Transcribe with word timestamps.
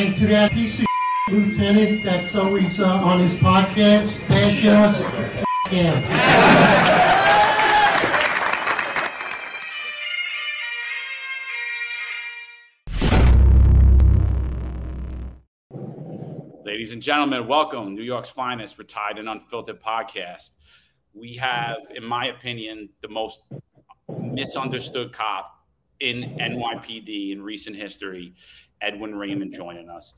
And 0.00 0.14
to 0.14 0.26
that 0.28 0.52
piece 0.52 0.80
of 0.80 0.86
lieutenant 1.30 2.02
that's 2.02 2.34
always 2.34 2.80
uh, 2.80 2.88
on 2.88 3.20
his 3.20 3.34
podcast, 3.34 4.26
bashing 4.30 4.70
us. 4.70 4.98
Ladies 16.64 16.92
and 16.92 17.02
gentlemen, 17.02 17.46
welcome. 17.46 17.94
New 17.94 18.02
York's 18.02 18.30
finest 18.30 18.78
retired 18.78 19.18
and 19.18 19.28
unfiltered 19.28 19.82
podcast. 19.82 20.52
We 21.12 21.34
have, 21.34 21.76
in 21.94 22.02
my 22.02 22.28
opinion, 22.28 22.88
the 23.02 23.08
most 23.08 23.42
misunderstood 24.18 25.12
cop 25.12 25.58
in 26.00 26.38
NYPD 26.40 27.32
in 27.32 27.42
recent 27.42 27.76
history, 27.76 28.34
Edwin 28.80 29.14
Raymond, 29.14 29.52
joining 29.52 29.88
us. 29.88 30.14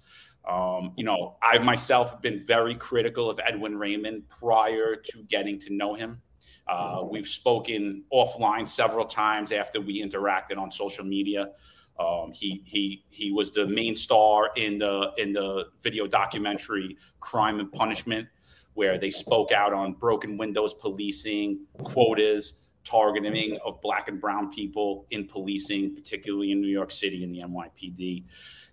Um, 0.48 0.93
you 0.97 1.05
know, 1.05 1.37
I 1.43 1.59
myself 1.59 2.11
have 2.11 2.23
been 2.23 2.41
very 2.41 2.75
critical 2.75 3.30
of 3.30 3.39
Edwin 3.47 3.77
Raymond 3.77 4.29
prior 4.29 4.97
to 4.97 5.23
getting 5.29 5.59
to 5.61 5.73
know 5.73 5.95
him. 5.95 6.20
Uh, 6.69 7.03
we've 7.09 7.27
spoken 7.27 8.05
offline 8.12 8.69
several 8.69 9.05
times 9.05 9.53
after 9.53 9.80
we 9.80 10.03
interacted 10.03 10.59
on 10.59 10.70
social 10.70 11.05
media. 11.05 11.51
Um, 11.98 12.33
he 12.33 12.62
he 12.65 13.05
he 13.11 13.30
was 13.30 13.53
the 13.53 13.67
main 13.67 13.95
star 13.95 14.51
in 14.56 14.79
the 14.79 15.12
in 15.19 15.33
the 15.33 15.67
video 15.83 16.06
documentary 16.06 16.97
Crime 17.20 17.61
and 17.61 17.70
Punishment, 17.70 18.27
where 18.75 18.98
they 18.98 19.11
spoke 19.11 19.53
out 19.53 19.73
on 19.73 19.92
broken 19.95 20.37
windows 20.39 20.75
policing, 20.75 21.61
quotas, 21.83 22.55
targeting 22.85 23.59
of 23.65 23.81
black 23.81 24.09
and 24.09 24.21
brown 24.21 24.53
people 24.53 25.07
in 25.11 25.27
policing, 25.27 25.95
particularly 25.95 26.53
in 26.53 26.61
New 26.61 26.69
York 26.69 26.91
City 26.91 27.25
and 27.25 27.34
the 27.34 27.41
NYPD. 27.41 28.25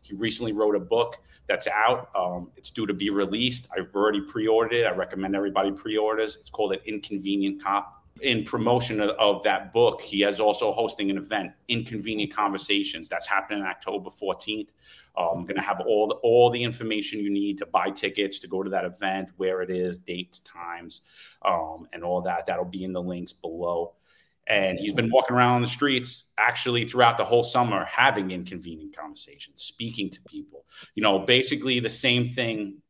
He 0.02 0.16
recently 0.16 0.53
wrote 0.53 0.75
a 0.75 0.80
book 0.80 1.17
that's 1.47 1.67
out. 1.67 2.09
Um, 2.16 2.52
it's 2.56 2.72
due 2.72 2.86
to 2.86 2.94
be 2.94 3.09
released. 3.09 3.67
I've 3.75 3.94
already 3.94 4.22
pre-ordered 4.22 4.73
it. 4.73 4.86
I 4.86 4.92
recommend 4.92 5.36
everybody 5.36 5.72
pre-orders. 5.72 6.38
It's 6.38 6.50
called 6.50 6.73
an 6.73 6.80
Inconvenient 6.86 7.61
Cop 7.61 8.00
in 8.22 8.44
promotion 8.44 9.00
of, 9.00 9.11
of, 9.11 9.44
that 9.44 9.73
book, 9.73 10.02
he 10.02 10.23
is 10.23 10.39
also 10.39 10.72
hosting 10.72 11.09
an 11.09 11.17
event, 11.17 11.52
Inconvenient 11.67 12.33
Conversations. 12.33 13.09
That's 13.09 13.28
happening 13.28 13.64
October 13.64 14.09
14th. 14.09 14.70
Uh, 15.17 15.31
I'm 15.31 15.44
going 15.44 15.55
to 15.55 15.61
have 15.61 15.81
all 15.81 16.08
the, 16.08 16.16
all 16.16 16.50
the 16.50 16.61
information 16.61 17.20
you 17.20 17.30
need 17.30 17.58
to 17.59 17.66
buy 17.66 17.89
tickets 17.89 18.39
to 18.39 18.48
go 18.48 18.64
to 18.64 18.70
that 18.70 18.86
event, 18.86 19.30
where 19.38 19.61
it 19.61 19.70
is, 19.70 19.98
dates, 19.98 20.39
times, 20.42 21.02
um, 21.45 21.88
and 21.94 22.03
all 22.03 22.22
that. 22.22 22.45
That'll 22.45 22.66
be 22.66 22.83
in 22.83 22.94
the 22.94 23.02
links 23.02 23.33
below. 23.33 23.94
And 24.50 24.80
he's 24.80 24.94
been 24.94 25.11
walking 25.11 25.36
around 25.36 25.55
on 25.58 25.61
the 25.61 25.67
streets 25.67 26.33
actually 26.38 26.86
throughout 26.86 27.17
the 27.17 27.23
whole 27.23 27.44
summer, 27.44 27.86
having 27.86 28.31
inconvenient 28.31 28.97
conversations, 28.97 29.61
speaking 29.61 30.09
to 30.09 30.19
people. 30.28 30.66
You 30.95 31.03
know, 31.03 31.19
basically 31.19 31.80
the 31.80 31.89
same 31.89 32.30
thing 32.30 32.81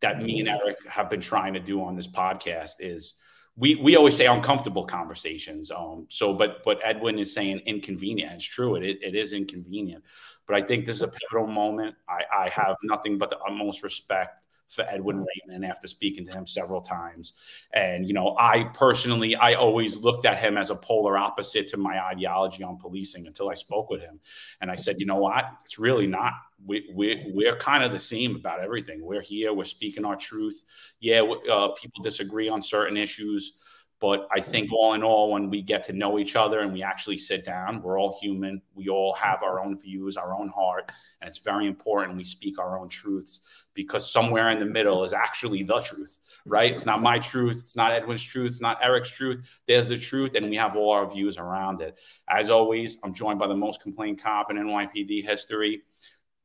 that 0.00 0.22
me 0.22 0.38
and 0.38 0.48
Eric 0.48 0.86
have 0.88 1.10
been 1.10 1.20
trying 1.20 1.54
to 1.54 1.60
do 1.60 1.82
on 1.82 1.96
this 1.96 2.06
podcast 2.06 2.74
is 2.78 3.14
we 3.56 3.74
we 3.74 3.96
always 3.96 4.16
say 4.16 4.26
uncomfortable 4.26 4.84
conversations. 4.84 5.72
Um, 5.72 6.06
so, 6.08 6.32
but 6.34 6.62
but 6.64 6.78
Edwin 6.84 7.18
is 7.18 7.34
saying 7.34 7.62
inconvenient. 7.66 8.32
It's 8.34 8.44
true. 8.44 8.76
It 8.76 8.84
it 8.84 9.16
is 9.16 9.32
inconvenient. 9.32 10.04
But 10.46 10.56
I 10.56 10.62
think 10.62 10.86
this 10.86 10.96
is 10.96 11.02
a 11.02 11.08
pivotal 11.08 11.52
moment. 11.52 11.96
I, 12.08 12.44
I 12.44 12.48
have 12.48 12.76
nothing 12.84 13.18
but 13.18 13.28
the 13.28 13.38
utmost 13.38 13.82
respect 13.82 14.46
for 14.68 14.82
Edwin 14.82 15.24
Raymond 15.24 15.64
after 15.64 15.88
speaking 15.88 16.24
to 16.26 16.32
him 16.32 16.46
several 16.46 16.80
times. 16.80 17.32
And, 17.72 18.06
you 18.06 18.14
know, 18.14 18.36
I 18.38 18.64
personally, 18.74 19.34
I 19.34 19.54
always 19.54 19.96
looked 19.96 20.26
at 20.26 20.38
him 20.38 20.58
as 20.58 20.70
a 20.70 20.76
polar 20.76 21.16
opposite 21.16 21.68
to 21.68 21.76
my 21.76 21.98
ideology 22.04 22.62
on 22.62 22.76
policing 22.76 23.26
until 23.26 23.48
I 23.48 23.54
spoke 23.54 23.88
with 23.88 24.00
him. 24.00 24.20
And 24.60 24.70
I 24.70 24.76
said, 24.76 25.00
you 25.00 25.06
know 25.06 25.16
what? 25.16 25.44
It's 25.64 25.78
really 25.78 26.06
not. 26.06 26.34
We, 26.66 26.90
we, 26.94 27.30
we're 27.34 27.56
kind 27.56 27.82
of 27.82 27.92
the 27.92 27.98
same 27.98 28.36
about 28.36 28.60
everything. 28.60 29.02
We're 29.02 29.22
here, 29.22 29.54
we're 29.54 29.64
speaking 29.64 30.04
our 30.04 30.16
truth. 30.16 30.62
Yeah, 31.00 31.22
uh, 31.22 31.68
people 31.68 32.02
disagree 32.02 32.48
on 32.48 32.60
certain 32.60 32.96
issues. 32.96 33.58
But 34.00 34.28
I 34.30 34.40
think 34.40 34.66
mm-hmm. 34.66 34.74
all 34.74 34.94
in 34.94 35.02
all, 35.02 35.32
when 35.32 35.50
we 35.50 35.60
get 35.60 35.84
to 35.84 35.92
know 35.92 36.18
each 36.18 36.36
other 36.36 36.60
and 36.60 36.72
we 36.72 36.82
actually 36.82 37.16
sit 37.16 37.44
down, 37.44 37.82
we're 37.82 37.98
all 37.98 38.16
human. 38.20 38.62
We 38.74 38.88
all 38.88 39.12
have 39.14 39.42
our 39.42 39.60
own 39.60 39.78
views, 39.78 40.16
our 40.16 40.32
own 40.32 40.48
heart. 40.48 40.92
And 41.20 41.28
it's 41.28 41.38
very 41.38 41.66
important 41.66 42.16
we 42.16 42.22
speak 42.22 42.60
our 42.60 42.78
own 42.78 42.88
truths 42.88 43.40
because 43.74 44.10
somewhere 44.10 44.50
in 44.50 44.60
the 44.60 44.64
middle 44.64 45.02
is 45.02 45.12
actually 45.12 45.64
the 45.64 45.80
truth, 45.80 46.20
right? 46.46 46.72
It's 46.72 46.86
not 46.86 47.02
my 47.02 47.18
truth. 47.18 47.58
It's 47.60 47.74
not 47.74 47.90
Edwin's 47.90 48.22
truth. 48.22 48.46
It's 48.46 48.60
not 48.60 48.78
Eric's 48.84 49.10
truth. 49.10 49.44
There's 49.66 49.88
the 49.88 49.98
truth. 49.98 50.36
And 50.36 50.48
we 50.48 50.56
have 50.56 50.76
all 50.76 50.92
our 50.92 51.10
views 51.10 51.36
around 51.36 51.80
it. 51.80 51.98
As 52.28 52.50
always, 52.50 52.98
I'm 53.02 53.12
joined 53.12 53.40
by 53.40 53.48
the 53.48 53.56
most 53.56 53.82
complained 53.82 54.22
cop 54.22 54.50
in 54.50 54.58
NYPD 54.58 55.24
history, 55.24 55.82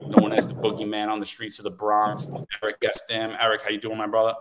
known 0.01 0.33
as 0.33 0.47
the 0.47 0.55
boogeyman 0.55 1.07
on 1.07 1.19
the 1.19 1.25
streets 1.25 1.59
of 1.59 1.63
the 1.63 1.71
Bronx, 1.71 2.27
Eric 2.63 2.81
Gestem. 2.81 3.37
Eric, 3.39 3.61
how 3.61 3.69
you 3.69 3.79
doing, 3.79 3.97
my 3.97 4.07
brother? 4.07 4.33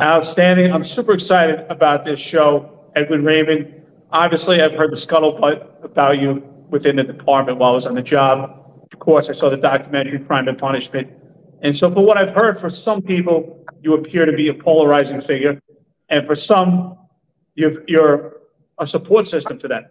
Outstanding. 0.00 0.72
I'm 0.72 0.82
super 0.82 1.12
excited 1.12 1.64
about 1.68 2.02
this 2.02 2.18
show, 2.18 2.80
Edwin 2.96 3.22
Raymond. 3.22 3.80
Obviously, 4.10 4.60
I've 4.60 4.74
heard 4.74 4.90
the 4.90 4.96
scuttlebutt 4.96 5.84
about 5.84 6.18
you 6.18 6.42
within 6.68 6.96
the 6.96 7.04
department 7.04 7.58
while 7.58 7.70
I 7.70 7.74
was 7.74 7.86
on 7.86 7.94
the 7.94 8.02
job. 8.02 8.86
Of 8.92 8.98
course, 8.98 9.30
I 9.30 9.34
saw 9.34 9.50
the 9.50 9.56
documentary 9.56 10.18
Crime 10.18 10.48
and 10.48 10.58
Punishment. 10.58 11.12
And 11.62 11.76
so, 11.76 11.92
for 11.92 12.04
what 12.04 12.16
I've 12.16 12.32
heard, 12.32 12.58
for 12.58 12.68
some 12.68 13.02
people, 13.02 13.64
you 13.82 13.94
appear 13.94 14.26
to 14.26 14.32
be 14.32 14.48
a 14.48 14.54
polarizing 14.54 15.20
figure. 15.20 15.62
And 16.08 16.26
for 16.26 16.34
some, 16.34 16.98
you 17.54 17.78
are 18.00 18.40
a 18.78 18.86
support 18.88 19.28
system 19.28 19.60
to 19.60 19.68
them. 19.68 19.84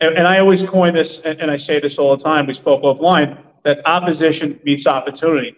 And, 0.00 0.18
and 0.18 0.26
I 0.26 0.38
always 0.38 0.68
coin 0.68 0.92
this, 0.92 1.20
and, 1.20 1.40
and 1.40 1.50
I 1.50 1.56
say 1.56 1.80
this 1.80 1.98
all 1.98 2.14
the 2.14 2.22
time, 2.22 2.46
we 2.46 2.52
spoke 2.52 2.82
offline, 2.82 3.42
that 3.62 3.86
opposition 3.86 4.60
meets 4.64 4.86
opportunity. 4.86 5.56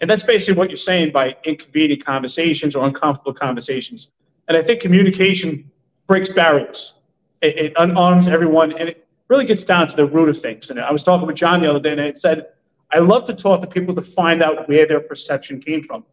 And 0.00 0.08
that's 0.08 0.22
basically 0.22 0.58
what 0.58 0.70
you're 0.70 0.76
saying 0.76 1.12
by 1.12 1.36
inconvenient 1.44 2.04
conversations 2.04 2.76
or 2.76 2.84
uncomfortable 2.84 3.34
conversations. 3.34 4.10
And 4.46 4.56
I 4.56 4.62
think 4.62 4.80
communication 4.80 5.70
breaks 6.06 6.28
barriers. 6.28 7.00
It, 7.40 7.58
it 7.58 7.74
unarms 7.74 8.28
everyone, 8.28 8.72
and 8.72 8.88
it 8.88 9.06
really 9.28 9.44
gets 9.44 9.64
down 9.64 9.86
to 9.88 9.96
the 9.96 10.06
root 10.06 10.28
of 10.28 10.38
things. 10.38 10.70
And 10.70 10.80
I 10.80 10.90
was 10.90 11.02
talking 11.02 11.26
with 11.26 11.36
John 11.36 11.60
the 11.60 11.70
other 11.70 11.80
day, 11.80 11.92
and 11.92 12.00
I 12.00 12.12
said, 12.12 12.46
I 12.92 13.00
love 13.00 13.24
to 13.26 13.34
talk 13.34 13.60
to 13.60 13.66
people 13.66 13.94
to 13.94 14.02
find 14.02 14.42
out 14.42 14.68
where 14.68 14.86
their 14.86 15.00
perception 15.00 15.60
came 15.60 15.82
from, 15.84 16.04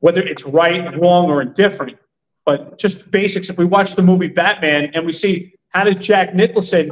whether 0.00 0.20
it's 0.20 0.44
right, 0.44 0.98
wrong, 1.00 1.28
or 1.28 1.42
indifferent. 1.42 1.98
But 2.44 2.78
just 2.78 3.10
basics. 3.10 3.50
If 3.50 3.58
we 3.58 3.64
watch 3.64 3.94
the 3.94 4.02
movie 4.02 4.28
Batman 4.28 4.90
and 4.94 5.04
we 5.04 5.12
see 5.12 5.54
how 5.68 5.84
did 5.84 6.00
Jack 6.00 6.34
Nicholson 6.34 6.90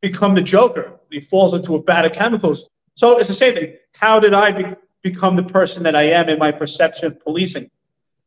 become 0.00 0.34
the 0.34 0.42
Joker? 0.42 0.92
He 1.10 1.20
falls 1.20 1.54
into 1.54 1.76
a 1.76 1.82
vat 1.82 2.04
of 2.04 2.12
chemicals. 2.12 2.68
So 2.94 3.18
it's 3.18 3.28
the 3.28 3.34
same 3.34 3.54
thing. 3.54 3.74
How 3.94 4.18
did 4.18 4.34
I 4.34 4.50
be, 4.50 4.64
become 5.02 5.36
the 5.36 5.42
person 5.42 5.82
that 5.84 5.94
I 5.94 6.04
am 6.04 6.28
in 6.28 6.38
my 6.38 6.50
perception 6.50 7.06
of 7.06 7.20
policing 7.20 7.70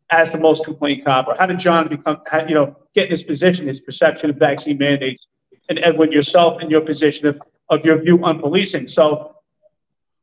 as 0.09 0.31
the 0.31 0.39
most 0.39 0.65
complaint 0.65 1.05
cop? 1.05 1.27
Or 1.27 1.35
how 1.37 1.45
did 1.45 1.59
John 1.59 1.87
become, 1.87 2.21
you 2.47 2.55
know, 2.55 2.75
get 2.93 3.05
in 3.05 3.11
this 3.11 3.23
position, 3.23 3.67
his 3.67 3.81
perception 3.81 4.29
of 4.29 4.37
vaccine 4.37 4.77
mandates? 4.77 5.27
And 5.69 5.79
Edwin, 5.79 6.11
yourself 6.11 6.61
in 6.61 6.69
your 6.69 6.81
position 6.81 7.27
of, 7.27 7.39
of 7.69 7.85
your 7.85 8.01
view 8.01 8.23
on 8.23 8.39
policing. 8.39 8.87
So 8.87 9.35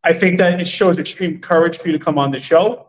I 0.05 0.13
think 0.13 0.39
that 0.39 0.61
it 0.61 0.67
shows 0.67 0.99
extreme 0.99 1.41
courage 1.41 1.79
for 1.79 1.89
you 1.89 1.99
to 1.99 2.05
come 2.05 2.19
on 2.19 2.31
the 2.31 2.41
show. 2.41 2.87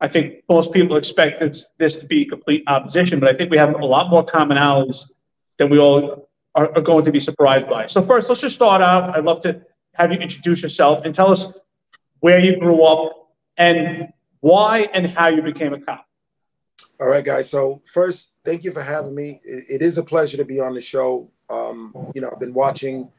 I 0.00 0.08
think 0.08 0.42
most 0.48 0.72
people 0.72 0.96
expect 0.96 1.40
this, 1.40 1.68
this 1.78 1.96
to 1.98 2.06
be 2.06 2.24
complete 2.24 2.64
opposition, 2.66 3.20
but 3.20 3.28
I 3.28 3.36
think 3.36 3.50
we 3.50 3.58
have 3.58 3.74
a 3.74 3.84
lot 3.84 4.10
more 4.10 4.24
commonalities 4.24 5.18
than 5.58 5.70
we 5.70 5.78
all 5.78 6.28
are, 6.54 6.74
are 6.74 6.80
going 6.80 7.04
to 7.04 7.12
be 7.12 7.20
surprised 7.20 7.68
by. 7.68 7.86
So 7.86 8.02
first, 8.02 8.28
let's 8.28 8.40
just 8.40 8.56
start 8.56 8.82
out. 8.82 9.16
I'd 9.16 9.24
love 9.24 9.40
to 9.42 9.62
have 9.94 10.10
you 10.10 10.18
introduce 10.18 10.62
yourself 10.62 11.04
and 11.04 11.14
tell 11.14 11.30
us 11.30 11.58
where 12.22 12.38
you 12.38 12.56
grew 12.56 12.82
up, 12.84 13.30
and 13.58 14.12
why 14.40 14.88
and 14.94 15.10
how 15.10 15.26
you 15.26 15.42
became 15.42 15.74
a 15.74 15.80
cop. 15.80 16.06
All 17.00 17.08
right, 17.08 17.24
guys. 17.24 17.50
So 17.50 17.82
first, 17.84 18.30
thank 18.44 18.62
you 18.62 18.70
for 18.70 18.80
having 18.80 19.14
me. 19.14 19.40
it, 19.44 19.82
is 19.82 19.98
a 19.98 20.04
pleasure 20.04 20.36
to 20.36 20.44
be 20.44 20.60
on 20.60 20.72
the 20.72 20.80
show. 20.80 21.28
Um, 21.50 21.92
you 22.14 22.20
know, 22.20 22.30
I've 22.32 22.38
been 22.38 22.54
watching 22.54 23.10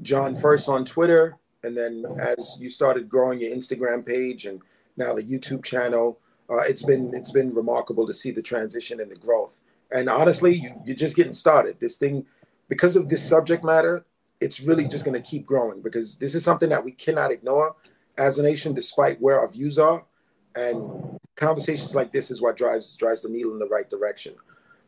John 0.00 0.36
first 0.36 0.68
on 0.68 0.84
Twitter, 0.84 1.36
and 1.64 1.76
then 1.76 2.04
as 2.20 2.56
you 2.60 2.68
started 2.68 3.08
growing 3.08 3.40
your 3.40 3.50
Instagram 3.50 4.06
page, 4.06 4.46
and 4.46 4.60
now 4.96 5.12
the 5.12 5.24
YouTube 5.24 5.64
channel, 5.64 6.20
uh, 6.48 6.58
it's 6.58 6.84
been 6.84 7.12
it's 7.14 7.32
been 7.32 7.52
remarkable 7.52 8.06
to 8.06 8.14
see 8.14 8.30
the 8.30 8.42
transition 8.42 9.00
and 9.00 9.10
the 9.10 9.16
growth. 9.16 9.60
And 9.90 10.08
honestly, 10.08 10.54
you, 10.54 10.72
you're 10.84 10.96
just 10.96 11.16
getting 11.16 11.34
started. 11.34 11.80
This 11.80 11.96
thing, 11.96 12.26
because 12.68 12.94
of 12.94 13.08
this 13.08 13.28
subject 13.28 13.64
matter, 13.64 14.04
it's 14.40 14.60
really 14.60 14.86
just 14.86 15.04
going 15.04 15.20
to 15.20 15.30
keep 15.30 15.46
growing 15.46 15.82
because 15.82 16.14
this 16.14 16.36
is 16.36 16.44
something 16.44 16.68
that 16.68 16.84
we 16.84 16.92
cannot 16.92 17.32
ignore 17.32 17.74
as 18.18 18.38
a 18.38 18.42
nation, 18.42 18.74
despite 18.74 19.20
where 19.20 19.40
our 19.40 19.48
views 19.48 19.78
are. 19.78 20.04
And 20.54 21.18
conversations 21.36 21.94
like 21.94 22.12
this 22.12 22.30
is 22.30 22.42
what 22.42 22.56
drives 22.56 22.94
drives 22.94 23.22
the 23.22 23.28
needle 23.28 23.52
in 23.52 23.58
the 23.58 23.68
right 23.68 23.88
direction. 23.88 24.34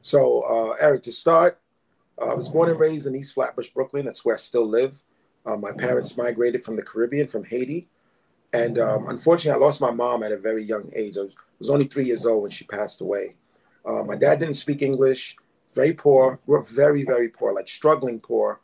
So, 0.03 0.43
uh, 0.43 0.77
Eric, 0.79 1.03
to 1.05 1.13
start, 1.13 1.59
uh, 2.21 2.27
I 2.27 2.35
was 2.35 2.49
born 2.49 2.69
and 2.69 2.79
raised 2.79 3.07
in 3.07 3.15
East 3.15 3.35
Flatbush, 3.35 3.69
Brooklyn. 3.71 4.05
That's 4.05 4.25
where 4.25 4.35
I 4.35 4.39
still 4.39 4.67
live. 4.67 5.03
Uh, 5.47 5.57
my 5.57 5.73
parents 5.73 6.17
migrated 6.17 6.63
from 6.63 6.77
the 6.77 6.83
Caribbean, 6.83 7.27
from 7.27 7.45
Haiti. 7.45 7.89
And 8.53 8.79
um, 8.79 9.09
unfortunately, 9.09 9.61
I 9.61 9.65
lost 9.65 9.81
my 9.81 9.91
mom 9.91 10.23
at 10.23 10.33
a 10.33 10.37
very 10.37 10.63
young 10.63 10.91
age. 10.95 11.19
I 11.19 11.23
was, 11.23 11.37
was 11.59 11.71
only 11.71 11.87
three 11.87 12.05
years 12.05 12.25
old 12.25 12.43
when 12.43 12.51
she 12.51 12.65
passed 12.65 13.01
away. 13.01 13.35
Uh, 13.85 14.03
my 14.05 14.17
dad 14.17 14.39
didn't 14.39 14.55
speak 14.55 14.81
English, 14.81 15.37
very 15.75 15.93
poor, 15.93 16.39
grew 16.47 16.61
up 16.61 16.69
very, 16.69 17.05
very 17.05 17.29
poor, 17.29 17.53
like 17.53 17.69
struggling 17.69 18.21
poor. 18.21 18.61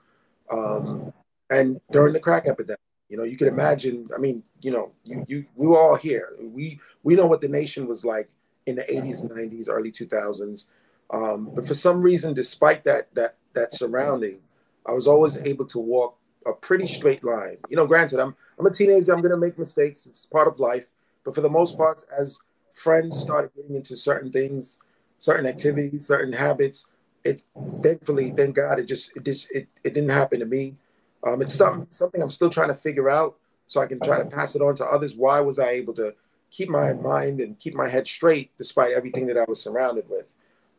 Um, 0.51 1.13
and 1.51 1.81
during 1.91 2.13
the 2.13 2.21
crack 2.21 2.47
epidemic, 2.47 2.79
You 3.11 3.17
know, 3.17 3.25
you 3.25 3.37
could 3.37 3.49
imagine. 3.49 4.09
I 4.15 4.19
mean, 4.19 4.43
you 4.63 4.71
know, 4.71 4.93
you, 5.05 5.25
you 5.29 5.47
we 5.57 5.67
were 5.67 5.79
all 5.79 5.97
here. 5.97 6.37
We 6.41 6.81
we 7.03 7.17
know 7.17 7.27
what 7.27 7.41
the 7.41 7.49
nation 7.49 7.87
was 7.87 8.05
like 8.05 8.31
in 8.67 8.77
the 8.77 8.83
80s 8.83 9.29
90s, 9.29 9.69
early 9.69 9.91
2000s. 9.91 10.67
Um, 11.11 11.51
but 11.55 11.67
for 11.67 11.75
some 11.75 12.01
reason, 12.01 12.35
despite 12.35 12.85
that 12.85 13.13
that 13.15 13.35
that 13.55 13.75
surrounding, 13.75 14.39
I 14.87 14.93
was 14.93 15.09
always 15.09 15.37
able 15.37 15.67
to 15.67 15.79
walk 15.81 16.17
a 16.47 16.53
pretty 16.53 16.87
straight 16.87 17.25
line. 17.25 17.59
You 17.69 17.77
know, 17.77 17.87
granted, 17.87 18.21
I'm 18.21 18.37
I'm 18.59 18.67
a 18.67 18.71
teenager. 18.71 19.13
I'm 19.13 19.23
going 19.23 19.35
to 19.35 19.41
make 19.41 19.59
mistakes. 19.59 20.07
It's 20.07 20.25
part 20.27 20.47
of 20.47 20.61
life. 20.61 20.91
But 21.25 21.35
for 21.35 21.41
the 21.41 21.51
most 21.51 21.77
part, 21.77 22.05
as 22.17 22.41
friends 22.73 23.19
started 23.19 23.51
getting 23.55 23.75
into 23.75 23.97
certain 23.97 24.31
things, 24.31 24.79
certain 25.19 25.47
activities, 25.47 26.07
certain 26.07 26.33
habits, 26.33 26.87
it 27.25 27.43
thankfully, 27.83 28.31
thank 28.31 28.57
God, 28.57 28.79
it 28.79 28.85
just 28.85 29.11
it 29.17 29.25
just 29.25 29.51
it, 29.51 29.69
it 29.85 29.95
didn't 29.95 30.11
happen 30.11 30.41
to 30.41 30.47
me. 30.47 30.77
Um, 31.25 31.43
it's 31.43 31.55
something 31.55 31.87
something 31.91 32.23
I'm 32.23 32.31
still 32.31 32.51
trying 32.51 32.69
to 32.69 32.75
figure 32.75 33.11
out 33.11 33.37
so 33.67 33.81
I 33.81 33.87
can 33.87 34.01
try 34.01 34.19
to 34.19 34.25
pass 34.25 34.57
it 34.57 34.63
on 34.63 34.75
to 34.77 34.87
others. 34.87 35.15
Why 35.15 35.41
was 35.41 35.59
I 35.59 35.71
able 35.71 35.95
to 35.95 36.15
keep 36.51 36.69
my 36.69 36.93
mind 36.93 37.41
and 37.41 37.59
keep 37.59 37.75
my 37.75 37.89
head 37.89 38.07
straight 38.07 38.51
despite 38.57 38.93
everything 38.93 39.27
that 39.29 39.37
I 39.37 39.45
was 39.47 39.61
surrounded 39.61 40.09
with? 40.09 40.27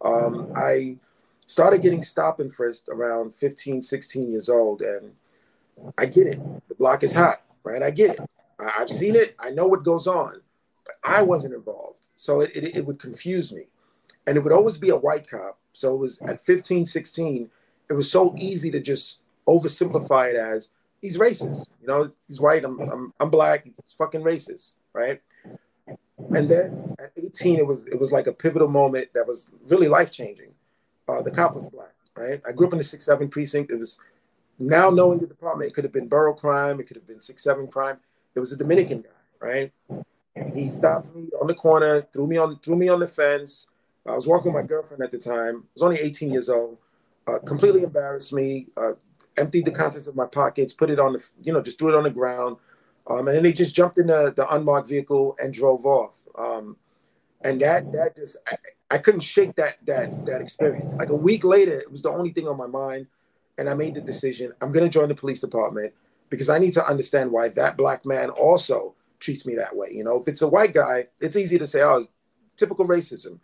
Um, 0.03 0.51
I 0.55 0.97
started 1.45 1.81
getting 1.81 2.01
stop 2.01 2.39
and 2.39 2.51
frisked 2.51 2.89
around 2.89 3.33
15, 3.33 3.81
16 3.81 4.31
years 4.31 4.49
old, 4.49 4.81
and 4.81 5.13
I 5.97 6.05
get 6.05 6.27
it. 6.27 6.39
The 6.67 6.75
block 6.75 7.03
is 7.03 7.13
hot, 7.13 7.41
right? 7.63 7.83
I 7.83 7.91
get 7.91 8.11
it. 8.11 8.19
I, 8.59 8.69
have 8.79 8.89
seen 8.89 9.15
it. 9.15 9.35
I 9.39 9.51
know 9.51 9.67
what 9.67 9.83
goes 9.83 10.07
on, 10.07 10.41
but 10.85 10.95
I 11.03 11.21
wasn't 11.21 11.53
involved, 11.53 12.07
so 12.15 12.41
it, 12.41 12.51
it, 12.55 12.77
it 12.77 12.85
would 12.85 12.99
confuse 12.99 13.51
me, 13.51 13.67
and 14.25 14.37
it 14.37 14.43
would 14.43 14.53
always 14.53 14.77
be 14.77 14.89
a 14.89 14.97
white 14.97 15.29
cop. 15.29 15.59
So 15.73 15.93
it 15.93 15.97
was 15.97 16.21
at 16.21 16.43
15, 16.43 16.85
16. 16.85 17.49
It 17.89 17.93
was 17.93 18.11
so 18.11 18.35
easy 18.37 18.71
to 18.71 18.79
just 18.79 19.19
oversimplify 19.51 20.31
it 20.31 20.35
as 20.35 20.69
he's 21.01 21.17
racist. 21.17 21.71
You 21.81 21.87
know, 21.87 22.09
he's 22.27 22.39
white. 22.39 22.63
I'm 22.63 22.79
I'm, 22.79 23.13
I'm 23.19 23.29
black. 23.29 23.65
He's 23.65 23.95
fucking 23.97 24.21
racist, 24.21 24.75
right? 24.93 25.21
And 26.35 26.47
then 26.47 26.95
at 26.99 27.11
18, 27.17 27.57
it 27.59 27.67
was 27.67 27.85
it 27.87 27.99
was 27.99 28.11
like 28.11 28.27
a 28.27 28.31
pivotal 28.31 28.67
moment 28.67 29.09
that 29.13 29.27
was 29.27 29.49
really 29.67 29.87
life 29.87 30.11
changing. 30.11 30.53
Uh, 31.07 31.21
the 31.21 31.31
cop 31.31 31.55
was 31.55 31.67
black, 31.67 31.93
right? 32.15 32.41
I 32.47 32.51
grew 32.51 32.67
up 32.67 32.73
in 32.73 32.77
the 32.77 32.83
six 32.83 33.05
seven 33.05 33.27
precinct. 33.27 33.71
It 33.71 33.79
was 33.79 33.99
now 34.59 34.89
knowing 34.89 35.19
the 35.19 35.27
department, 35.27 35.69
it 35.69 35.73
could 35.73 35.83
have 35.83 35.93
been 35.93 36.07
borough 36.07 36.33
crime, 36.33 36.79
it 36.79 36.83
could 36.87 36.95
have 36.95 37.07
been 37.07 37.21
six 37.21 37.43
seven 37.43 37.67
crime. 37.67 37.97
It 38.35 38.39
was 38.39 38.53
a 38.53 38.57
Dominican 38.57 39.01
guy, 39.01 39.09
right? 39.39 39.71
He 40.53 40.69
stopped 40.69 41.13
me 41.13 41.29
on 41.41 41.47
the 41.47 41.53
corner, 41.53 42.07
threw 42.13 42.27
me 42.27 42.37
on 42.37 42.59
threw 42.59 42.75
me 42.75 42.87
on 42.87 42.99
the 42.99 43.07
fence. 43.07 43.67
I 44.05 44.15
was 44.15 44.27
walking 44.27 44.53
with 44.53 44.63
my 44.63 44.67
girlfriend 44.67 45.03
at 45.03 45.11
the 45.11 45.17
time. 45.17 45.57
I 45.57 45.69
was 45.73 45.83
only 45.83 45.99
18 45.99 46.31
years 46.31 46.49
old. 46.49 46.77
Uh, 47.27 47.39
completely 47.39 47.83
embarrassed 47.83 48.33
me. 48.33 48.67
Uh, 48.75 48.93
emptied 49.37 49.65
the 49.65 49.71
contents 49.71 50.07
of 50.07 50.15
my 50.15 50.25
pockets, 50.25 50.73
put 50.73 50.89
it 50.89 50.99
on 50.99 51.13
the, 51.13 51.31
you 51.41 51.53
know, 51.53 51.61
just 51.61 51.79
threw 51.79 51.89
it 51.89 51.95
on 51.95 52.03
the 52.03 52.09
ground. 52.09 52.57
Um, 53.07 53.27
and 53.27 53.35
then 53.35 53.43
they 53.43 53.53
just 53.53 53.75
jumped 53.75 53.97
in 53.97 54.07
the, 54.07 54.33
the 54.35 54.47
unmarked 54.53 54.87
vehicle 54.87 55.35
and 55.41 55.53
drove 55.53 55.85
off. 55.85 56.19
Um, 56.37 56.77
and 57.43 57.61
that 57.61 57.91
that 57.91 58.15
just 58.15 58.37
I, 58.47 58.55
I, 58.91 58.97
couldn't 58.97 59.21
shake 59.21 59.55
that 59.55 59.77
that 59.85 60.25
that 60.25 60.41
experience. 60.41 60.93
Like 60.93 61.09
a 61.09 61.15
week 61.15 61.43
later, 61.43 61.71
it 61.71 61.91
was 61.91 62.01
the 62.01 62.11
only 62.11 62.31
thing 62.31 62.47
on 62.47 62.57
my 62.57 62.67
mind, 62.67 63.07
and 63.57 63.69
I 63.69 63.73
made 63.73 63.95
the 63.95 64.01
decision. 64.01 64.53
I'm 64.61 64.71
going 64.71 64.85
to 64.85 64.91
join 64.91 65.09
the 65.09 65.15
police 65.15 65.39
department 65.39 65.93
because 66.29 66.49
I 66.49 66.59
need 66.59 66.73
to 66.73 66.85
understand 66.85 67.31
why 67.31 67.49
that 67.49 67.77
black 67.77 68.05
man 68.05 68.29
also 68.29 68.95
treats 69.19 69.45
me 69.45 69.55
that 69.55 69.75
way. 69.75 69.91
You 69.91 70.03
know, 70.03 70.21
if 70.21 70.27
it's 70.27 70.41
a 70.41 70.47
white 70.47 70.73
guy, 70.73 71.07
it's 71.19 71.35
easy 71.35 71.57
to 71.57 71.67
say, 71.67 71.81
"Oh, 71.81 72.05
typical 72.57 72.87
racism," 72.87 73.39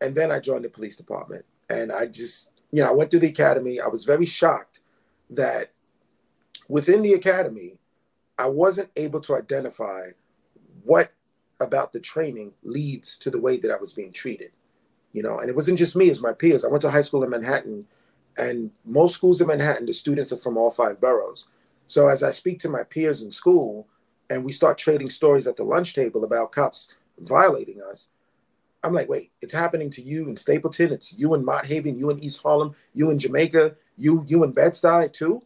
and 0.00 0.14
then 0.14 0.30
I 0.30 0.38
joined 0.38 0.64
the 0.64 0.70
police 0.70 0.96
department, 0.96 1.44
and 1.68 1.90
I 1.90 2.06
just, 2.06 2.50
you 2.70 2.82
know, 2.82 2.90
I 2.90 2.92
went 2.92 3.10
through 3.10 3.20
the 3.20 3.28
academy. 3.28 3.80
I 3.80 3.88
was 3.88 4.04
very 4.04 4.26
shocked 4.26 4.80
that 5.30 5.72
within 6.68 7.02
the 7.02 7.14
academy, 7.14 7.78
I 8.38 8.46
wasn't 8.46 8.90
able 8.96 9.20
to 9.22 9.36
identify 9.36 10.10
what 10.84 11.12
about 11.60 11.92
the 11.92 12.00
training 12.00 12.52
leads 12.62 13.18
to 13.18 13.30
the 13.30 13.40
way 13.40 13.56
that 13.58 13.70
I 13.70 13.76
was 13.76 13.92
being 13.92 14.12
treated. 14.12 14.52
You 15.12 15.22
know, 15.22 15.38
and 15.38 15.48
it 15.48 15.56
wasn't 15.56 15.78
just 15.78 15.96
me, 15.96 16.06
it 16.06 16.10
was 16.10 16.22
my 16.22 16.32
peers. 16.32 16.64
I 16.64 16.68
went 16.68 16.82
to 16.82 16.90
high 16.90 17.00
school 17.00 17.24
in 17.24 17.30
Manhattan, 17.30 17.86
and 18.36 18.70
most 18.84 19.14
schools 19.14 19.40
in 19.40 19.46
Manhattan, 19.46 19.86
the 19.86 19.94
students 19.94 20.32
are 20.32 20.36
from 20.36 20.58
all 20.58 20.70
five 20.70 21.00
boroughs. 21.00 21.48
So 21.86 22.08
as 22.08 22.22
I 22.22 22.30
speak 22.30 22.58
to 22.60 22.68
my 22.68 22.82
peers 22.82 23.22
in 23.22 23.32
school 23.32 23.86
and 24.28 24.44
we 24.44 24.52
start 24.52 24.76
trading 24.76 25.08
stories 25.08 25.46
at 25.46 25.56
the 25.56 25.64
lunch 25.64 25.94
table 25.94 26.24
about 26.24 26.52
cops 26.52 26.88
violating 27.18 27.80
us, 27.80 28.08
I'm 28.86 28.94
like, 28.94 29.08
wait, 29.08 29.32
it's 29.42 29.52
happening 29.52 29.90
to 29.90 30.02
you 30.02 30.28
in 30.28 30.36
Stapleton, 30.36 30.92
it's 30.92 31.12
you 31.12 31.34
in 31.34 31.44
Mott 31.44 31.66
Haven, 31.66 31.96
you 31.96 32.10
in 32.10 32.22
East 32.22 32.42
Harlem, 32.42 32.74
you 32.94 33.10
in 33.10 33.18
Jamaica, 33.18 33.76
you 33.98 34.24
you 34.28 34.44
in 34.44 34.52
Bed-Stuy 34.52 35.12
too. 35.12 35.42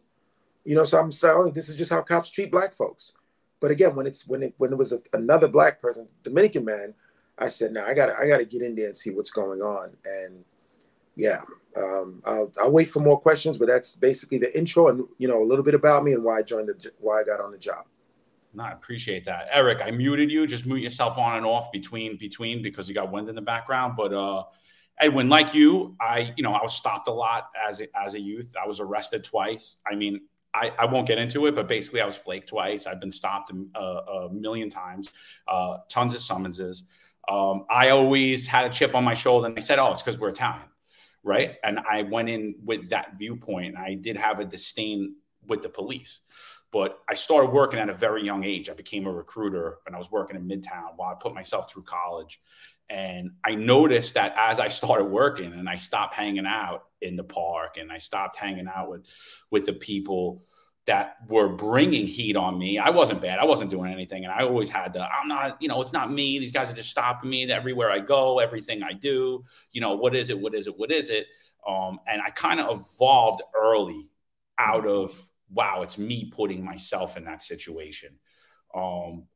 You 0.63 0.75
know, 0.75 0.83
so 0.83 0.99
I'm 0.99 1.11
saying 1.11 1.53
this 1.53 1.69
is 1.69 1.75
just 1.75 1.91
how 1.91 2.01
cops 2.01 2.29
treat 2.29 2.51
black 2.51 2.73
folks. 2.73 3.13
But 3.59 3.71
again, 3.71 3.95
when 3.95 4.05
it's 4.05 4.27
when 4.27 4.43
it 4.43 4.53
when 4.57 4.71
it 4.71 4.77
was 4.77 4.91
a, 4.91 5.01
another 5.13 5.47
black 5.47 5.81
person, 5.81 6.07
Dominican 6.23 6.65
man, 6.65 6.93
I 7.37 7.47
said, 7.47 7.73
no, 7.73 7.83
I 7.83 7.93
gotta 7.93 8.15
I 8.17 8.27
got 8.27 8.37
to 8.37 8.45
get 8.45 8.61
in 8.61 8.75
there 8.75 8.87
and 8.87 8.97
see 8.97 9.09
what's 9.09 9.31
going 9.31 9.61
on. 9.61 9.97
And 10.05 10.45
yeah, 11.15 11.41
um, 11.75 12.21
I'll, 12.25 12.51
I'll 12.59 12.71
wait 12.71 12.89
for 12.89 12.99
more 12.99 13.19
questions, 13.19 13.57
but 13.57 13.67
that's 13.67 13.95
basically 13.95 14.37
the 14.37 14.55
intro 14.57 14.89
and 14.89 15.03
you 15.17 15.27
know 15.27 15.41
a 15.41 15.45
little 15.45 15.65
bit 15.65 15.75
about 15.75 16.03
me 16.03 16.13
and 16.13 16.23
why 16.23 16.39
I 16.39 16.41
joined 16.43 16.69
the 16.69 16.91
why 16.99 17.21
I 17.21 17.23
got 17.23 17.41
on 17.41 17.51
the 17.51 17.57
job. 17.57 17.85
No, 18.53 18.63
I 18.63 18.71
appreciate 18.71 19.25
that, 19.25 19.47
Eric. 19.51 19.79
I 19.81 19.91
muted 19.91 20.31
you. 20.31 20.45
Just 20.45 20.65
mute 20.65 20.81
yourself 20.81 21.17
on 21.17 21.37
and 21.37 21.45
off 21.45 21.71
between 21.71 22.17
between 22.17 22.61
because 22.61 22.89
you 22.89 22.95
got 22.95 23.11
wind 23.11 23.29
in 23.29 23.35
the 23.35 23.41
background. 23.41 23.93
But 23.95 24.13
uh, 24.13 24.43
Edwin, 24.99 25.29
like 25.29 25.53
you, 25.53 25.95
I 26.01 26.33
you 26.35 26.43
know 26.43 26.53
I 26.53 26.61
was 26.61 26.73
stopped 26.73 27.07
a 27.07 27.13
lot 27.13 27.49
as 27.67 27.81
a, 27.81 27.87
as 27.97 28.13
a 28.13 28.19
youth. 28.19 28.53
I 28.61 28.67
was 28.67 28.79
arrested 28.79 29.23
twice. 29.23 29.77
I 29.89 29.95
mean, 29.95 30.21
I, 30.53 30.71
I 30.77 30.85
won't 30.85 31.07
get 31.07 31.17
into 31.17 31.45
it, 31.45 31.55
but 31.55 31.67
basically 31.67 32.01
I 32.01 32.05
was 32.05 32.17
flaked 32.17 32.49
twice. 32.49 32.85
I've 32.85 32.99
been 32.99 33.11
stopped 33.11 33.51
a, 33.75 33.79
a 33.79 34.29
million 34.33 34.69
times, 34.69 35.11
uh, 35.47 35.77
tons 35.89 36.13
of 36.13 36.21
summonses. 36.21 36.83
Um, 37.29 37.65
I 37.69 37.89
always 37.89 38.47
had 38.47 38.65
a 38.65 38.69
chip 38.69 38.95
on 38.95 39.03
my 39.03 39.13
shoulder, 39.13 39.47
and 39.47 39.57
I 39.57 39.61
said, 39.61 39.79
"Oh, 39.79 39.91
it's 39.91 40.01
because 40.01 40.19
we're 40.19 40.29
Italian." 40.29 40.67
Right. 41.23 41.57
And 41.63 41.79
I 41.79 42.01
went 42.01 42.29
in 42.29 42.55
with 42.65 42.89
that 42.89 43.19
viewpoint. 43.19 43.77
I 43.77 43.93
did 43.93 44.17
have 44.17 44.39
a 44.39 44.45
disdain 44.45 45.15
with 45.47 45.61
the 45.61 45.69
police. 45.69 46.19
But 46.71 46.99
I 47.09 47.15
started 47.15 47.51
working 47.51 47.79
at 47.79 47.89
a 47.89 47.93
very 47.93 48.23
young 48.23 48.43
age. 48.43 48.69
I 48.69 48.73
became 48.73 49.05
a 49.05 49.11
recruiter 49.11 49.79
and 49.85 49.95
I 49.95 49.99
was 49.99 50.09
working 50.09 50.37
in 50.37 50.47
Midtown 50.47 50.95
while 50.95 51.09
I 51.09 51.15
put 51.21 51.33
myself 51.33 51.71
through 51.71 51.83
college. 51.83 52.41
And 52.89 53.31
I 53.43 53.55
noticed 53.55 54.15
that 54.15 54.33
as 54.37 54.59
I 54.59 54.67
started 54.67 55.05
working 55.05 55.53
and 55.53 55.69
I 55.69 55.75
stopped 55.75 56.13
hanging 56.13 56.45
out 56.45 56.85
in 57.01 57.15
the 57.15 57.23
park 57.23 57.77
and 57.77 57.91
I 57.91 57.97
stopped 57.97 58.37
hanging 58.37 58.67
out 58.67 58.89
with, 58.89 59.05
with 59.49 59.65
the 59.65 59.73
people 59.73 60.43
that 60.85 61.17
were 61.27 61.47
bringing 61.47 62.07
heat 62.07 62.35
on 62.35 62.57
me. 62.57 62.79
I 62.79 62.89
wasn't 62.89 63.21
bad. 63.21 63.39
I 63.39 63.45
wasn't 63.45 63.69
doing 63.69 63.91
anything. 63.91 64.25
And 64.25 64.33
I 64.33 64.43
always 64.43 64.69
had 64.69 64.93
to, 64.93 65.07
I'm 65.07 65.27
not, 65.27 65.61
you 65.61 65.67
know, 65.67 65.81
it's 65.81 65.93
not 65.93 66.11
me. 66.11 66.39
These 66.39 66.51
guys 66.51 66.71
are 66.71 66.75
just 66.75 66.89
stopping 66.89 67.29
me 67.29 67.49
everywhere 67.51 67.91
I 67.91 67.99
go, 67.99 68.39
everything 68.39 68.81
I 68.81 68.93
do. 68.93 69.45
You 69.71 69.81
know, 69.81 69.95
what 69.95 70.15
is 70.15 70.29
it? 70.29 70.39
What 70.39 70.55
is 70.55 70.67
it? 70.67 70.77
What 70.77 70.91
is 70.91 71.09
it? 71.09 71.27
Um, 71.67 71.99
and 72.07 72.21
I 72.21 72.31
kind 72.31 72.59
of 72.59 72.79
evolved 72.79 73.41
early 73.55 74.11
out 74.57 74.87
of 74.87 75.13
wow, 75.53 75.81
it's 75.81 75.97
me 75.97 76.31
putting 76.33 76.63
myself 76.63 77.17
in 77.17 77.25
that 77.25 77.41
situation. 77.41 78.17
Um, 78.73 79.27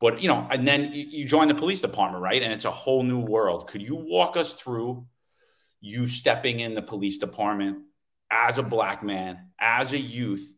but 0.00 0.22
you 0.22 0.28
know, 0.28 0.48
and 0.50 0.66
then 0.66 0.90
you, 0.92 1.26
join 1.26 1.48
the 1.48 1.54
police 1.54 1.82
department, 1.82 2.22
right? 2.22 2.42
And 2.42 2.52
it's 2.52 2.64
a 2.64 2.70
whole 2.70 3.02
new 3.02 3.20
world. 3.20 3.68
Could 3.68 3.82
you 3.82 3.96
walk 3.96 4.36
us 4.36 4.54
through 4.54 5.06
you 5.80 6.08
stepping 6.08 6.60
in 6.60 6.74
the 6.74 6.82
police 6.82 7.18
department 7.18 7.78
as 8.30 8.58
a 8.58 8.62
black 8.62 9.02
man, 9.02 9.50
as 9.58 9.92
a 9.92 9.98
youth 9.98 10.54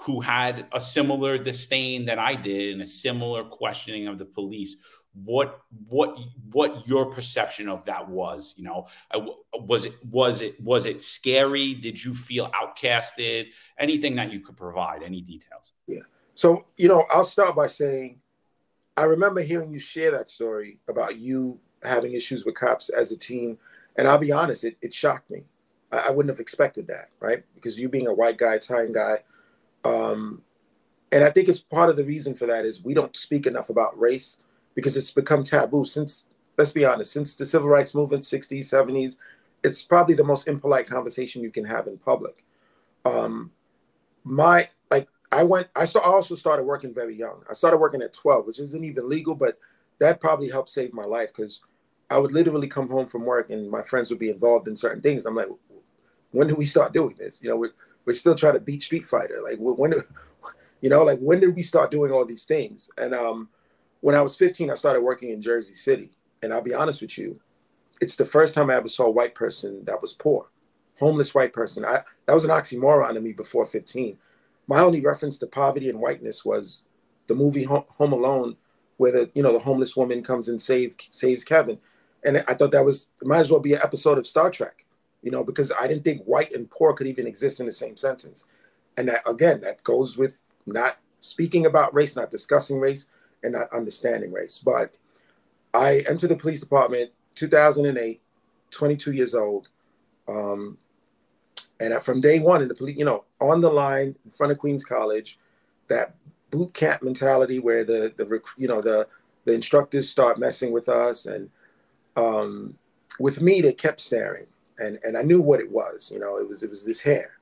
who 0.00 0.20
had 0.20 0.66
a 0.72 0.80
similar 0.80 1.38
disdain 1.38 2.06
that 2.06 2.18
I 2.18 2.34
did 2.34 2.72
and 2.72 2.82
a 2.82 2.86
similar 2.86 3.44
questioning 3.44 4.06
of 4.06 4.18
the 4.18 4.24
police? 4.24 4.76
What 5.24 5.62
what 5.88 6.18
what 6.52 6.86
your 6.86 7.06
perception 7.06 7.68
of 7.68 7.84
that 7.86 8.08
was 8.08 8.54
you 8.56 8.64
know? 8.64 8.86
Was 9.54 9.86
it 9.86 9.94
was 10.10 10.42
it 10.42 10.60
was 10.60 10.86
it 10.86 11.00
scary? 11.02 11.74
Did 11.74 12.02
you 12.02 12.14
feel 12.14 12.50
outcasted? 12.50 13.46
Anything 13.78 14.16
that 14.16 14.32
you 14.32 14.40
could 14.40 14.56
provide 14.56 15.02
any 15.02 15.20
details? 15.20 15.72
Yeah. 15.86 16.00
So 16.34 16.66
you 16.76 16.88
know 16.88 17.04
i'll 17.10 17.24
start 17.24 17.56
by 17.56 17.66
saying 17.66 18.20
i 18.96 19.04
remember 19.04 19.40
hearing 19.40 19.70
you 19.70 19.80
share 19.80 20.10
that 20.10 20.28
story 20.28 20.78
about 20.86 21.18
you 21.18 21.58
having 21.82 22.12
issues 22.12 22.44
with 22.44 22.54
cops 22.54 22.90
as 22.90 23.10
a 23.10 23.16
team 23.16 23.58
and 23.96 24.06
i'll 24.06 24.18
be 24.18 24.32
honest 24.32 24.64
it, 24.64 24.76
it 24.82 24.92
shocked 24.92 25.30
me. 25.30 25.44
I, 25.90 26.08
I 26.08 26.10
wouldn't 26.10 26.30
have 26.30 26.40
expected 26.40 26.86
that 26.88 27.08
right? 27.20 27.42
Because 27.54 27.80
you 27.80 27.88
being 27.88 28.06
a 28.06 28.14
white 28.14 28.36
guy 28.36 28.54
italian 28.54 28.92
guy 28.92 29.20
um, 29.84 30.42
and 31.10 31.24
i 31.24 31.30
think 31.30 31.48
it's 31.48 31.60
part 31.60 31.88
of 31.88 31.96
the 31.96 32.04
reason 32.04 32.34
for 32.34 32.46
that 32.46 32.66
is 32.66 32.84
we 32.84 32.92
don't 32.92 33.16
speak 33.16 33.46
enough 33.46 33.70
about 33.70 33.98
race 33.98 34.38
because 34.76 34.96
it's 34.96 35.10
become 35.10 35.42
taboo 35.42 35.84
since 35.84 36.26
let's 36.56 36.70
be 36.70 36.84
honest 36.84 37.12
since 37.12 37.34
the 37.34 37.44
civil 37.44 37.68
rights 37.68 37.96
movement 37.96 38.22
60s 38.22 38.60
70s 38.60 39.16
it's 39.64 39.82
probably 39.82 40.14
the 40.14 40.22
most 40.22 40.46
impolite 40.46 40.86
conversation 40.86 41.42
you 41.42 41.50
can 41.50 41.64
have 41.64 41.88
in 41.88 41.98
public. 41.98 42.44
Um 43.04 43.50
my 44.22 44.68
like 44.90 45.08
i 45.32 45.42
went 45.42 45.68
i 45.74 45.86
also 46.04 46.36
started 46.36 46.62
working 46.62 46.94
very 46.94 47.16
young. 47.16 47.42
I 47.50 47.54
started 47.54 47.78
working 47.78 48.02
at 48.02 48.12
12 48.12 48.46
which 48.46 48.60
isn't 48.60 48.84
even 48.84 49.08
legal 49.08 49.34
but 49.34 49.58
that 49.98 50.20
probably 50.20 50.48
helped 50.48 50.70
save 50.70 50.92
my 50.92 51.04
life 51.04 51.32
because 51.34 51.62
i 52.10 52.18
would 52.18 52.32
literally 52.32 52.68
come 52.68 52.88
home 52.88 53.06
from 53.06 53.24
work 53.24 53.50
and 53.50 53.68
my 53.68 53.82
friends 53.82 54.10
would 54.10 54.18
be 54.18 54.30
involved 54.30 54.68
in 54.68 54.76
certain 54.76 55.02
things. 55.02 55.24
I'm 55.24 55.34
like 55.34 55.48
when 56.30 56.46
do 56.46 56.54
we 56.54 56.66
start 56.66 56.92
doing 56.92 57.16
this? 57.18 57.42
You 57.42 57.48
know 57.48 57.56
we're, 57.56 57.72
we're 58.04 58.12
still 58.12 58.34
trying 58.34 58.54
to 58.54 58.60
beat 58.60 58.82
street 58.82 59.06
fighter. 59.06 59.40
Like 59.42 59.58
when 59.58 59.90
do, 59.90 60.02
You 60.80 60.90
know, 60.90 61.02
like 61.02 61.18
when 61.18 61.40
did 61.40 61.54
we 61.56 61.62
start 61.62 61.90
doing 61.90 62.12
all 62.12 62.24
these 62.24 62.44
things? 62.44 62.90
And 62.98 63.14
um, 63.14 63.48
when 64.00 64.14
I 64.14 64.22
was 64.22 64.36
15, 64.36 64.70
I 64.70 64.74
started 64.74 65.00
working 65.00 65.30
in 65.30 65.40
Jersey 65.40 65.74
City. 65.74 66.10
And 66.42 66.52
I'll 66.52 66.62
be 66.62 66.74
honest 66.74 67.00
with 67.00 67.16
you, 67.18 67.40
it's 68.00 68.16
the 68.16 68.26
first 68.26 68.54
time 68.54 68.70
I 68.70 68.76
ever 68.76 68.88
saw 68.88 69.06
a 69.06 69.10
white 69.10 69.34
person 69.34 69.84
that 69.84 70.00
was 70.00 70.12
poor, 70.12 70.48
homeless 70.98 71.34
white 71.34 71.52
person. 71.52 71.84
I, 71.84 72.02
that 72.26 72.34
was 72.34 72.44
an 72.44 72.50
oxymoron 72.50 73.14
to 73.14 73.20
me 73.20 73.32
before 73.32 73.66
15. 73.66 74.18
My 74.66 74.80
only 74.80 75.00
reference 75.00 75.38
to 75.38 75.46
poverty 75.46 75.88
and 75.88 75.98
whiteness 75.98 76.44
was 76.44 76.82
the 77.26 77.34
movie 77.34 77.64
Home 77.64 77.84
Alone, 77.98 78.56
where 78.96 79.12
the 79.12 79.30
you 79.34 79.42
know 79.42 79.52
the 79.52 79.58
homeless 79.58 79.96
woman 79.96 80.22
comes 80.22 80.48
and 80.48 80.60
save 80.60 80.96
saves 80.98 81.44
Kevin, 81.44 81.78
and 82.24 82.44
I 82.48 82.54
thought 82.54 82.72
that 82.72 82.84
was 82.84 83.08
might 83.22 83.40
as 83.40 83.50
well 83.50 83.60
be 83.60 83.74
an 83.74 83.80
episode 83.82 84.18
of 84.18 84.26
Star 84.26 84.50
Trek, 84.50 84.84
you 85.22 85.30
know, 85.30 85.44
because 85.44 85.72
I 85.78 85.86
didn't 85.86 86.04
think 86.04 86.22
white 86.24 86.52
and 86.52 86.70
poor 86.70 86.94
could 86.94 87.06
even 87.06 87.26
exist 87.26 87.60
in 87.60 87.66
the 87.66 87.72
same 87.72 87.96
sentence, 87.96 88.44
and 88.96 89.08
that 89.08 89.28
again 89.28 89.60
that 89.60 89.82
goes 89.84 90.16
with 90.16 90.40
not 90.66 90.98
speaking 91.20 91.66
about 91.66 91.94
race, 91.94 92.16
not 92.16 92.30
discussing 92.30 92.80
race, 92.80 93.06
and 93.46 93.54
not 93.54 93.72
understanding 93.72 94.32
race. 94.32 94.58
But 94.58 94.94
I 95.72 96.02
entered 96.08 96.28
the 96.28 96.36
police 96.36 96.60
department 96.60 97.12
2008, 97.36 98.20
22 98.70 99.12
years 99.12 99.34
old. 99.34 99.68
Um, 100.28 100.78
and 101.78 101.94
from 102.02 102.20
day 102.20 102.40
one 102.40 102.62
in 102.62 102.68
the 102.68 102.74
police, 102.74 102.98
you 102.98 103.04
know, 103.04 103.24
on 103.40 103.60
the 103.60 103.70
line 103.70 104.16
in 104.24 104.30
front 104.30 104.52
of 104.52 104.58
Queens 104.58 104.84
College, 104.84 105.38
that 105.88 106.14
boot 106.50 106.72
camp 106.74 107.02
mentality 107.02 107.58
where 107.58 107.84
the 107.84 108.12
the 108.16 108.40
you 108.56 108.68
know 108.68 108.80
the 108.80 109.06
the 109.44 109.52
instructors 109.52 110.08
start 110.08 110.38
messing 110.38 110.72
with 110.72 110.88
us 110.88 111.26
and 111.26 111.50
um, 112.16 112.74
with 113.20 113.40
me 113.40 113.60
they 113.60 113.72
kept 113.72 114.00
staring 114.00 114.46
and 114.78 114.98
and 115.02 115.16
I 115.16 115.22
knew 115.22 115.42
what 115.42 115.60
it 115.60 115.70
was 115.70 116.10
you 116.12 116.18
know 116.18 116.38
it 116.38 116.48
was 116.48 116.62
it 116.62 116.70
was 116.70 116.84
this 116.84 117.00
hair 117.00 117.38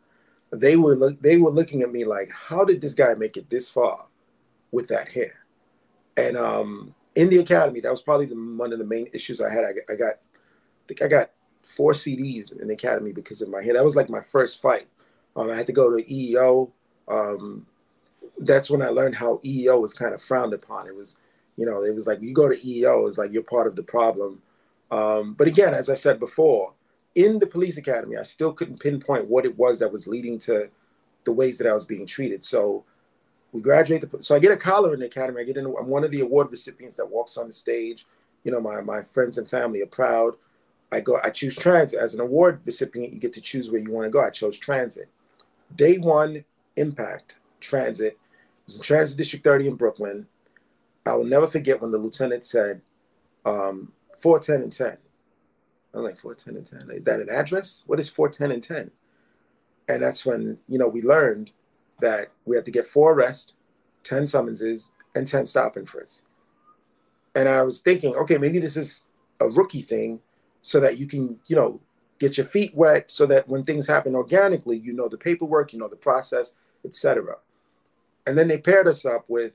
they 0.50 0.76
were 0.76 0.96
look 0.96 1.20
they 1.20 1.36
were 1.36 1.50
looking 1.50 1.82
at 1.82 1.92
me 1.92 2.04
like 2.04 2.30
how 2.32 2.64
did 2.64 2.80
this 2.80 2.94
guy 2.94 3.14
make 3.14 3.36
it 3.36 3.50
this 3.50 3.70
far 3.70 4.06
with 4.72 4.88
that 4.88 5.08
hair 5.08 5.43
and 6.16 6.36
um, 6.36 6.94
in 7.14 7.28
the 7.28 7.38
academy 7.38 7.80
that 7.80 7.90
was 7.90 8.02
probably 8.02 8.26
the, 8.26 8.34
one 8.34 8.72
of 8.72 8.78
the 8.78 8.84
main 8.84 9.08
issues 9.12 9.40
I 9.40 9.52
had 9.52 9.64
I, 9.64 9.92
I 9.92 9.96
got 9.96 10.14
I 10.14 10.86
think 10.88 11.02
I 11.02 11.08
got 11.08 11.30
four 11.62 11.92
CDs 11.92 12.58
in 12.60 12.68
the 12.68 12.74
academy 12.74 13.12
because 13.12 13.40
of 13.40 13.48
my 13.48 13.62
hair 13.62 13.74
that 13.74 13.84
was 13.84 13.96
like 13.96 14.10
my 14.10 14.20
first 14.20 14.60
fight 14.60 14.88
um, 15.36 15.50
I 15.50 15.56
had 15.56 15.66
to 15.66 15.72
go 15.72 15.96
to 15.96 16.02
EEO 16.04 16.70
um, 17.08 17.66
that's 18.38 18.70
when 18.70 18.82
I 18.82 18.88
learned 18.88 19.14
how 19.14 19.36
EEO 19.38 19.80
was 19.80 19.94
kind 19.94 20.14
of 20.14 20.22
frowned 20.22 20.52
upon. 20.52 20.86
It 20.86 20.96
was, 20.96 21.16
you 21.56 21.66
know, 21.66 21.82
it 21.82 21.94
was 21.94 22.06
like 22.06 22.20
you 22.20 22.32
go 22.32 22.48
to 22.48 22.56
EEO, 22.56 23.06
it's 23.06 23.18
like 23.18 23.32
you're 23.32 23.42
part 23.42 23.66
of 23.66 23.76
the 23.76 23.82
problem. 23.82 24.42
Um, 24.90 25.34
but 25.34 25.46
again, 25.46 25.74
as 25.74 25.88
I 25.88 25.94
said 25.94 26.18
before, 26.18 26.72
in 27.14 27.38
the 27.38 27.46
police 27.46 27.76
academy, 27.76 28.16
I 28.16 28.24
still 28.24 28.52
couldn't 28.52 28.80
pinpoint 28.80 29.28
what 29.28 29.44
it 29.44 29.56
was 29.56 29.78
that 29.78 29.92
was 29.92 30.08
leading 30.08 30.38
to 30.40 30.68
the 31.24 31.32
ways 31.32 31.58
that 31.58 31.66
I 31.66 31.72
was 31.72 31.84
being 31.84 32.06
treated. 32.06 32.44
So 32.44 32.84
we 33.54 33.62
graduate. 33.62 34.00
The, 34.02 34.22
so 34.22 34.34
I 34.34 34.40
get 34.40 34.52
a 34.52 34.56
collar 34.56 34.92
in 34.92 35.00
the 35.00 35.06
academy. 35.06 35.40
I 35.40 35.44
get 35.44 35.56
in. 35.56 35.64
I'm 35.64 35.88
one 35.88 36.04
of 36.04 36.10
the 36.10 36.20
award 36.20 36.50
recipients 36.50 36.96
that 36.96 37.08
walks 37.08 37.38
on 37.38 37.46
the 37.46 37.52
stage. 37.52 38.04
You 38.42 38.52
know, 38.52 38.60
my 38.60 38.80
my 38.82 39.02
friends 39.02 39.38
and 39.38 39.48
family 39.48 39.80
are 39.80 39.86
proud. 39.86 40.34
I 40.92 41.00
go. 41.00 41.18
I 41.22 41.30
choose 41.30 41.56
transit 41.56 41.98
as 41.98 42.14
an 42.14 42.20
award 42.20 42.60
recipient. 42.66 43.14
You 43.14 43.20
get 43.20 43.32
to 43.34 43.40
choose 43.40 43.70
where 43.70 43.80
you 43.80 43.92
want 43.92 44.06
to 44.06 44.10
go. 44.10 44.20
I 44.20 44.30
chose 44.30 44.58
transit. 44.58 45.08
Day 45.74 45.98
one, 45.98 46.44
impact 46.76 47.36
transit 47.60 48.18
was 48.66 48.76
in 48.76 48.82
Transit 48.82 49.16
District 49.16 49.44
30 49.44 49.68
in 49.68 49.74
Brooklyn. 49.76 50.26
I 51.06 51.14
will 51.14 51.24
never 51.24 51.46
forget 51.46 51.80
when 51.80 51.90
the 51.90 51.98
lieutenant 51.98 52.44
said 52.44 52.80
um, 53.44 53.92
410 54.18 54.62
and 54.62 54.72
10. 54.72 54.98
I'm 55.92 56.02
like, 56.02 56.16
410 56.16 56.56
and 56.56 56.88
10. 56.88 56.96
Is 56.96 57.04
that 57.04 57.20
an 57.20 57.28
address? 57.28 57.84
What 57.86 58.00
is 58.00 58.08
410 58.08 58.50
and 58.52 58.62
10? 58.62 58.90
And 59.88 60.02
that's 60.02 60.24
when, 60.24 60.58
you 60.66 60.78
know, 60.78 60.88
we 60.88 61.02
learned 61.02 61.52
that 62.00 62.30
we 62.44 62.56
had 62.56 62.64
to 62.64 62.70
get 62.70 62.86
four 62.86 63.12
arrests, 63.12 63.52
10 64.02 64.26
summonses, 64.26 64.92
and 65.14 65.26
10 65.26 65.46
stop 65.46 65.76
and 65.76 65.88
frisk. 65.88 66.24
And 67.34 67.48
I 67.48 67.62
was 67.62 67.80
thinking, 67.80 68.14
okay, 68.14 68.38
maybe 68.38 68.58
this 68.58 68.76
is 68.76 69.02
a 69.40 69.48
rookie 69.48 69.82
thing 69.82 70.20
so 70.62 70.80
that 70.80 70.98
you 70.98 71.06
can, 71.06 71.38
you 71.46 71.56
know, 71.56 71.80
get 72.18 72.36
your 72.36 72.46
feet 72.46 72.74
wet 72.74 73.10
so 73.10 73.26
that 73.26 73.48
when 73.48 73.64
things 73.64 73.86
happen 73.86 74.14
organically, 74.14 74.78
you 74.78 74.92
know 74.92 75.08
the 75.08 75.18
paperwork, 75.18 75.72
you 75.72 75.78
know 75.78 75.88
the 75.88 75.96
process, 75.96 76.54
etc. 76.84 77.36
And 78.26 78.38
then 78.38 78.48
they 78.48 78.58
paired 78.58 78.88
us 78.88 79.04
up 79.04 79.24
with 79.28 79.54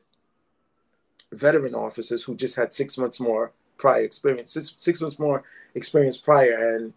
veteran 1.31 1.75
officers 1.75 2.23
who 2.23 2.35
just 2.35 2.55
had 2.55 2.73
six 2.73 2.97
months 2.97 3.19
more 3.19 3.53
prior 3.77 4.03
experience, 4.03 4.51
six, 4.51 4.75
six 4.77 5.01
months 5.01 5.17
more 5.17 5.43
experience 5.73 6.17
prior. 6.17 6.75
And 6.75 6.93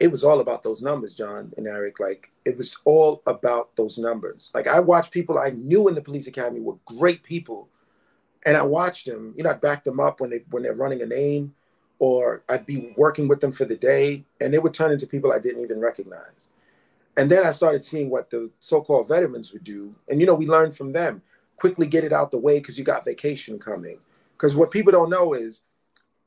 it 0.00 0.10
was 0.10 0.24
all 0.24 0.40
about 0.40 0.62
those 0.62 0.80
numbers, 0.82 1.12
John 1.12 1.52
and 1.58 1.68
Eric. 1.68 2.00
Like 2.00 2.32
it 2.46 2.56
was 2.56 2.78
all 2.86 3.22
about 3.26 3.76
those 3.76 3.98
numbers. 3.98 4.50
Like 4.54 4.66
I 4.66 4.80
watched 4.80 5.12
people 5.12 5.38
I 5.38 5.50
knew 5.50 5.88
in 5.88 5.94
the 5.94 6.00
police 6.00 6.26
academy 6.26 6.60
were 6.60 6.78
great 6.86 7.22
people. 7.22 7.68
And 8.46 8.56
I 8.56 8.62
watched 8.62 9.04
them, 9.04 9.34
you 9.36 9.44
know, 9.44 9.50
I'd 9.50 9.60
back 9.60 9.84
them 9.84 10.00
up 10.00 10.20
when 10.20 10.30
they 10.30 10.42
when 10.50 10.62
they're 10.62 10.74
running 10.74 11.02
a 11.02 11.06
name, 11.06 11.54
or 11.98 12.42
I'd 12.48 12.64
be 12.64 12.94
working 12.96 13.28
with 13.28 13.40
them 13.40 13.52
for 13.52 13.66
the 13.66 13.76
day, 13.76 14.24
and 14.40 14.52
they 14.52 14.58
would 14.58 14.72
turn 14.72 14.90
into 14.90 15.06
people 15.06 15.30
I 15.30 15.38
didn't 15.38 15.62
even 15.62 15.78
recognize. 15.78 16.48
And 17.18 17.30
then 17.30 17.44
I 17.44 17.50
started 17.50 17.84
seeing 17.84 18.08
what 18.08 18.30
the 18.30 18.48
so-called 18.60 19.08
veterans 19.08 19.52
would 19.52 19.64
do. 19.64 19.94
And 20.08 20.20
you 20.20 20.26
know, 20.26 20.34
we 20.34 20.46
learned 20.46 20.74
from 20.74 20.92
them. 20.92 21.20
Quickly 21.56 21.86
get 21.86 22.04
it 22.04 22.12
out 22.14 22.30
the 22.30 22.38
way 22.38 22.58
because 22.58 22.78
you 22.78 22.84
got 22.84 23.04
vacation 23.04 23.58
coming. 23.58 23.98
Because 24.32 24.56
what 24.56 24.70
people 24.70 24.92
don't 24.92 25.10
know 25.10 25.34
is 25.34 25.60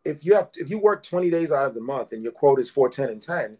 if 0.05 0.23
you 0.23 0.35
have 0.35 0.49
if 0.55 0.69
you 0.69 0.77
work 0.77 1.01
20 1.01 1.31
days 1.31 1.51
out 1.51 1.65
of 1.65 1.73
the 1.73 1.81
month 1.81 2.11
and 2.11 2.21
your 2.21 2.31
quote 2.31 2.59
is 2.59 2.69
4, 2.69 2.89
10, 2.89 3.09
and 3.09 3.21
10, 3.21 3.57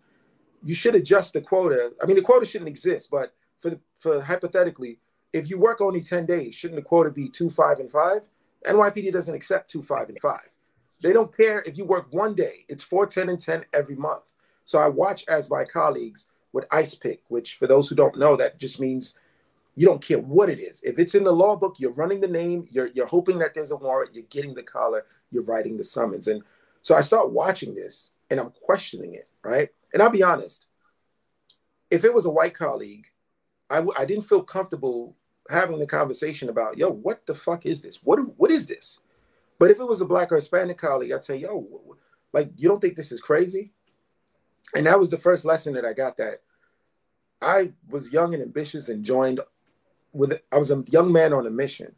you 0.63 0.73
should 0.73 0.95
adjust 0.95 1.33
the 1.33 1.41
quota. 1.41 1.93
I 2.01 2.05
mean, 2.05 2.15
the 2.15 2.21
quota 2.21 2.45
shouldn't 2.45 2.69
exist, 2.69 3.09
but 3.11 3.33
for 3.59 3.71
the, 3.71 3.79
for 3.95 4.21
hypothetically, 4.21 4.99
if 5.33 5.49
you 5.49 5.57
work 5.57 5.81
only 5.81 6.01
10 6.01 6.25
days, 6.25 6.55
shouldn't 6.55 6.79
the 6.79 6.87
quota 6.87 7.09
be 7.09 7.27
two, 7.27 7.49
five, 7.49 7.79
and 7.79 7.91
five? 7.91 8.21
NYPD 8.65 9.11
doesn't 9.11 9.33
accept 9.33 9.69
two, 9.69 9.81
five, 9.81 10.09
and 10.09 10.19
five. 10.19 10.47
They 11.01 11.11
don't 11.11 11.35
care 11.35 11.61
if 11.65 11.77
you 11.77 11.85
work 11.85 12.07
one 12.11 12.33
day. 12.33 12.65
It's 12.69 12.83
4, 12.83 13.07
10, 13.07 13.29
and 13.29 13.39
10 13.39 13.65
every 13.73 13.95
month. 13.95 14.23
So 14.63 14.79
I 14.79 14.87
watch 14.87 15.25
as 15.27 15.49
my 15.49 15.65
colleagues 15.65 16.27
with 16.53 16.65
ice 16.71 16.95
pick, 16.95 17.21
which 17.27 17.55
for 17.55 17.67
those 17.67 17.89
who 17.89 17.95
don't 17.95 18.17
know, 18.17 18.37
that 18.37 18.59
just 18.59 18.79
means 18.79 19.15
you 19.75 19.85
don't 19.85 20.01
care 20.01 20.19
what 20.19 20.49
it 20.49 20.59
is. 20.59 20.81
If 20.83 20.99
it's 20.99 21.15
in 21.15 21.23
the 21.23 21.33
law 21.33 21.55
book, 21.55 21.79
you're 21.79 21.91
running 21.91 22.21
the 22.21 22.27
name, 22.27 22.67
you're, 22.71 22.87
you're 22.87 23.07
hoping 23.07 23.39
that 23.39 23.53
there's 23.53 23.71
a 23.71 23.75
warrant, 23.75 24.13
you're 24.13 24.23
getting 24.29 24.53
the 24.53 24.63
collar, 24.63 25.05
you're 25.31 25.43
writing 25.43 25.75
the 25.77 25.83
summons. 25.83 26.27
And 26.27 26.43
so 26.81 26.95
I 26.95 27.01
start 27.01 27.31
watching 27.31 27.75
this 27.75 28.11
and 28.29 28.39
I'm 28.39 28.51
questioning 28.51 29.13
it, 29.13 29.27
right? 29.43 29.69
And 29.93 30.01
I'll 30.01 30.09
be 30.09 30.23
honest, 30.23 30.67
if 31.89 32.03
it 32.03 32.13
was 32.13 32.25
a 32.25 32.31
white 32.31 32.53
colleague, 32.53 33.07
I 33.69 33.75
w- 33.75 33.93
I 33.97 34.05
didn't 34.05 34.25
feel 34.25 34.43
comfortable 34.43 35.15
having 35.49 35.79
the 35.79 35.85
conversation 35.85 36.49
about, 36.49 36.77
yo, 36.77 36.89
what 36.89 37.25
the 37.25 37.35
fuck 37.35 37.65
is 37.65 37.81
this? 37.81 37.99
What, 38.03 38.19
what 38.37 38.51
is 38.51 38.67
this? 38.67 38.99
But 39.59 39.71
if 39.71 39.79
it 39.79 39.87
was 39.87 40.01
a 40.01 40.05
black 40.05 40.31
or 40.31 40.35
Hispanic 40.35 40.77
colleague, 40.77 41.11
I'd 41.11 41.23
say, 41.23 41.37
yo, 41.37 41.97
like, 42.31 42.51
you 42.57 42.67
don't 42.67 42.79
think 42.79 42.95
this 42.95 43.11
is 43.11 43.21
crazy? 43.21 43.71
and 44.75 44.85
that 44.85 44.99
was 44.99 45.09
the 45.09 45.17
first 45.17 45.45
lesson 45.45 45.73
that 45.73 45.85
I 45.85 45.93
got 45.93 46.17
that 46.17 46.41
I 47.41 47.73
was 47.89 48.11
young 48.11 48.33
and 48.33 48.41
ambitious 48.41 48.89
and 48.89 49.03
joined 49.03 49.39
with 50.11 50.39
I 50.51 50.57
was 50.57 50.71
a 50.71 50.83
young 50.87 51.11
man 51.11 51.33
on 51.33 51.47
a 51.47 51.51
mission. 51.51 51.95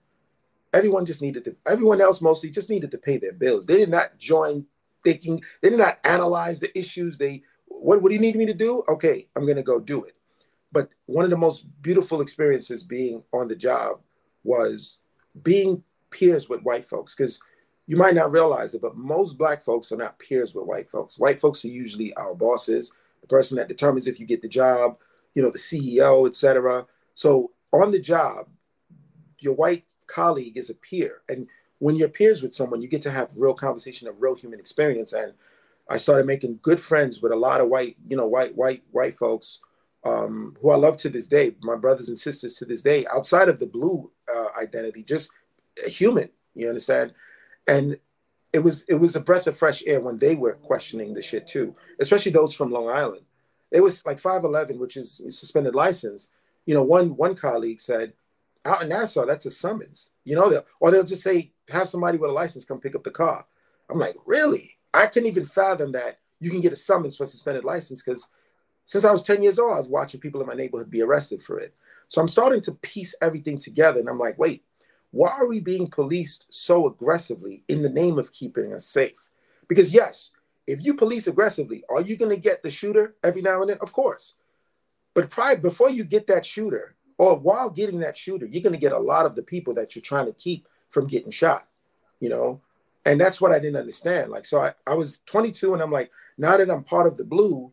Everyone 0.74 1.06
just 1.06 1.22
needed 1.22 1.44
to 1.46 1.56
everyone 1.66 2.02
else 2.02 2.22
mostly 2.22 2.50
just 2.50 2.70
needed 2.70 2.92
to 2.92 2.98
pay 2.98 3.18
their 3.18 3.34
bills. 3.34 3.66
They 3.66 3.78
did 3.78 3.90
not 3.90 4.18
join 4.18 4.66
thinking, 5.04 5.44
they 5.62 5.70
did 5.70 5.80
not 5.80 6.00
analyze 6.06 6.60
the 6.60 6.78
issues. 6.78 7.18
They 7.18 7.44
what, 7.86 8.02
what 8.02 8.10
do 8.10 8.16
you 8.16 8.22
need 8.22 8.36
me 8.36 8.48
to 8.48 8.54
do? 8.54 8.84
Okay, 8.88 9.28
I'm 9.36 9.46
gonna 9.46 9.62
go 9.62 9.80
do 9.80 10.04
it. 10.04 10.16
But 10.72 10.94
one 11.06 11.24
of 11.24 11.30
the 11.30 11.38
most 11.38 11.66
beautiful 11.82 12.22
experiences 12.22 12.84
being 12.84 13.24
on 13.32 13.48
the 13.48 13.56
job 13.56 14.02
was 14.44 14.98
being 15.44 15.84
peers 16.10 16.50
with 16.50 16.64
white 16.64 16.86
folks 16.86 17.14
because 17.14 17.40
you 17.86 17.96
might 17.96 18.16
not 18.16 18.32
realize 18.32 18.74
it, 18.74 18.82
but 18.82 18.98
most 18.98 19.38
black 19.38 19.64
folks 19.64 19.92
are 19.92 19.98
not 19.98 20.18
peers 20.18 20.56
with 20.56 20.66
white 20.66 20.90
folks. 20.90 21.20
White 21.20 21.40
folks 21.40 21.64
are 21.64 21.70
usually 21.70 22.12
our 22.16 22.34
bosses, 22.34 22.92
the 23.22 23.28
person 23.28 23.56
that 23.58 23.68
determines 23.68 24.08
if 24.08 24.20
you 24.20 24.26
get 24.26 24.42
the 24.42 24.48
job, 24.48 24.98
you 25.36 25.44
know, 25.44 25.52
the 25.52 25.60
CEO, 25.60 26.28
etc. 26.28 26.88
So 27.14 27.52
on 27.72 27.92
the 27.92 28.00
job, 28.00 28.48
your 29.40 29.54
white 29.54 29.86
colleague 30.08 30.58
is 30.58 30.72
a 30.72 30.76
peer. 30.76 31.22
And 31.30 31.48
when 31.78 31.96
you're 31.96 32.10
peers 32.10 32.42
with 32.42 32.54
someone, 32.56 32.82
you 32.82 32.88
get 32.88 33.04
to 33.04 33.12
have 33.12 33.38
real 33.38 33.54
conversation, 33.54 34.08
a 34.08 34.12
real 34.12 34.36
human 34.36 34.60
experience. 34.60 35.14
And 35.14 35.34
I 35.90 35.98
started 35.98 36.26
making 36.26 36.60
good 36.62 36.80
friends 36.80 37.22
with 37.22 37.32
a 37.32 37.36
lot 37.36 37.62
of 37.62 37.70
white, 37.70 37.98
you 38.08 38.18
know, 38.18 38.28
white, 38.28 38.56
white, 38.56 38.84
white 38.92 39.16
folks 39.16 39.60
um, 40.04 40.56
who 40.62 40.72
I 40.72 40.76
love 40.76 40.98
to 40.98 41.10
this 41.10 41.28
day, 41.28 41.56
my 41.62 41.76
brothers 41.76 42.10
and 42.10 42.18
sisters 42.18 42.56
to 42.56 42.66
this 42.66 42.82
day, 42.82 43.06
outside 43.08 43.50
of 43.50 43.60
the 43.60 43.68
blue 43.68 44.12
uh, 44.34 44.48
identity, 44.60 45.04
just 45.04 45.32
human. 45.88 46.30
You 46.54 46.70
understand? 46.70 47.14
and 47.68 47.98
it 48.54 48.60
was 48.60 48.86
it 48.88 48.96
was 48.96 49.16
a 49.16 49.22
breath 49.22 49.48
of 49.48 49.58
fresh 49.58 49.84
air 49.86 50.00
when 50.00 50.18
they 50.18 50.36
were 50.36 50.54
questioning 50.54 51.14
the 51.14 51.22
shit 51.22 51.48
too, 51.48 51.76
especially 52.00 52.32
those 52.32 52.54
from 52.54 52.72
Long 52.72 52.90
Island. 52.90 53.26
It 53.72 53.82
was 53.82 54.06
like 54.06 54.20
511, 54.20 54.80
which 54.80 54.96
is 54.96 55.22
suspended 55.30 55.76
license. 55.76 56.32
You 56.66 56.74
know, 56.74 56.84
one 56.84 57.18
one 57.18 57.36
colleague 57.36 57.82
said, 57.82 58.14
out 58.64 58.84
in 58.84 58.90
Nassau, 58.90 59.26
that's 59.26 59.46
a 59.46 59.52
summons. 59.52 60.12
You 60.24 60.36
know, 60.36 60.50
they'll, 60.50 60.66
or 60.80 60.92
they'll 60.92 61.04
just 61.04 61.24
say, 61.24 61.52
have 61.70 61.90
somebody 61.90 62.18
with 62.18 62.30
a 62.30 62.34
license 62.34 62.66
come 62.66 62.80
pick 62.80 62.96
up 62.96 63.04
the 63.04 63.12
car. 63.12 63.46
I'm 63.90 64.00
like, 64.00 64.16
really? 64.26 64.78
I 64.96 65.08
couldn't 65.08 65.28
even 65.28 65.46
fathom 65.46 65.92
that 65.94 66.20
you 66.40 66.50
can 66.50 66.62
get 66.62 66.74
a 66.74 66.76
summons 66.76 67.18
for 67.18 67.24
a 67.24 67.28
suspended 67.28 67.64
license 67.64 68.02
because 68.02 68.30
since 68.86 69.04
I 69.04 69.12
was 69.12 69.24
10 69.24 69.42
years 69.42 69.58
old, 69.58 69.74
I 69.74 69.80
was 69.80 69.90
watching 69.90 70.20
people 70.20 70.42
in 70.42 70.48
my 70.48 70.54
neighborhood 70.54 70.92
be 70.92 71.02
arrested 71.02 71.42
for 71.42 71.60
it. 71.60 71.74
So 72.08 72.22
I'm 72.22 72.28
starting 72.28 72.62
to 72.62 72.72
piece 72.72 73.16
everything 73.22 73.58
together. 73.58 74.00
And 74.00 74.08
I'm 74.08 74.20
like, 74.20 74.38
wait, 74.38 74.64
why 75.12 75.30
are 75.32 75.48
we 75.48 75.60
being 75.60 75.88
policed 75.88 76.46
so 76.50 76.88
aggressively 76.88 77.64
in 77.68 77.82
the 77.82 77.90
name 77.90 78.20
of 78.20 78.32
keeping 78.32 78.74
us 78.74 78.86
safe? 78.86 79.30
Because, 79.68 79.94
yes, 79.94 80.32
if 80.68 80.84
you 80.84 80.94
police 80.94 81.26
aggressively, 81.28 81.84
are 81.90 82.02
you 82.02 82.16
going 82.16 82.30
to 82.30 82.38
get 82.38 82.62
the 82.62 82.70
shooter 82.70 83.16
every 83.24 83.42
now 83.42 83.62
and 83.62 83.70
then? 83.70 83.78
Of 83.82 83.92
course. 83.92 84.34
But 85.14 85.30
prior, 85.30 85.56
before 85.56 85.90
you 85.90 86.04
get 86.04 86.28
that 86.28 86.46
shooter, 86.46 86.96
or 87.18 87.38
while 87.38 87.70
getting 87.70 88.00
that 88.02 88.18
shooter, 88.18 88.46
you're 88.46 88.62
going 88.62 88.74
to 88.74 88.80
get 88.80 88.92
a 88.92 89.00
lot 89.00 89.26
of 89.26 89.36
the 89.36 89.44
people 89.44 89.74
that 89.76 89.96
you're 89.96 90.04
trying 90.04 90.26
to 90.26 90.34
keep 90.34 90.68
from 90.90 91.08
getting 91.08 91.32
shot, 91.32 91.68
you 92.20 92.30
know? 92.30 92.62
And 93.06 93.22
that's 93.22 93.40
what 93.40 93.52
I 93.52 93.60
didn't 93.60 93.78
understand. 93.78 94.32
Like, 94.32 94.46
so 94.46 94.60
I, 94.60 94.74
I 94.88 94.96
was 94.96 95.20
22 95.28 95.74
and 95.74 95.82
I'm 95.82 95.92
like, 95.92 96.12
now 96.38 96.58
that 96.58 96.70
I'm 96.70 96.84
part 96.84 97.08
of 97.08 97.18
the 97.18 97.24
blue, 97.24 97.72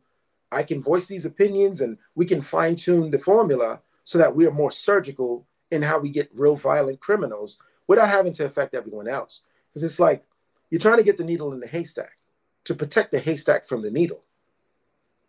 I 0.50 0.62
can 0.62 0.82
voice 0.82 1.06
these 1.06 1.24
opinions 1.24 1.80
and 1.80 1.96
we 2.14 2.26
can 2.26 2.42
fine 2.42 2.76
tune 2.76 3.10
the 3.10 3.18
formula 3.18 3.80
so 4.04 4.18
that 4.18 4.36
we 4.36 4.46
are 4.46 4.50
more 4.50 4.70
surgical 4.70 5.46
in 5.70 5.80
how 5.80 5.98
we 5.98 6.10
get 6.10 6.30
real 6.34 6.54
violent 6.54 7.00
criminals 7.00 7.58
without 7.86 8.10
having 8.10 8.32
to 8.34 8.44
affect 8.44 8.74
everyone 8.74 9.08
else. 9.08 9.42
Because 9.70 9.82
it's 9.84 9.98
like 9.98 10.22
you're 10.70 10.78
trying 10.78 10.98
to 10.98 11.02
get 11.02 11.16
the 11.16 11.24
needle 11.24 11.52
in 11.54 11.60
the 11.60 11.66
haystack 11.66 12.18
to 12.64 12.74
protect 12.74 13.10
the 13.10 13.18
haystack 13.18 13.66
from 13.66 13.82
the 13.82 13.90
needle. 13.90 14.22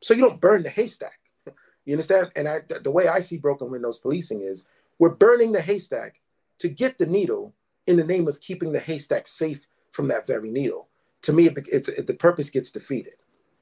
So 0.02 0.14
you 0.14 0.22
don't 0.22 0.42
burn 0.42 0.64
the 0.64 0.70
haystack. 0.70 1.20
You 1.86 1.96
understand? 1.96 2.32
And 2.38 2.48
I, 2.48 2.62
the 2.82 2.92
way 2.92 3.10
I 3.10 3.20
see 3.20 3.38
broken 3.38 3.70
windows 3.70 3.98
policing 3.98 4.40
is 4.40 4.66
we're 5.00 5.10
burning 5.10 5.52
the 5.52 5.60
haystack 5.60 6.22
to 6.60 6.70
get 6.70 6.98
the 6.98 7.06
needle 7.06 7.54
in 7.88 7.98
the 7.98 8.06
name 8.06 8.30
of 8.30 8.40
keeping 8.40 8.72
the 8.72 8.80
haystack 8.80 9.28
safe 9.28 9.68
from 9.94 10.08
that 10.10 10.28
very 10.28 10.50
needle. 10.50 10.90
To 11.22 11.34
me, 11.34 11.48
it, 11.48 11.68
it's 11.72 11.88
it, 11.88 12.08
the 12.08 12.14
purpose 12.16 12.50
gets 12.50 12.72
defeated. 12.72 13.14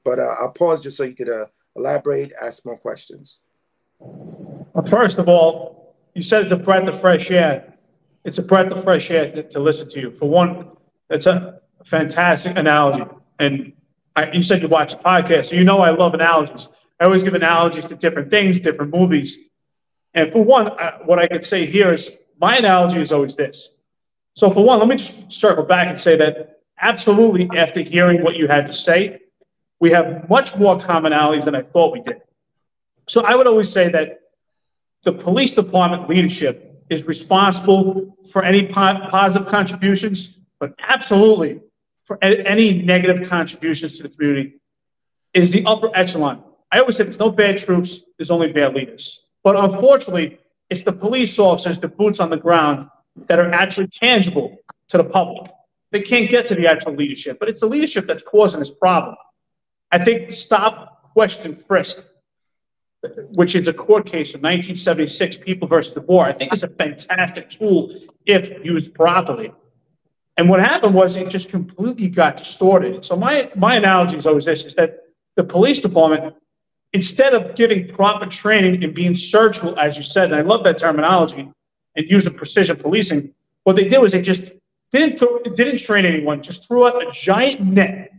But 0.02 0.18
uh, 0.18 0.34
I'll 0.40 0.50
pause 0.50 0.82
just 0.82 0.96
so 0.96 1.04
you 1.04 1.14
could 1.14 1.28
uh, 1.28 1.46
elaborate, 1.76 2.32
ask 2.40 2.64
more 2.64 2.76
questions. 2.76 3.38
First 4.88 5.18
of 5.18 5.28
all, 5.28 5.94
you 6.14 6.22
said 6.22 6.42
it's 6.42 6.52
a 6.52 6.56
breath 6.56 6.88
of 6.88 7.00
fresh 7.00 7.30
air. 7.30 7.74
It's 8.24 8.38
a 8.38 8.42
breath 8.42 8.72
of 8.72 8.82
fresh 8.82 9.10
air 9.10 9.30
to, 9.30 9.42
to 9.44 9.60
listen 9.60 9.88
to 9.90 10.00
you. 10.00 10.10
For 10.10 10.28
one, 10.28 10.72
it's 11.10 11.26
a 11.26 11.60
fantastic 11.84 12.56
analogy. 12.56 13.04
And 13.38 13.72
I, 14.16 14.30
you 14.32 14.42
said 14.42 14.62
you 14.62 14.68
watch 14.68 14.92
the 14.92 14.98
podcast, 14.98 15.46
so 15.46 15.56
you 15.56 15.64
know 15.64 15.80
I 15.80 15.90
love 15.90 16.14
analogies. 16.14 16.68
I 16.98 17.04
always 17.04 17.22
give 17.22 17.34
analogies 17.34 17.86
to 17.86 17.96
different 17.96 18.30
things, 18.30 18.58
different 18.58 18.92
movies. 18.92 19.38
And 20.14 20.32
for 20.32 20.42
one, 20.42 20.68
uh, 20.68 20.98
what 21.04 21.18
I 21.18 21.26
could 21.26 21.44
say 21.44 21.66
here 21.66 21.92
is 21.92 22.18
my 22.40 22.56
analogy 22.56 23.00
is 23.00 23.12
always 23.12 23.36
this. 23.36 23.70
So, 24.34 24.50
for 24.50 24.64
one, 24.64 24.78
let 24.78 24.88
me 24.88 24.96
just 24.96 25.32
circle 25.32 25.64
back 25.64 25.88
and 25.88 25.98
say 25.98 26.16
that 26.16 26.60
absolutely, 26.80 27.50
after 27.56 27.80
hearing 27.80 28.22
what 28.22 28.36
you 28.36 28.48
had 28.48 28.66
to 28.66 28.72
say, 28.72 29.20
we 29.80 29.90
have 29.90 30.28
much 30.28 30.56
more 30.56 30.78
commonalities 30.78 31.44
than 31.44 31.54
I 31.54 31.62
thought 31.62 31.92
we 31.92 32.00
did. 32.00 32.22
So, 33.08 33.22
I 33.22 33.34
would 33.34 33.46
always 33.46 33.70
say 33.70 33.88
that 33.90 34.20
the 35.02 35.12
police 35.12 35.50
department 35.50 36.08
leadership 36.08 36.84
is 36.88 37.04
responsible 37.04 38.16
for 38.30 38.44
any 38.44 38.66
po- 38.66 39.06
positive 39.10 39.48
contributions, 39.48 40.40
but 40.60 40.74
absolutely 40.78 41.60
for 42.04 42.18
any 42.22 42.82
negative 42.82 43.28
contributions 43.28 43.96
to 43.96 44.02
the 44.04 44.08
community 44.08 44.54
is 45.34 45.50
the 45.50 45.64
upper 45.64 45.90
echelon. 45.94 46.42
I 46.70 46.78
always 46.78 46.96
say 46.96 47.04
there's 47.04 47.18
no 47.18 47.30
bad 47.30 47.56
troops, 47.58 48.04
there's 48.18 48.30
only 48.30 48.52
bad 48.52 48.74
leaders. 48.74 49.30
But 49.44 49.56
unfortunately, 49.56 50.38
it's 50.70 50.82
the 50.82 50.92
police 50.92 51.38
officers, 51.38 51.78
the 51.78 51.88
boots 51.88 52.20
on 52.20 52.30
the 52.30 52.36
ground, 52.36 52.88
that 53.26 53.38
are 53.38 53.50
actually 53.50 53.88
tangible 53.88 54.58
to 54.88 54.98
the 54.98 55.04
public. 55.04 55.50
They 55.90 56.00
can't 56.00 56.28
get 56.28 56.46
to 56.46 56.54
the 56.54 56.66
actual 56.66 56.94
leadership, 56.94 57.38
but 57.38 57.48
it's 57.48 57.60
the 57.60 57.66
leadership 57.66 58.06
that's 58.06 58.22
causing 58.22 58.60
this 58.60 58.70
problem. 58.70 59.16
I 59.90 59.98
think 59.98 60.30
stop, 60.30 61.12
question, 61.12 61.54
frisk, 61.54 62.02
which 63.34 63.54
is 63.54 63.68
a 63.68 63.72
court 63.72 64.06
case 64.06 64.30
of 64.30 64.40
1976, 64.40 65.38
People 65.38 65.68
versus 65.68 65.92
De 65.92 66.00
Bour, 66.00 66.24
I 66.24 66.32
think 66.32 66.52
is 66.52 66.64
a 66.64 66.68
fantastic 66.68 67.50
tool 67.50 67.92
if 68.24 68.64
used 68.64 68.94
properly. 68.94 69.52
And 70.36 70.48
what 70.48 70.60
happened 70.60 70.94
was 70.94 71.16
it 71.16 71.28
just 71.28 71.50
completely 71.50 72.08
got 72.08 72.38
distorted. 72.38 73.04
So 73.04 73.16
my, 73.16 73.50
my 73.54 73.76
analogy 73.76 74.16
is 74.16 74.26
always 74.26 74.46
this, 74.46 74.64
is 74.64 74.74
that 74.76 75.00
the 75.36 75.44
police 75.44 75.80
department, 75.80 76.34
instead 76.92 77.34
of 77.34 77.54
giving 77.54 77.88
proper 77.88 78.26
training 78.26 78.82
and 78.82 78.94
being 78.94 79.14
surgical, 79.14 79.78
as 79.78 79.98
you 79.98 80.04
said, 80.04 80.32
and 80.32 80.36
I 80.36 80.42
love 80.42 80.64
that 80.64 80.78
terminology, 80.78 81.50
and 81.96 82.10
using 82.10 82.34
precision 82.34 82.76
policing, 82.76 83.34
what 83.64 83.76
they 83.76 83.88
did 83.88 83.98
was 83.98 84.12
they 84.12 84.22
just 84.22 84.52
didn't, 84.90 85.18
throw, 85.18 85.38
didn't 85.42 85.78
train 85.78 86.04
anyone, 86.04 86.42
just 86.42 86.66
threw 86.66 86.86
out 86.86 87.02
a 87.02 87.10
giant 87.12 87.60
net. 87.60 88.12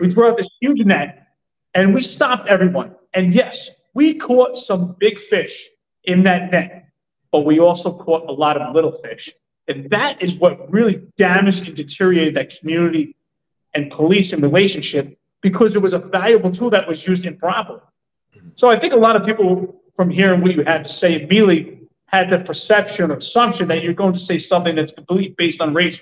We 0.00 0.10
threw 0.12 0.28
out 0.28 0.36
this 0.36 0.48
huge 0.60 0.84
net 0.84 1.28
and 1.74 1.94
we 1.94 2.02
stopped 2.02 2.48
everyone. 2.48 2.94
And 3.14 3.34
yes, 3.34 3.70
we 3.94 4.14
caught 4.14 4.56
some 4.56 4.96
big 4.98 5.18
fish 5.18 5.68
in 6.04 6.22
that 6.24 6.50
net, 6.52 6.88
but 7.32 7.40
we 7.40 7.58
also 7.58 7.92
caught 7.92 8.28
a 8.28 8.32
lot 8.32 8.60
of 8.60 8.74
little 8.74 8.92
fish. 8.92 9.30
And 9.68 9.88
that 9.90 10.22
is 10.22 10.36
what 10.36 10.70
really 10.70 11.02
damaged 11.16 11.66
and 11.66 11.76
deteriorated 11.76 12.34
that 12.36 12.56
community 12.58 13.16
and 13.74 13.90
police 13.90 14.32
and 14.32 14.42
relationship 14.42 15.16
because 15.42 15.76
it 15.76 15.82
was 15.82 15.94
a 15.94 15.98
valuable 15.98 16.50
tool 16.50 16.70
that 16.70 16.86
was 16.86 17.06
used 17.06 17.24
improperly. 17.24 17.80
So 18.54 18.68
I 18.68 18.78
think 18.78 18.92
a 18.92 18.96
lot 18.96 19.16
of 19.16 19.24
people 19.24 19.80
from 19.94 20.10
hearing 20.10 20.40
what 20.40 20.54
you 20.54 20.64
had 20.64 20.84
to 20.84 20.90
say 20.90 21.22
immediately 21.22 21.79
had 22.10 22.28
the 22.28 22.40
perception 22.40 23.10
or 23.10 23.14
assumption 23.14 23.68
that 23.68 23.84
you're 23.84 23.94
going 23.94 24.12
to 24.12 24.18
say 24.18 24.36
something 24.36 24.74
that's 24.74 24.92
completely 24.92 25.34
based 25.38 25.60
on 25.60 25.72
race. 25.72 26.00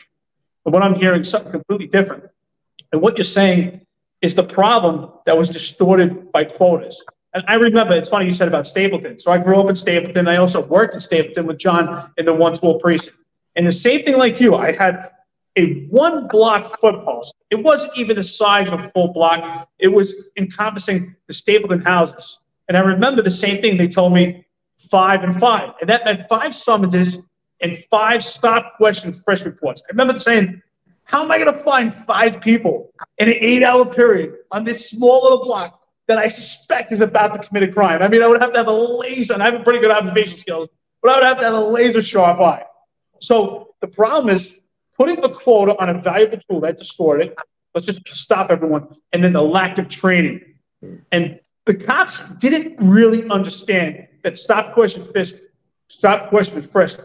But 0.64 0.73
what 0.73 0.83
I'm 0.83 0.94
hearing 0.94 1.21
is 1.21 1.29
something 1.29 1.53
completely 1.53 1.87
different. 1.87 2.25
And 2.92 3.03
what 3.03 3.18
you're 3.18 3.25
saying 3.25 3.83
is 4.23 4.35
the 4.35 4.42
problem 4.42 5.11
that 5.27 5.37
was 5.37 5.51
distorted 5.51 6.33
by 6.33 6.44
quotas. 6.44 7.05
And 7.35 7.44
I 7.47 7.57
remember, 7.57 7.94
it's 7.94 8.09
funny 8.09 8.25
you 8.25 8.33
said 8.33 8.49
about 8.49 8.66
Stapleton. 8.66 9.18
So 9.18 9.31
I 9.31 9.37
grew 9.37 9.61
up 9.61 9.68
in 9.68 9.75
Stapleton. 9.75 10.27
I 10.29 10.37
also 10.37 10.62
worked 10.62 10.94
in 10.94 11.01
Stapleton 11.01 11.47
with 11.47 11.59
John 11.59 12.11
in 12.16 12.25
the 12.25 12.33
112 12.33 12.81
precinct. 12.81 13.18
And 13.57 13.66
the 13.66 13.73
same 13.73 14.03
thing 14.03 14.16
like 14.16 14.40
you, 14.40 14.57
I 14.57 14.73
had 14.73 15.11
a 15.57 15.87
one 15.88 16.27
block 16.29 16.66
foot 16.81 17.05
post. 17.05 17.35
It 17.51 17.57
wasn't 17.57 17.99
even 17.99 18.16
the 18.16 18.25
size 18.25 18.71
of 18.71 18.81
a 18.81 18.90
full 18.92 19.12
block. 19.12 19.68
It 19.79 19.88
was 19.88 20.33
encompassing 20.38 21.14
the 21.27 21.35
Stapleton 21.35 21.83
houses. 21.83 22.40
And 22.68 22.79
I 22.79 22.81
remember 22.81 23.21
the 23.21 23.31
same 23.31 23.61
thing. 23.61 23.77
They 23.77 23.88
told 23.88 24.14
me 24.14 24.47
five 24.78 25.24
and 25.24 25.38
five. 25.38 25.74
And 25.80 25.90
that 25.90 26.04
meant 26.04 26.28
five 26.28 26.54
summonses 26.54 27.20
and 27.60 27.76
five 27.76 28.24
stop 28.24 28.76
question 28.76 29.12
frisk 29.12 29.44
reports. 29.44 29.82
I 29.88 29.92
remember 29.92 30.18
saying, 30.18 30.62
how 31.04 31.24
am 31.24 31.30
I 31.30 31.38
going 31.38 31.52
to 31.52 31.58
find 31.58 31.92
five 31.92 32.40
people 32.40 32.90
in 33.18 33.28
an 33.28 33.36
eight 33.40 33.62
hour 33.62 33.84
period 33.86 34.36
on 34.52 34.64
this 34.64 34.90
small 34.90 35.22
little 35.22 35.42
block 35.42 35.80
that 36.06 36.18
I 36.18 36.28
suspect 36.28 36.92
is 36.92 37.00
about 37.00 37.34
to 37.34 37.46
commit 37.46 37.62
a 37.62 37.72
crime? 37.72 38.02
I 38.02 38.08
mean, 38.08 38.22
I 38.22 38.26
would 38.26 38.40
have 38.40 38.52
to 38.52 38.58
have 38.58 38.66
a 38.66 38.72
laser, 38.72 39.32
and 39.32 39.42
I 39.42 39.46
have 39.46 39.60
a 39.60 39.64
pretty 39.64 39.80
good 39.80 39.90
observation 39.90 40.38
skills, 40.38 40.68
but 41.02 41.10
I 41.10 41.14
would 41.16 41.24
have 41.24 41.38
to 41.38 41.44
have 41.44 41.54
a 41.54 41.60
laser 41.60 42.02
sharp 42.02 42.40
eye. 42.40 42.64
So 43.20 43.74
the 43.80 43.88
problem 43.88 44.34
is 44.34 44.62
putting 44.98 45.22
a 45.24 45.28
quota 45.28 45.76
on 45.80 45.88
a 45.88 46.00
valuable 46.00 46.38
tool 46.48 46.60
that 46.60 46.76
distorted 46.76 47.28
it. 47.28 47.38
Let's 47.74 47.86
just 47.86 48.06
stop 48.08 48.50
everyone. 48.50 48.88
And 49.12 49.22
then 49.22 49.32
the 49.32 49.42
lack 49.42 49.78
of 49.78 49.88
training. 49.88 50.40
And 51.12 51.40
the 51.66 51.74
cops 51.74 52.30
didn't 52.38 52.76
really 52.78 53.28
understand 53.30 54.08
that 54.22 54.38
stop 54.38 54.74
question 54.74 55.04
frisk, 55.12 55.37
stop 55.88 56.31
question 56.31 56.62
frisk 56.62 57.00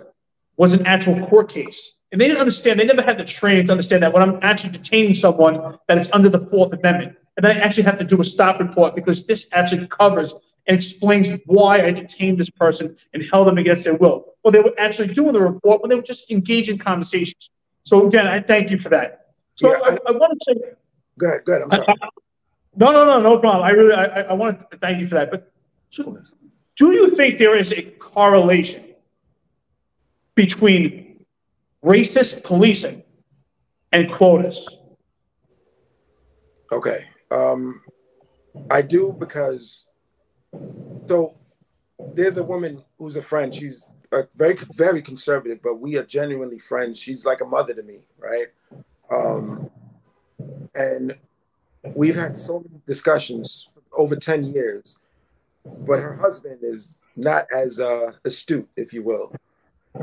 was 0.58 0.74
an 0.74 0.86
actual 0.86 1.26
court 1.28 1.50
case. 1.50 2.02
And 2.12 2.22
they 2.22 2.28
didn't 2.28 2.42
understand, 2.42 2.80
they 2.80 2.86
never 2.86 3.02
had 3.02 3.18
the 3.18 3.26
training 3.26 3.66
to 3.68 3.72
understand 3.72 4.04
that 4.04 4.14
when 4.14 4.22
I'm 4.22 4.38
actually 4.44 4.72
detaining 4.72 5.16
someone, 5.16 5.78
that 5.88 5.98
it's 5.98 6.12
under 6.12 6.30
the 6.30 6.46
Fourth 6.48 6.72
Amendment. 6.74 7.18
And 7.36 7.44
then 7.44 7.58
I 7.58 7.60
actually 7.60 7.84
have 7.84 7.98
to 7.98 8.06
do 8.06 8.22
a 8.22 8.26
stop 8.26 8.60
report 8.60 8.96
because 8.96 9.26
this 9.26 9.50
actually 9.52 9.88
covers 9.88 10.36
and 10.68 10.76
explains 10.76 11.40
why 11.46 11.84
I 11.84 11.92
detained 11.92 12.38
this 12.38 12.50
person 12.50 12.96
and 13.14 13.24
held 13.32 13.48
them 13.48 13.58
against 13.58 13.84
their 13.84 13.96
will. 13.96 14.26
Well, 14.44 14.52
they 14.52 14.60
were 14.60 14.74
actually 14.78 15.08
doing 15.08 15.34
the 15.34 15.42
report 15.42 15.82
when 15.82 15.90
they 15.90 15.96
were 15.96 16.04
just 16.04 16.30
engaging 16.30 16.78
conversations. 16.78 17.50
So 17.84 18.08
again, 18.08 18.28
I 18.28 18.40
thank 18.40 18.70
you 18.70 18.78
for 18.78 18.90
that. 18.90 19.32
So 19.56 19.72
yeah, 19.72 19.80
I, 19.84 19.90
I, 19.90 19.98
I, 20.08 20.12
want 20.12 20.40
to 20.40 20.54
say. 20.54 20.62
good, 21.18 21.44
good. 21.46 21.62
I'm 21.64 21.72
sorry. 21.72 21.86
I, 21.88 22.10
no, 22.76 22.92
no, 22.92 23.06
no, 23.06 23.22
no 23.22 23.40
problem. 23.40 23.64
I 23.64 23.72
really, 23.72 23.94
I, 23.94 24.22
I 24.22 24.34
want 24.34 24.70
to 24.72 24.78
thank 24.78 25.00
you 25.00 25.08
for 25.08 25.16
that. 25.16 25.32
But 25.32 25.52
so, 25.90 26.18
do 26.76 26.92
you 26.92 27.16
think 27.16 27.38
there 27.38 27.56
is 27.56 27.72
a 27.72 27.84
correlation 27.84 28.84
between 30.36 31.26
racist 31.84 32.44
policing 32.44 33.04
and 33.92 34.12
quotas? 34.12 34.68
Okay. 36.72 37.06
Um, 37.30 37.82
I 38.70 38.82
do 38.82 39.16
because 39.18 39.88
so 41.08 41.36
there's 42.14 42.38
a 42.38 42.44
woman 42.44 42.84
who's 42.98 43.16
a 43.16 43.22
friend. 43.22 43.54
She's 43.54 43.88
a 44.12 44.26
very 44.36 44.58
very 44.74 45.02
conservative, 45.02 45.60
but 45.64 45.76
we 45.76 45.98
are 45.98 46.04
genuinely 46.04 46.60
friends. 46.60 47.00
She's 47.00 47.26
like 47.26 47.42
a 47.42 47.46
mother 47.46 47.74
to 47.74 47.84
me, 47.84 48.00
right? 48.18 48.48
Um, 49.12 49.70
and 50.76 51.16
we've 51.96 52.16
had 52.16 52.40
so 52.40 52.60
many 52.60 52.82
discussions 52.86 53.68
over 53.92 54.16
10 54.16 54.46
years, 54.46 54.98
but 55.66 56.00
her 56.00 56.16
husband 56.16 56.60
is 56.62 56.98
not 57.16 57.46
as 57.56 57.80
uh, 57.80 58.12
astute, 58.26 58.70
if 58.76 58.94
you 58.94 59.04
will. 59.04 59.34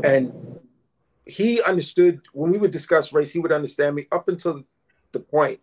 And 0.05 0.61
he 1.25 1.63
understood 1.63 2.21
when 2.33 2.51
we 2.51 2.59
would 2.59 2.71
discuss 2.71 3.13
race, 3.13 3.31
he 3.31 3.39
would 3.39 3.53
understand 3.53 3.97
me 3.97 4.07
up 4.13 4.29
until 4.29 4.65
the 5.13 5.21
point 5.21 5.61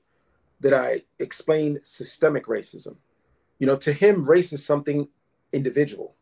that 0.60 0.74
I 0.74 1.04
explained 1.20 1.80
systemic 1.84 2.46
racism. 2.46 2.98
You 3.60 3.68
know, 3.68 3.78
to 3.78 3.94
him, 3.94 4.26
race 4.26 4.54
is 4.54 4.66
something 4.66 5.08
individual. 5.54 6.16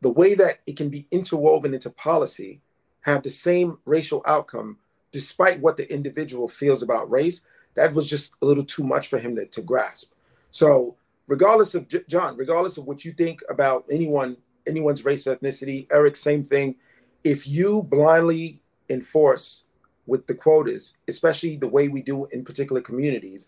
The 0.00 0.10
way 0.10 0.34
that 0.34 0.58
it 0.66 0.76
can 0.76 0.88
be 0.88 1.06
interwoven 1.10 1.74
into 1.74 1.90
policy, 1.90 2.60
have 3.02 3.22
the 3.22 3.30
same 3.30 3.78
racial 3.84 4.22
outcome, 4.26 4.78
despite 5.10 5.60
what 5.60 5.76
the 5.76 5.92
individual 5.92 6.48
feels 6.48 6.82
about 6.82 7.10
race, 7.10 7.42
that 7.74 7.94
was 7.94 8.08
just 8.08 8.32
a 8.42 8.46
little 8.46 8.64
too 8.64 8.84
much 8.84 9.08
for 9.08 9.18
him 9.18 9.36
to, 9.36 9.46
to 9.46 9.62
grasp. 9.62 10.12
So, 10.50 10.96
regardless 11.26 11.74
of 11.74 11.86
John, 12.08 12.36
regardless 12.36 12.78
of 12.78 12.86
what 12.86 13.04
you 13.04 13.12
think 13.12 13.42
about 13.48 13.84
anyone, 13.90 14.36
anyone's 14.66 15.04
race, 15.04 15.24
ethnicity, 15.24 15.86
Eric, 15.90 16.16
same 16.16 16.44
thing. 16.44 16.76
If 17.24 17.46
you 17.46 17.82
blindly 17.84 18.60
enforce 18.88 19.64
with 20.06 20.26
the 20.26 20.34
quotas, 20.34 20.96
especially 21.08 21.56
the 21.56 21.68
way 21.68 21.88
we 21.88 22.02
do 22.02 22.26
in 22.26 22.44
particular 22.44 22.80
communities, 22.80 23.46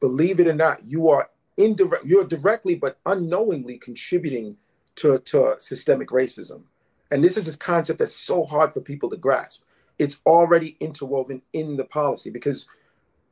believe 0.00 0.40
it 0.40 0.48
or 0.48 0.54
not, 0.54 0.84
you 0.84 1.08
are 1.08 1.30
indirect, 1.56 2.04
you're 2.04 2.24
directly 2.24 2.74
but 2.74 2.98
unknowingly 3.06 3.78
contributing 3.78 4.56
to, 4.96 5.18
to 5.20 5.56
systemic 5.58 6.08
racism. 6.08 6.62
And 7.10 7.24
this 7.24 7.36
is 7.36 7.52
a 7.52 7.56
concept 7.56 7.98
that's 7.98 8.14
so 8.14 8.44
hard 8.44 8.72
for 8.72 8.80
people 8.80 9.10
to 9.10 9.16
grasp. 9.16 9.64
It's 9.98 10.20
already 10.26 10.76
interwoven 10.80 11.42
in 11.52 11.76
the 11.76 11.84
policy 11.84 12.30
because, 12.30 12.68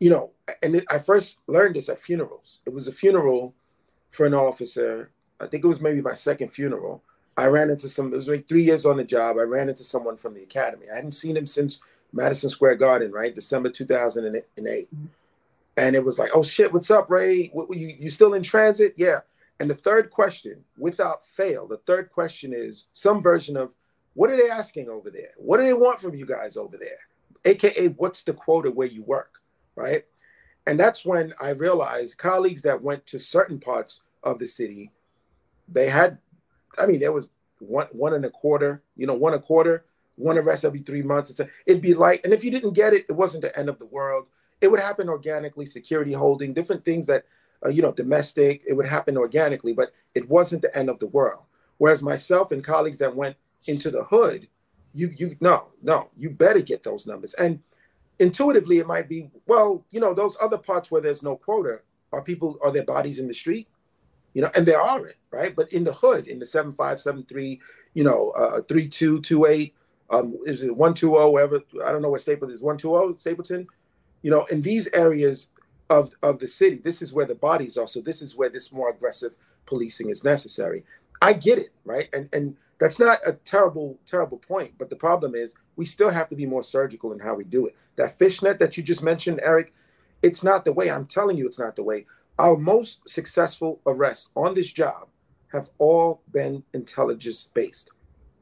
you 0.00 0.10
know, 0.10 0.32
and 0.62 0.82
I 0.90 0.98
first 0.98 1.38
learned 1.46 1.76
this 1.76 1.88
at 1.88 2.02
funerals. 2.02 2.58
It 2.66 2.72
was 2.72 2.88
a 2.88 2.92
funeral 2.92 3.54
an 4.26 4.34
officer. 4.34 5.10
I 5.40 5.46
think 5.46 5.64
it 5.64 5.68
was 5.68 5.80
maybe 5.80 6.00
my 6.00 6.14
second 6.14 6.48
funeral. 6.48 7.02
I 7.36 7.46
ran 7.46 7.70
into 7.70 7.88
some, 7.88 8.12
it 8.12 8.16
was 8.16 8.28
like 8.28 8.48
three 8.48 8.64
years 8.64 8.84
on 8.84 8.96
the 8.96 9.04
job. 9.04 9.36
I 9.38 9.42
ran 9.42 9.68
into 9.68 9.84
someone 9.84 10.16
from 10.16 10.34
the 10.34 10.42
academy. 10.42 10.86
I 10.90 10.96
hadn't 10.96 11.12
seen 11.12 11.36
him 11.36 11.46
since 11.46 11.80
Madison 12.12 12.50
Square 12.50 12.76
Garden, 12.76 13.12
right? 13.12 13.34
December 13.34 13.70
2008. 13.70 14.44
Mm-hmm. 14.64 15.06
And 15.76 15.94
it 15.94 16.04
was 16.04 16.18
like, 16.18 16.30
oh 16.34 16.42
shit, 16.42 16.72
what's 16.72 16.90
up, 16.90 17.08
Ray? 17.08 17.48
What, 17.52 17.72
you, 17.76 17.94
you 17.98 18.10
still 18.10 18.34
in 18.34 18.42
transit? 18.42 18.94
Yeah. 18.96 19.20
And 19.60 19.70
the 19.70 19.74
third 19.74 20.10
question, 20.10 20.64
without 20.76 21.24
fail, 21.24 21.66
the 21.66 21.76
third 21.78 22.10
question 22.10 22.52
is 22.52 22.88
some 22.92 23.22
version 23.22 23.56
of 23.56 23.70
what 24.14 24.30
are 24.30 24.36
they 24.36 24.50
asking 24.50 24.88
over 24.88 25.10
there? 25.10 25.30
What 25.36 25.58
do 25.58 25.64
they 25.64 25.74
want 25.74 26.00
from 26.00 26.14
you 26.14 26.26
guys 26.26 26.56
over 26.56 26.76
there? 26.76 26.98
AKA, 27.44 27.88
what's 27.88 28.24
the 28.24 28.32
quota 28.32 28.70
where 28.70 28.88
you 28.88 29.02
work, 29.02 29.40
right? 29.76 30.04
And 30.68 30.78
that's 30.78 31.04
when 31.04 31.32
I 31.40 31.50
realized 31.50 32.18
colleagues 32.18 32.60
that 32.62 32.82
went 32.82 33.06
to 33.06 33.18
certain 33.18 33.58
parts 33.58 34.02
of 34.22 34.38
the 34.38 34.46
city, 34.46 34.92
they 35.66 35.88
had, 35.88 36.18
I 36.78 36.84
mean, 36.84 37.00
there 37.00 37.10
was 37.12 37.30
one 37.58 37.88
one 37.92 38.12
and 38.12 38.24
a 38.26 38.30
quarter, 38.30 38.82
you 38.94 39.06
know, 39.06 39.14
one 39.14 39.32
a 39.32 39.38
quarter, 39.38 39.86
one 40.16 40.36
arrest 40.36 40.66
every 40.66 40.80
three 40.80 41.02
months. 41.02 41.30
It's 41.30 41.40
a, 41.40 41.48
it'd 41.66 41.80
be 41.80 41.94
like, 41.94 42.22
and 42.22 42.34
if 42.34 42.44
you 42.44 42.50
didn't 42.50 42.74
get 42.74 42.92
it, 42.92 43.06
it 43.08 43.12
wasn't 43.12 43.42
the 43.42 43.58
end 43.58 43.70
of 43.70 43.78
the 43.78 43.86
world. 43.86 44.26
It 44.60 44.70
would 44.70 44.78
happen 44.78 45.08
organically, 45.08 45.64
security 45.64 46.12
holding, 46.12 46.52
different 46.52 46.84
things 46.84 47.06
that 47.06 47.24
uh, 47.64 47.70
you 47.70 47.80
know, 47.80 47.92
domestic. 47.92 48.62
It 48.66 48.74
would 48.74 48.86
happen 48.86 49.16
organically, 49.16 49.72
but 49.72 49.92
it 50.14 50.28
wasn't 50.28 50.62
the 50.62 50.76
end 50.76 50.90
of 50.90 50.98
the 50.98 51.06
world. 51.06 51.44
Whereas 51.78 52.02
myself 52.02 52.52
and 52.52 52.62
colleagues 52.62 52.98
that 52.98 53.16
went 53.16 53.36
into 53.66 53.90
the 53.90 54.04
hood, 54.04 54.48
you 54.92 55.12
you 55.16 55.36
no 55.40 55.68
no, 55.82 56.10
you 56.16 56.28
better 56.28 56.60
get 56.60 56.82
those 56.82 57.06
numbers. 57.06 57.32
And 57.34 57.60
intuitively, 58.18 58.78
it 58.78 58.86
might 58.86 59.08
be 59.08 59.30
well, 59.46 59.84
you 59.90 60.00
know, 60.00 60.14
those 60.14 60.36
other 60.40 60.58
parts 60.58 60.90
where 60.90 61.00
there's 61.00 61.22
no 61.22 61.36
quota 61.36 61.80
are 62.12 62.22
people 62.22 62.58
are 62.62 62.72
their 62.72 62.84
bodies 62.84 63.18
in 63.18 63.28
the 63.28 63.34
street, 63.34 63.68
you 64.34 64.42
know, 64.42 64.50
and 64.54 64.66
there 64.66 64.80
aren't 64.80 65.14
right. 65.30 65.54
But 65.54 65.72
in 65.72 65.84
the 65.84 65.92
hood, 65.92 66.26
in 66.26 66.38
the 66.38 66.46
seven 66.46 66.72
five 66.72 67.00
seven 67.00 67.24
three, 67.24 67.60
you 67.94 68.04
know, 68.04 68.30
uh, 68.30 68.62
three 68.62 68.88
two 68.88 69.20
two 69.20 69.46
eight. 69.46 69.74
Um, 70.10 70.38
is 70.46 70.64
it 70.64 70.74
one 70.74 70.94
two 70.94 71.10
zero? 71.10 71.18
Oh, 71.24 71.30
whatever 71.30 71.60
I 71.84 71.92
don't 71.92 72.02
know 72.02 72.10
what 72.10 72.22
Stapleton 72.22 72.54
is. 72.54 72.62
One 72.62 72.76
two 72.76 72.88
zero 72.88 73.14
Stapleton. 73.16 73.66
You 74.22 74.32
know, 74.32 74.44
in 74.46 74.62
these 74.62 74.88
areas, 74.92 75.48
of, 75.90 76.12
of 76.22 76.38
the 76.38 76.48
city. 76.48 76.76
This 76.76 77.02
is 77.02 77.12
where 77.12 77.26
the 77.26 77.34
bodies 77.34 77.76
are. 77.76 77.86
So 77.86 78.00
this 78.00 78.22
is 78.22 78.36
where 78.36 78.48
this 78.48 78.72
more 78.72 78.90
aggressive 78.90 79.32
policing 79.66 80.10
is 80.10 80.24
necessary. 80.24 80.84
I 81.20 81.32
get 81.32 81.58
it, 81.58 81.70
right? 81.84 82.08
And 82.12 82.28
and 82.32 82.56
that's 82.78 82.98
not 82.98 83.20
a 83.26 83.32
terrible, 83.32 83.98
terrible 84.06 84.38
point. 84.38 84.74
But 84.78 84.90
the 84.90 84.96
problem 84.96 85.34
is 85.34 85.54
we 85.76 85.84
still 85.84 86.10
have 86.10 86.28
to 86.28 86.36
be 86.36 86.46
more 86.46 86.62
surgical 86.62 87.12
in 87.12 87.18
how 87.18 87.34
we 87.34 87.44
do 87.44 87.66
it. 87.66 87.76
That 87.96 88.18
fishnet 88.18 88.58
that 88.58 88.76
you 88.76 88.82
just 88.82 89.02
mentioned, 89.02 89.40
Eric, 89.42 89.72
it's 90.22 90.44
not 90.44 90.64
the 90.64 90.72
way. 90.72 90.90
I'm 90.90 91.06
telling 91.06 91.36
you, 91.36 91.46
it's 91.46 91.58
not 91.58 91.76
the 91.76 91.82
way. 91.82 92.06
Our 92.38 92.56
most 92.56 93.08
successful 93.08 93.80
arrests 93.86 94.30
on 94.36 94.54
this 94.54 94.72
job 94.72 95.08
have 95.52 95.70
all 95.78 96.22
been 96.30 96.62
intelligence 96.72 97.50
based. 97.52 97.90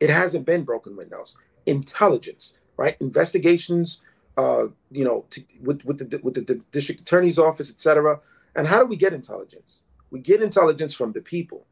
It 0.00 0.10
hasn't 0.10 0.44
been 0.44 0.64
broken 0.64 0.96
windows. 0.96 1.36
Intelligence, 1.64 2.56
right? 2.76 2.96
Investigations 3.00 4.00
uh, 4.36 4.66
you 4.90 5.04
know, 5.04 5.24
to, 5.30 5.42
with 5.62 5.84
with 5.84 5.98
the 5.98 6.18
with 6.18 6.34
the 6.34 6.60
district 6.70 7.00
attorney's 7.00 7.38
office, 7.38 7.70
etc. 7.70 8.20
And 8.54 8.66
how 8.66 8.80
do 8.80 8.86
we 8.86 8.96
get 8.96 9.12
intelligence? 9.12 9.82
We 10.10 10.20
get 10.20 10.42
intelligence 10.42 10.94
from 10.94 11.12
the 11.12 11.20
people. 11.20 11.66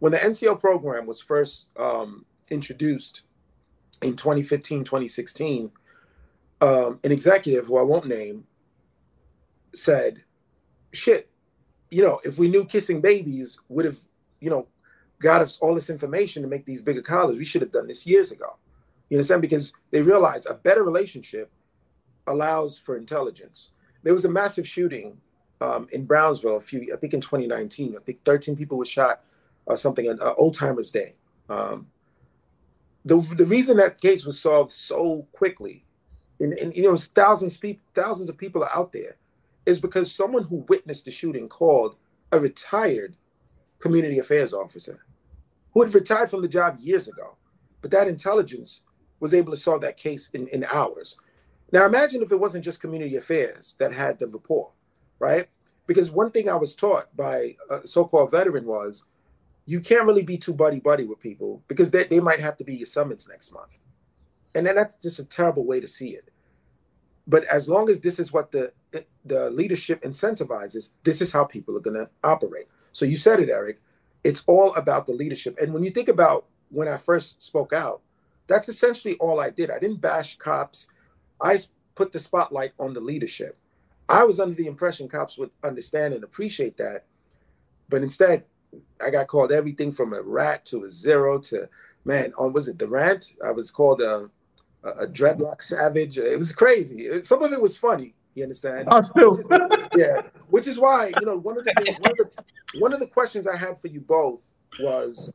When 0.00 0.12
the 0.12 0.18
NCO 0.18 0.58
program 0.58 1.06
was 1.06 1.20
first 1.20 1.68
um, 1.78 2.24
introduced 2.50 3.22
in 4.02 4.16
2015, 4.16 4.82
2016, 4.82 5.70
um, 6.62 6.98
an 7.04 7.12
executive 7.12 7.66
who 7.66 7.76
I 7.76 7.82
won't 7.82 8.06
name 8.06 8.44
said, 9.74 10.24
"Shit, 10.92 11.28
you 11.90 12.02
know, 12.02 12.20
if 12.24 12.38
we 12.38 12.48
knew 12.48 12.64
kissing 12.64 13.00
babies 13.00 13.60
would 13.68 13.84
have, 13.84 13.98
you 14.40 14.50
know, 14.50 14.66
got 15.20 15.42
us 15.42 15.58
all 15.60 15.74
this 15.74 15.90
information 15.90 16.42
to 16.42 16.48
make 16.48 16.64
these 16.64 16.80
bigger 16.80 17.02
colleges, 17.02 17.38
we 17.38 17.44
should 17.44 17.62
have 17.62 17.72
done 17.72 17.86
this 17.86 18.06
years 18.06 18.32
ago." 18.32 18.56
You 19.10 19.18
understand? 19.18 19.42
Because 19.42 19.72
they 19.90 20.00
realized 20.00 20.46
a 20.48 20.54
better 20.54 20.82
relationship 20.82 21.50
allows 22.26 22.78
for 22.78 22.96
intelligence. 22.96 23.70
There 24.02 24.14
was 24.14 24.24
a 24.24 24.30
massive 24.30 24.66
shooting 24.66 25.18
um, 25.60 25.88
in 25.92 26.06
Brownsville 26.06 26.56
a 26.56 26.60
few, 26.60 26.90
I 26.92 26.96
think 26.96 27.12
in 27.12 27.20
2019. 27.20 27.96
I 27.96 28.00
think 28.02 28.24
13 28.24 28.56
people 28.56 28.78
were 28.78 28.84
shot 28.86 29.22
or 29.70 29.76
something 29.76 30.08
on 30.08 30.20
uh, 30.20 30.34
Old 30.36 30.54
Timers 30.54 30.90
Day. 30.90 31.14
Um, 31.48 31.86
the, 33.04 33.16
the 33.36 33.46
reason 33.46 33.76
that 33.78 34.00
case 34.00 34.26
was 34.26 34.38
solved 34.38 34.72
so 34.72 35.26
quickly, 35.32 35.84
and, 36.38 36.52
and 36.54 36.76
you 36.76 36.82
know, 36.82 36.96
thousands 36.96 37.56
people, 37.56 37.82
thousands 37.94 38.28
of 38.28 38.36
people 38.36 38.62
are 38.64 38.74
out 38.74 38.92
there, 38.92 39.16
is 39.66 39.80
because 39.80 40.12
someone 40.12 40.44
who 40.44 40.66
witnessed 40.68 41.04
the 41.04 41.10
shooting 41.10 41.48
called 41.48 41.96
a 42.32 42.40
retired 42.40 43.14
community 43.78 44.18
affairs 44.18 44.52
officer 44.52 45.04
who 45.72 45.82
had 45.82 45.94
retired 45.94 46.30
from 46.30 46.42
the 46.42 46.48
job 46.48 46.78
years 46.80 47.08
ago. 47.08 47.36
But 47.80 47.90
that 47.92 48.08
intelligence 48.08 48.82
was 49.20 49.32
able 49.32 49.52
to 49.52 49.56
solve 49.56 49.80
that 49.82 49.96
case 49.96 50.28
in, 50.34 50.48
in 50.48 50.64
hours. 50.64 51.16
Now 51.72 51.86
imagine 51.86 52.22
if 52.22 52.32
it 52.32 52.40
wasn't 52.40 52.64
just 52.64 52.80
community 52.80 53.16
affairs 53.16 53.76
that 53.78 53.94
had 53.94 54.18
the 54.18 54.26
rapport, 54.26 54.70
right? 55.18 55.48
Because 55.86 56.10
one 56.10 56.30
thing 56.30 56.48
I 56.48 56.56
was 56.56 56.74
taught 56.74 57.14
by 57.16 57.56
a 57.70 57.86
so-called 57.86 58.30
veteran 58.32 58.66
was 58.66 59.04
you 59.70 59.80
can't 59.80 60.04
really 60.04 60.24
be 60.24 60.36
too 60.36 60.52
buddy-buddy 60.52 61.04
with 61.04 61.20
people 61.20 61.62
because 61.68 61.92
they, 61.92 62.02
they 62.04 62.18
might 62.18 62.40
have 62.40 62.56
to 62.56 62.64
be 62.64 62.74
your 62.74 62.86
summons 62.86 63.28
next 63.28 63.52
month. 63.52 63.78
And 64.54 64.66
then 64.66 64.74
that's 64.74 64.96
just 64.96 65.20
a 65.20 65.24
terrible 65.24 65.64
way 65.64 65.78
to 65.78 65.86
see 65.86 66.08
it. 66.08 66.28
But 67.28 67.44
as 67.44 67.68
long 67.68 67.88
as 67.88 68.00
this 68.00 68.18
is 68.18 68.32
what 68.32 68.50
the 68.50 68.72
the 69.24 69.50
leadership 69.50 70.02
incentivizes, 70.02 70.90
this 71.04 71.20
is 71.20 71.30
how 71.30 71.44
people 71.44 71.76
are 71.76 71.86
gonna 71.88 72.08
operate. 72.24 72.66
So 72.90 73.04
you 73.04 73.16
said 73.16 73.38
it, 73.38 73.48
Eric. 73.48 73.78
It's 74.24 74.42
all 74.48 74.74
about 74.74 75.06
the 75.06 75.12
leadership. 75.12 75.56
And 75.62 75.72
when 75.72 75.84
you 75.84 75.92
think 75.92 76.08
about 76.08 76.46
when 76.70 76.88
I 76.88 76.96
first 76.96 77.40
spoke 77.40 77.72
out, 77.72 78.00
that's 78.48 78.68
essentially 78.68 79.16
all 79.18 79.38
I 79.38 79.50
did. 79.50 79.70
I 79.70 79.78
didn't 79.78 80.00
bash 80.00 80.36
cops. 80.36 80.88
I 81.40 81.60
put 81.94 82.10
the 82.10 82.18
spotlight 82.18 82.72
on 82.80 82.92
the 82.92 83.00
leadership. 83.00 83.56
I 84.08 84.24
was 84.24 84.40
under 84.40 84.56
the 84.56 84.66
impression 84.66 85.08
cops 85.08 85.38
would 85.38 85.52
understand 85.62 86.12
and 86.14 86.24
appreciate 86.24 86.76
that, 86.78 87.04
but 87.88 88.02
instead, 88.02 88.44
I 89.04 89.10
got 89.10 89.26
called 89.26 89.52
everything 89.52 89.90
from 89.90 90.12
a 90.12 90.22
rat 90.22 90.64
to 90.66 90.84
a 90.84 90.90
zero 90.90 91.38
to 91.40 91.68
man. 92.04 92.32
On 92.38 92.52
was 92.52 92.68
it 92.68 92.78
the 92.78 92.88
rant? 92.88 93.34
I 93.44 93.50
was 93.50 93.70
called 93.70 94.00
a, 94.00 94.28
a, 94.84 95.06
dreadlock 95.06 95.62
savage. 95.62 96.18
It 96.18 96.36
was 96.36 96.52
crazy. 96.52 97.22
Some 97.22 97.42
of 97.42 97.52
it 97.52 97.60
was 97.60 97.76
funny. 97.76 98.14
You 98.34 98.44
understand? 98.44 98.88
Oh, 98.90 99.02
still. 99.02 99.32
yeah. 99.96 100.22
Which 100.48 100.66
is 100.66 100.78
why 100.78 101.12
you 101.20 101.26
know 101.26 101.36
one 101.36 101.58
of 101.58 101.64
the 101.64 101.72
one 102.00 102.12
of 102.12 102.16
the 102.16 102.30
one 102.78 102.92
of 102.92 103.00
the 103.00 103.06
questions 103.06 103.46
I 103.46 103.56
had 103.56 103.80
for 103.80 103.88
you 103.88 104.00
both 104.00 104.42
was 104.78 105.32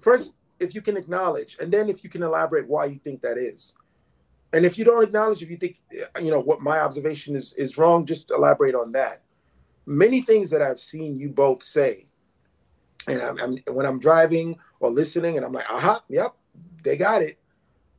first 0.00 0.34
if 0.58 0.74
you 0.74 0.80
can 0.80 0.96
acknowledge, 0.96 1.56
and 1.60 1.72
then 1.72 1.88
if 1.88 2.02
you 2.02 2.10
can 2.10 2.22
elaborate 2.22 2.68
why 2.68 2.86
you 2.86 2.98
think 2.98 3.22
that 3.22 3.38
is. 3.38 3.74
And 4.52 4.64
if 4.64 4.78
you 4.78 4.84
don't 4.84 5.02
acknowledge, 5.02 5.42
if 5.42 5.50
you 5.50 5.56
think, 5.56 5.82
you 5.90 6.30
know, 6.30 6.40
what 6.40 6.60
my 6.60 6.80
observation 6.80 7.36
is 7.36 7.52
is 7.54 7.78
wrong, 7.78 8.06
just 8.06 8.30
elaborate 8.30 8.74
on 8.74 8.92
that. 8.92 9.22
Many 9.86 10.22
things 10.22 10.50
that 10.50 10.62
I've 10.62 10.80
seen 10.80 11.18
you 11.18 11.28
both 11.28 11.62
say, 11.62 12.05
and 13.06 13.22
I'm, 13.22 13.38
I'm 13.38 13.74
when 13.74 13.86
I'm 13.86 13.98
driving 13.98 14.58
or 14.80 14.90
listening, 14.90 15.36
and 15.36 15.44
I'm 15.44 15.52
like, 15.52 15.70
aha, 15.70 16.02
yep, 16.08 16.34
they 16.82 16.96
got 16.96 17.22
it, 17.22 17.38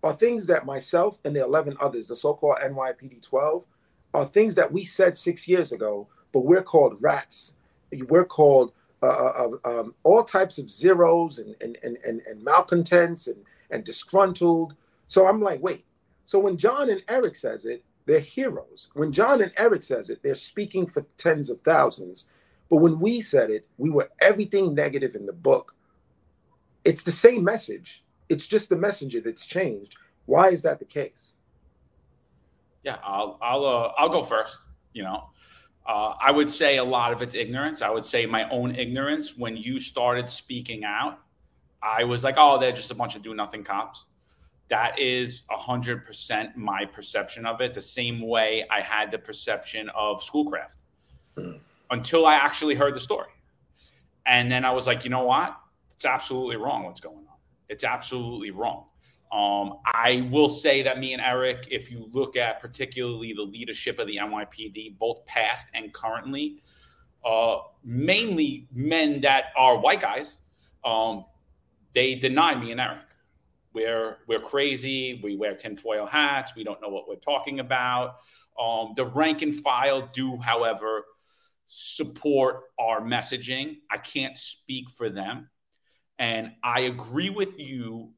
are 0.04 0.13
things 0.13 0.48
that 0.48 0.65
myself 0.65 1.20
and 1.26 1.36
the 1.36 1.43
11 1.43 1.78
others, 1.80 2.08
the 2.08 2.15
so-called 2.15 2.58
NYPD 2.63 3.22
12, 3.22 3.65
are 4.13 4.26
things 4.26 4.56
that 4.56 4.72
we 4.72 4.86
said 4.86 5.17
six 5.17 5.48
years 5.48 5.72
ago, 5.72 6.08
but 6.32 6.46
we're 6.46 6.62
called 6.62 6.98
rats. 7.00 7.56
We're 7.91 8.26
called 8.26 8.74
uh, 9.04 9.08
uh, 9.08 9.50
uh 9.63 9.80
um, 9.80 9.96
all 10.04 10.24
types 10.24 10.58
of 10.58 10.70
zeros 10.70 11.38
and 11.39 11.56
and 11.62 11.78
and 11.84 11.98
and, 12.06 12.22
and 12.28 12.43
malcontents 12.43 13.28
and 13.28 13.38
and 13.70 13.84
disgruntled. 13.84 14.76
So 15.08 15.28
I'm 15.28 15.41
like, 15.41 15.62
wait, 15.62 15.86
so 16.26 16.39
when 16.39 16.58
John 16.58 16.89
and 16.89 17.04
Eric 17.08 17.36
says 17.36 17.65
it, 17.65 17.84
they're 18.06 18.20
heroes. 18.20 18.89
When 18.93 19.12
John 19.12 19.41
and 19.41 19.52
Eric 19.58 19.84
says 19.84 20.10
it, 20.10 20.24
they're 20.24 20.36
speaking 20.36 20.88
for 20.88 21.06
tens 21.17 21.50
of 21.50 21.62
thousands. 21.62 22.30
But 22.70 22.78
when 22.78 23.00
we 23.00 23.22
said 23.22 23.50
it, 23.50 23.68
we 23.78 23.90
were 23.90 24.10
everything 24.22 24.74
negative 24.74 25.16
in 25.16 25.26
the 25.26 25.34
book. 25.34 25.76
It's 26.84 27.04
the 27.04 27.12
same 27.12 27.44
message. 27.44 28.04
It's 28.30 28.46
just 28.46 28.70
the 28.70 28.76
messenger 28.76 29.22
that's 29.22 29.46
changed. 29.46 29.96
Why 30.26 30.50
is 30.50 30.62
that 30.64 30.80
the 30.80 30.86
case? 30.86 31.34
Yeah, 32.84 32.98
I'll 33.04 33.38
I'll 33.42 33.66
uh, 33.66 33.92
I'll 33.98 34.10
go 34.10 34.24
first. 34.24 34.60
You 34.94 35.04
know, 35.04 35.30
uh, 35.86 36.14
I 36.22 36.32
would 36.32 36.50
say 36.50 36.78
a 36.78 36.84
lot 36.84 37.14
of 37.14 37.22
it's 37.22 37.36
ignorance. 37.36 37.82
I 37.82 37.90
would 37.90 38.06
say 38.06 38.26
my 38.26 38.50
own 38.50 38.76
ignorance. 38.76 39.38
When 39.38 39.56
you 39.56 39.80
started 39.80 40.30
speaking 40.30 40.84
out, 40.84 41.20
I 41.82 42.04
was 42.04 42.24
like, 42.24 42.36
oh, 42.38 42.60
they're 42.60 42.72
just 42.72 42.92
a 42.92 42.96
bunch 42.96 43.16
of 43.16 43.24
do 43.24 43.34
nothing 43.34 43.64
cops. 43.64 44.06
That 44.70 45.00
is 45.00 45.44
100% 45.50 46.56
my 46.58 46.84
perception 46.84 47.46
of 47.46 47.62
it, 47.62 47.74
the 47.74 47.82
same 47.82 48.20
way 48.20 48.66
I 48.70 48.82
had 48.82 49.12
the 49.12 49.18
perception 49.18 49.90
of 49.96 50.22
Schoolcraft 50.22 50.78
mm. 51.38 51.60
Until 51.89 52.26
I 52.26 52.36
actually 52.36 52.76
heard 52.76 52.93
the 52.93 53.00
story. 53.00 53.30
And 54.26 54.52
then 54.52 54.65
I 54.65 54.71
was 54.71 54.88
like, 54.88 55.04
you 55.04 55.10
know 55.10 55.23
what? 55.23 55.58
It's 55.95 56.06
absolutely 56.06 56.58
wrong 56.58 56.84
what's 56.84 57.00
going 57.00 57.15
on. 57.17 57.38
It's 57.69 57.84
absolutely 57.84 58.52
wrong. 58.52 58.86
Um, 59.32 59.80
I 59.86 60.28
will 60.32 60.50
say 60.50 60.84
that 60.84 61.00
me 61.00 61.13
and 61.13 61.21
Eric, 61.21 61.67
if 61.69 61.91
you 61.91 62.10
look 62.12 62.38
at 62.38 62.62
particularly 62.62 63.34
the 63.34 63.41
leadership 63.41 64.00
of 64.00 64.08
the 64.08 64.17
NYPD, 64.17 64.97
both 64.97 65.26
past 65.26 65.67
and 65.73 65.93
currently, 65.93 66.62
uh, 67.26 67.58
mainly 67.84 68.67
men 68.71 69.19
that 69.21 69.45
are 69.58 69.78
white 69.78 70.00
guys, 70.00 70.38
um, 70.86 71.26
they 71.93 72.15
deny 72.15 72.56
me 72.56 72.71
and 72.71 72.80
Eric. 72.80 73.00
We're 73.73 74.17
we're 74.28 74.39
crazy. 74.39 75.19
We 75.23 75.36
wear 75.36 75.56
tinfoil 75.56 76.06
hats. 76.06 76.54
We 76.56 76.63
don't 76.63 76.82
know 76.82 76.89
what 76.89 77.08
we're 77.08 77.15
talking 77.15 77.60
about. 77.60 78.17
Um, 78.60 78.93
the 78.95 79.06
rank 79.06 79.41
and 79.41 79.54
file 79.54 80.10
do, 80.13 80.38
however, 80.38 81.06
support 81.68 82.64
our 82.80 83.02
messaging. 83.02 83.78
I 83.92 83.98
can't 83.98 84.38
speak 84.38 84.90
for 84.90 85.10
them, 85.10 85.50
and 86.18 86.54
I 86.64 86.82
agree 86.82 87.30
with 87.30 87.60
you 87.60 88.14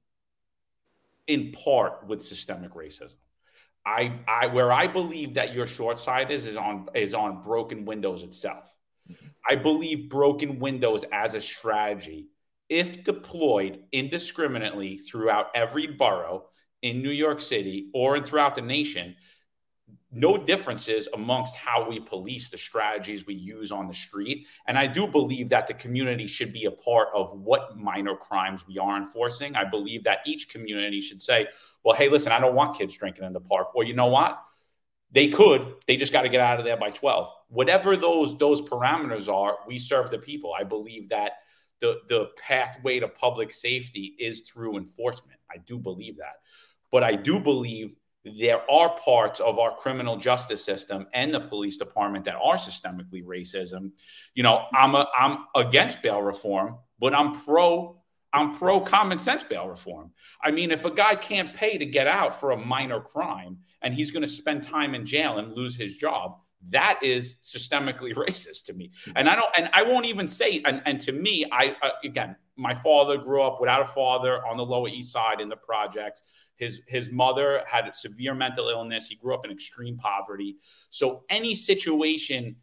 in 1.28 1.52
part 1.52 2.08
with 2.08 2.22
systemic 2.22 2.74
racism. 2.74 3.16
I, 3.86 4.20
I 4.28 4.48
where 4.48 4.72
I 4.72 4.88
believe 4.88 5.34
that 5.36 5.54
your 5.54 5.66
short 5.66 6.00
side 6.00 6.32
is 6.32 6.46
is 6.46 6.56
on 6.56 6.88
is 6.94 7.14
on 7.14 7.42
broken 7.42 7.86
windows 7.86 8.24
itself. 8.24 8.76
I 9.50 9.56
believe 9.56 10.10
broken 10.10 10.60
windows 10.60 11.04
as 11.12 11.34
a 11.34 11.42
strategy, 11.42 12.28
if 12.68 13.04
deployed 13.04 13.84
indiscriminately 13.92 14.98
throughout 14.98 15.48
every 15.56 15.88
borough 15.88 16.50
in 16.82 17.02
New 17.02 17.10
York 17.10 17.42
City 17.42 17.90
or 17.94 18.22
throughout 18.22 18.56
the 18.56 18.62
nation, 18.62 19.16
no 20.12 20.38
differences 20.38 21.08
amongst 21.14 21.56
how 21.56 21.88
we 21.88 22.00
police 22.00 22.50
the 22.50 22.58
strategies 22.58 23.28
we 23.28 23.36
use 23.36 23.72
on 23.72 23.88
the 23.88 23.94
street. 23.94 24.48
And 24.68 24.78
I 24.78 24.88
do 24.88 25.06
believe 25.06 25.50
that 25.50 25.68
the 25.68 25.76
community 25.76 26.26
should 26.26 26.52
be 26.52 26.66
a 26.66 26.72
part 26.72 27.10
of 27.14 27.32
what 27.34 27.78
minor 27.78 28.16
crimes 28.16 28.68
we 28.68 28.80
are 28.80 28.98
enforcing. 28.98 29.56
I 29.56 29.66
believe 29.70 30.04
that 30.06 30.20
each 30.26 30.50
community 30.50 31.00
should 31.02 31.22
say, 31.22 31.48
well, 31.84 31.96
hey, 31.96 32.10
listen, 32.10 32.32
I 32.32 32.40
don't 32.40 32.56
want 32.56 32.78
kids 32.78 32.98
drinking 32.98 33.24
in 33.26 33.34
the 33.34 33.40
park. 33.40 33.76
Well, 33.76 33.88
you 33.88 33.94
know 33.94 34.08
what? 34.08 34.42
They 35.12 35.30
could, 35.30 35.76
they 35.88 35.98
just 35.98 36.14
got 36.14 36.24
to 36.24 36.30
get 36.30 36.42
out 36.42 36.60
of 36.60 36.66
there 36.66 36.78
by 36.78 36.90
12. 36.90 37.30
Whatever 37.48 37.96
those 37.96 38.38
those 38.38 38.62
parameters 38.62 39.32
are, 39.32 39.60
we 39.68 39.80
serve 39.80 40.12
the 40.12 40.20
people. 40.20 40.54
I 40.60 40.64
believe 40.64 41.10
that 41.10 41.34
the 41.82 42.02
the 42.10 42.30
pathway 42.38 43.00
to 43.00 43.08
public 43.08 43.52
safety 43.54 44.16
is 44.20 44.42
through 44.42 44.78
enforcement. 44.78 45.40
I 45.50 45.58
do 45.58 45.80
believe 45.80 46.18
that. 46.18 46.42
But 46.92 47.04
I 47.04 47.16
do 47.16 47.40
believe 47.40 47.96
there 48.38 48.70
are 48.70 48.98
parts 49.00 49.40
of 49.40 49.60
our 49.60 49.76
criminal 49.76 50.18
justice 50.18 50.64
system 50.64 51.08
and 51.14 51.34
the 51.34 51.40
police 51.40 51.78
department 51.78 52.26
that 52.26 52.36
are 52.36 52.56
systemically 52.56 53.24
racism. 53.24 53.92
You 54.34 54.44
know, 54.44 54.66
I'm 54.74 54.96
a, 54.96 55.08
I'm 55.18 55.46
against 55.56 56.02
bail 56.02 56.22
reform, 56.22 56.78
but 57.00 57.14
I'm 57.14 57.34
pro 57.34 58.00
I'm 58.32 58.56
pro 58.56 58.80
common 58.80 59.20
sense 59.20 59.44
bail 59.44 59.68
reform. 59.68 60.12
I 60.44 60.52
mean, 60.52 60.72
if 60.72 60.86
a 60.86 60.92
guy 60.92 61.16
can't 61.16 61.54
pay 61.54 61.78
to 61.78 61.86
get 61.86 62.08
out 62.08 62.40
for 62.40 62.52
a 62.52 62.58
minor 62.58 63.02
crime 63.02 63.58
and 63.82 63.94
he's 63.94 64.12
going 64.12 64.22
to 64.22 64.28
spend 64.28 64.64
time 64.64 64.94
in 64.94 65.06
jail 65.06 65.40
and 65.40 65.56
lose 65.56 65.76
his 65.76 65.96
job, 65.96 66.38
that 66.70 67.00
is 67.02 67.38
systemically 67.42 68.14
racist 68.28 68.66
to 68.66 68.74
me. 68.74 68.92
And 69.16 69.28
I 69.28 69.36
don't, 69.36 69.50
and 69.58 69.70
I 69.74 69.84
won't 69.84 70.06
even 70.06 70.28
say, 70.28 70.62
and, 70.66 70.82
and 70.86 71.02
to 71.02 71.12
me, 71.12 71.46
I, 71.52 71.76
uh, 71.82 71.90
again, 72.04 72.36
my 72.56 72.74
father 72.74 73.18
grew 73.18 73.42
up 73.42 73.60
without 73.60 73.82
a 73.82 73.86
father 73.86 74.46
on 74.46 74.58
the 74.58 74.66
Lower 74.66 74.90
East 74.90 75.14
Side 75.14 75.40
in 75.40 75.50
the 75.50 75.56
projects. 75.56 76.24
His 76.60 76.82
his 76.88 77.10
mother 77.10 77.64
had 77.66 77.96
severe 77.96 78.36
mental 78.36 78.68
illness. 78.68 79.08
He 79.08 79.16
grew 79.16 79.34
up 79.34 79.46
in 79.46 79.52
extreme 79.52 79.98
poverty. 79.98 80.58
So 80.90 81.24
any 81.30 81.56
situation 81.56 82.58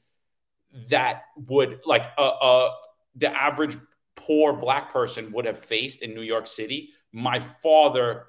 that 0.90 1.22
would 1.48 1.80
like 1.86 2.08
uh, 2.18 2.28
uh, 2.28 2.70
the 3.16 3.34
average 3.34 3.78
poor 4.14 4.52
black 4.52 4.92
person 4.92 5.32
would 5.32 5.46
have 5.46 5.58
faced 5.58 6.02
in 6.02 6.14
New 6.14 6.20
York 6.20 6.46
City, 6.46 6.90
my 7.12 7.40
father 7.40 8.26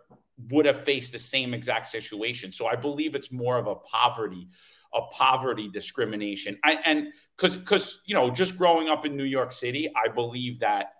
would 0.49 0.65
have 0.65 0.81
faced 0.83 1.11
the 1.11 1.19
same 1.19 1.53
exact 1.53 1.89
situation. 1.89 2.53
So 2.53 2.67
I 2.67 2.77
believe 2.77 3.13
it's 3.13 3.31
more 3.31 3.57
of 3.57 3.67
a 3.67 3.75
poverty, 3.75 4.47
a 4.93 5.01
poverty 5.11 5.69
discrimination. 5.69 6.57
I, 6.63 6.79
and 6.85 7.07
because 7.35 7.57
because 7.57 8.03
you 8.05 8.15
know 8.15 8.29
just 8.31 8.57
growing 8.57 8.87
up 8.87 9.05
in 9.05 9.17
New 9.17 9.25
York 9.25 9.51
City, 9.51 9.91
I 9.93 10.07
believe 10.07 10.59
that 10.59 10.93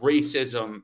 racism 0.00 0.82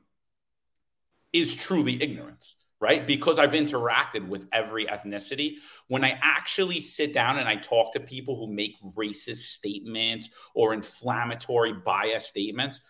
is 1.31 1.55
truly 1.55 2.01
ignorance 2.03 2.55
right? 2.81 3.05
Because 3.07 3.39
I've 3.39 3.51
interacted 3.51 4.27
with 4.27 4.47
every 4.51 4.85
ethnicity. 4.85 5.55
When 5.87 6.03
I 6.03 6.19
actually 6.21 6.81
sit 6.81 7.13
down 7.13 7.37
and 7.37 7.47
I 7.47 7.55
talk 7.55 7.93
to 7.93 7.99
people 7.99 8.37
who 8.37 8.53
make 8.53 8.75
racist 8.95 9.53
statements 9.53 10.29
or 10.53 10.73
inflammatory 10.73 11.73
bias 11.73 12.27
statements, 12.27 12.81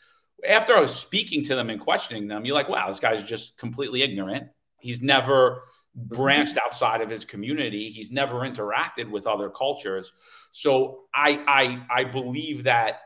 after 0.48 0.76
I 0.76 0.82
was 0.82 0.96
speaking 0.96 1.44
to 1.46 1.56
them 1.56 1.70
and 1.70 1.80
questioning 1.80 2.28
them, 2.28 2.46
you're 2.46 2.56
like, 2.56 2.70
wow, 2.70 2.88
this 2.88 3.00
guy's 3.00 3.24
just 3.24 3.58
completely 3.58 4.02
ignorant. 4.02 4.48
He's 4.80 5.02
never 5.02 5.64
branched 5.96 6.58
outside 6.58 7.02
of 7.02 7.10
his 7.10 7.24
community. 7.24 7.90
He's 7.90 8.12
never 8.12 8.40
interacted 8.40 9.10
with 9.10 9.28
other 9.28 9.50
cultures. 9.50 10.12
So 10.52 11.04
I 11.14 11.42
I 11.48 12.02
I 12.02 12.04
believe 12.04 12.64
that 12.64 13.00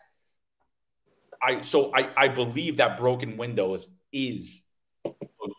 I 1.41 1.61
so 1.61 1.91
I, 1.95 2.09
I 2.17 2.27
believe 2.29 2.77
that 2.77 2.97
broken 2.97 3.37
windows 3.37 3.87
is 4.11 4.63
a 5.05 5.11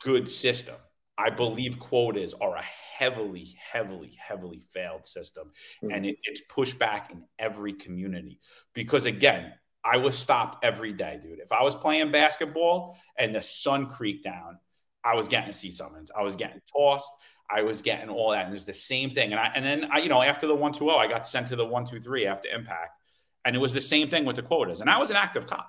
good 0.02 0.28
system. 0.28 0.74
I 1.20 1.28
believe 1.28 1.78
quotas 1.78 2.32
are 2.40 2.56
a 2.56 2.62
heavily, 2.62 3.54
heavily, 3.72 4.16
heavily 4.18 4.58
failed 4.58 5.04
system. 5.04 5.50
Mm-hmm. 5.82 5.94
And 5.94 6.06
it, 6.06 6.16
it's 6.24 6.40
pushed 6.42 6.78
back 6.78 7.12
in 7.12 7.24
every 7.38 7.74
community. 7.74 8.40
Because 8.72 9.04
again, 9.04 9.52
I 9.84 9.98
was 9.98 10.16
stopped 10.16 10.64
every 10.64 10.94
day, 10.94 11.18
dude. 11.20 11.38
If 11.38 11.52
I 11.52 11.62
was 11.62 11.76
playing 11.76 12.10
basketball 12.10 12.96
and 13.18 13.34
the 13.34 13.42
sun 13.42 13.86
creaked 13.86 14.24
down, 14.24 14.58
I 15.04 15.14
was 15.14 15.28
getting 15.28 15.52
to 15.52 15.58
see 15.58 15.70
summons. 15.70 16.10
I 16.16 16.22
was 16.22 16.36
getting 16.36 16.60
tossed. 16.72 17.12
I 17.50 17.62
was 17.62 17.82
getting 17.82 18.08
all 18.08 18.30
that. 18.30 18.46
And 18.46 18.54
it's 18.54 18.64
the 18.64 18.72
same 18.72 19.10
thing. 19.10 19.32
And 19.32 19.40
I 19.40 19.52
and 19.54 19.64
then 19.64 19.90
I, 19.92 19.98
you 19.98 20.08
know, 20.08 20.22
after 20.22 20.46
the 20.46 20.54
one 20.54 20.72
two 20.72 20.86
zero, 20.86 20.96
I 20.96 21.06
got 21.06 21.26
sent 21.26 21.48
to 21.48 21.56
the 21.56 21.66
one 21.66 21.84
two 21.84 22.00
three 22.00 22.26
after 22.26 22.48
impact. 22.48 22.96
And 23.44 23.54
it 23.54 23.58
was 23.58 23.74
the 23.74 23.80
same 23.80 24.08
thing 24.08 24.24
with 24.24 24.36
the 24.36 24.42
quotas. 24.42 24.80
And 24.80 24.88
I 24.88 24.98
was 24.98 25.10
an 25.10 25.16
active 25.16 25.46
cop. 25.46 25.68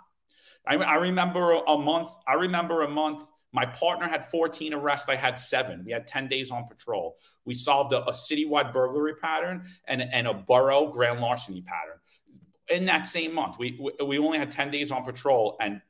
I, 0.67 0.75
I 0.75 0.95
remember 0.95 1.53
a 1.53 1.77
month, 1.77 2.09
I 2.27 2.33
remember 2.33 2.83
a 2.83 2.89
month 2.89 3.23
my 3.53 3.65
partner 3.65 4.07
had 4.07 4.29
14 4.29 4.73
arrests. 4.73 5.09
I 5.09 5.15
had 5.15 5.37
seven. 5.39 5.83
We 5.85 5.91
had 5.91 6.07
10 6.07 6.27
days 6.27 6.51
on 6.51 6.65
patrol. 6.65 7.17
We 7.45 7.53
solved 7.53 7.91
a, 7.93 8.03
a 8.05 8.11
citywide 8.11 8.71
burglary 8.71 9.15
pattern 9.15 9.65
and, 9.85 10.01
and 10.01 10.27
a 10.27 10.33
borough 10.33 10.87
grand 10.87 11.19
larceny 11.19 11.61
pattern. 11.61 11.97
In 12.69 12.85
that 12.85 13.07
same 13.07 13.33
month, 13.33 13.57
we, 13.59 13.77
we, 14.05 14.17
only 14.17 14.37
had 14.37 14.51
10 14.51 14.71
days 14.71 14.91
on 14.91 15.03
patrol 15.03 15.57
and 15.59 15.81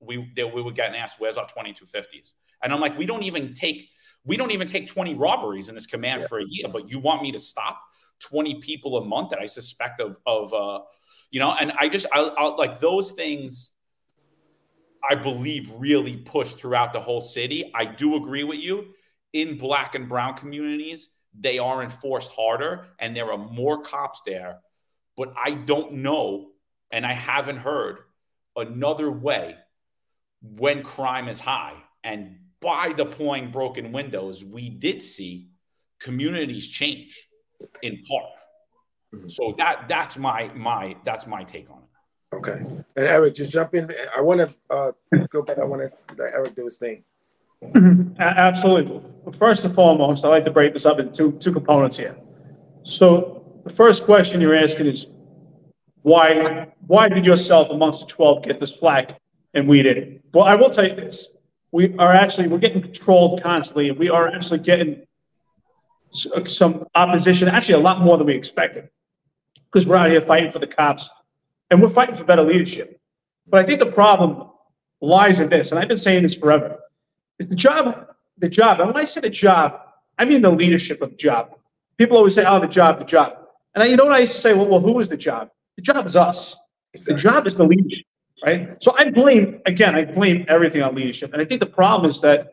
we, 0.00 0.32
they, 0.34 0.44
we 0.44 0.62
were 0.62 0.72
getting 0.72 0.98
asked, 0.98 1.20
where's 1.20 1.36
our 1.36 1.46
2250s? 1.46 2.32
And 2.62 2.72
I'm 2.72 2.80
like, 2.80 2.96
we 2.96 3.04
don't 3.04 3.24
even 3.24 3.52
take, 3.52 3.90
we 4.24 4.38
don't 4.38 4.50
even 4.50 4.66
take 4.66 4.88
20 4.88 5.14
robberies 5.14 5.68
in 5.68 5.74
this 5.74 5.86
command 5.86 6.22
yeah. 6.22 6.28
for 6.28 6.38
a 6.38 6.44
year, 6.48 6.68
but 6.68 6.90
you 6.90 6.98
want 6.98 7.22
me 7.22 7.32
to 7.32 7.38
stop 7.38 7.82
20 8.20 8.60
people 8.60 8.96
a 8.96 9.04
month 9.04 9.30
that 9.30 9.40
I 9.40 9.46
suspect 9.46 10.00
of, 10.00 10.16
of, 10.24 10.54
uh, 10.54 10.80
you 11.30 11.40
know, 11.40 11.54
and 11.60 11.72
I 11.78 11.88
just, 11.88 12.06
I, 12.12 12.20
I 12.20 12.54
like 12.54 12.80
those 12.80 13.12
things 13.12 13.72
I 15.08 15.14
believe, 15.14 15.72
really 15.76 16.16
pushed 16.16 16.58
throughout 16.58 16.92
the 16.92 17.00
whole 17.00 17.20
city. 17.20 17.70
I 17.74 17.84
do 17.84 18.16
agree 18.16 18.44
with 18.44 18.58
you. 18.58 18.94
In 19.32 19.58
black 19.58 19.94
and 19.94 20.08
brown 20.08 20.34
communities, 20.34 21.08
they 21.38 21.58
are 21.58 21.82
enforced 21.82 22.32
harder 22.32 22.86
and 22.98 23.16
there 23.16 23.32
are 23.32 23.38
more 23.38 23.82
cops 23.82 24.22
there. 24.26 24.58
But 25.16 25.32
I 25.36 25.52
don't 25.52 25.92
know, 25.94 26.50
and 26.90 27.06
I 27.06 27.12
haven't 27.12 27.58
heard 27.58 27.98
another 28.56 29.10
way 29.10 29.56
when 30.42 30.82
crime 30.82 31.28
is 31.28 31.40
high. 31.40 31.74
And 32.02 32.38
by 32.60 32.92
deploying 32.92 33.50
broken 33.50 33.92
windows, 33.92 34.44
we 34.44 34.68
did 34.68 35.02
see 35.02 35.50
communities 36.00 36.68
change 36.68 37.28
in 37.82 38.02
part. 38.08 38.30
Mm-hmm. 39.14 39.28
So 39.28 39.54
that 39.58 39.88
that's 39.88 40.16
my 40.16 40.50
my 40.54 40.96
that's 41.04 41.26
my 41.26 41.44
take 41.44 41.70
on 41.70 41.78
it. 41.78 41.79
Okay. 42.32 42.52
And 42.62 42.84
Eric, 42.96 43.34
just 43.34 43.50
jump 43.50 43.74
in. 43.74 43.92
I 44.16 44.20
want 44.20 44.40
to 44.40 44.56
uh, 44.70 44.92
go 45.30 45.42
back. 45.42 45.58
I 45.58 45.64
want 45.64 45.82
to 45.82 46.14
let 46.16 46.32
Eric 46.34 46.54
do 46.54 46.64
his 46.64 46.76
thing. 46.76 47.02
Absolutely. 48.18 49.02
First 49.32 49.64
and 49.64 49.74
foremost, 49.74 50.24
I 50.24 50.28
like 50.28 50.44
to 50.44 50.50
break 50.50 50.72
this 50.72 50.86
up 50.86 50.98
into 50.98 51.12
two, 51.12 51.32
two 51.38 51.52
components 51.52 51.96
here. 51.96 52.16
So 52.84 53.60
the 53.64 53.70
first 53.70 54.04
question 54.04 54.40
you're 54.40 54.54
asking 54.54 54.86
is, 54.86 55.06
why 56.02 56.68
why 56.86 57.08
did 57.08 57.26
yourself 57.26 57.68
amongst 57.68 58.00
the 58.00 58.06
12 58.06 58.44
get 58.44 58.58
this 58.58 58.70
flack 58.70 59.20
and 59.52 59.68
we 59.68 59.82
didn't? 59.82 60.22
Well, 60.32 60.44
I 60.44 60.54
will 60.54 60.70
tell 60.70 60.88
you 60.88 60.94
this. 60.94 61.28
We 61.72 61.94
are 61.98 62.12
actually 62.12 62.48
we're 62.48 62.58
getting 62.58 62.80
controlled 62.80 63.42
constantly 63.42 63.90
and 63.90 63.98
we 63.98 64.08
are 64.08 64.28
actually 64.28 64.60
getting 64.60 65.02
some 66.10 66.86
opposition, 66.94 67.48
actually 67.48 67.74
a 67.74 67.80
lot 67.80 68.00
more 68.00 68.16
than 68.16 68.26
we 68.26 68.34
expected. 68.34 68.88
Because 69.70 69.86
we're 69.86 69.96
out 69.96 70.10
here 70.10 70.20
fighting 70.20 70.50
for 70.50 70.58
the 70.58 70.66
cops 70.66 71.10
and 71.70 71.80
we're 71.80 71.88
fighting 71.88 72.14
for 72.14 72.24
better 72.24 72.42
leadership. 72.42 73.00
But 73.46 73.60
I 73.60 73.66
think 73.66 73.78
the 73.80 73.90
problem 73.90 74.48
lies 75.00 75.40
in 75.40 75.48
this, 75.48 75.70
and 75.70 75.78
I've 75.78 75.88
been 75.88 75.96
saying 75.96 76.22
this 76.22 76.34
forever, 76.34 76.78
is 77.38 77.48
the 77.48 77.56
job, 77.56 78.06
the 78.38 78.48
job. 78.48 78.80
And 78.80 78.88
when 78.88 78.96
I 78.96 79.04
say 79.04 79.20
the 79.20 79.30
job, 79.30 79.80
I 80.18 80.24
mean 80.24 80.42
the 80.42 80.50
leadership 80.50 81.00
of 81.02 81.10
the 81.10 81.16
job. 81.16 81.56
People 81.96 82.16
always 82.16 82.34
say, 82.34 82.44
oh, 82.44 82.60
the 82.60 82.66
job, 82.66 82.98
the 82.98 83.04
job. 83.04 83.36
And 83.74 83.82
I, 83.82 83.86
you 83.86 83.96
know 83.96 84.04
what 84.04 84.14
I 84.14 84.20
used 84.20 84.34
to 84.34 84.40
say? 84.40 84.52
Well, 84.52 84.66
well, 84.66 84.80
who 84.80 85.00
is 85.00 85.08
the 85.08 85.16
job? 85.16 85.50
The 85.76 85.82
job 85.82 86.04
is 86.06 86.16
us. 86.16 86.58
Exactly. 86.92 87.14
The 87.14 87.20
job 87.20 87.46
is 87.46 87.54
the 87.54 87.64
leadership, 87.64 88.06
right? 88.44 88.82
So 88.82 88.94
I 88.98 89.10
blame, 89.10 89.60
again, 89.66 89.94
I 89.94 90.04
blame 90.04 90.44
everything 90.48 90.82
on 90.82 90.94
leadership. 90.94 91.32
And 91.32 91.40
I 91.40 91.44
think 91.44 91.60
the 91.60 91.68
problem 91.68 92.10
is 92.10 92.20
that 92.22 92.52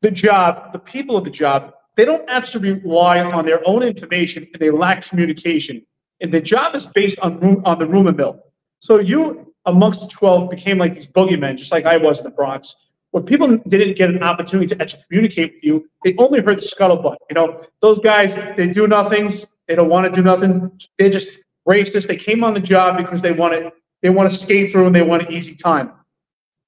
the 0.00 0.10
job, 0.10 0.72
the 0.72 0.78
people 0.78 1.16
of 1.16 1.24
the 1.24 1.30
job, 1.30 1.72
they 1.96 2.04
don't 2.04 2.28
actually 2.28 2.72
rely 2.72 3.20
on 3.20 3.44
their 3.44 3.66
own 3.66 3.82
information 3.82 4.46
and 4.52 4.60
they 4.60 4.70
lack 4.70 5.06
communication. 5.06 5.84
And 6.20 6.32
the 6.32 6.40
job 6.40 6.74
is 6.74 6.86
based 6.86 7.18
on, 7.20 7.62
on 7.64 7.78
the 7.78 7.86
rumor 7.86 8.12
mill. 8.12 8.40
So 8.78 8.98
you, 8.98 9.52
amongst 9.66 10.02
the 10.02 10.08
12, 10.08 10.50
became 10.50 10.78
like 10.78 10.94
these 10.94 11.08
boogeymen, 11.08 11.56
just 11.56 11.72
like 11.72 11.86
I 11.86 11.96
was 11.96 12.18
in 12.18 12.24
the 12.24 12.30
Bronx. 12.30 12.94
where 13.14 13.22
people 13.22 13.56
didn't 13.68 13.96
get 13.96 14.10
an 14.10 14.22
opportunity 14.22 14.66
to 14.74 14.82
actually 14.82 15.04
communicate 15.08 15.54
with 15.54 15.64
you, 15.64 15.88
they 16.02 16.14
only 16.18 16.40
heard 16.40 16.60
the 16.60 16.66
scuttlebutt. 16.66 17.16
You 17.30 17.34
know, 17.34 17.64
those 17.80 18.00
guys, 18.00 18.34
they 18.56 18.66
do 18.66 18.88
nothings. 18.88 19.46
They 19.68 19.76
don't 19.76 19.88
want 19.88 20.04
to 20.06 20.12
do 20.12 20.22
nothing. 20.22 20.78
They're 20.98 21.10
just 21.10 21.38
racist. 21.68 22.06
They 22.06 22.16
came 22.16 22.44
on 22.44 22.54
the 22.54 22.60
job 22.60 22.98
because 22.98 23.22
they 23.22 23.32
wanted 23.32 23.72
they 24.02 24.10
want 24.10 24.30
to 24.30 24.36
skate 24.36 24.70
through 24.70 24.86
and 24.86 24.94
they 24.94 25.02
want 25.02 25.22
an 25.22 25.32
easy 25.32 25.54
time. 25.54 25.92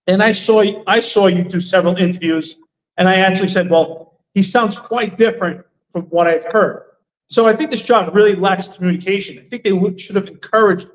And 0.06 0.22
I 0.22 0.32
saw 0.32 0.62
I 0.87 1.00
saw 1.00 1.26
you 1.26 1.44
do 1.44 1.61
several 1.61 1.96
interviews, 1.96 2.56
and 2.96 3.09
I 3.09 3.16
actually 3.16 3.48
said, 3.48 3.68
well, 3.68 4.20
he 4.35 4.42
sounds 4.42 4.78
quite 4.78 5.16
different 5.16 5.64
from 5.92 6.02
what 6.04 6.26
I've 6.26 6.46
heard. 6.52 6.85
So 7.29 7.47
I 7.47 7.57
think 7.57 7.71
this 7.71 7.83
job 7.83 8.15
really 8.15 8.35
lacks 8.35 8.69
communication. 8.69 9.39
I 9.39 9.45
think 9.45 9.65
they 9.65 9.97
should 9.99 10.17
have 10.17 10.29
encouraged 10.29 10.89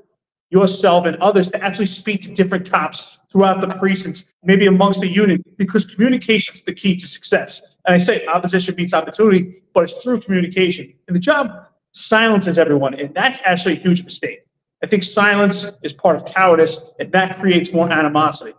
yourself 0.49 1.05
and 1.05 1.15
others 1.17 1.49
to 1.51 1.63
actually 1.63 1.85
speak 1.85 2.21
to 2.23 2.33
different 2.33 2.69
cops 2.69 3.19
throughout 3.31 3.61
the 3.61 3.67
precincts, 3.67 4.33
maybe 4.43 4.67
amongst 4.67 4.99
the 4.99 5.07
unit, 5.07 5.41
because 5.57 5.85
communication 5.85 6.53
is 6.53 6.61
the 6.61 6.73
key 6.73 6.95
to 6.95 7.07
success. 7.07 7.61
And 7.85 7.95
I 7.95 7.97
say 7.97 8.25
opposition 8.27 8.75
beats 8.75 8.93
opportunity, 8.93 9.55
but 9.73 9.85
it's 9.85 10.03
through 10.03 10.21
communication. 10.21 10.93
And 11.07 11.15
the 11.15 11.19
job 11.19 11.67
silences 11.93 12.59
everyone, 12.59 12.93
and 12.95 13.13
that's 13.13 13.41
actually 13.45 13.73
a 13.73 13.79
huge 13.79 14.03
mistake. 14.03 14.39
I 14.83 14.87
think 14.87 15.03
silence 15.03 15.71
is 15.83 15.93
part 15.93 16.15
of 16.15 16.25
cowardice, 16.25 16.95
and 16.99 17.11
that 17.11 17.37
creates 17.37 17.71
more 17.71 17.89
animosity. 17.89 18.53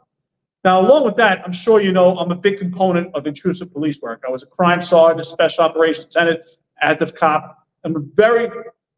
Now, 0.64 0.80
along 0.80 1.04
with 1.04 1.16
that, 1.16 1.42
I'm 1.44 1.52
sure 1.52 1.80
you 1.80 1.92
know 1.92 2.16
I'm 2.16 2.30
a 2.30 2.36
big 2.36 2.58
component 2.58 3.14
of 3.14 3.26
intrusive 3.26 3.72
police 3.72 4.00
work. 4.00 4.22
I 4.26 4.30
was 4.30 4.42
a 4.42 4.46
crime 4.46 4.80
sergeant, 4.80 5.26
special 5.26 5.64
operations 5.64 6.06
lieutenant, 6.06 6.44
active 6.80 7.14
cop. 7.14 7.61
I'm 7.84 7.96
a 7.96 8.00
very 8.00 8.50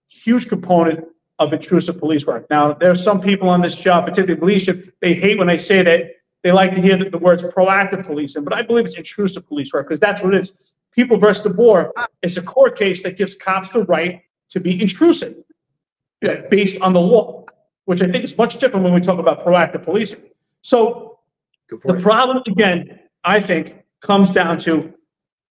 huge 0.09 0.49
component 0.49 1.07
of 1.39 1.53
intrusive 1.53 1.99
police 1.99 2.27
work. 2.27 2.47
Now, 2.51 2.73
there 2.75 2.91
are 2.91 2.97
some 2.97 3.21
people 3.21 3.49
on 3.49 3.61
this 3.61 3.75
job, 3.75 4.07
particularly 4.07 4.55
leadership, 4.55 4.95
they 5.01 5.15
hate 5.15 5.39
when 5.39 5.51
I 5.51 5.57
say 5.57 5.83
that. 5.83 6.11
They 6.43 6.53
like 6.53 6.75
to 6.75 6.81
hear 6.81 6.97
the, 6.99 7.09
the 7.09 7.17
words 7.17 7.43
proactive 7.43 8.05
policing, 8.07 8.45
but 8.45 8.53
I 8.53 8.61
believe 8.61 8.85
it's 8.85 8.99
intrusive 8.99 9.49
police 9.49 9.73
work 9.73 9.89
because 9.89 9.99
that's 9.99 10.23
what 10.23 10.35
it 10.35 10.41
is. 10.41 10.53
People 10.93 11.17
versus 11.17 11.45
De 11.45 11.55
Bour 11.55 11.93
is 12.21 12.37
a 12.37 12.43
court 12.43 12.77
case 12.77 13.03
that 13.03 13.17
gives 13.17 13.35
cops 13.35 13.71
the 13.71 13.85
right 13.85 14.21
to 14.51 14.61
be 14.61 14.81
intrusive 14.81 15.37
based 16.51 16.81
on 16.83 16.93
the 16.93 17.01
law, 17.01 17.45
which 17.87 18.03
I 18.03 18.07
think 18.07 18.25
is 18.25 18.37
much 18.37 18.59
different 18.59 18.85
when 18.85 18.93
we 18.93 19.01
talk 19.01 19.19
about 19.19 19.43
proactive 19.43 19.85
policing. 19.85 20.21
So 20.61 21.19
the 21.71 21.99
problem, 21.99 22.43
again, 22.47 23.01
I 23.25 23.41
think, 23.41 23.77
comes 24.03 24.31
down 24.31 24.59
to 24.59 24.93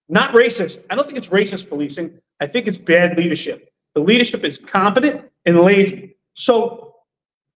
not 0.09 0.33
racist. 0.33 0.83
I 0.91 0.95
don't 0.95 1.05
think 1.05 1.17
it's 1.17 1.29
racist 1.29 1.69
policing. 1.69 2.19
I 2.39 2.47
think 2.47 2.67
it's 2.67 2.77
bad 2.77 3.17
leadership. 3.17 3.69
The 3.95 4.01
leadership 4.01 4.43
is 4.43 4.57
competent 4.57 5.21
and 5.45 5.59
lazy. 5.61 6.15
So 6.33 6.95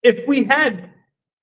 if 0.04 0.28
we 0.28 0.44
had 0.44 0.90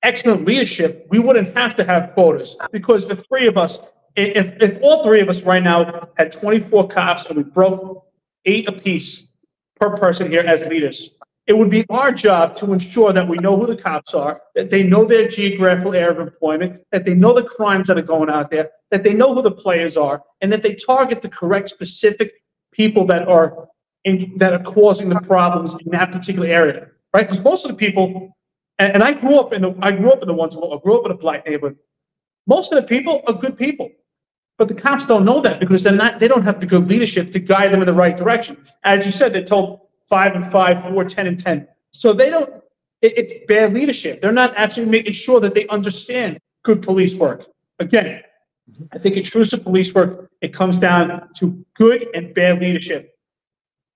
excellent 0.03 0.45
leadership, 0.45 1.07
we 1.11 1.19
wouldn't 1.19 1.57
have 1.57 1.75
to 1.77 1.85
have 1.85 2.13
quotas 2.15 2.57
because 2.71 3.09
the 3.09 3.17
three 3.17 3.47
of 3.47 3.57
us, 3.57 3.81
if, 4.17 4.63
if 4.63 4.79
all 4.83 5.03
three 5.03 5.21
of 5.21 5.29
us 5.29 5.43
right 5.43 5.63
now 5.63 6.09
had 6.17 6.31
24 6.31 6.89
cops 6.89 7.27
and 7.27 7.37
we 7.37 7.43
broke 7.43 8.07
eight 8.45 8.69
apiece 8.69 9.37
per 9.81 9.97
person 9.97 10.31
here 10.31 10.43
as 10.43 10.67
leaders, 10.67 11.15
it 11.47 11.53
would 11.53 11.71
be 11.71 11.85
our 11.91 12.11
job 12.11 12.57
to 12.57 12.73
ensure 12.73 13.13
that 13.13 13.29
we 13.29 13.37
know 13.37 13.57
who 13.59 13.67
the 13.67 13.77
cops 13.77 14.15
are, 14.15 14.41
that 14.55 14.71
they 14.71 14.83
know 14.83 15.05
their 15.05 15.29
geographical 15.29 15.95
area 15.95 16.11
of 16.11 16.27
employment, 16.27 16.81
that 16.91 17.05
they 17.05 17.15
know 17.15 17.35
the 17.35 17.45
crimes 17.45 17.87
that 17.89 17.99
are 17.99 18.03
going 18.03 18.31
out 18.31 18.51
there, 18.51 18.71
that 18.91 19.05
they 19.05 19.13
know 19.13 19.35
who 19.35 19.43
the 19.43 19.51
players 19.51 19.97
are, 19.97 20.23
and 20.41 20.51
that 20.51 20.63
they 20.63 20.75
target 20.75 21.21
the 21.21 21.29
correct 21.29 21.69
specific 21.69 22.33
people 22.75 23.07
that 23.07 23.27
are 23.29 23.69
in, 24.05 24.33
that 24.37 24.53
are 24.53 24.63
causing 24.63 25.09
the 25.09 25.21
problems 25.21 25.75
in 25.85 25.91
that 25.93 26.13
particular 26.13 26.47
area, 26.47 26.89
right? 27.15 27.27
Because 27.29 27.43
most 27.43 27.65
of 27.65 27.71
the 27.71 27.77
people, 27.77 28.37
and, 28.79 28.95
and, 28.95 29.03
I 29.03 29.13
grew 29.13 29.39
up 29.39 29.53
in 29.53 29.63
the 29.63 29.75
I 29.81 29.93
grew 29.93 30.11
up 30.11 30.21
in 30.21 30.29
the 30.29 30.35
ones 30.35 30.57
I 30.57 30.79
grew 30.83 30.99
up 30.99 31.07
in 31.07 31.13
a 31.13 31.17
black 31.17 31.47
neighborhood. 31.47 31.79
Most 32.47 32.73
of 32.73 32.83
the 32.83 32.87
people 32.87 33.23
are 33.27 33.35
good 33.35 33.57
people, 33.57 33.91
but 34.59 34.69
the 34.69 34.75
cops 34.75 35.07
don't 35.07 35.25
know 35.25 35.41
that 35.41 35.61
because 35.61 35.83
they're 35.83 35.93
not 35.93 36.19
they 36.19 36.29
don't 36.29 36.43
have 36.43 36.61
the 36.61 36.67
good 36.67 36.89
leadership 36.89 37.33
to 37.33 37.39
guide 37.39 37.73
them 37.73 37.81
in 37.81 37.87
the 37.87 37.95
right 37.95 38.17
direction. 38.17 38.57
As 38.83 39.07
you 39.07 39.13
said, 39.13 39.33
they're 39.33 39.45
told 39.45 39.81
five 40.09 40.35
and 40.35 40.51
five, 40.53 40.83
four, 40.83 41.05
ten 41.05 41.27
and 41.27 41.39
ten. 41.39 41.69
So 41.93 42.13
they 42.13 42.31
don't. 42.31 42.51
It, 43.01 43.19
it's 43.19 43.33
bad 43.47 43.73
leadership. 43.73 44.21
They're 44.21 44.33
not 44.33 44.55
actually 44.57 44.87
making 44.87 45.13
sure 45.13 45.41
that 45.41 45.55
they 45.55 45.67
understand 45.69 46.39
good 46.65 46.83
police 46.83 47.15
work. 47.15 47.47
Again, 47.79 48.23
I 48.93 48.99
think 48.99 49.17
intrusive 49.17 49.63
police 49.63 49.95
work 49.95 50.31
it 50.41 50.53
comes 50.53 50.79
down 50.79 51.29
to 51.37 51.65
good 51.75 52.09
and 52.15 52.35
bad 52.35 52.61
leadership. 52.61 53.17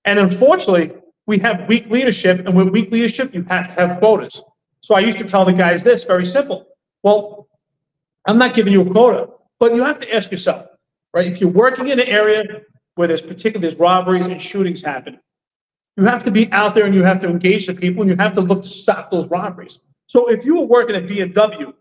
And 0.04 0.18
unfortunately, 0.18 0.92
we 1.26 1.38
have 1.38 1.68
weak 1.68 1.90
leadership, 1.90 2.46
and 2.46 2.56
with 2.56 2.68
weak 2.68 2.90
leadership, 2.90 3.34
you 3.34 3.42
have 3.44 3.68
to 3.68 3.74
have 3.76 3.98
quotas. 3.98 4.42
So 4.80 4.94
I 4.94 5.00
used 5.00 5.18
to 5.18 5.24
tell 5.24 5.44
the 5.44 5.52
guys 5.52 5.84
this 5.84 6.04
very 6.04 6.24
simple. 6.24 6.66
Well, 7.02 7.48
I'm 8.26 8.38
not 8.38 8.54
giving 8.54 8.72
you 8.72 8.82
a 8.82 8.90
quota, 8.90 9.28
but 9.58 9.74
you 9.74 9.84
have 9.84 9.98
to 10.00 10.14
ask 10.14 10.30
yourself, 10.30 10.66
right? 11.12 11.26
If 11.26 11.40
you're 11.40 11.50
working 11.50 11.88
in 11.88 12.00
an 12.00 12.08
area 12.08 12.62
where 12.94 13.08
there's 13.08 13.22
particularly 13.22 13.68
there's 13.68 13.78
robberies 13.78 14.28
and 14.28 14.40
shootings 14.40 14.82
happen, 14.82 15.18
you 15.96 16.04
have 16.04 16.24
to 16.24 16.30
be 16.30 16.50
out 16.52 16.74
there 16.74 16.86
and 16.86 16.94
you 16.94 17.02
have 17.02 17.18
to 17.20 17.28
engage 17.28 17.66
the 17.66 17.74
people 17.74 18.02
and 18.02 18.10
you 18.10 18.16
have 18.16 18.32
to 18.34 18.40
look 18.40 18.62
to 18.62 18.68
stop 18.68 19.10
those 19.10 19.28
robberies. 19.28 19.80
So 20.06 20.30
if 20.30 20.44
you 20.44 20.56
were 20.56 20.66
working 20.66 20.96
at 20.96 21.06
BMW 21.06 21.74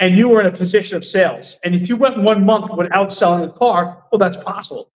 and 0.00 0.16
you 0.16 0.28
were 0.28 0.40
in 0.40 0.46
a 0.46 0.52
position 0.52 0.96
of 0.96 1.04
sales, 1.04 1.58
and 1.64 1.74
if 1.74 1.88
you 1.88 1.96
went 1.96 2.18
one 2.18 2.44
month 2.44 2.70
without 2.76 3.12
selling 3.12 3.48
a 3.48 3.52
car, 3.52 4.04
well, 4.10 4.18
that's 4.18 4.36
possible. 4.36 4.90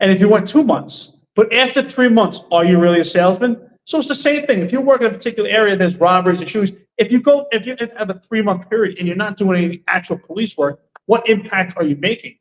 And 0.00 0.10
if 0.10 0.20
you 0.20 0.28
went 0.28 0.48
two 0.48 0.62
months, 0.62 1.26
but 1.34 1.52
after 1.52 1.88
three 1.88 2.08
months, 2.08 2.40
are 2.50 2.64
you 2.64 2.78
really 2.78 3.00
a 3.00 3.04
salesman? 3.04 3.70
So 3.84 3.98
it's 3.98 4.08
the 4.08 4.14
same 4.14 4.46
thing. 4.46 4.60
If 4.60 4.72
you 4.72 4.80
work 4.80 5.00
in 5.00 5.08
a 5.08 5.10
particular 5.10 5.48
area, 5.48 5.76
there's 5.76 5.96
robberies 5.96 6.40
and 6.40 6.48
shootings. 6.48 6.78
If 6.98 7.10
you 7.10 7.20
go, 7.20 7.46
if 7.50 7.66
you 7.66 7.76
have 7.96 8.10
a 8.10 8.14
three 8.14 8.42
month 8.42 8.68
period 8.68 8.98
and 8.98 9.08
you're 9.08 9.16
not 9.16 9.36
doing 9.36 9.64
any 9.64 9.82
actual 9.88 10.18
police 10.18 10.56
work, 10.56 10.80
what 11.06 11.28
impact 11.28 11.76
are 11.76 11.84
you 11.84 11.96
making? 11.96 12.36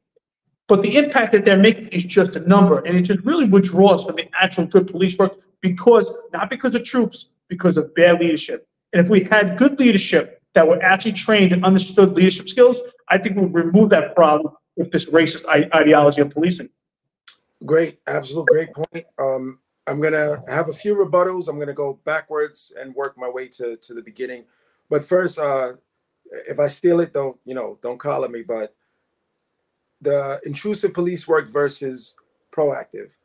But 0.67 0.83
the 0.83 0.95
impact 0.97 1.31
that 1.33 1.43
they're 1.43 1.57
making 1.57 1.87
is 1.89 2.03
just 2.03 2.35
a 2.35 2.47
number, 2.47 2.79
and 2.79 2.97
it 2.97 3.01
just 3.01 3.21
really 3.25 3.45
withdraws 3.45 4.05
from 4.05 4.15
the 4.15 4.29
actual 4.39 4.65
good 4.65 4.87
police 4.87 5.17
work 5.17 5.39
because 5.61 6.13
not 6.31 6.49
because 6.49 6.75
of 6.75 6.83
troops, 6.83 7.29
because 7.49 7.77
of 7.77 7.93
bad 7.95 8.19
leadership. 8.19 8.65
And 8.93 9.03
if 9.03 9.09
we 9.09 9.23
had 9.23 9.57
good 9.57 9.79
leadership 9.79 10.40
that 10.53 10.67
were 10.67 10.81
actually 10.83 11.13
trained 11.13 11.51
and 11.51 11.63
understood 11.63 12.13
leadership 12.13 12.49
skills, 12.49 12.81
I 13.07 13.17
think 13.17 13.37
we'd 13.37 13.53
remove 13.53 13.89
that 13.91 14.15
problem 14.15 14.53
with 14.75 14.91
this 14.91 15.05
racist 15.07 15.45
ideology 15.73 16.21
of 16.21 16.29
policing. 16.31 16.69
Great, 17.65 17.99
absolute 18.07 18.47
great 18.47 18.73
point. 18.73 19.05
Um, 19.19 19.59
I'm 19.87 19.99
gonna 20.01 20.43
have 20.47 20.69
a 20.69 20.73
few 20.73 20.95
rebuttals. 20.95 21.47
I'm 21.47 21.59
gonna 21.59 21.73
go 21.73 21.99
backwards 22.05 22.71
and 22.79 22.93
work 22.95 23.17
my 23.17 23.29
way 23.29 23.47
to 23.49 23.77
to 23.77 23.93
the 23.93 24.01
beginning. 24.01 24.45
But 24.89 25.03
first, 25.03 25.39
uh, 25.39 25.73
if 26.25 26.59
I 26.59 26.67
steal 26.67 26.99
it, 27.01 27.13
don't 27.13 27.37
you 27.45 27.53
know? 27.53 27.77
Don't 27.81 27.97
call 27.97 28.23
at 28.23 28.31
me. 28.31 28.41
But 28.41 28.75
the 30.01 30.39
intrusive 30.45 30.93
police 30.93 31.27
work 31.27 31.49
versus 31.49 32.15
proactive. 32.51 33.15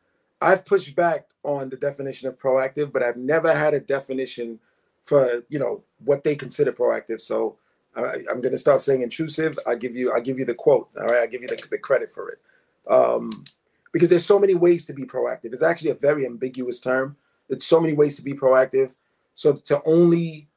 I've 0.41 0.67
pushed 0.67 0.95
back 0.95 1.31
on 1.43 1.71
the 1.71 1.77
definition 1.77 2.29
of 2.29 2.39
proactive, 2.39 2.93
but 2.93 3.03
I've 3.03 3.17
never 3.17 3.55
had 3.55 3.73
a 3.73 3.81
definition 3.81 4.61
for 5.07 5.45
you 5.49 5.59
know 5.59 5.83
what 6.05 6.25
they 6.25 6.35
consider 6.35 6.73
proactive. 6.73 7.21
So 7.21 7.57
I, 7.95 8.17
am 8.31 8.43
going 8.43 8.53
to 8.53 8.59
start 8.59 8.83
saying 8.83 9.03
intrusive. 9.03 9.59
I 9.67 9.77
give 9.77 9.95
you 9.95 10.13
I 10.13 10.21
give 10.21 10.39
you 10.39 10.45
the 10.45 10.55
quote. 10.55 10.91
All 11.01 11.07
right, 11.07 11.23
I 11.23 11.27
give 11.27 11.41
you 11.41 11.49
the, 11.49 11.63
the 11.71 11.79
credit 11.79 12.13
for 12.13 12.31
it. 12.31 12.41
Um, 12.89 13.45
because 13.93 14.11
there's 14.11 14.27
so 14.27 14.39
many 14.39 14.55
ways 14.55 14.85
to 14.87 14.93
be 14.93 15.05
proactive. 15.05 15.55
It's 15.55 15.63
actually 15.63 15.91
a 15.91 15.95
very 15.95 16.27
ambiguous 16.27 16.81
term. 16.81 17.17
There's 17.49 17.65
so 17.65 17.81
many 17.81 17.95
ways 17.95 18.17
to 18.17 18.23
be 18.23 18.35
proactive. 18.35 18.95
So 19.35 19.55
to 19.55 19.81
only, 19.87 20.49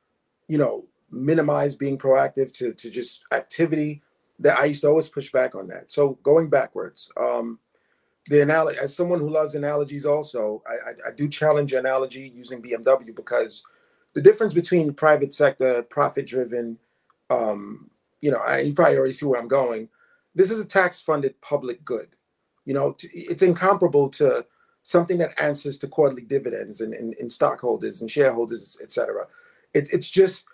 you 0.48 0.58
know, 0.58 0.86
minimize 1.12 1.76
being 1.76 1.98
proactive 1.98 2.52
to, 2.54 2.74
to 2.74 2.90
just 2.90 3.24
activity 3.32 4.02
that 4.40 4.60
I 4.60 4.66
used 4.66 4.82
to 4.82 4.90
always 4.90 5.08
push 5.08 5.32
back 5.32 5.56
on 5.56 5.68
that. 5.68 5.92
So 5.92 6.18
going 6.24 6.50
backwards, 6.50 7.12
um, 7.16 7.60
the 8.28 8.42
analogy 8.42 8.78
as 8.80 8.96
someone 8.96 9.20
who 9.20 9.30
loves 9.30 9.56
analogies 9.56 10.06
also, 10.06 10.62
I, 10.68 10.90
I, 10.90 11.10
I 11.10 11.12
do 11.16 11.28
challenge 11.30 11.74
analogy 11.74 12.32
using 12.36 12.62
BMW 12.62 13.16
because 13.16 13.64
the 14.14 14.22
difference 14.22 14.54
between 14.54 14.94
private 14.94 15.34
sector, 15.34 15.84
profit 15.84 16.28
driven, 16.28 16.78
um, 17.30 17.90
you 18.22 18.32
know, 18.32 18.38
I, 18.38 18.60
you 18.60 18.74
probably 18.74 18.98
already 18.98 19.14
see 19.14 19.26
where 19.26 19.40
I'm 19.40 19.48
going. 19.48 19.90
This 20.36 20.52
is 20.52 20.60
a 20.60 20.66
tax 20.66 21.02
funded 21.02 21.40
public 21.42 21.86
good. 21.86 22.10
You 22.66 22.74
know, 22.74 22.96
it's 23.14 23.42
incomparable 23.42 24.10
to 24.10 24.46
something 24.84 25.18
that 25.20 25.40
answers 25.40 25.78
to 25.80 25.88
quarterly 25.88 26.24
dividends 26.24 26.82
and, 26.82 26.94
and, 26.94 27.16
and 27.20 27.32
stockholders 27.32 28.02
and 28.02 28.10
shareholders, 28.10 28.78
et 28.82 28.92
cetera. 28.92 29.28
It, 29.74 29.90
it's 29.94 30.10
just, 30.10 30.46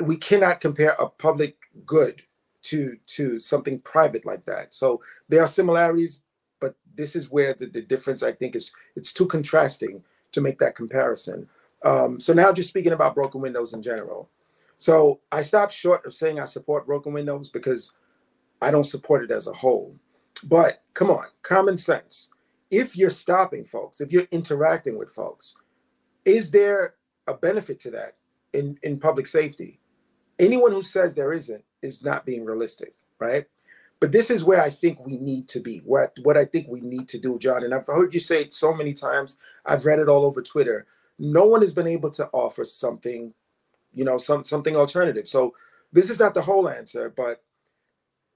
we 0.00 0.16
cannot 0.16 0.60
compare 0.60 0.94
a 0.98 1.08
public 1.08 1.56
good 1.84 2.22
to 2.62 2.96
to 3.06 3.38
something 3.38 3.78
private 3.80 4.24
like 4.24 4.44
that. 4.46 4.74
So 4.74 5.02
there 5.28 5.42
are 5.42 5.46
similarities, 5.46 6.20
but 6.60 6.74
this 6.96 7.14
is 7.14 7.30
where 7.30 7.52
the, 7.52 7.66
the 7.66 7.82
difference 7.82 8.22
I 8.22 8.32
think 8.32 8.56
is 8.56 8.72
it's 8.96 9.12
too 9.12 9.26
contrasting 9.26 10.02
to 10.32 10.40
make 10.40 10.58
that 10.60 10.74
comparison. 10.74 11.48
Um, 11.84 12.18
so 12.18 12.32
now 12.32 12.52
just 12.52 12.68
speaking 12.68 12.92
about 12.92 13.14
broken 13.14 13.40
windows 13.40 13.74
in 13.74 13.82
general. 13.82 14.30
So 14.78 15.20
I 15.30 15.42
stopped 15.42 15.72
short 15.72 16.04
of 16.06 16.14
saying 16.14 16.40
I 16.40 16.46
support 16.46 16.86
broken 16.86 17.12
windows 17.12 17.48
because 17.48 17.92
I 18.60 18.70
don't 18.70 18.84
support 18.84 19.22
it 19.22 19.30
as 19.30 19.46
a 19.46 19.52
whole. 19.52 19.94
But 20.44 20.82
come 20.94 21.10
on, 21.10 21.26
common 21.42 21.78
sense. 21.78 22.28
If 22.70 22.96
you're 22.96 23.10
stopping 23.10 23.64
folks, 23.64 24.00
if 24.00 24.10
you're 24.10 24.26
interacting 24.30 24.98
with 24.98 25.10
folks, 25.10 25.56
is 26.24 26.50
there 26.50 26.94
a 27.26 27.34
benefit 27.34 27.78
to 27.80 27.90
that 27.92 28.16
in, 28.52 28.78
in 28.82 28.98
public 28.98 29.26
safety? 29.26 29.80
Anyone 30.38 30.72
who 30.72 30.82
says 30.82 31.14
there 31.14 31.32
isn't 31.32 31.62
is 31.82 32.02
not 32.02 32.26
being 32.26 32.44
realistic, 32.44 32.94
right? 33.20 33.46
But 34.00 34.10
this 34.12 34.30
is 34.30 34.44
where 34.44 34.60
I 34.60 34.70
think 34.70 34.98
we 35.00 35.16
need 35.18 35.48
to 35.48 35.60
be. 35.60 35.78
What 35.78 36.18
what 36.24 36.36
I 36.36 36.44
think 36.44 36.66
we 36.68 36.80
need 36.80 37.08
to 37.08 37.18
do, 37.18 37.38
John. 37.38 37.62
And 37.62 37.72
I've 37.72 37.86
heard 37.86 38.12
you 38.12 38.20
say 38.20 38.42
it 38.42 38.52
so 38.52 38.74
many 38.74 38.92
times. 38.92 39.38
I've 39.64 39.86
read 39.86 40.00
it 40.00 40.08
all 40.08 40.24
over 40.24 40.42
Twitter. 40.42 40.86
No 41.18 41.46
one 41.46 41.60
has 41.60 41.72
been 41.72 41.86
able 41.86 42.10
to 42.10 42.28
offer 42.32 42.64
something, 42.64 43.32
you 43.92 44.04
know, 44.04 44.18
some 44.18 44.44
something 44.44 44.76
alternative. 44.76 45.28
So 45.28 45.54
this 45.92 46.10
is 46.10 46.18
not 46.18 46.34
the 46.34 46.42
whole 46.42 46.68
answer, 46.68 47.08
but 47.08 47.42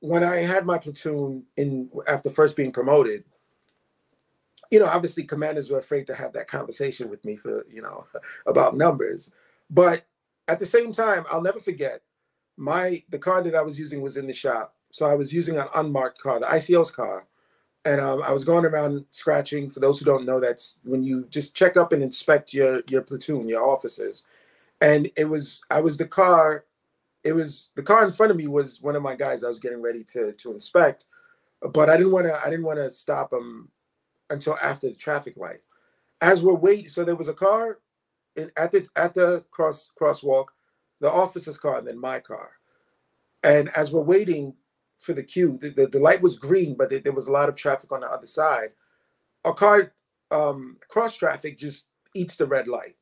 when 0.00 0.22
I 0.22 0.36
had 0.36 0.64
my 0.64 0.78
platoon 0.78 1.44
in 1.56 1.90
after 2.06 2.30
first 2.30 2.56
being 2.56 2.72
promoted, 2.72 3.24
you 4.70 4.78
know, 4.78 4.86
obviously 4.86 5.24
commanders 5.24 5.70
were 5.70 5.78
afraid 5.78 6.06
to 6.06 6.14
have 6.14 6.32
that 6.34 6.48
conversation 6.48 7.08
with 7.08 7.24
me 7.24 7.36
for, 7.36 7.66
you 7.68 7.82
know, 7.82 8.04
about 8.46 8.76
numbers. 8.76 9.32
But 9.70 10.04
at 10.46 10.58
the 10.58 10.66
same 10.66 10.92
time, 10.92 11.24
I'll 11.30 11.42
never 11.42 11.58
forget 11.58 12.02
my 12.56 13.02
the 13.08 13.18
car 13.18 13.42
that 13.42 13.54
I 13.54 13.62
was 13.62 13.78
using 13.78 14.00
was 14.02 14.16
in 14.16 14.26
the 14.26 14.32
shop. 14.32 14.74
So 14.90 15.08
I 15.08 15.14
was 15.14 15.32
using 15.32 15.58
an 15.58 15.68
unmarked 15.74 16.20
car, 16.20 16.40
the 16.40 16.46
ICO's 16.46 16.90
car. 16.90 17.26
And 17.84 18.00
um, 18.00 18.22
I 18.22 18.32
was 18.32 18.44
going 18.44 18.66
around 18.66 19.04
scratching. 19.10 19.70
For 19.70 19.80
those 19.80 19.98
who 19.98 20.04
don't 20.04 20.26
know, 20.26 20.40
that's 20.40 20.78
when 20.84 21.02
you 21.02 21.26
just 21.30 21.54
check 21.54 21.76
up 21.76 21.92
and 21.92 22.02
inspect 22.02 22.52
your 22.52 22.82
your 22.88 23.02
platoon, 23.02 23.48
your 23.48 23.66
officers. 23.66 24.24
And 24.80 25.10
it 25.16 25.24
was 25.24 25.62
I 25.70 25.80
was 25.80 25.96
the 25.96 26.06
car. 26.06 26.64
It 27.24 27.32
was 27.32 27.70
the 27.74 27.82
car 27.82 28.04
in 28.04 28.10
front 28.10 28.30
of 28.30 28.36
me 28.36 28.46
was 28.46 28.82
one 28.82 28.96
of 28.96 29.02
my 29.02 29.14
guys. 29.14 29.42
I 29.42 29.48
was 29.48 29.60
getting 29.60 29.82
ready 29.82 30.04
to 30.12 30.32
to 30.32 30.52
inspect, 30.52 31.06
but 31.72 31.88
I 31.88 31.96
didn't 31.96 32.12
want 32.12 32.26
to. 32.26 32.40
I 32.40 32.50
didn't 32.50 32.66
want 32.66 32.78
to 32.78 32.90
stop 32.92 33.32
him 33.32 33.70
until 34.30 34.56
after 34.62 34.88
the 34.88 34.94
traffic 34.94 35.36
light. 35.36 35.60
As 36.20 36.42
we're 36.42 36.54
waiting, 36.54 36.88
so 36.88 37.04
there 37.04 37.16
was 37.16 37.28
a 37.28 37.34
car 37.34 37.78
in, 38.36 38.50
at 38.56 38.72
the 38.72 38.86
at 38.96 39.14
the 39.14 39.44
cross 39.50 39.90
crosswalk 39.98 40.48
the 41.00 41.10
officer's 41.10 41.58
car 41.58 41.78
and 41.78 41.86
then 41.86 41.98
my 41.98 42.18
car. 42.18 42.50
And 43.42 43.68
as 43.76 43.92
we're 43.92 44.02
waiting 44.02 44.54
for 44.98 45.12
the 45.12 45.22
queue, 45.22 45.56
the, 45.60 45.70
the, 45.70 45.86
the 45.86 45.98
light 45.98 46.20
was 46.20 46.36
green, 46.36 46.74
but 46.74 46.90
there, 46.90 46.98
there, 46.98 47.12
was 47.12 47.28
a 47.28 47.32
lot 47.32 47.48
of 47.48 47.56
traffic 47.56 47.92
on 47.92 48.00
the 48.00 48.06
other 48.08 48.26
side. 48.26 48.70
A 49.44 49.52
car 49.52 49.92
um, 50.30 50.76
cross 50.88 51.16
traffic 51.16 51.56
just 51.56 51.86
eats 52.14 52.36
the 52.36 52.46
red 52.46 52.68
light. 52.68 52.96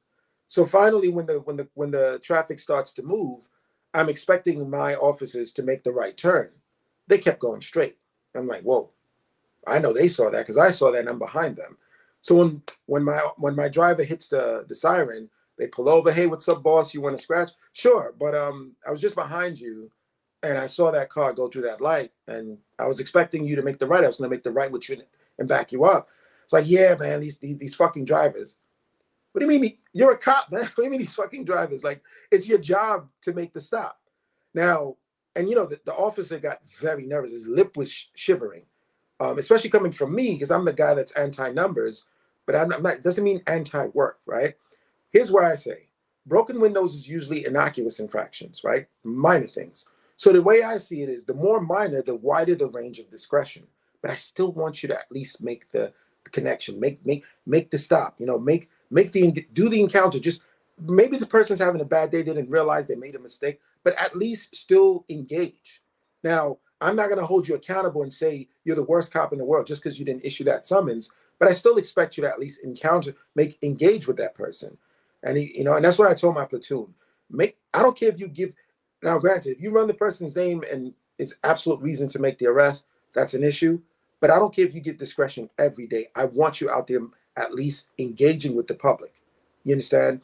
So 0.47 0.64
finally, 0.64 1.09
when 1.09 1.26
the 1.26 1.40
when 1.40 1.57
the 1.57 1.68
when 1.74 1.90
the 1.90 2.20
traffic 2.22 2.61
starts 2.61 2.92
to 2.94 3.03
move, 3.03 3.49
I'm 3.94 4.09
expecting 4.09 4.70
my 4.70 4.94
officers 4.97 5.51
to 5.53 5.62
make 5.62 5.82
the 5.82 5.90
right 5.90 6.16
turn. 6.16 6.51
They 7.09 7.18
kept 7.18 7.40
going 7.40 7.62
straight. 7.62 7.97
I'm 8.34 8.47
like, 8.47 8.62
whoa, 8.62 8.90
I 9.66 9.78
know 9.78 9.92
they 9.92 10.09
saw 10.09 10.30
that 10.30 10.40
because 10.40 10.59
I 10.59 10.70
saw 10.70 10.92
that 10.92 11.01
and 11.01 11.09
I'm 11.09 11.18
behind 11.18 11.57
them. 11.57 11.78
So 12.20 12.36
when 12.36 12.62
when 12.86 13.03
my 13.05 13.18
when 13.38 13.57
my 13.57 13.68
driver 13.68 14.05
hits 14.05 14.28
the 14.28 14.64
the 14.68 14.74
siren, 14.74 15.28
they 15.59 15.66
pull 15.66 15.88
over. 15.88 16.12
Hey, 16.12 16.26
what's 16.26 16.49
up, 16.49 16.62
boss? 16.62 16.94
You 16.94 17.01
want 17.01 17.16
to 17.16 17.22
scratch? 17.22 17.51
Sure, 17.72 18.14
but 18.18 18.34
um, 18.34 18.72
I 18.86 18.90
was 18.90 19.01
just 19.01 19.16
behind 19.16 19.59
you, 19.59 19.90
and 20.51 20.59
I 20.59 20.66
saw 20.66 20.90
that 20.90 21.11
car 21.11 21.32
go 21.32 21.49
through 21.49 21.62
that 21.62 21.80
light, 21.80 22.12
and 22.26 22.59
I 22.78 22.86
was 22.86 23.01
expecting 23.01 23.44
you 23.44 23.57
to 23.57 23.62
make 23.62 23.78
the 23.78 23.86
right. 23.86 24.05
I 24.05 24.07
was 24.07 24.16
going 24.16 24.30
to 24.30 24.34
make 24.34 24.42
the 24.42 24.51
right 24.51 24.70
with 24.70 24.88
you 24.88 25.03
and 25.38 25.49
back 25.49 25.72
you 25.72 25.84
up. 25.84 26.09
It's 26.44 26.53
like, 26.53 26.68
yeah, 26.68 26.94
man, 26.99 27.20
these, 27.20 27.38
these 27.38 27.74
fucking 27.74 28.05
drivers. 28.05 28.57
What 29.32 29.40
do 29.40 29.53
you 29.53 29.61
mean? 29.61 29.76
You're 29.92 30.12
a 30.12 30.18
cop, 30.18 30.51
man. 30.51 30.62
What 30.74 30.76
do 30.76 30.84
you 30.84 30.90
mean 30.90 31.01
these 31.01 31.14
fucking 31.14 31.44
drivers? 31.44 31.84
Like, 31.84 32.03
it's 32.30 32.49
your 32.49 32.59
job 32.59 33.09
to 33.22 33.32
make 33.32 33.53
the 33.53 33.61
stop. 33.61 34.01
Now, 34.55 34.97
and 35.34 35.49
you 35.49 35.55
know, 35.55 35.66
the, 35.66 35.80
the 35.84 35.94
officer 35.94 36.38
got 36.38 36.66
very 36.66 37.05
nervous. 37.05 37.32
His 37.32 37.49
lip 37.49 37.76
was 37.76 37.92
sh- 37.92 38.07
shivering, 38.14 38.62
um, 39.20 39.38
especially 39.38 39.70
coming 39.70 39.92
from 39.92 40.14
me 40.14 40.32
because 40.32 40.51
I'm 40.51 40.64
the 40.64 40.72
guy 40.72 40.94
that's 40.94 41.12
anti-numbers, 41.12 42.07
but 42.47 42.57
I'm, 42.57 42.72
I'm 42.72 42.82
not. 42.82 43.03
Doesn't 43.03 43.24
mean 43.24 43.42
anti-work, 43.47 44.20
right? 44.24 44.55
Here's 45.12 45.30
where 45.30 45.44
I 45.44 45.57
say 45.57 45.88
broken 46.26 46.61
windows 46.61 46.94
is 46.94 47.09
usually 47.09 47.47
innocuous 47.47 48.01
infractions, 48.01 48.64
right? 48.64 48.86
Minor 49.05 49.47
things. 49.47 49.88
So 50.16 50.32
the 50.32 50.42
way 50.42 50.62
I 50.62 50.78
see 50.78 51.02
it 51.02 51.08
is 51.08 51.24
the 51.24 51.34
more 51.34 51.60
minor, 51.60 52.02
the 52.02 52.14
wider 52.14 52.54
the 52.54 52.68
range 52.68 52.98
of 52.98 53.10
discretion. 53.10 53.66
But 54.02 54.10
I 54.10 54.14
still 54.14 54.52
want 54.52 54.82
you 54.82 54.88
to 54.88 54.96
at 54.96 55.10
least 55.10 55.42
make 55.42 55.70
the, 55.70 55.92
the 56.24 56.30
connection, 56.30 56.80
make 56.80 57.04
make 57.04 57.24
make 57.44 57.70
the 57.70 57.78
stop. 57.78 58.16
You 58.18 58.26
know, 58.26 58.38
make 58.38 58.68
make 58.90 59.12
the 59.12 59.30
do 59.52 59.68
the 59.68 59.80
encounter. 59.80 60.18
Just 60.18 60.42
maybe 60.80 61.16
the 61.16 61.26
person's 61.26 61.58
having 61.58 61.80
a 61.80 61.84
bad 61.84 62.10
day, 62.10 62.22
didn't 62.22 62.50
realize 62.50 62.86
they 62.86 62.96
made 62.96 63.14
a 63.14 63.20
mistake, 63.20 63.60
but 63.82 64.00
at 64.00 64.16
least 64.16 64.54
still 64.54 65.04
engage. 65.08 65.82
Now, 66.22 66.58
I'm 66.80 66.96
not 66.96 67.08
going 67.08 67.20
to 67.20 67.26
hold 67.26 67.48
you 67.48 67.54
accountable 67.54 68.02
and 68.02 68.12
say 68.12 68.48
you're 68.64 68.76
the 68.76 68.82
worst 68.82 69.12
cop 69.12 69.32
in 69.32 69.38
the 69.38 69.44
world 69.44 69.66
just 69.66 69.82
because 69.82 69.98
you 69.98 70.04
didn't 70.04 70.24
issue 70.24 70.44
that 70.44 70.66
summons, 70.66 71.12
but 71.38 71.48
I 71.48 71.52
still 71.52 71.76
expect 71.76 72.16
you 72.16 72.22
to 72.22 72.30
at 72.30 72.38
least 72.38 72.62
encounter, 72.62 73.14
make 73.34 73.58
engage 73.62 74.06
with 74.06 74.16
that 74.18 74.34
person. 74.34 74.76
And 75.22 75.36
he, 75.36 75.56
you 75.56 75.64
know, 75.64 75.74
and 75.74 75.84
that's 75.84 75.98
what 75.98 76.08
I 76.08 76.14
told 76.14 76.34
my 76.34 76.44
platoon. 76.44 76.94
Make 77.30 77.56
I 77.74 77.82
don't 77.82 77.96
care 77.96 78.08
if 78.08 78.20
you 78.20 78.28
give 78.28 78.54
now, 79.03 79.18
granted, 79.18 79.57
if 79.57 79.61
you 79.61 79.70
run 79.70 79.86
the 79.86 79.94
person's 79.94 80.36
name 80.36 80.64
and 80.70 80.94
it's 81.18 81.34
absolute 81.44 81.80
reason 81.80 82.09
to 82.09 82.18
make 82.18 82.38
the 82.38 82.47
arrest, 82.47 82.86
that's 83.12 83.34
an 83.34 83.44
issue. 83.44 83.80
But 84.20 84.30
I 84.30 84.38
don't 84.38 84.55
care 84.55 84.64
if 84.64 84.74
you 84.74 84.80
give 84.80 84.97
discretion 84.97 85.51
every 85.59 85.86
day. 85.86 86.09
I 86.14 86.24
want 86.24 86.61
you 86.61 86.70
out 86.70 86.86
there 86.86 87.01
at 87.36 87.55
least 87.55 87.88
engaging 87.99 88.57
with 88.57 88.66
the 88.66 88.74
public. 88.74 89.12
You 89.64 89.72
understand? 89.72 90.20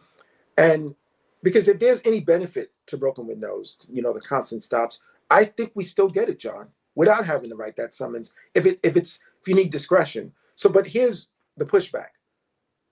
And 0.57 0.95
because 1.43 1.68
if 1.68 1.79
there's 1.79 2.01
any 2.07 2.20
benefit 2.20 2.73
to 2.87 2.97
broken 2.97 3.27
windows, 3.27 3.77
you 3.91 4.03
know, 4.03 4.12
the 4.12 4.20
constant 4.20 4.64
stops, 4.64 5.03
I 5.31 5.45
think 5.45 5.73
we 5.75 5.85
still 5.85 6.09
get 6.09 6.29
it, 6.29 6.39
John, 6.39 6.68
without 6.95 7.25
having 7.25 7.51
to 7.51 7.57
write 7.57 7.77
that 7.77 7.95
summons. 7.95 8.35
If 8.55 8.66
it 8.66 8.81
if 8.83 8.97
it's 8.97 9.18
if 9.41 9.49
you 9.49 9.55
need 9.55 9.70
discretion. 9.70 10.33
So, 10.55 10.68
but 10.68 10.87
here's 10.87 11.29
the 11.57 11.64
pushback 11.64 12.12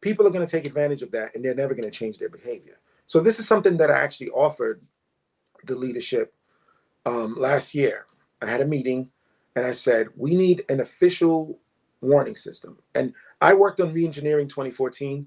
people 0.01 0.27
are 0.27 0.31
going 0.31 0.47
to 0.47 0.51
take 0.51 0.65
advantage 0.65 1.03
of 1.03 1.11
that 1.13 1.35
and 1.35 1.45
they're 1.45 1.55
never 1.55 1.75
going 1.75 1.89
to 1.89 1.97
change 1.97 2.19
their 2.19 2.31
behavior. 2.31 2.79
So 3.07 3.21
this 3.21 3.39
is 3.39 3.47
something 3.47 3.77
that 3.77 3.91
I 3.91 3.99
actually 3.99 4.31
offered 4.31 4.81
the 5.65 5.75
leadership 5.75 6.35
um, 7.07 7.37
last 7.39 7.75
year. 7.75 8.07
I 8.43 8.47
had 8.47 8.61
a 8.61 8.67
meeting 8.67 9.11
and 9.57 9.67
I 9.67 9.73
said, 9.73 10.09
we 10.17 10.35
need 10.35 10.65
an 10.69 10.81
official 10.81 11.59
warning 12.01 12.37
system. 12.37 12.79
And 12.95 13.13
I 13.41 13.55
worked 13.55 13.81
on 13.81 13.95
reengineering 13.95 14.49
2014. 14.49 15.27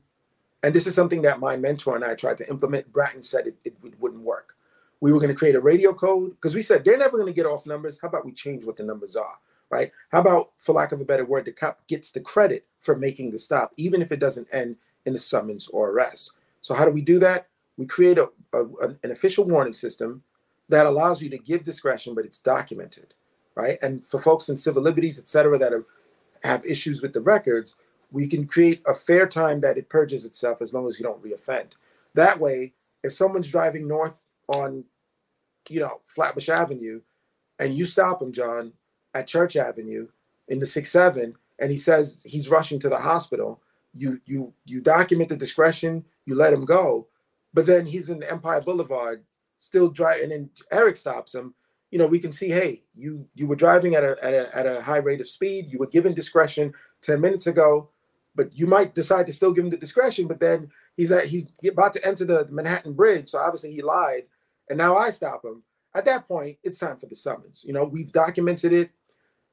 And 0.63 0.73
this 0.73 0.87
is 0.87 0.95
something 0.95 1.21
that 1.23 1.39
my 1.39 1.57
mentor 1.57 1.95
and 1.95 2.05
I 2.05 2.15
tried 2.15 2.37
to 2.37 2.49
implement. 2.49 2.91
Bratton 2.91 3.21
said 3.21 3.47
it, 3.47 3.55
it, 3.65 3.75
wouldn't 3.99 4.23
work. 4.23 4.55
We 5.01 5.11
were 5.11 5.19
going 5.19 5.29
to 5.29 5.35
create 5.35 5.55
a 5.55 5.59
radio 5.59 5.93
code 5.93 6.31
because 6.31 6.55
we 6.55 6.61
said 6.61 6.85
they're 6.85 6.97
never 6.97 7.17
going 7.17 7.27
to 7.27 7.33
get 7.33 7.45
off 7.45 7.65
numbers. 7.65 7.99
How 8.01 8.07
about 8.07 8.25
we 8.25 8.31
change 8.31 8.63
what 8.63 8.77
the 8.77 8.83
numbers 8.83 9.15
are? 9.15 9.37
right? 9.73 9.91
How 10.11 10.21
about, 10.21 10.51
for 10.57 10.73
lack 10.73 10.91
of 10.91 11.01
a 11.01 11.05
better 11.05 11.25
word, 11.25 11.45
the 11.45 11.51
cop 11.51 11.85
gets 11.87 12.11
the 12.11 12.19
credit 12.19 12.67
for 12.79 12.95
making 12.95 13.31
the 13.31 13.39
stop, 13.39 13.73
even 13.75 14.03
if 14.03 14.11
it 14.11 14.19
doesn't 14.19 14.47
end 14.51 14.75
in 15.05 15.15
a 15.15 15.17
summons 15.17 15.67
or 15.69 15.89
arrest. 15.89 16.31
So 16.61 16.75
how 16.75 16.85
do 16.85 16.91
we 16.91 17.01
do 17.01 17.17
that? 17.19 17.47
We 17.77 17.85
create 17.85 18.17
a, 18.17 18.29
a, 18.53 18.65
an 19.03 19.11
official 19.11 19.45
warning 19.45 19.73
system 19.73 20.23
that 20.69 20.85
allows 20.85 21.21
you 21.21 21.29
to 21.29 21.37
give 21.37 21.63
discretion, 21.63 22.15
but 22.15 22.25
it's 22.25 22.39
documented, 22.39 23.13
right? 23.55 23.77
And 23.81 24.05
for 24.05 24.19
folks 24.19 24.49
in 24.49 24.57
civil 24.57 24.83
liberties, 24.83 25.19
et 25.19 25.27
cetera, 25.27 25.57
that 25.57 25.73
are, 25.73 25.85
have 26.43 26.65
issues 26.65 27.01
with 27.01 27.13
the 27.13 27.21
records, 27.21 27.75
we 28.11 28.27
can 28.27 28.45
create 28.45 28.81
a 28.85 28.93
fair 28.93 29.27
time 29.27 29.59
that 29.61 29.77
it 29.77 29.89
purges 29.89 30.23
itself 30.23 30.61
as 30.61 30.73
long 30.73 30.87
as 30.87 30.99
you 30.99 31.05
don't 31.05 31.23
reoffend. 31.23 31.71
That 32.13 32.39
way, 32.39 32.73
if 33.03 33.13
someone's 33.13 33.51
driving 33.51 33.87
north 33.87 34.25
on, 34.47 34.83
you 35.67 35.79
know, 35.79 36.01
Flatbush 36.05 36.49
Avenue, 36.49 37.01
and 37.59 37.75
you 37.75 37.85
stop 37.85 38.19
them, 38.19 38.31
John, 38.31 38.73
at 39.13 39.27
Church 39.27 39.55
Avenue 39.55 40.07
in 40.47 40.59
the 40.59 40.65
six 40.65 40.91
seven, 40.91 41.35
and 41.59 41.71
he 41.71 41.77
says 41.77 42.23
he's 42.25 42.49
rushing 42.49 42.79
to 42.79 42.89
the 42.89 42.97
hospital. 42.97 43.61
You 43.95 44.19
you 44.25 44.53
you 44.65 44.81
document 44.81 45.29
the 45.29 45.37
discretion, 45.37 46.03
you 46.25 46.35
let 46.35 46.53
him 46.53 46.65
go, 46.65 47.07
but 47.53 47.65
then 47.65 47.85
he's 47.85 48.09
in 48.09 48.23
Empire 48.23 48.61
Boulevard 48.61 49.23
still 49.57 49.89
driving, 49.89 50.31
and 50.31 50.49
Eric 50.71 50.97
stops 50.97 51.33
him. 51.35 51.53
You 51.91 51.99
know, 51.99 52.07
we 52.07 52.19
can 52.19 52.31
see, 52.31 52.49
hey, 52.49 52.81
you 52.95 53.27
you 53.35 53.47
were 53.47 53.55
driving 53.55 53.95
at 53.95 54.03
a, 54.03 54.17
at 54.23 54.33
a 54.33 54.57
at 54.57 54.65
a 54.65 54.81
high 54.81 54.97
rate 54.97 55.21
of 55.21 55.29
speed. 55.29 55.71
You 55.71 55.79
were 55.79 55.87
given 55.87 56.13
discretion 56.13 56.73
ten 57.01 57.21
minutes 57.21 57.47
ago. 57.47 57.89
but 58.35 58.55
you 58.57 58.67
might 58.67 58.95
decide 58.95 59.25
to 59.27 59.33
still 59.33 59.53
give 59.53 59.63
him 59.63 59.69
the 59.69 59.77
discretion. 59.77 60.27
But 60.27 60.39
then 60.39 60.69
he's 60.97 61.11
at, 61.11 61.25
he's 61.25 61.47
about 61.67 61.93
to 61.93 62.05
enter 62.05 62.25
the 62.25 62.47
Manhattan 62.51 62.93
Bridge, 62.93 63.29
so 63.29 63.39
obviously 63.39 63.71
he 63.71 63.81
lied, 63.81 64.23
and 64.69 64.77
now 64.77 64.95
I 64.95 65.09
stop 65.09 65.45
him. 65.45 65.63
At 65.95 66.05
that 66.05 66.27
point, 66.27 66.57
it's 66.63 66.79
time 66.79 66.97
for 66.97 67.05
the 67.05 67.15
summons. 67.15 67.63
You 67.65 67.73
know, 67.73 67.85
we've 67.85 68.11
documented 68.11 68.73
it. 68.73 68.89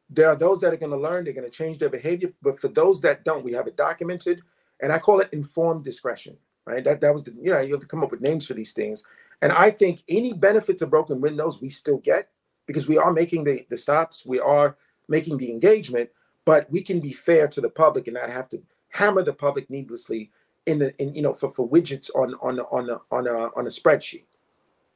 There 0.08 0.28
are 0.28 0.36
those 0.36 0.60
that 0.60 0.72
are 0.72 0.78
going 0.78 0.92
to 0.92 0.98
learn; 0.98 1.24
they're 1.24 1.34
going 1.34 1.44
to 1.44 1.50
change 1.50 1.78
their 1.78 1.90
behavior. 1.90 2.30
But 2.42 2.58
for 2.58 2.68
those 2.68 3.00
that 3.02 3.24
don't, 3.24 3.44
we 3.44 3.52
have 3.52 3.66
it 3.66 3.76
documented, 3.76 4.40
and 4.80 4.92
I 4.92 4.98
call 4.98 5.20
it 5.20 5.28
informed 5.32 5.84
discretion. 5.84 6.36
Right? 6.66 6.84
That 6.84 7.00
that 7.00 7.12
was 7.12 7.24
the 7.24 7.32
you 7.32 7.52
know 7.52 7.60
you 7.60 7.72
have 7.72 7.80
to 7.80 7.86
come 7.86 8.02
up 8.04 8.10
with 8.10 8.20
names 8.20 8.46
for 8.46 8.54
these 8.54 8.72
things. 8.72 9.04
And 9.42 9.52
I 9.52 9.70
think 9.70 10.02
any 10.08 10.32
benefit 10.32 10.78
to 10.78 10.86
broken 10.86 11.20
windows 11.20 11.60
we 11.60 11.68
still 11.68 11.98
get 11.98 12.28
because 12.66 12.86
we 12.86 12.98
are 12.98 13.12
making 13.12 13.44
the, 13.44 13.66
the 13.70 13.76
stops, 13.76 14.24
we 14.26 14.38
are 14.38 14.76
making 15.08 15.38
the 15.38 15.50
engagement, 15.50 16.10
but 16.44 16.70
we 16.70 16.82
can 16.82 17.00
be 17.00 17.12
fair 17.12 17.48
to 17.48 17.60
the 17.60 17.70
public 17.70 18.06
and 18.06 18.14
not 18.14 18.30
have 18.30 18.48
to 18.50 18.62
hammer 18.90 19.22
the 19.22 19.32
public 19.32 19.70
needlessly 19.70 20.30
in 20.66 20.78
the 20.78 20.94
in 21.02 21.14
you 21.14 21.22
know 21.22 21.32
for, 21.32 21.50
for 21.50 21.68
widgets 21.68 22.10
on 22.14 22.34
on 22.34 22.60
on 22.60 22.90
a, 22.90 23.00
on 23.10 23.26
a 23.26 23.50
on 23.56 23.66
a 23.66 23.70
spreadsheet. 23.70 24.24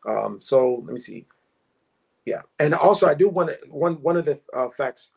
Um, 0.07 0.41
so 0.41 0.83
let 0.85 0.93
me 0.93 0.99
see. 0.99 1.27
Yeah, 2.25 2.43
and 2.59 2.75
also 2.75 3.07
I 3.07 3.15
do 3.15 3.29
want 3.29 3.51
to 3.51 3.59
one 3.69 3.95
one 3.95 4.17
of 4.17 4.25
the 4.25 4.41
uh, 4.55 4.69
facts. 4.69 5.11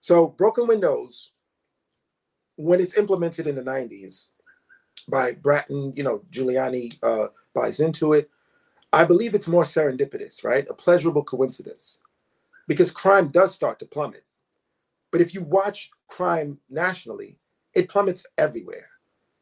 So 0.00 0.28
broken 0.28 0.66
windows, 0.66 1.30
when 2.56 2.80
it's 2.80 2.96
implemented 2.96 3.46
in 3.46 3.56
the 3.56 3.62
'90s 3.62 4.28
by 5.08 5.32
Bratton, 5.32 5.92
you 5.96 6.02
know 6.02 6.22
Giuliani 6.30 6.98
uh, 7.02 7.28
buys 7.54 7.80
into 7.80 8.12
it. 8.12 8.30
I 8.92 9.04
believe 9.04 9.34
it's 9.34 9.48
more 9.48 9.64
serendipitous, 9.64 10.44
right? 10.44 10.66
A 10.70 10.74
pleasurable 10.74 11.24
coincidence, 11.24 12.00
because 12.66 12.90
crime 12.90 13.28
does 13.28 13.52
start 13.52 13.78
to 13.80 13.86
plummet. 13.86 14.24
But 15.10 15.20
if 15.20 15.34
you 15.34 15.42
watch 15.42 15.90
crime 16.08 16.58
nationally, 16.68 17.38
it 17.74 17.88
plummets 17.88 18.26
everywhere. 18.38 18.88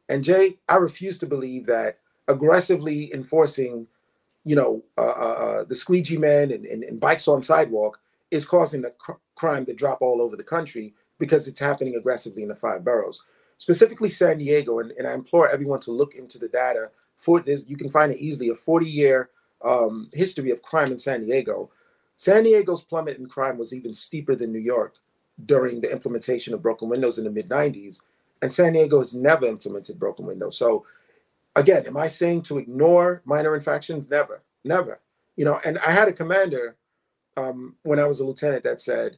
And 0.09 0.23
Jay, 0.23 0.59
I 0.69 0.75
refuse 0.77 1.17
to 1.19 1.25
believe 1.25 1.65
that 1.65 1.99
aggressively 2.27 3.13
enforcing, 3.13 3.87
you 4.43 4.55
know, 4.55 4.83
uh, 4.97 5.01
uh, 5.01 5.03
uh 5.03 5.63
the 5.63 5.75
squeegee 5.75 6.17
men 6.17 6.51
and, 6.51 6.65
and, 6.65 6.83
and, 6.83 6.99
bikes 6.99 7.27
on 7.27 7.41
sidewalk 7.41 7.99
is 8.31 8.45
causing 8.45 8.81
the 8.81 8.91
cr- 8.91 9.13
crime 9.35 9.65
to 9.65 9.73
drop 9.73 10.01
all 10.01 10.21
over 10.21 10.35
the 10.35 10.43
country 10.43 10.93
because 11.17 11.47
it's 11.47 11.59
happening 11.59 11.95
aggressively 11.95 12.43
in 12.43 12.49
the 12.49 12.55
five 12.55 12.83
boroughs, 12.83 13.23
specifically 13.57 14.09
San 14.09 14.37
Diego. 14.37 14.79
And, 14.79 14.91
and 14.91 15.07
I 15.07 15.13
implore 15.13 15.49
everyone 15.49 15.79
to 15.81 15.91
look 15.91 16.15
into 16.15 16.37
the 16.37 16.49
data 16.49 16.89
for 17.17 17.39
this. 17.39 17.65
You 17.67 17.77
can 17.77 17.89
find 17.89 18.11
it 18.11 18.19
easily 18.19 18.49
a 18.49 18.55
40 18.55 18.85
year 18.85 19.29
um, 19.63 20.09
history 20.13 20.51
of 20.51 20.61
crime 20.61 20.91
in 20.91 20.99
San 20.99 21.25
Diego. 21.25 21.69
San 22.15 22.43
Diego's 22.43 22.83
plummet 22.83 23.17
in 23.17 23.27
crime 23.27 23.57
was 23.57 23.73
even 23.73 23.93
steeper 23.93 24.35
than 24.35 24.51
New 24.51 24.59
York 24.59 24.95
during 25.45 25.81
the 25.81 25.91
implementation 25.91 26.53
of 26.53 26.61
broken 26.61 26.87
windows 26.87 27.17
in 27.17 27.25
the 27.25 27.31
mid 27.31 27.49
90s. 27.49 28.01
And 28.41 28.51
San 28.51 28.73
Diego 28.73 28.99
has 28.99 29.13
never 29.13 29.45
implemented 29.45 29.99
broken 29.99 30.25
windows. 30.25 30.57
So, 30.57 30.85
again, 31.55 31.85
am 31.87 31.97
I 31.97 32.07
saying 32.07 32.43
to 32.43 32.57
ignore 32.57 33.21
minor 33.25 33.55
infractions? 33.55 34.09
Never, 34.09 34.43
never. 34.63 34.99
You 35.35 35.45
know, 35.45 35.59
and 35.65 35.77
I 35.79 35.91
had 35.91 36.07
a 36.07 36.13
commander 36.13 36.77
um, 37.37 37.75
when 37.83 37.99
I 37.99 38.05
was 38.05 38.19
a 38.19 38.25
lieutenant 38.25 38.63
that 38.63 38.79
said, 38.79 39.17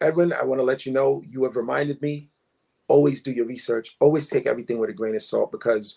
Edwin, 0.00 0.32
I 0.32 0.42
want 0.42 0.58
to 0.58 0.64
let 0.64 0.84
you 0.84 0.92
know 0.92 1.22
you 1.26 1.44
have 1.44 1.56
reminded 1.56 2.02
me 2.02 2.28
always 2.92 3.22
do 3.22 3.32
your 3.32 3.46
research, 3.46 3.96
always 4.00 4.28
take 4.28 4.46
everything 4.46 4.78
with 4.78 4.90
a 4.90 4.92
grain 4.92 5.14
of 5.14 5.22
salt 5.22 5.50
because 5.50 5.96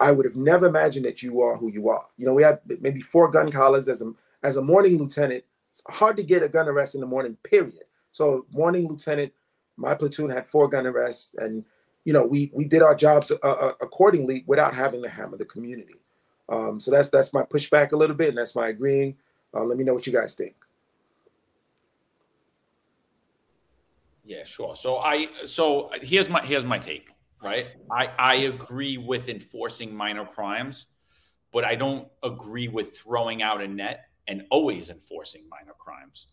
I 0.00 0.10
would 0.10 0.26
have 0.26 0.34
never 0.34 0.66
imagined 0.66 1.06
that 1.06 1.22
you 1.22 1.40
are 1.40 1.56
who 1.56 1.70
you 1.70 1.88
are. 1.88 2.06
You 2.18 2.26
know, 2.26 2.34
we 2.34 2.42
had 2.42 2.58
maybe 2.80 3.00
four 3.00 3.30
gun 3.30 3.50
collars 3.52 3.86
as 3.88 4.02
a 4.02 4.12
as 4.42 4.56
a 4.56 4.62
morning 4.62 4.98
lieutenant. 4.98 5.44
It's 5.70 5.82
hard 5.88 6.16
to 6.16 6.24
get 6.24 6.42
a 6.42 6.48
gun 6.48 6.68
arrest 6.68 6.96
in 6.96 7.00
the 7.00 7.06
morning, 7.06 7.36
period. 7.44 7.84
So 8.10 8.46
morning 8.52 8.88
lieutenant, 8.88 9.32
my 9.76 9.94
platoon 9.94 10.28
had 10.28 10.48
four 10.48 10.68
gun 10.68 10.86
arrests, 10.88 11.34
and 11.38 11.64
you 12.04 12.12
know 12.12 12.26
we 12.26 12.50
we 12.52 12.64
did 12.64 12.82
our 12.82 12.96
jobs 12.96 13.30
uh, 13.30 13.36
uh, 13.42 13.74
accordingly 13.80 14.42
without 14.48 14.74
having 14.74 15.02
to 15.04 15.08
hammer 15.08 15.36
the 15.36 15.44
community. 15.44 16.00
Um, 16.48 16.80
so 16.80 16.90
that's 16.90 17.10
that's 17.10 17.32
my 17.32 17.42
pushback 17.42 17.92
a 17.92 17.96
little 17.96 18.16
bit, 18.16 18.30
and 18.30 18.38
that's 18.38 18.56
my 18.56 18.68
agreeing. 18.68 19.14
Uh, 19.54 19.62
let 19.62 19.78
me 19.78 19.84
know 19.84 19.94
what 19.94 20.06
you 20.06 20.12
guys 20.12 20.34
think. 20.34 20.56
Yeah, 24.24 24.44
sure. 24.44 24.74
So 24.74 24.98
I 24.98 25.28
so 25.46 25.90
here's 26.02 26.28
my 26.28 26.44
here's 26.44 26.64
my 26.64 26.78
take 26.78 27.14
right? 27.44 27.66
I, 27.90 28.06
I 28.18 28.34
agree 28.36 28.96
with 28.96 29.28
enforcing 29.28 29.94
minor 29.94 30.24
crimes, 30.24 30.86
but 31.52 31.64
I 31.64 31.74
don't 31.74 32.08
agree 32.22 32.68
with 32.68 32.96
throwing 32.96 33.42
out 33.42 33.62
a 33.62 33.68
net 33.68 34.06
and 34.26 34.44
always 34.50 34.88
enforcing 34.90 35.46
minor 35.48 35.74
crimes. 35.78 36.28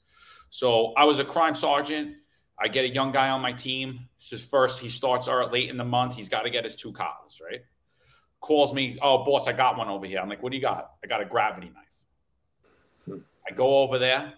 So 0.50 0.94
I 0.96 1.04
was 1.04 1.20
a 1.20 1.26
crime 1.26 1.54
sergeant. 1.54 2.16
I 2.58 2.70
get 2.70 2.86
a 2.86 2.90
young 2.90 3.12
guy 3.12 3.30
on 3.30 3.42
my 3.42 3.52
team. 3.52 4.08
This 4.18 4.34
is 4.34 4.46
first. 4.46 4.80
He 4.80 4.90
starts 4.90 5.28
out 5.28 5.52
late 5.52 5.70
in 5.70 5.78
the 5.78 5.84
month. 5.84 6.16
He's 6.16 6.30
got 6.30 6.44
to 6.44 6.50
get 6.50 6.64
his 6.64 6.76
two 6.76 6.94
collars, 6.94 7.42
right? 7.44 7.62
Calls 8.40 8.74
me, 8.74 8.98
oh 9.02 9.24
boss, 9.24 9.48
I 9.48 9.54
got 9.54 9.78
one 9.78 9.90
over 9.90 10.06
here. 10.06 10.20
I'm 10.20 10.30
like, 10.30 10.42
what 10.42 10.52
do 10.52 10.58
you 10.58 10.64
got? 10.64 10.92
I 11.04 11.08
got 11.08 11.22
a 11.22 11.26
gravity 11.26 11.68
knife. 11.68 11.86
Hmm. 13.06 13.24
I 13.48 13.54
go 13.54 13.80
over 13.80 14.00
there. 14.00 14.34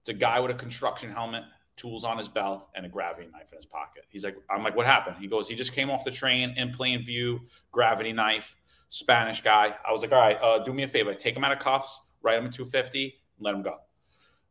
It's 0.00 0.08
a 0.08 0.14
guy 0.14 0.38
with 0.40 0.52
a 0.52 0.54
construction 0.54 1.10
helmet 1.10 1.42
tools 1.76 2.04
on 2.04 2.18
his 2.18 2.28
belt, 2.28 2.68
and 2.74 2.86
a 2.86 2.88
gravity 2.88 3.28
knife 3.32 3.52
in 3.52 3.58
his 3.58 3.66
pocket. 3.66 4.04
He's 4.08 4.24
like, 4.24 4.36
I'm 4.50 4.62
like, 4.62 4.76
what 4.76 4.86
happened? 4.86 5.16
He 5.20 5.26
goes, 5.26 5.48
he 5.48 5.54
just 5.54 5.72
came 5.72 5.90
off 5.90 6.04
the 6.04 6.10
train 6.10 6.54
in 6.56 6.72
plain 6.72 7.04
view, 7.04 7.40
gravity 7.72 8.12
knife, 8.12 8.56
Spanish 8.88 9.42
guy. 9.42 9.74
I 9.86 9.92
was 9.92 10.02
like, 10.02 10.12
all 10.12 10.18
right, 10.18 10.38
uh, 10.42 10.64
do 10.64 10.72
me 10.72 10.84
a 10.84 10.88
favor, 10.88 11.14
take 11.14 11.36
him 11.36 11.44
out 11.44 11.52
of 11.52 11.58
cuffs, 11.58 12.00
write 12.22 12.38
him 12.38 12.46
a 12.46 12.50
250, 12.50 13.14
let 13.40 13.54
him 13.54 13.62
go. 13.62 13.76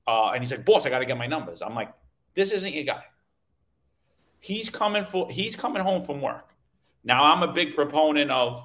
Uh, 0.07 0.31
and 0.31 0.39
he's 0.39 0.51
like, 0.51 0.65
boss, 0.65 0.85
I 0.85 0.89
got 0.89 0.99
to 0.99 1.05
get 1.05 1.17
my 1.17 1.27
numbers. 1.27 1.61
I'm 1.61 1.73
like, 1.73 1.91
this 2.35 2.51
isn't 2.51 2.73
your 2.73 2.83
guy. 2.83 3.03
He's 4.39 4.69
coming 4.69 5.03
for, 5.03 5.29
he's 5.31 5.55
coming 5.55 5.81
home 5.81 6.03
from 6.03 6.21
work. 6.21 6.55
Now 7.03 7.31
I'm 7.31 7.43
a 7.43 7.53
big 7.53 7.75
proponent 7.75 8.31
of, 8.31 8.63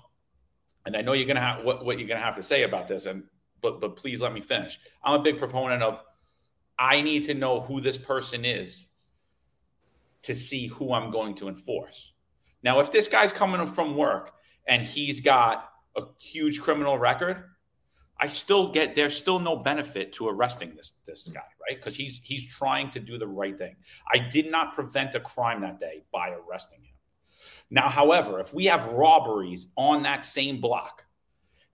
and 0.86 0.96
I 0.96 1.02
know 1.02 1.12
you're 1.12 1.26
gonna 1.26 1.40
have 1.40 1.62
what, 1.62 1.84
what 1.84 1.98
you're 1.98 2.08
gonna 2.08 2.20
have 2.20 2.36
to 2.36 2.42
say 2.42 2.62
about 2.62 2.88
this, 2.88 3.04
and 3.04 3.24
but 3.60 3.80
but 3.80 3.96
please 3.96 4.22
let 4.22 4.32
me 4.32 4.40
finish. 4.40 4.80
I'm 5.04 5.20
a 5.20 5.22
big 5.22 5.38
proponent 5.38 5.82
of 5.82 6.02
I 6.80 7.02
need 7.02 7.26
to 7.26 7.34
know 7.34 7.60
who 7.60 7.82
this 7.82 7.98
person 7.98 8.46
is 8.46 8.86
to 10.22 10.34
see 10.34 10.68
who 10.68 10.94
I'm 10.94 11.10
going 11.10 11.34
to 11.36 11.48
enforce. 11.48 12.14
Now, 12.62 12.80
if 12.80 12.90
this 12.90 13.06
guy's 13.06 13.32
coming 13.32 13.66
from 13.66 13.96
work 13.96 14.32
and 14.66 14.82
he's 14.82 15.20
got 15.20 15.68
a 15.94 16.02
huge 16.18 16.60
criminal 16.60 16.98
record, 16.98 17.44
I 18.18 18.26
still 18.28 18.72
get 18.72 18.96
there's 18.96 19.16
still 19.16 19.38
no 19.38 19.56
benefit 19.56 20.14
to 20.14 20.28
arresting 20.28 20.74
this 20.74 20.92
this 21.06 21.28
guy, 21.28 21.40
right? 21.60 21.76
Because 21.76 21.96
he's 21.96 22.20
he's 22.22 22.46
trying 22.46 22.90
to 22.92 23.00
do 23.00 23.18
the 23.18 23.26
right 23.26 23.56
thing. 23.56 23.76
I 24.12 24.18
did 24.18 24.50
not 24.50 24.74
prevent 24.74 25.14
a 25.14 25.20
crime 25.20 25.60
that 25.62 25.80
day 25.80 26.04
by 26.12 26.30
arresting 26.30 26.80
him. 26.80 26.94
Now, 27.70 27.88
however, 27.88 28.40
if 28.40 28.52
we 28.52 28.66
have 28.66 28.92
robberies 28.92 29.68
on 29.76 30.02
that 30.02 30.24
same 30.24 30.60
block 30.60 31.06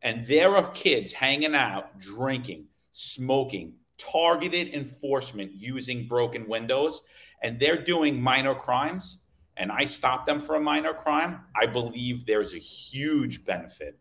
and 0.02 0.26
there 0.26 0.56
are 0.56 0.70
kids 0.70 1.12
hanging 1.12 1.54
out, 1.54 1.98
drinking, 1.98 2.66
smoking, 2.92 3.74
targeted 3.98 4.74
enforcement 4.74 5.52
using 5.54 6.06
broken 6.06 6.48
windows 6.48 7.02
and 7.42 7.58
they're 7.58 7.82
doing 7.82 8.20
minor 8.20 8.54
crimes 8.54 9.20
and 9.56 9.72
I 9.72 9.84
stop 9.84 10.26
them 10.26 10.40
for 10.40 10.56
a 10.56 10.60
minor 10.60 10.92
crime, 10.92 11.40
I 11.54 11.66
believe 11.66 12.26
there's 12.26 12.54
a 12.54 12.58
huge 12.58 13.44
benefit 13.44 13.98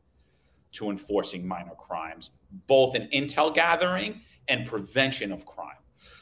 to 0.73 0.89
enforcing 0.89 1.47
minor 1.47 1.75
crimes, 1.75 2.31
both 2.67 2.95
in 2.95 3.07
intel 3.09 3.53
gathering 3.53 4.21
and 4.49 4.67
prevention 4.67 5.31
of 5.31 5.45
crime. 5.45 5.77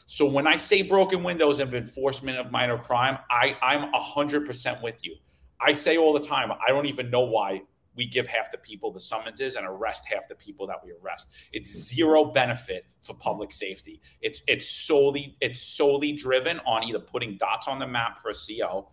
So 0.06 0.26
when 0.26 0.46
I 0.46 0.56
say 0.56 0.82
broken 0.82 1.22
windows 1.22 1.60
and 1.60 1.72
enforcement 1.74 2.38
of 2.38 2.52
minor 2.52 2.78
crime, 2.78 3.18
I, 3.30 3.56
I'm 3.62 3.92
100% 3.92 4.82
with 4.82 5.04
you. 5.04 5.16
I 5.60 5.72
say 5.72 5.96
all 5.96 6.12
the 6.12 6.20
time, 6.20 6.52
I 6.52 6.70
don't 6.70 6.86
even 6.86 7.10
know 7.10 7.22
why 7.22 7.62
we 7.96 8.06
give 8.06 8.26
half 8.26 8.50
the 8.50 8.58
people 8.58 8.92
the 8.92 9.00
summonses 9.00 9.54
and 9.54 9.66
arrest 9.66 10.04
half 10.06 10.28
the 10.28 10.34
people 10.34 10.66
that 10.66 10.84
we 10.84 10.92
arrest. 11.02 11.28
It's 11.52 11.70
zero 11.70 12.24
benefit 12.24 12.86
for 13.02 13.14
public 13.14 13.52
safety. 13.52 14.00
It's 14.20 14.42
it's 14.46 14.68
solely 14.68 15.36
it's 15.40 15.60
solely 15.60 16.12
driven 16.12 16.60
on 16.60 16.84
either 16.84 16.98
putting 16.98 17.36
dots 17.36 17.68
on 17.68 17.78
the 17.78 17.86
map 17.86 18.18
for 18.18 18.30
a 18.30 18.34
CO 18.34 18.88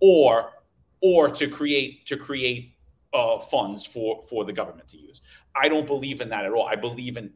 or 0.00 0.50
or 1.02 1.28
to 1.28 1.48
create 1.48 2.06
to 2.06 2.16
create 2.16 2.72
uh, 3.12 3.38
funds 3.38 3.84
for 3.84 4.22
for 4.28 4.44
the 4.44 4.52
government 4.52 4.88
to 4.88 4.98
use. 4.98 5.22
I 5.54 5.68
don't 5.68 5.86
believe 5.86 6.20
in 6.20 6.28
that 6.30 6.44
at 6.44 6.52
all. 6.52 6.66
I 6.66 6.76
believe 6.76 7.16
in 7.16 7.32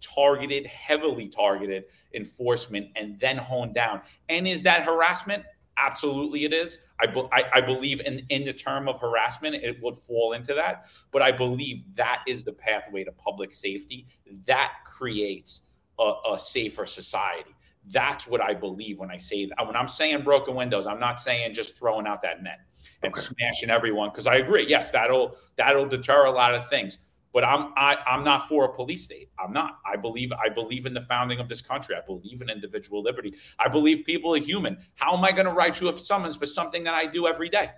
targeted, 0.00 0.66
heavily 0.66 1.28
targeted 1.28 1.84
enforcement 2.14 2.88
and 2.94 3.18
then 3.18 3.38
honed 3.38 3.74
down. 3.74 4.02
And 4.28 4.46
is 4.46 4.62
that 4.64 4.84
harassment? 4.84 5.44
Absolutely, 5.78 6.44
it 6.44 6.52
is. 6.52 6.80
I, 7.00 7.06
I, 7.32 7.44
I, 7.54 7.60
believe 7.60 8.00
in, 8.00 8.24
in 8.28 8.44
the 8.44 8.52
term 8.52 8.88
of 8.88 9.00
harassment, 9.00 9.56
it 9.56 9.82
would 9.82 9.96
fall 9.96 10.32
into 10.32 10.54
that. 10.54 10.86
But 11.10 11.22
I 11.22 11.32
believe 11.32 11.82
that 11.96 12.22
is 12.26 12.44
the 12.44 12.52
pathway 12.52 13.04
to 13.04 13.12
public 13.12 13.52
safety. 13.52 14.06
That 14.46 14.72
creates 14.86 15.66
a, 15.98 16.12
a 16.32 16.38
safer 16.38 16.86
society. 16.86 17.54
That's 17.90 18.26
what 18.26 18.40
I 18.40 18.54
believe 18.54 18.98
when 18.98 19.10
I 19.10 19.18
say 19.18 19.46
that. 19.46 19.66
When 19.66 19.76
I'm 19.76 19.88
saying 19.88 20.22
broken 20.22 20.54
windows, 20.54 20.86
I'm 20.86 21.00
not 21.00 21.20
saying 21.20 21.52
just 21.54 21.76
throwing 21.76 22.06
out 22.06 22.22
that 22.22 22.42
net 22.42 22.60
and 23.02 23.12
okay. 23.12 23.20
smashing 23.22 23.70
everyone. 23.70 24.10
Because 24.10 24.26
I 24.26 24.36
agree, 24.36 24.66
yes, 24.68 24.90
that'll 24.90 25.36
that'll 25.56 25.86
deter 25.86 26.26
a 26.26 26.30
lot 26.30 26.54
of 26.54 26.68
things. 26.68 26.98
But 27.34 27.44
I'm 27.44 27.72
I, 27.76 27.96
I'm 28.06 28.24
not 28.24 28.48
for 28.48 28.64
a 28.64 28.72
police 28.72 29.04
state. 29.04 29.28
I'm 29.38 29.52
not. 29.52 29.80
I 29.84 29.96
believe 29.96 30.32
I 30.32 30.48
believe 30.48 30.86
in 30.86 30.94
the 30.94 31.02
founding 31.02 31.40
of 31.40 31.48
this 31.48 31.60
country. 31.60 31.96
I 31.96 32.06
believe 32.06 32.40
in 32.40 32.48
individual 32.48 33.02
liberty. 33.02 33.34
I 33.58 33.68
believe 33.68 34.06
people 34.06 34.34
are 34.34 34.38
human. 34.38 34.78
How 34.94 35.16
am 35.16 35.24
I 35.24 35.32
going 35.32 35.46
to 35.46 35.52
write 35.52 35.80
you 35.80 35.88
a 35.88 35.98
summons 35.98 36.36
for 36.36 36.46
something 36.46 36.84
that 36.84 36.94
I 36.94 37.06
do 37.06 37.26
every 37.26 37.50
day? 37.50 37.70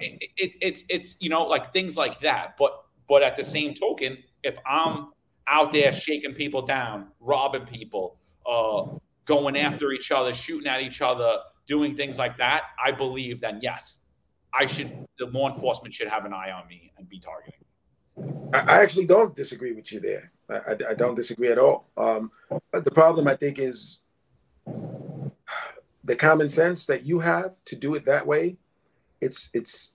it, 0.00 0.30
it, 0.36 0.52
it's 0.60 0.84
it's 0.88 1.16
you 1.20 1.30
know 1.30 1.44
like 1.44 1.72
things 1.72 1.96
like 1.96 2.20
that. 2.20 2.56
But 2.58 2.84
but 3.08 3.22
at 3.22 3.36
the 3.36 3.44
same 3.44 3.74
token, 3.74 4.18
if 4.42 4.58
I'm 4.66 5.12
out 5.46 5.72
there 5.72 5.92
shaking 5.92 6.34
people 6.34 6.62
down, 6.62 7.08
robbing 7.20 7.64
people, 7.64 8.18
uh, 8.46 8.86
going 9.24 9.56
after 9.56 9.92
each 9.92 10.10
other, 10.12 10.34
shooting 10.34 10.68
at 10.68 10.82
each 10.82 11.00
other, 11.00 11.38
doing 11.66 11.96
things 11.96 12.18
like 12.18 12.36
that, 12.38 12.64
I 12.84 12.92
believe 12.92 13.40
then 13.40 13.60
yes, 13.62 13.98
I 14.52 14.66
should 14.66 15.06
the 15.18 15.26
law 15.26 15.52
enforcement 15.52 15.94
should 15.94 16.08
have 16.08 16.24
an 16.24 16.32
eye 16.32 16.50
on 16.50 16.66
me 16.68 16.92
and 16.98 17.08
be 17.08 17.20
targeting. 17.20 17.57
I 18.52 18.82
actually 18.82 19.06
don't 19.06 19.36
disagree 19.36 19.72
with 19.72 19.92
you 19.92 20.00
there. 20.00 20.32
I, 20.48 20.54
I, 20.54 20.76
I 20.90 20.94
don't 20.94 21.14
disagree 21.14 21.48
at 21.48 21.58
all. 21.58 21.88
Um, 21.96 22.30
the 22.72 22.90
problem 22.90 23.28
I 23.28 23.34
think 23.34 23.58
is 23.58 23.98
the 26.04 26.16
common 26.16 26.48
sense 26.48 26.86
that 26.86 27.06
you 27.06 27.18
have 27.20 27.62
to 27.66 27.76
do 27.76 27.94
it 27.94 28.04
that 28.06 28.26
way. 28.26 28.56
It's 29.20 29.50
it's 29.52 29.92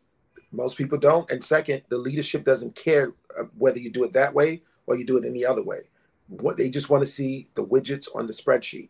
most 0.51 0.77
people 0.77 0.97
don't. 0.97 1.29
And 1.31 1.43
second, 1.43 1.81
the 1.89 1.97
leadership 1.97 2.43
doesn't 2.43 2.75
care 2.75 3.13
uh, 3.37 3.43
whether 3.57 3.79
you 3.79 3.89
do 3.89 4.03
it 4.03 4.13
that 4.13 4.33
way 4.33 4.61
or 4.85 4.95
you 4.95 5.05
do 5.05 5.17
it 5.17 5.25
any 5.25 5.43
other 5.43 5.63
way. 5.63 5.89
What 6.27 6.57
they 6.57 6.69
just 6.69 6.89
want 6.89 7.01
to 7.01 7.09
see 7.09 7.47
the 7.55 7.65
widgets 7.65 8.07
on 8.15 8.27
the 8.27 8.33
spreadsheet. 8.33 8.89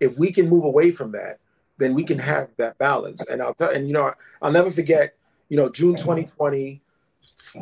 If 0.00 0.18
we 0.18 0.32
can 0.32 0.48
move 0.48 0.64
away 0.64 0.90
from 0.90 1.12
that, 1.12 1.38
then 1.78 1.94
we 1.94 2.02
can 2.02 2.18
have 2.18 2.54
that 2.56 2.76
balance. 2.78 3.24
And 3.26 3.40
I'll 3.40 3.54
tell 3.54 3.70
and 3.70 3.86
you 3.86 3.94
know 3.94 4.12
I'll 4.42 4.52
never 4.52 4.70
forget. 4.70 5.16
You 5.48 5.58
know 5.58 5.68
June 5.68 5.94
2020 5.94 6.82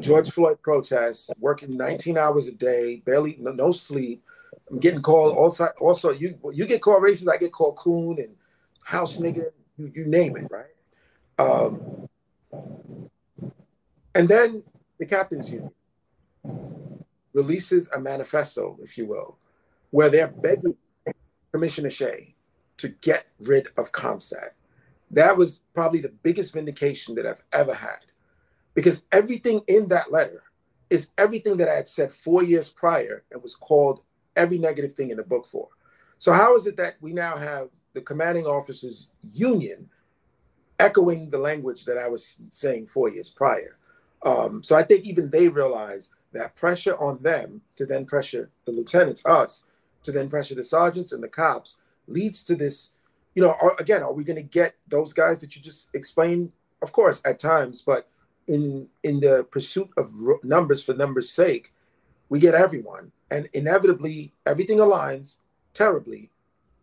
George 0.01 0.31
Floyd 0.31 0.61
protests, 0.63 1.31
working 1.39 1.77
19 1.77 2.17
hours 2.17 2.49
a 2.49 2.53
day, 2.53 3.03
barely 3.05 3.37
no, 3.41 3.53
no 3.53 3.73
sleep. 3.73 4.25
I'm 4.71 4.79
getting 4.79 5.03
called 5.03 5.37
also. 5.37 5.69
Also, 5.81 6.11
you 6.13 6.39
you 6.53 6.67
get 6.67 6.81
called 6.81 7.03
racist. 7.03 7.31
I 7.31 7.37
get 7.37 7.53
called 7.53 7.77
coon 7.77 8.19
and 8.19 8.35
house 8.85 9.19
nigga. 9.19 9.47
You, 9.77 9.93
you 9.95 10.05
name 10.07 10.37
it, 10.37 10.49
right? 10.51 10.67
Um, 11.39 12.09
and 14.15 14.29
then 14.29 14.63
the 14.99 15.07
captain's 15.07 15.51
union 15.51 15.71
releases 17.33 17.91
a 17.91 17.99
manifesto, 17.99 18.79
if 18.83 18.99
you 18.99 19.07
will, 19.07 19.39
where 19.91 20.11
they're 20.11 20.29
begging 20.29 20.77
Commissioner 21.53 21.91
Shea 21.91 22.35
to 22.79 22.89
get 22.89 23.27
rid 23.41 23.69
of 23.77 23.93
CompStat. 23.93 24.51
That 25.11 25.37
was 25.37 25.63
probably 25.75 26.01
the 26.01 26.09
biggest 26.09 26.55
vindication 26.55 27.15
that 27.17 27.27
I've 27.27 27.43
ever 27.53 27.75
had 27.75 28.01
because 28.75 29.05
everything 29.13 29.63
in 29.69 29.89
that 29.89 30.13
letter 30.13 30.43
is 30.91 31.09
everything 31.17 31.57
that 31.57 31.69
I 31.69 31.75
had 31.75 31.89
said 31.89 32.13
four 32.13 32.43
years 32.43 32.69
prior 32.69 33.25
and 33.31 33.43
was 33.43 33.57
called 33.57 34.01
every 34.37 34.59
negative 34.59 34.93
thing 34.93 35.11
in 35.11 35.17
the 35.17 35.23
book 35.23 35.47
for. 35.47 35.69
So, 36.19 36.33
how 36.33 36.55
is 36.55 36.67
it 36.67 36.77
that 36.77 36.97
we 37.01 37.13
now 37.13 37.37
have 37.37 37.69
the 37.95 38.01
commanding 38.01 38.47
officers 38.47 39.09
union 39.33 39.89
echoing 40.79 41.31
the 41.31 41.39
language 41.39 41.85
that 41.85 41.99
I 41.99 42.09
was 42.09 42.39
saying 42.51 42.87
four 42.87 43.09
years 43.11 43.31
prior? 43.31 43.79
Um, 44.23 44.63
so, 44.63 44.77
I 44.77 44.83
think 44.83 45.05
even 45.05 45.31
they 45.31 45.49
realize 45.49 46.11
that 46.33 46.57
pressure 46.57 46.97
on 46.99 47.23
them 47.23 47.63
to 47.77 47.87
then 47.87 48.05
pressure 48.05 48.51
the 48.67 48.73
lieutenants, 48.73 49.25
us, 49.27 49.65
to 50.03 50.13
then 50.13 50.29
pressure 50.29 50.55
the 50.55 50.65
sergeants 50.65 51.13
and 51.13 51.23
the 51.23 51.29
cops 51.29 51.77
leads 52.07 52.43
to 52.45 52.55
this. 52.55 52.91
You 53.35 53.43
know, 53.43 53.55
are, 53.63 53.75
again, 53.79 54.03
are 54.03 54.13
we 54.13 54.25
going 54.25 54.37
to 54.37 54.43
get 54.43 54.75
those 54.89 55.13
guys 55.13 55.41
that 55.41 55.57
you 55.57 55.63
just 55.63 55.89
explained? 55.95 56.53
Of 56.83 56.93
course, 56.93 57.23
at 57.25 57.39
times, 57.39 57.81
but 57.81 58.09
in 58.47 58.89
in 59.03 59.21
the 59.21 59.45
pursuit 59.51 59.91
of 59.97 60.13
numbers 60.43 60.83
for 60.85 60.95
numbers' 60.95 61.31
sake, 61.31 61.73
we 62.29 62.39
get 62.39 62.55
everyone, 62.55 63.13
and 63.31 63.49
inevitably 63.53 64.33
everything 64.47 64.79
aligns 64.79 65.37
terribly, 65.75 66.31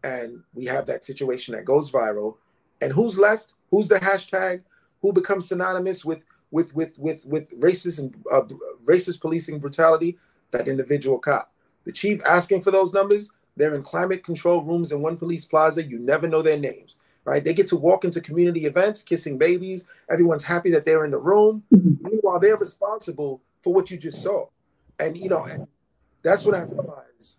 and 0.03 0.43
we 0.53 0.65
have 0.65 0.85
that 0.87 1.03
situation 1.03 1.55
that 1.55 1.65
goes 1.65 1.91
viral. 1.91 2.37
And 2.81 2.93
who's 2.93 3.19
left? 3.19 3.53
Who's 3.71 3.87
the 3.87 3.99
hashtag? 3.99 4.61
Who 5.01 5.13
becomes 5.13 5.47
synonymous 5.47 6.05
with 6.05 6.23
with 6.51 6.73
with 6.75 6.97
with 6.97 7.25
with 7.25 7.59
racist 7.59 7.99
and 7.99 8.15
uh, 8.31 8.43
racist 8.85 9.21
policing 9.21 9.59
brutality? 9.59 10.17
That 10.51 10.67
individual 10.67 11.19
cop. 11.19 11.51
The 11.85 11.91
chief 11.91 12.21
asking 12.25 12.61
for 12.61 12.71
those 12.71 12.93
numbers. 12.93 13.31
They're 13.57 13.75
in 13.75 13.83
climate 13.83 14.23
control 14.23 14.63
rooms 14.63 14.93
in 14.93 15.01
one 15.01 15.17
police 15.17 15.43
plaza. 15.43 15.83
You 15.83 15.99
never 15.99 16.29
know 16.29 16.41
their 16.41 16.57
names 16.57 16.97
right? 17.29 17.43
They 17.43 17.53
get 17.53 17.67
to 17.67 17.75
walk 17.75 18.05
into 18.05 18.21
community 18.21 18.65
events, 18.65 19.03
kissing 19.03 19.37
babies. 19.37 19.87
Everyone's 20.09 20.43
happy 20.43 20.71
that 20.71 20.83
they're 20.83 21.05
in 21.05 21.11
the 21.11 21.19
room. 21.19 21.61
Mm-hmm. 21.71 22.07
Meanwhile, 22.07 22.39
they're 22.39 22.57
responsible 22.57 23.39
for 23.61 23.71
what 23.71 23.91
you 23.91 23.97
just 23.97 24.23
saw. 24.23 24.47
And, 24.99 25.15
you 25.15 25.29
know, 25.29 25.43
and 25.43 25.67
that's 26.23 26.43
when 26.43 26.55
I 26.55 26.61
realized, 26.61 27.37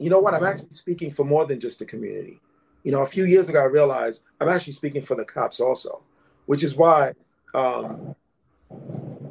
you 0.00 0.10
know 0.10 0.18
what? 0.18 0.34
I'm 0.34 0.44
actually 0.44 0.70
speaking 0.70 1.12
for 1.12 1.22
more 1.22 1.46
than 1.46 1.60
just 1.60 1.78
the 1.78 1.84
community. 1.84 2.40
You 2.82 2.90
know, 2.90 3.02
a 3.02 3.06
few 3.06 3.26
years 3.26 3.48
ago, 3.48 3.60
I 3.60 3.66
realized 3.66 4.24
I'm 4.40 4.48
actually 4.48 4.72
speaking 4.72 5.02
for 5.02 5.14
the 5.14 5.24
cops 5.24 5.60
also, 5.60 6.02
which 6.46 6.64
is 6.64 6.74
why, 6.74 7.12
um, 7.54 8.16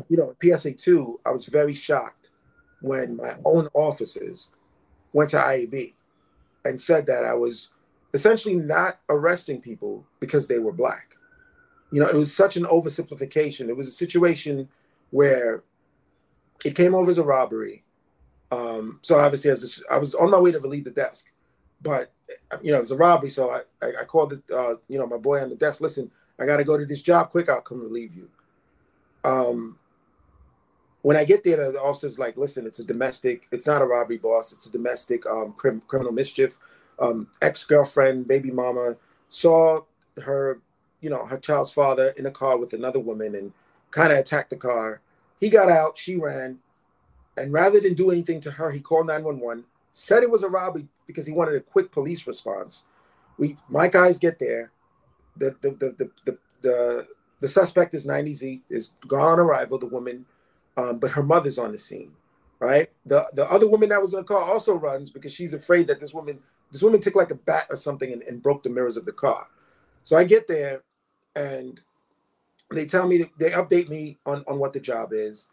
you 0.08 0.16
know, 0.16 0.34
PSA 0.42 0.72
2, 0.72 1.20
I 1.26 1.32
was 1.32 1.48
very 1.48 1.74
shocked 1.74 2.30
when 2.80 3.18
my 3.18 3.36
own 3.44 3.68
officers 3.74 4.52
went 5.12 5.32
to 5.32 5.38
IAB 5.38 5.96
and 6.64 6.80
said 6.80 7.08
that 7.08 7.26
I 7.26 7.34
was 7.34 7.72
essentially 8.18 8.56
not 8.56 9.00
arresting 9.10 9.62
people 9.62 10.04
because 10.20 10.48
they 10.48 10.58
were 10.58 10.72
black. 10.72 11.16
You 11.92 12.02
know, 12.02 12.08
it 12.08 12.16
was 12.16 12.36
such 12.36 12.58
an 12.58 12.64
oversimplification. 12.64 13.70
It 13.70 13.78
was 13.78 13.88
a 13.88 13.92
situation 13.92 14.68
where 15.12 15.64
it 16.66 16.76
came 16.76 16.96
over 16.96 17.12
as 17.12 17.20
a 17.20 17.24
robbery. 17.24 17.84
Um, 18.52 19.00
so 19.04 19.20
obviously, 19.20 19.52
as 19.52 19.82
was 19.90 20.16
on 20.16 20.32
my 20.32 20.40
way 20.40 20.52
to 20.52 20.60
relieve 20.60 20.86
the 20.86 20.92
desk, 20.92 21.28
but 21.82 22.12
you 22.64 22.72
know, 22.72 22.78
it 22.78 22.88
was 22.88 22.92
a 22.92 22.98
robbery. 22.98 23.30
So 23.30 23.52
I, 23.52 23.62
I, 23.82 24.02
I 24.02 24.06
called 24.06 24.32
the, 24.32 24.56
uh, 24.56 24.76
you 24.88 24.98
know, 24.98 25.06
my 25.06 25.18
boy 25.18 25.42
on 25.42 25.50
the 25.50 25.56
desk. 25.56 25.80
Listen, 25.80 26.10
I 26.40 26.46
got 26.46 26.58
to 26.58 26.64
go 26.64 26.78
to 26.78 26.86
this 26.86 27.02
job 27.02 27.30
quick. 27.30 27.50
I'll 27.50 27.62
come 27.62 27.82
relieve 27.82 28.16
you. 28.16 28.30
Um, 29.24 29.78
when 31.04 31.16
I 31.16 31.24
get 31.24 31.44
there, 31.44 31.72
the 31.72 31.82
officer's 31.82 32.18
like, 32.18 32.36
"Listen, 32.36 32.66
it's 32.66 32.80
a 32.80 32.84
domestic. 32.84 33.48
It's 33.52 33.68
not 33.68 33.84
a 33.84 33.86
robbery, 33.86 34.18
boss. 34.18 34.52
It's 34.52 34.66
a 34.66 34.72
domestic 34.72 35.26
um, 35.26 35.54
crim- 35.54 35.82
criminal 35.82 36.12
mischief 36.12 36.58
um, 37.00 37.28
ex-girlfriend, 37.42 38.28
baby 38.28 38.52
mama, 38.52 38.96
saw 39.30 39.82
her, 40.24 40.60
you 41.02 41.10
know, 41.10 41.26
her 41.26 41.38
child's 41.38 41.72
father 41.72 42.14
in 42.18 42.26
a 42.26 42.32
car 42.32 42.58
with 42.58 42.74
another 42.74 43.00
woman 43.00 43.36
and 43.36 43.54
kind 43.92 44.12
of 44.12 44.20
attacked 44.20 44.50
the 44.50 44.56
car. 44.56 45.02
He 45.40 45.50
got 45.50 45.70
out, 45.70 45.98
she 45.98 46.16
ran, 46.16 46.60
and 47.38 47.54
rather 47.54 47.80
than 47.80 47.94
do 47.94 48.12
anything 48.12 48.40
to 48.42 48.52
her, 48.52 48.72
he 48.72 48.80
called 48.80 49.08
911, 49.08 49.64
said 49.94 50.24
it 50.24 50.32
was 50.32 50.44
a 50.44 50.50
robbery 50.50 50.88
because 51.06 51.26
he 51.26 51.34
wanted 51.34 51.56
a 51.56 51.62
quick 51.62 51.92
police 51.92 52.28
response. 52.28 52.86
We 53.38 53.56
my 53.70 53.88
guys 53.88 54.18
get 54.18 54.40
there. 54.40 54.72
The 55.38 55.56
the 55.62 55.72
the 55.72 55.90
the 55.92 56.12
the, 56.26 56.38
the, 56.62 57.08
the 57.40 57.48
suspect 57.48 57.94
is 57.94 58.08
90Z, 58.08 58.64
is 58.70 58.94
gone 59.08 59.34
on 59.34 59.40
arrival, 59.40 59.78
the 59.78 59.86
woman, 59.86 60.26
um, 60.76 60.98
but 60.98 61.12
her 61.12 61.22
mother's 61.22 61.60
on 61.60 61.72
the 61.72 61.78
scene, 61.78 62.14
right? 62.60 62.90
The 63.06 63.30
the 63.34 63.50
other 63.52 63.68
woman 63.68 63.90
that 63.90 64.02
was 64.02 64.14
in 64.14 64.20
the 64.20 64.26
car 64.26 64.42
also 64.42 64.74
runs 64.74 65.12
because 65.12 65.32
she's 65.32 65.54
afraid 65.54 65.88
that 65.88 66.00
this 66.00 66.14
woman 66.14 66.40
this 66.72 66.84
woman 66.84 67.00
took 67.00 67.16
like 67.16 67.32
a 67.32 67.36
bat 67.36 67.66
or 67.70 67.78
something 67.78 68.12
and, 68.12 68.22
and 68.24 68.42
broke 68.42 68.64
the 68.64 68.70
mirrors 68.70 68.98
of 68.98 69.06
the 69.06 69.12
car. 69.12 69.48
So 70.04 70.16
I 70.18 70.24
get 70.24 70.48
there 70.48 70.84
and 71.36 71.80
they 72.72 72.86
tell 72.86 73.08
me, 73.08 73.26
they 73.38 73.52
update 73.52 73.90
me 73.90 74.18
on, 74.26 74.44
on 74.48 74.60
what 74.60 74.74
the 74.74 74.80
job 74.80 75.10
is. 75.14 75.50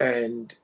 And 0.00 0.54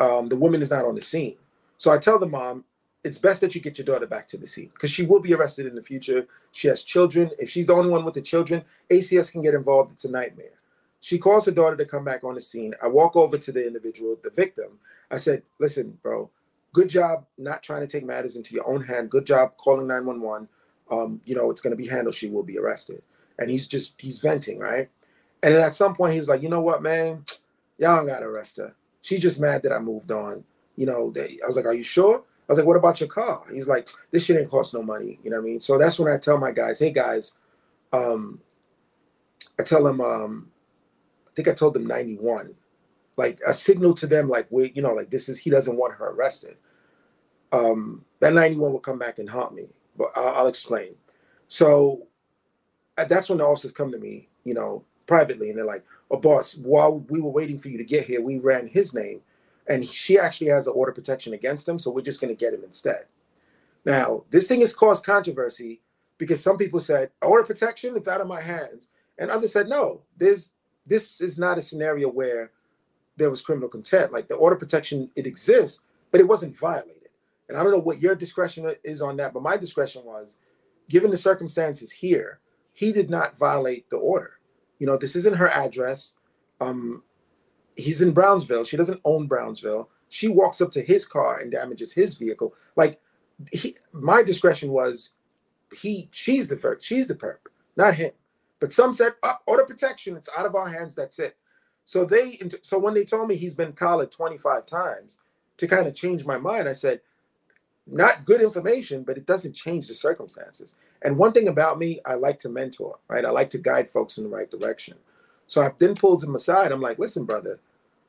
um, 0.00 0.28
the 0.28 0.36
woman 0.36 0.62
is 0.62 0.70
not 0.70 0.84
on 0.84 0.94
the 0.94 1.02
scene. 1.02 1.36
So 1.76 1.90
I 1.90 1.98
tell 1.98 2.18
the 2.18 2.26
mom, 2.26 2.64
it's 3.04 3.18
best 3.18 3.40
that 3.40 3.54
you 3.54 3.60
get 3.60 3.78
your 3.78 3.84
daughter 3.84 4.06
back 4.06 4.26
to 4.28 4.36
the 4.36 4.46
scene 4.46 4.70
because 4.72 4.90
she 4.90 5.06
will 5.06 5.20
be 5.20 5.32
arrested 5.32 5.66
in 5.66 5.74
the 5.74 5.82
future. 5.82 6.26
She 6.52 6.68
has 6.68 6.82
children. 6.82 7.30
If 7.38 7.48
she's 7.48 7.66
the 7.66 7.74
only 7.74 7.90
one 7.90 8.04
with 8.04 8.14
the 8.14 8.20
children, 8.22 8.64
ACS 8.90 9.30
can 9.30 9.42
get 9.42 9.54
involved. 9.54 9.92
It's 9.92 10.04
a 10.04 10.10
nightmare. 10.10 10.58
She 11.00 11.16
calls 11.16 11.46
her 11.46 11.52
daughter 11.52 11.76
to 11.76 11.84
come 11.84 12.04
back 12.04 12.24
on 12.24 12.34
the 12.34 12.40
scene. 12.40 12.74
I 12.82 12.88
walk 12.88 13.14
over 13.14 13.38
to 13.38 13.52
the 13.52 13.64
individual, 13.64 14.16
the 14.22 14.30
victim. 14.30 14.78
I 15.10 15.18
said, 15.18 15.42
listen, 15.60 15.96
bro, 16.02 16.28
good 16.72 16.88
job 16.88 17.26
not 17.36 17.62
trying 17.62 17.80
to 17.80 17.86
take 17.86 18.04
matters 18.04 18.36
into 18.36 18.54
your 18.54 18.68
own 18.68 18.82
hand. 18.82 19.10
Good 19.10 19.26
job 19.26 19.56
calling 19.56 19.86
911. 19.86 20.48
Um, 20.90 21.20
you 21.24 21.34
know, 21.34 21.50
it's 21.50 21.60
going 21.60 21.76
to 21.76 21.82
be 21.82 21.88
handled. 21.88 22.14
She 22.14 22.28
will 22.28 22.42
be 22.42 22.58
arrested. 22.58 23.02
And 23.38 23.50
he's 23.50 23.66
just, 23.66 23.94
he's 23.98 24.20
venting, 24.20 24.58
right? 24.58 24.88
And 25.42 25.54
then 25.54 25.60
at 25.60 25.74
some 25.74 25.94
point, 25.94 26.14
he's 26.14 26.28
like, 26.28 26.42
you 26.42 26.48
know 26.48 26.62
what, 26.62 26.82
man? 26.82 27.24
Y'all 27.78 28.04
got 28.04 28.20
to 28.20 28.26
arrest 28.26 28.56
her. 28.56 28.74
She's 29.00 29.20
just 29.20 29.40
mad 29.40 29.62
that 29.62 29.72
I 29.72 29.78
moved 29.78 30.10
on. 30.10 30.44
You 30.76 30.86
know, 30.86 31.10
they, 31.10 31.38
I 31.42 31.46
was 31.46 31.56
like, 31.56 31.66
are 31.66 31.74
you 31.74 31.82
sure? 31.82 32.16
I 32.18 32.52
was 32.52 32.58
like, 32.58 32.66
what 32.66 32.76
about 32.76 33.00
your 33.00 33.08
car? 33.08 33.44
He's 33.52 33.68
like, 33.68 33.88
this 34.10 34.24
shit 34.24 34.38
ain't 34.38 34.50
cost 34.50 34.74
no 34.74 34.82
money. 34.82 35.18
You 35.22 35.30
know 35.30 35.36
what 35.36 35.42
I 35.42 35.50
mean? 35.50 35.60
So 35.60 35.78
that's 35.78 35.98
when 35.98 36.12
I 36.12 36.16
tell 36.16 36.38
my 36.38 36.50
guys, 36.50 36.78
hey 36.80 36.90
guys, 36.90 37.32
um, 37.92 38.40
I 39.60 39.62
tell 39.62 39.84
them, 39.84 40.00
um, 40.00 40.50
I 41.26 41.30
think 41.34 41.48
I 41.48 41.52
told 41.52 41.74
them 41.74 41.86
91 41.86 42.54
like 43.18 43.40
a 43.46 43.52
signal 43.52 43.92
to 43.94 44.06
them, 44.06 44.28
like 44.28 44.46
we, 44.50 44.72
you 44.74 44.80
know, 44.80 44.94
like 44.94 45.10
this 45.10 45.28
is 45.28 45.38
he 45.38 45.50
doesn't 45.50 45.76
want 45.76 45.94
her 45.94 46.08
arrested. 46.10 46.56
Um, 47.52 48.04
that 48.20 48.32
91 48.32 48.72
will 48.72 48.80
come 48.80 48.98
back 48.98 49.18
and 49.18 49.28
haunt 49.28 49.54
me, 49.54 49.68
but 49.96 50.12
I'll, 50.16 50.28
I'll 50.28 50.46
explain. 50.46 50.94
So 51.48 52.06
uh, 52.96 53.04
that's 53.04 53.28
when 53.28 53.38
the 53.38 53.44
officers 53.44 53.72
come 53.72 53.92
to 53.92 53.98
me, 53.98 54.28
you 54.44 54.54
know, 54.54 54.84
privately, 55.06 55.50
and 55.50 55.58
they're 55.58 55.66
like, 55.66 55.84
"Oh, 56.10 56.18
boss, 56.18 56.54
while 56.54 57.00
we 57.00 57.20
were 57.20 57.30
waiting 57.30 57.58
for 57.58 57.68
you 57.68 57.78
to 57.78 57.84
get 57.84 58.06
here, 58.06 58.22
we 58.22 58.38
ran 58.38 58.68
his 58.68 58.94
name, 58.94 59.20
and 59.66 59.86
she 59.86 60.18
actually 60.18 60.50
has 60.50 60.66
an 60.66 60.74
order 60.76 60.92
protection 60.92 61.34
against 61.34 61.68
him, 61.68 61.78
so 61.78 61.90
we're 61.90 62.02
just 62.02 62.20
going 62.20 62.34
to 62.34 62.38
get 62.38 62.54
him 62.54 62.64
instead." 62.64 63.06
Now, 63.84 64.24
this 64.30 64.46
thing 64.46 64.60
has 64.60 64.74
caused 64.74 65.04
controversy 65.04 65.80
because 66.18 66.42
some 66.42 66.58
people 66.58 66.80
said 66.80 67.10
order 67.22 67.44
protection, 67.44 67.96
it's 67.96 68.08
out 68.08 68.20
of 68.20 68.26
my 68.26 68.40
hands, 68.40 68.90
And 69.16 69.30
others 69.30 69.52
said, 69.52 69.68
no, 69.68 70.02
there's 70.16 70.50
this 70.86 71.20
is 71.20 71.38
not 71.38 71.58
a 71.58 71.62
scenario 71.62 72.08
where 72.08 72.50
there 73.18 73.30
was 73.30 73.42
criminal 73.42 73.68
contempt. 73.68 74.12
Like 74.12 74.28
the 74.28 74.36
order 74.36 74.56
protection, 74.56 75.10
it 75.16 75.26
exists, 75.26 75.80
but 76.10 76.20
it 76.20 76.28
wasn't 76.28 76.56
violated. 76.56 77.08
And 77.48 77.56
I 77.56 77.62
don't 77.62 77.72
know 77.72 77.78
what 77.78 78.00
your 78.00 78.14
discretion 78.14 78.70
is 78.84 79.02
on 79.02 79.16
that, 79.16 79.32
but 79.32 79.42
my 79.42 79.56
discretion 79.56 80.04
was, 80.04 80.36
given 80.88 81.10
the 81.10 81.16
circumstances 81.16 81.90
here, 81.90 82.40
he 82.72 82.92
did 82.92 83.10
not 83.10 83.38
violate 83.38 83.88
the 83.90 83.96
order. 83.96 84.38
You 84.78 84.86
know, 84.86 84.96
this 84.96 85.16
isn't 85.16 85.36
her 85.36 85.48
address. 85.48 86.12
Um, 86.60 87.02
he's 87.76 88.02
in 88.02 88.12
Brownsville. 88.12 88.64
She 88.64 88.76
doesn't 88.76 89.00
own 89.04 89.26
Brownsville. 89.26 89.90
She 90.08 90.28
walks 90.28 90.60
up 90.60 90.70
to 90.72 90.82
his 90.82 91.06
car 91.06 91.38
and 91.38 91.50
damages 91.50 91.92
his 91.92 92.14
vehicle. 92.14 92.54
Like, 92.76 93.00
he, 93.52 93.74
my 93.92 94.22
discretion 94.22 94.70
was, 94.70 95.10
he, 95.74 96.08
she's 96.12 96.48
the 96.48 96.56
perp, 96.56 96.82
she's 96.82 97.08
the 97.08 97.14
perp, 97.14 97.38
not 97.76 97.94
him. 97.94 98.12
But 98.60 98.72
some 98.72 98.92
said, 98.92 99.12
oh, 99.22 99.34
order 99.46 99.64
protection. 99.64 100.16
It's 100.16 100.28
out 100.36 100.46
of 100.46 100.54
our 100.54 100.68
hands. 100.68 100.94
That's 100.94 101.18
it. 101.18 101.36
So 101.88 102.04
they, 102.04 102.38
so 102.60 102.78
when 102.78 102.92
they 102.92 103.06
told 103.06 103.28
me 103.30 103.36
he's 103.36 103.54
been 103.54 103.72
collared 103.72 104.10
25 104.12 104.66
times, 104.66 105.20
to 105.56 105.66
kind 105.66 105.86
of 105.86 105.94
change 105.94 106.26
my 106.26 106.36
mind, 106.36 106.68
I 106.68 106.74
said, 106.74 107.00
not 107.86 108.26
good 108.26 108.42
information, 108.42 109.04
but 109.04 109.16
it 109.16 109.24
doesn't 109.24 109.54
change 109.54 109.88
the 109.88 109.94
circumstances. 109.94 110.74
And 111.00 111.16
one 111.16 111.32
thing 111.32 111.48
about 111.48 111.78
me, 111.78 112.00
I 112.04 112.16
like 112.16 112.38
to 112.40 112.50
mentor, 112.50 112.98
right? 113.08 113.24
I 113.24 113.30
like 113.30 113.48
to 113.52 113.58
guide 113.58 113.90
folks 113.90 114.18
in 114.18 114.24
the 114.24 114.30
right 114.30 114.50
direction. 114.50 114.98
So 115.46 115.62
I 115.62 115.72
then 115.78 115.94
pulled 115.94 116.22
him 116.22 116.34
aside. 116.34 116.72
I'm 116.72 116.82
like, 116.82 116.98
listen, 116.98 117.24
brother, 117.24 117.58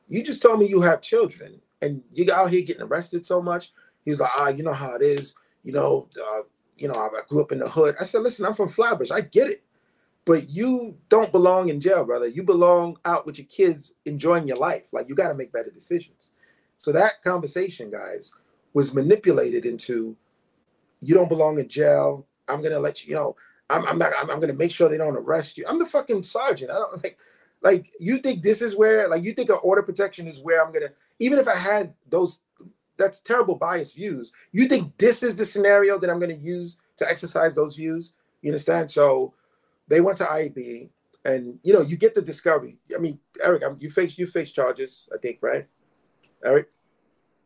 you 0.08 0.22
just 0.22 0.42
told 0.42 0.60
me 0.60 0.68
you 0.68 0.82
have 0.82 1.00
children 1.00 1.62
and 1.80 2.02
you 2.12 2.30
out 2.32 2.50
here 2.50 2.62
getting 2.62 2.82
arrested 2.82 3.24
so 3.24 3.40
much. 3.40 3.72
He's 4.04 4.20
like, 4.20 4.32
ah, 4.36 4.48
you 4.48 4.62
know 4.62 4.74
how 4.74 4.94
it 4.96 5.02
is. 5.02 5.34
You 5.64 5.72
know, 5.72 6.08
uh, 6.22 6.42
you 6.76 6.88
know, 6.88 6.96
I 6.96 7.08
grew 7.30 7.42
up 7.42 7.52
in 7.52 7.60
the 7.60 7.70
hood. 7.70 7.96
I 7.98 8.04
said, 8.04 8.22
listen, 8.22 8.46
I'm 8.46 8.54
from 8.54 8.68
Flatbush. 8.68 9.10
I 9.10 9.22
get 9.22 9.48
it. 9.48 9.62
But 10.24 10.50
you 10.50 10.96
don't 11.08 11.32
belong 11.32 11.70
in 11.70 11.80
jail, 11.80 12.04
brother. 12.04 12.26
You 12.26 12.42
belong 12.42 12.98
out 13.04 13.26
with 13.26 13.38
your 13.38 13.46
kids 13.46 13.94
enjoying 14.04 14.46
your 14.46 14.58
life. 14.58 14.84
Like 14.92 15.08
you 15.08 15.14
got 15.14 15.28
to 15.28 15.34
make 15.34 15.52
better 15.52 15.70
decisions. 15.70 16.30
So 16.78 16.92
that 16.92 17.22
conversation, 17.22 17.90
guys, 17.90 18.34
was 18.72 18.94
manipulated 18.94 19.66
into 19.66 20.16
you 21.00 21.14
don't 21.14 21.28
belong 21.28 21.58
in 21.58 21.68
jail. 21.68 22.26
I'm 22.48 22.62
gonna 22.62 22.78
let 22.78 23.04
you, 23.04 23.10
you 23.10 23.14
know, 23.14 23.36
I'm, 23.68 23.86
I'm 23.86 23.98
not, 23.98 24.12
I'm, 24.18 24.30
I'm, 24.30 24.40
gonna 24.40 24.54
make 24.54 24.70
sure 24.70 24.88
they 24.88 24.98
don't 24.98 25.16
arrest 25.16 25.56
you. 25.56 25.64
I'm 25.66 25.78
the 25.78 25.86
fucking 25.86 26.22
sergeant. 26.22 26.70
I 26.70 26.74
don't 26.74 27.02
like, 27.02 27.18
like 27.62 27.90
you 27.98 28.18
think 28.18 28.42
this 28.42 28.62
is 28.62 28.76
where, 28.76 29.08
like 29.08 29.22
you 29.22 29.32
think 29.32 29.50
an 29.50 29.58
order 29.62 29.82
protection 29.82 30.26
is 30.26 30.40
where 30.40 30.64
I'm 30.64 30.72
gonna, 30.72 30.90
even 31.18 31.38
if 31.38 31.48
I 31.48 31.56
had 31.56 31.94
those, 32.08 32.40
that's 32.96 33.20
terrible 33.20 33.54
bias 33.54 33.92
views. 33.92 34.32
You 34.52 34.66
think 34.66 34.96
this 34.98 35.22
is 35.22 35.36
the 35.36 35.44
scenario 35.44 35.98
that 35.98 36.10
I'm 36.10 36.20
gonna 36.20 36.34
use 36.34 36.76
to 36.96 37.08
exercise 37.08 37.54
those 37.54 37.76
views? 37.76 38.14
You 38.42 38.50
understand? 38.50 38.90
So 38.90 39.34
they 39.90 40.00
went 40.00 40.16
to 40.18 40.24
IAB, 40.24 40.88
and 41.24 41.58
you 41.62 41.74
know, 41.74 41.82
you 41.82 41.96
get 41.96 42.14
the 42.14 42.22
discovery. 42.22 42.78
I 42.94 42.98
mean, 42.98 43.18
Eric, 43.42 43.64
I'm, 43.64 43.76
you 43.78 43.90
face 43.90 44.16
you 44.16 44.26
face 44.26 44.52
charges, 44.52 45.08
I 45.12 45.18
think, 45.18 45.38
right? 45.42 45.66
Eric. 46.44 46.68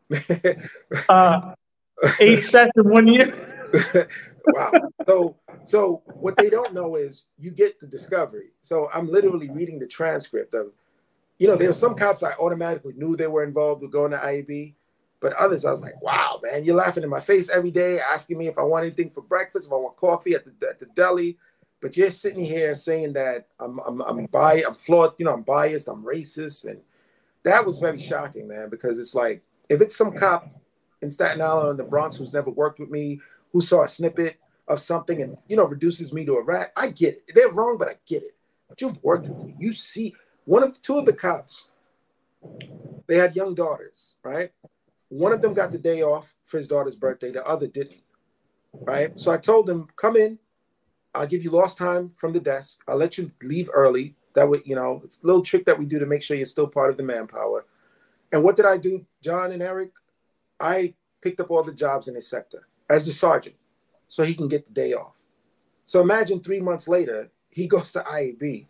uh, 1.09 1.55
eight 2.19 2.43
sets 2.43 2.71
in 2.77 2.89
one 2.89 3.07
year. 3.07 3.51
wow. 4.47 4.71
So, 5.07 5.35
so 5.65 6.03
what 6.05 6.37
they 6.37 6.49
don't 6.49 6.73
know 6.73 6.95
is 6.95 7.25
you 7.39 7.51
get 7.51 7.79
the 7.79 7.87
discovery. 7.87 8.51
So 8.61 8.89
I'm 8.93 9.07
literally 9.07 9.49
reading 9.49 9.79
the 9.79 9.87
transcript 9.87 10.53
of, 10.53 10.67
you 11.39 11.47
know, 11.47 11.55
there 11.55 11.69
were 11.69 11.73
some 11.73 11.95
cops 11.95 12.23
I 12.23 12.31
automatically 12.33 12.93
knew 12.95 13.17
they 13.17 13.27
were 13.27 13.43
involved 13.43 13.81
with 13.81 13.91
going 13.91 14.11
to 14.11 14.17
IAB, 14.17 14.75
but 15.19 15.33
others 15.33 15.65
I 15.65 15.71
was 15.71 15.81
like, 15.81 15.99
wow, 16.01 16.39
man, 16.43 16.63
you're 16.63 16.75
laughing 16.75 17.03
in 17.03 17.09
my 17.09 17.19
face 17.19 17.49
every 17.49 17.71
day, 17.71 17.99
asking 17.99 18.37
me 18.37 18.47
if 18.47 18.59
I 18.59 18.63
want 18.63 18.85
anything 18.85 19.09
for 19.09 19.21
breakfast, 19.21 19.67
if 19.67 19.73
I 19.73 19.77
want 19.77 19.97
coffee 19.97 20.35
at 20.35 20.45
the 20.45 20.69
at 20.69 20.79
the 20.79 20.85
deli, 20.85 21.37
but 21.85 21.95
you're 21.95 22.09
sitting 22.09 22.43
here 22.43 22.73
saying 22.73 23.11
that 23.11 23.45
I'm 23.59 23.77
I'm 23.77 24.01
I'm 24.01 24.25
biased, 24.25 24.67
I'm 24.67 24.73
flawed, 24.73 25.13
you 25.19 25.25
know, 25.25 25.33
I'm 25.33 25.43
biased, 25.43 25.87
I'm 25.87 26.03
racist, 26.03 26.65
and 26.65 26.81
that 27.43 27.63
was 27.63 27.77
very 27.77 27.99
shocking, 27.99 28.47
man, 28.47 28.69
because 28.71 28.97
it's 28.97 29.13
like 29.13 29.43
if 29.69 29.81
it's 29.81 29.95
some 29.95 30.17
cop 30.17 30.49
in 31.03 31.11
Staten 31.11 31.43
Island 31.43 31.67
or 31.67 31.71
in 31.71 31.77
the 31.77 31.83
Bronx 31.83 32.17
who's 32.17 32.33
never 32.33 32.49
worked 32.49 32.79
with 32.79 32.89
me, 32.89 33.19
who 33.53 33.61
saw 33.61 33.83
a 33.83 33.87
snippet 33.87 34.37
of 34.67 34.79
something 34.79 35.21
and 35.21 35.37
you 35.47 35.55
know 35.55 35.65
reduces 35.65 36.11
me 36.11 36.25
to 36.25 36.37
a 36.37 36.43
rat, 36.43 36.71
I 36.75 36.87
get 36.87 37.17
it. 37.17 37.35
They're 37.35 37.51
wrong, 37.51 37.77
but 37.77 37.87
I 37.87 37.97
get 38.07 38.23
it. 38.23 38.35
But 38.67 38.81
you've 38.81 38.97
worked 39.03 39.27
with 39.27 39.43
me. 39.43 39.55
You 39.59 39.71
see 39.71 40.15
one 40.45 40.63
of 40.63 40.81
two 40.81 40.97
of 40.97 41.05
the 41.05 41.13
cops, 41.13 41.69
they 43.05 43.17
had 43.17 43.35
young 43.35 43.53
daughters, 43.53 44.15
right? 44.23 44.51
One 45.09 45.33
of 45.33 45.39
them 45.39 45.53
got 45.53 45.71
the 45.71 45.77
day 45.77 46.01
off 46.01 46.33
for 46.45 46.57
his 46.57 46.67
daughter's 46.67 46.95
birthday, 46.95 47.31
the 47.31 47.45
other 47.45 47.67
didn't. 47.67 48.01
Right. 48.73 49.17
So 49.19 49.31
I 49.31 49.37
told 49.37 49.67
them, 49.67 49.87
come 49.95 50.17
in, 50.17 50.39
I'll 51.15 51.27
give 51.27 51.43
you 51.43 51.49
lost 51.49 51.77
time 51.77 52.09
from 52.09 52.33
the 52.33 52.39
desk. 52.39 52.79
I'll 52.87 52.97
let 52.97 53.17
you 53.17 53.31
leave 53.41 53.69
early. 53.73 54.15
That 54.33 54.49
way, 54.49 54.61
you 54.65 54.75
know, 54.75 55.01
it's 55.03 55.23
a 55.23 55.25
little 55.25 55.41
trick 55.41 55.65
that 55.65 55.79
we 55.79 55.85
do 55.85 55.97
to 55.99 56.05
make 56.05 56.21
sure 56.21 56.35
you're 56.35 56.45
still 56.45 56.67
part 56.67 56.91
of 56.91 56.97
the 56.97 57.03
manpower. 57.03 57.65
And 58.31 58.43
what 58.43 58.55
did 58.55 58.65
I 58.65 58.77
do, 58.77 59.05
John 59.21 59.51
and 59.53 59.63
Eric? 59.63 59.91
I 60.59 60.93
picked 61.21 61.39
up 61.39 61.51
all 61.51 61.63
the 61.63 61.73
jobs 61.73 62.07
in 62.07 62.15
his 62.15 62.27
sector 62.27 62.67
as 62.89 63.05
the 63.05 63.11
sergeant 63.11 63.55
so 64.07 64.23
he 64.23 64.35
can 64.35 64.47
get 64.47 64.65
the 64.65 64.73
day 64.73 64.93
off. 64.93 65.21
So 65.85 66.01
imagine 66.01 66.41
three 66.41 66.59
months 66.59 66.87
later, 66.87 67.31
he 67.49 67.67
goes 67.75 67.91
to 67.93 68.01
IAB. 68.01 68.67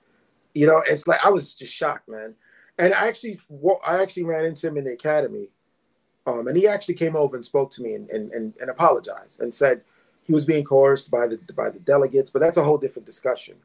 You 0.53 0.67
know, 0.67 0.83
it's 0.87 1.07
like 1.07 1.25
I 1.25 1.29
was 1.29 1.53
just 1.53 1.73
shocked, 1.73 2.07
man. 2.07 2.35
And 2.77 2.93
I 2.93 3.07
actually, 3.07 3.39
I 3.85 4.01
actually 4.01 4.23
ran 4.23 4.45
into 4.45 4.67
him 4.67 4.77
in 4.77 4.83
the 4.83 4.93
academy, 4.93 5.49
um, 6.27 6.47
and 6.47 6.57
he 6.57 6.67
actually 6.67 6.95
came 6.95 7.15
over 7.15 7.35
and 7.35 7.45
spoke 7.45 7.71
to 7.71 7.81
me 7.81 7.93
and, 7.93 8.09
and, 8.09 8.31
and, 8.31 8.53
and 8.59 8.69
apologized 8.69 9.39
and 9.39 9.53
said 9.53 9.81
he 10.25 10.33
was 10.33 10.45
being 10.45 10.63
coerced 10.63 11.09
by 11.09 11.27
the 11.27 11.37
by 11.55 11.69
the 11.69 11.79
delegates. 11.79 12.29
But 12.29 12.39
that's 12.39 12.57
a 12.57 12.63
whole 12.63 12.77
different 12.77 13.05
discussion. 13.05 13.55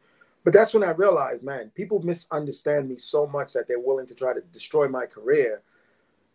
But 0.44 0.54
that's 0.54 0.72
when 0.72 0.84
I 0.84 0.92
realized, 0.92 1.44
man, 1.44 1.70
people 1.74 2.00
misunderstand 2.00 2.88
me 2.88 2.96
so 2.96 3.26
much 3.26 3.52
that 3.52 3.68
they're 3.68 3.80
willing 3.80 4.06
to 4.06 4.14
try 4.14 4.32
to 4.32 4.40
destroy 4.52 4.88
my 4.88 5.04
career 5.04 5.62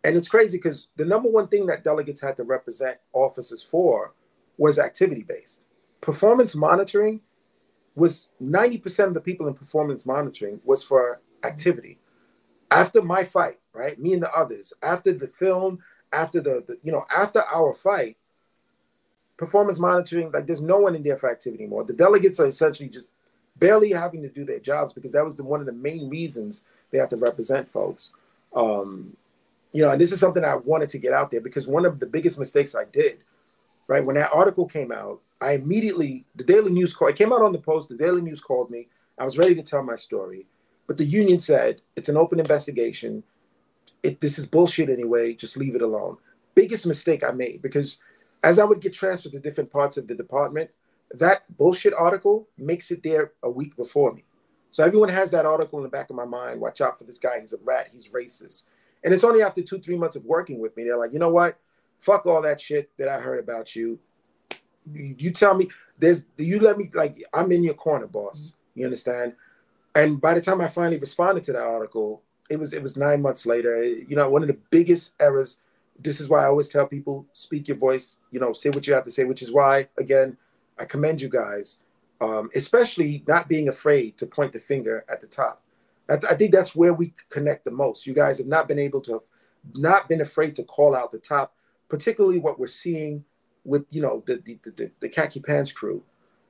and 0.06 0.16
it's 0.16 0.28
crazy 0.28 0.56
because 0.56 0.86
the 0.94 1.04
number 1.04 1.28
one 1.28 1.48
thing 1.48 1.66
that 1.66 1.82
delegates 1.82 2.20
had 2.20 2.36
to 2.36 2.44
represent 2.44 2.96
officers 3.12 3.60
for 3.60 4.12
was 4.56 4.78
activity 4.78 5.24
based. 5.26 5.64
Performance 6.00 6.54
monitoring 6.54 7.22
was 7.96 8.28
90% 8.40 9.08
of 9.08 9.14
the 9.14 9.20
people 9.20 9.48
in 9.48 9.54
performance 9.54 10.06
monitoring 10.06 10.60
was 10.64 10.80
for 10.80 11.20
activity. 11.42 11.98
After 12.70 13.02
my 13.02 13.24
fight, 13.24 13.58
right? 13.72 13.98
Me 13.98 14.12
and 14.12 14.22
the 14.22 14.32
others, 14.32 14.72
after 14.80 15.12
the 15.12 15.26
film, 15.26 15.80
after 16.12 16.40
the, 16.40 16.62
the 16.68 16.78
you 16.84 16.92
know, 16.92 17.04
after 17.16 17.42
our 17.52 17.74
fight, 17.74 18.16
performance 19.36 19.78
monitoring, 19.78 20.30
like 20.32 20.46
there's 20.46 20.62
no 20.62 20.78
one 20.78 20.94
in 20.94 21.02
there 21.02 21.16
for 21.16 21.30
activity 21.30 21.64
anymore. 21.64 21.84
The 21.84 21.92
delegates 21.92 22.40
are 22.40 22.46
essentially 22.46 22.88
just 22.88 23.10
barely 23.58 23.92
having 23.92 24.22
to 24.22 24.28
do 24.28 24.44
their 24.44 24.58
jobs 24.58 24.92
because 24.92 25.12
that 25.12 25.24
was 25.24 25.36
the, 25.36 25.44
one 25.44 25.60
of 25.60 25.66
the 25.66 25.72
main 25.72 26.08
reasons 26.08 26.64
they 26.90 26.98
have 26.98 27.08
to 27.10 27.16
represent 27.16 27.68
folks. 27.68 28.14
Um, 28.54 29.16
you 29.72 29.82
know, 29.82 29.90
and 29.90 30.00
this 30.00 30.12
is 30.12 30.20
something 30.20 30.44
I 30.44 30.56
wanted 30.56 30.90
to 30.90 30.98
get 30.98 31.12
out 31.12 31.30
there 31.30 31.40
because 31.40 31.66
one 31.66 31.84
of 31.84 32.00
the 32.00 32.06
biggest 32.06 32.38
mistakes 32.38 32.74
I 32.74 32.84
did, 32.84 33.18
right, 33.88 34.04
when 34.04 34.16
that 34.16 34.32
article 34.32 34.66
came 34.66 34.92
out, 34.92 35.20
I 35.40 35.52
immediately 35.52 36.24
the 36.34 36.44
Daily 36.44 36.72
News 36.72 36.94
called. 36.94 37.10
It 37.10 37.16
came 37.16 37.32
out 37.32 37.42
on 37.42 37.52
the 37.52 37.58
Post. 37.58 37.88
The 37.88 37.94
Daily 37.94 38.22
News 38.22 38.40
called 38.40 38.70
me. 38.70 38.88
I 39.18 39.24
was 39.24 39.36
ready 39.36 39.54
to 39.54 39.62
tell 39.62 39.82
my 39.82 39.96
story, 39.96 40.46
but 40.86 40.96
the 40.96 41.04
union 41.04 41.40
said 41.40 41.82
it's 41.94 42.08
an 42.08 42.16
open 42.16 42.40
investigation. 42.40 43.22
It 44.02 44.20
this 44.20 44.38
is 44.38 44.46
bullshit 44.46 44.88
anyway. 44.88 45.34
Just 45.34 45.58
leave 45.58 45.74
it 45.74 45.82
alone. 45.82 46.16
Biggest 46.54 46.86
mistake 46.86 47.22
I 47.22 47.32
made 47.32 47.60
because 47.60 47.98
as 48.46 48.60
I 48.60 48.64
would 48.64 48.80
get 48.80 48.92
transferred 48.92 49.32
to 49.32 49.40
different 49.40 49.72
parts 49.72 49.96
of 49.96 50.06
the 50.06 50.14
department, 50.14 50.70
that 51.10 51.42
bullshit 51.58 51.92
article 51.92 52.48
makes 52.56 52.92
it 52.92 53.02
there 53.02 53.32
a 53.42 53.50
week 53.50 53.76
before 53.76 54.12
me. 54.12 54.22
So 54.70 54.84
everyone 54.84 55.08
has 55.08 55.32
that 55.32 55.46
article 55.46 55.80
in 55.80 55.82
the 55.82 55.88
back 55.88 56.10
of 56.10 56.16
my 56.16 56.24
mind. 56.24 56.60
Watch 56.60 56.80
out 56.80 56.96
for 56.96 57.02
this 57.02 57.18
guy. 57.18 57.40
He's 57.40 57.52
a 57.52 57.58
rat. 57.64 57.88
He's 57.92 58.12
racist. 58.12 58.66
And 59.02 59.12
it's 59.12 59.24
only 59.24 59.42
after 59.42 59.62
two, 59.62 59.80
three 59.80 59.96
months 59.96 60.14
of 60.14 60.24
working 60.24 60.60
with 60.60 60.76
me, 60.76 60.84
they're 60.84 60.96
like, 60.96 61.12
you 61.12 61.18
know 61.18 61.30
what? 61.30 61.58
Fuck 61.98 62.26
all 62.26 62.40
that 62.42 62.60
shit 62.60 62.88
that 62.98 63.08
I 63.08 63.18
heard 63.18 63.40
about 63.40 63.74
you. 63.74 63.98
You, 64.92 65.32
tell 65.32 65.54
me, 65.54 65.68
there's, 65.98 66.24
you 66.36 66.60
let 66.60 66.78
me, 66.78 66.88
like, 66.94 67.24
I'm 67.34 67.50
in 67.50 67.64
your 67.64 67.74
corner, 67.74 68.06
boss. 68.06 68.54
You 68.76 68.84
understand? 68.84 69.32
And 69.96 70.20
by 70.20 70.34
the 70.34 70.40
time 70.40 70.60
I 70.60 70.68
finally 70.68 70.98
responded 70.98 71.42
to 71.44 71.52
that 71.54 71.62
article, 71.62 72.22
it 72.48 72.60
was 72.60 72.72
it 72.72 72.82
was 72.82 72.96
nine 72.96 73.22
months 73.22 73.44
later. 73.44 73.82
You 73.82 74.14
know, 74.14 74.30
one 74.30 74.42
of 74.42 74.48
the 74.48 74.58
biggest 74.70 75.14
errors. 75.18 75.58
This 75.98 76.20
is 76.20 76.28
why 76.28 76.42
I 76.42 76.46
always 76.46 76.68
tell 76.68 76.86
people: 76.86 77.26
speak 77.32 77.68
your 77.68 77.76
voice. 77.76 78.18
You 78.30 78.40
know, 78.40 78.52
say 78.52 78.70
what 78.70 78.86
you 78.86 78.94
have 78.94 79.04
to 79.04 79.12
say. 79.12 79.24
Which 79.24 79.42
is 79.42 79.52
why, 79.52 79.88
again, 79.98 80.36
I 80.78 80.84
commend 80.84 81.20
you 81.20 81.28
guys, 81.28 81.80
um, 82.20 82.50
especially 82.54 83.24
not 83.26 83.48
being 83.48 83.68
afraid 83.68 84.18
to 84.18 84.26
point 84.26 84.52
the 84.52 84.58
finger 84.58 85.04
at 85.08 85.20
the 85.20 85.26
top. 85.26 85.62
I, 86.08 86.16
th- 86.16 86.32
I 86.32 86.36
think 86.36 86.52
that's 86.52 86.76
where 86.76 86.94
we 86.94 87.14
connect 87.30 87.64
the 87.64 87.70
most. 87.70 88.06
You 88.06 88.14
guys 88.14 88.38
have 88.38 88.46
not 88.46 88.68
been 88.68 88.78
able 88.78 89.00
to, 89.02 89.20
not 89.74 90.08
been 90.08 90.20
afraid 90.20 90.54
to 90.56 90.62
call 90.62 90.94
out 90.94 91.10
the 91.10 91.18
top, 91.18 91.54
particularly 91.88 92.38
what 92.38 92.58
we're 92.58 92.66
seeing 92.66 93.24
with 93.64 93.84
you 93.90 94.00
know 94.00 94.22
the 94.26 94.36
the, 94.44 94.58
the, 94.62 94.90
the 95.00 95.08
khaki 95.08 95.40
pants 95.40 95.72
crew, 95.72 96.02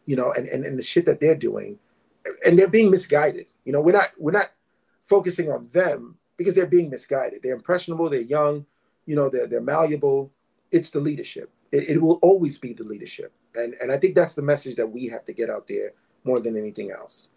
you 0.04 0.16
know, 0.16 0.32
and, 0.32 0.48
and 0.48 0.64
and 0.64 0.78
the 0.78 0.82
shit 0.82 1.06
that 1.06 1.20
they're 1.20 1.34
doing, 1.34 1.78
and 2.46 2.58
they're 2.58 2.68
being 2.68 2.90
misguided. 2.90 3.46
You 3.64 3.72
know, 3.72 3.80
we're 3.80 3.92
not 3.92 4.10
we're 4.18 4.32
not 4.32 4.50
focusing 5.04 5.50
on 5.50 5.68
them 5.72 6.16
because 6.36 6.54
they're 6.54 6.66
being 6.66 6.90
misguided. 6.90 7.42
They're 7.42 7.54
impressionable. 7.54 8.10
They're 8.10 8.20
young. 8.20 8.66
You 9.06 9.16
know, 9.16 9.28
they're 9.28 9.46
they're 9.46 9.60
malleable. 9.60 10.30
It's 10.70 10.90
the 10.90 11.00
leadership. 11.00 11.50
It, 11.72 11.88
it 11.88 12.02
will 12.02 12.18
always 12.22 12.58
be 12.58 12.72
the 12.72 12.84
leadership, 12.84 13.32
and 13.54 13.74
and 13.80 13.90
I 13.90 13.96
think 13.96 14.14
that's 14.14 14.34
the 14.34 14.42
message 14.42 14.76
that 14.76 14.86
we 14.86 15.06
have 15.08 15.24
to 15.24 15.32
get 15.32 15.48
out 15.50 15.66
there 15.66 15.92
more 16.24 16.40
than 16.40 16.56
anything 16.56 16.90
else. 16.90 17.28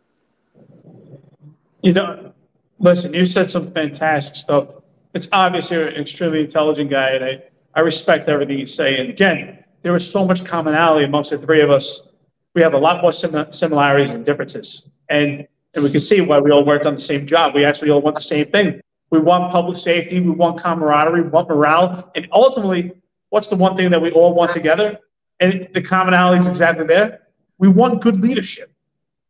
You 1.81 1.93
know, 1.93 2.33
listen, 2.79 3.13
you 3.13 3.25
said 3.25 3.49
some 3.49 3.71
fantastic 3.71 4.35
stuff. 4.35 4.67
It's 5.13 5.29
obvious 5.31 5.71
you're 5.71 5.87
an 5.87 5.95
extremely 5.95 6.41
intelligent 6.41 6.89
guy, 6.89 7.11
and 7.11 7.23
I, 7.23 7.43
I 7.75 7.81
respect 7.81 8.27
everything 8.29 8.59
you 8.59 8.65
say. 8.65 8.99
And 8.99 9.09
again, 9.09 9.63
there 9.81 9.95
is 9.95 10.09
so 10.09 10.25
much 10.25 10.45
commonality 10.45 11.05
amongst 11.05 11.31
the 11.31 11.37
three 11.37 11.61
of 11.61 11.71
us. 11.71 12.13
We 12.53 12.61
have 12.61 12.73
a 12.73 12.77
lot 12.77 13.01
more 13.01 13.11
sim- 13.11 13.51
similarities 13.51 14.13
and 14.13 14.25
differences. 14.25 14.89
And, 15.09 15.47
and 15.73 15.83
we 15.83 15.91
can 15.91 15.99
see 15.99 16.21
why 16.21 16.39
we 16.39 16.51
all 16.51 16.65
worked 16.65 16.85
on 16.85 16.95
the 16.95 17.01
same 17.01 17.25
job. 17.25 17.55
We 17.55 17.63
actually 17.63 17.91
all 17.91 18.01
want 18.01 18.15
the 18.15 18.21
same 18.21 18.47
thing. 18.47 18.81
We 19.11 19.19
want 19.19 19.51
public 19.51 19.77
safety, 19.77 20.19
we 20.19 20.29
want 20.29 20.59
camaraderie, 20.59 21.23
we 21.23 21.29
want 21.29 21.49
morale. 21.49 22.11
And 22.15 22.27
ultimately, 22.31 22.93
what's 23.29 23.47
the 23.47 23.55
one 23.55 23.75
thing 23.75 23.89
that 23.91 24.01
we 24.01 24.11
all 24.11 24.33
want 24.33 24.51
together? 24.51 24.99
And 25.39 25.67
the 25.73 25.81
commonality 25.81 26.43
is 26.43 26.47
exactly 26.47 26.85
there. 26.85 27.21
We 27.57 27.67
want 27.67 28.01
good 28.01 28.21
leadership. 28.21 28.71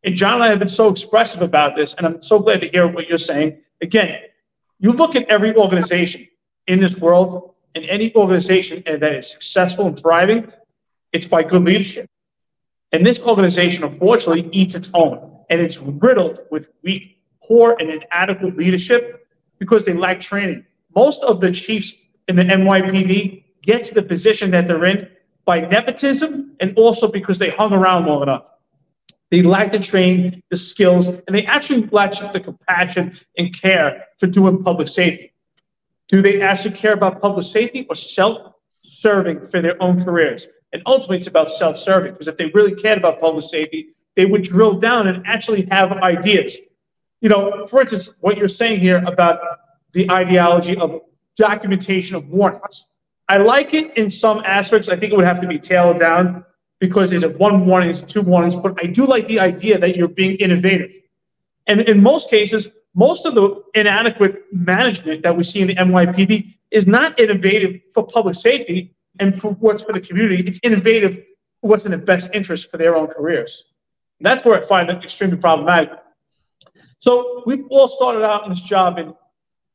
And 0.04 0.14
John 0.14 0.34
and 0.34 0.44
I 0.44 0.48
have 0.48 0.58
been 0.58 0.68
so 0.68 0.88
expressive 0.88 1.42
about 1.42 1.76
this, 1.76 1.94
and 1.94 2.06
I'm 2.06 2.22
so 2.22 2.38
glad 2.38 2.60
to 2.62 2.68
hear 2.68 2.86
what 2.86 3.08
you're 3.08 3.18
saying. 3.18 3.58
Again, 3.82 4.18
you 4.78 4.92
look 4.92 5.14
at 5.14 5.28
every 5.28 5.54
organization 5.54 6.26
in 6.66 6.78
this 6.80 6.96
world, 6.98 7.54
and 7.74 7.84
any 7.84 8.14
organization 8.16 8.82
that 8.86 9.02
is 9.02 9.30
successful 9.30 9.86
and 9.86 9.98
thriving, 9.98 10.50
it's 11.12 11.26
by 11.26 11.42
good 11.42 11.64
leadership. 11.64 12.08
And 12.92 13.06
this 13.06 13.20
organization, 13.20 13.84
unfortunately, 13.84 14.48
eats 14.52 14.74
its 14.74 14.90
own, 14.94 15.38
and 15.50 15.60
it's 15.60 15.78
riddled 15.78 16.40
with 16.50 16.70
weak, 16.82 17.18
poor, 17.42 17.76
and 17.78 17.90
inadequate 17.90 18.56
leadership 18.56 19.19
because 19.60 19.84
they 19.84 19.92
lack 19.92 20.18
training. 20.18 20.66
Most 20.96 21.22
of 21.22 21.40
the 21.40 21.52
chiefs 21.52 21.94
in 22.26 22.34
the 22.34 22.42
NYPD 22.42 23.44
get 23.62 23.84
to 23.84 23.94
the 23.94 24.02
position 24.02 24.50
that 24.50 24.66
they're 24.66 24.84
in 24.86 25.08
by 25.44 25.60
nepotism 25.60 26.56
and 26.58 26.76
also 26.76 27.06
because 27.08 27.38
they 27.38 27.50
hung 27.50 27.72
around 27.72 28.06
long 28.06 28.22
enough. 28.22 28.50
They 29.30 29.42
lack 29.42 29.70
the 29.70 29.78
training, 29.78 30.42
the 30.50 30.56
skills, 30.56 31.06
and 31.08 31.36
they 31.36 31.46
actually 31.46 31.86
lack 31.92 32.12
the 32.32 32.40
compassion 32.40 33.12
and 33.38 33.56
care 33.56 34.06
for 34.18 34.26
doing 34.26 34.64
public 34.64 34.88
safety. 34.88 35.32
Do 36.08 36.20
they 36.20 36.40
actually 36.40 36.74
care 36.76 36.94
about 36.94 37.22
public 37.22 37.46
safety 37.46 37.86
or 37.88 37.94
self 37.94 38.54
serving 38.82 39.42
for 39.42 39.62
their 39.62 39.80
own 39.80 40.02
careers? 40.04 40.48
And 40.72 40.82
ultimately, 40.86 41.18
it's 41.18 41.28
about 41.28 41.50
self 41.50 41.76
serving 41.76 42.12
because 42.12 42.26
if 42.26 42.36
they 42.36 42.46
really 42.46 42.74
cared 42.74 42.98
about 42.98 43.20
public 43.20 43.44
safety, 43.44 43.90
they 44.16 44.24
would 44.24 44.42
drill 44.42 44.74
down 44.74 45.06
and 45.06 45.24
actually 45.26 45.68
have 45.70 45.92
ideas. 45.92 46.56
You 47.20 47.28
know, 47.28 47.66
for 47.66 47.82
instance, 47.82 48.10
what 48.20 48.36
you're 48.36 48.48
saying 48.48 48.80
here 48.80 49.02
about 49.06 49.40
the 49.92 50.10
ideology 50.10 50.76
of 50.76 51.00
documentation 51.36 52.16
of 52.16 52.28
warnings. 52.28 52.98
I 53.28 53.36
like 53.36 53.74
it 53.74 53.96
in 53.96 54.10
some 54.10 54.42
aspects. 54.44 54.88
I 54.88 54.96
think 54.96 55.12
it 55.12 55.16
would 55.16 55.24
have 55.24 55.40
to 55.40 55.46
be 55.46 55.58
tailed 55.58 56.00
down 56.00 56.44
because 56.80 57.10
there's 57.10 57.26
one 57.26 57.66
warning, 57.66 57.90
it's 57.90 58.02
two 58.02 58.22
warnings, 58.22 58.56
but 58.56 58.76
I 58.82 58.86
do 58.86 59.06
like 59.06 59.28
the 59.28 59.38
idea 59.38 59.78
that 59.78 59.96
you're 59.96 60.08
being 60.08 60.36
innovative. 60.36 60.92
And 61.66 61.82
in 61.82 62.02
most 62.02 62.30
cases, 62.30 62.68
most 62.94 63.26
of 63.26 63.34
the 63.34 63.62
inadequate 63.74 64.44
management 64.52 65.22
that 65.22 65.36
we 65.36 65.44
see 65.44 65.60
in 65.60 65.68
the 65.68 65.76
NYPD 65.76 66.54
is 66.70 66.86
not 66.86 67.20
innovative 67.20 67.80
for 67.94 68.04
public 68.06 68.34
safety 68.34 68.94
and 69.20 69.38
for 69.38 69.52
what's 69.52 69.84
for 69.84 69.92
the 69.92 70.00
community. 70.00 70.42
It's 70.42 70.58
innovative 70.62 71.16
for 71.60 71.68
what's 71.68 71.84
in 71.84 71.92
the 71.92 71.98
best 71.98 72.34
interest 72.34 72.70
for 72.70 72.78
their 72.78 72.96
own 72.96 73.06
careers. 73.06 73.74
And 74.18 74.26
that's 74.26 74.44
where 74.44 74.58
I 74.58 74.64
find 74.64 74.90
it 74.90 75.04
extremely 75.04 75.36
problematic. 75.36 75.90
So 77.00 77.42
we 77.46 77.62
all 77.70 77.88
started 77.88 78.22
out 78.22 78.44
in 78.44 78.50
this 78.50 78.60
job 78.60 78.98
in, 78.98 79.14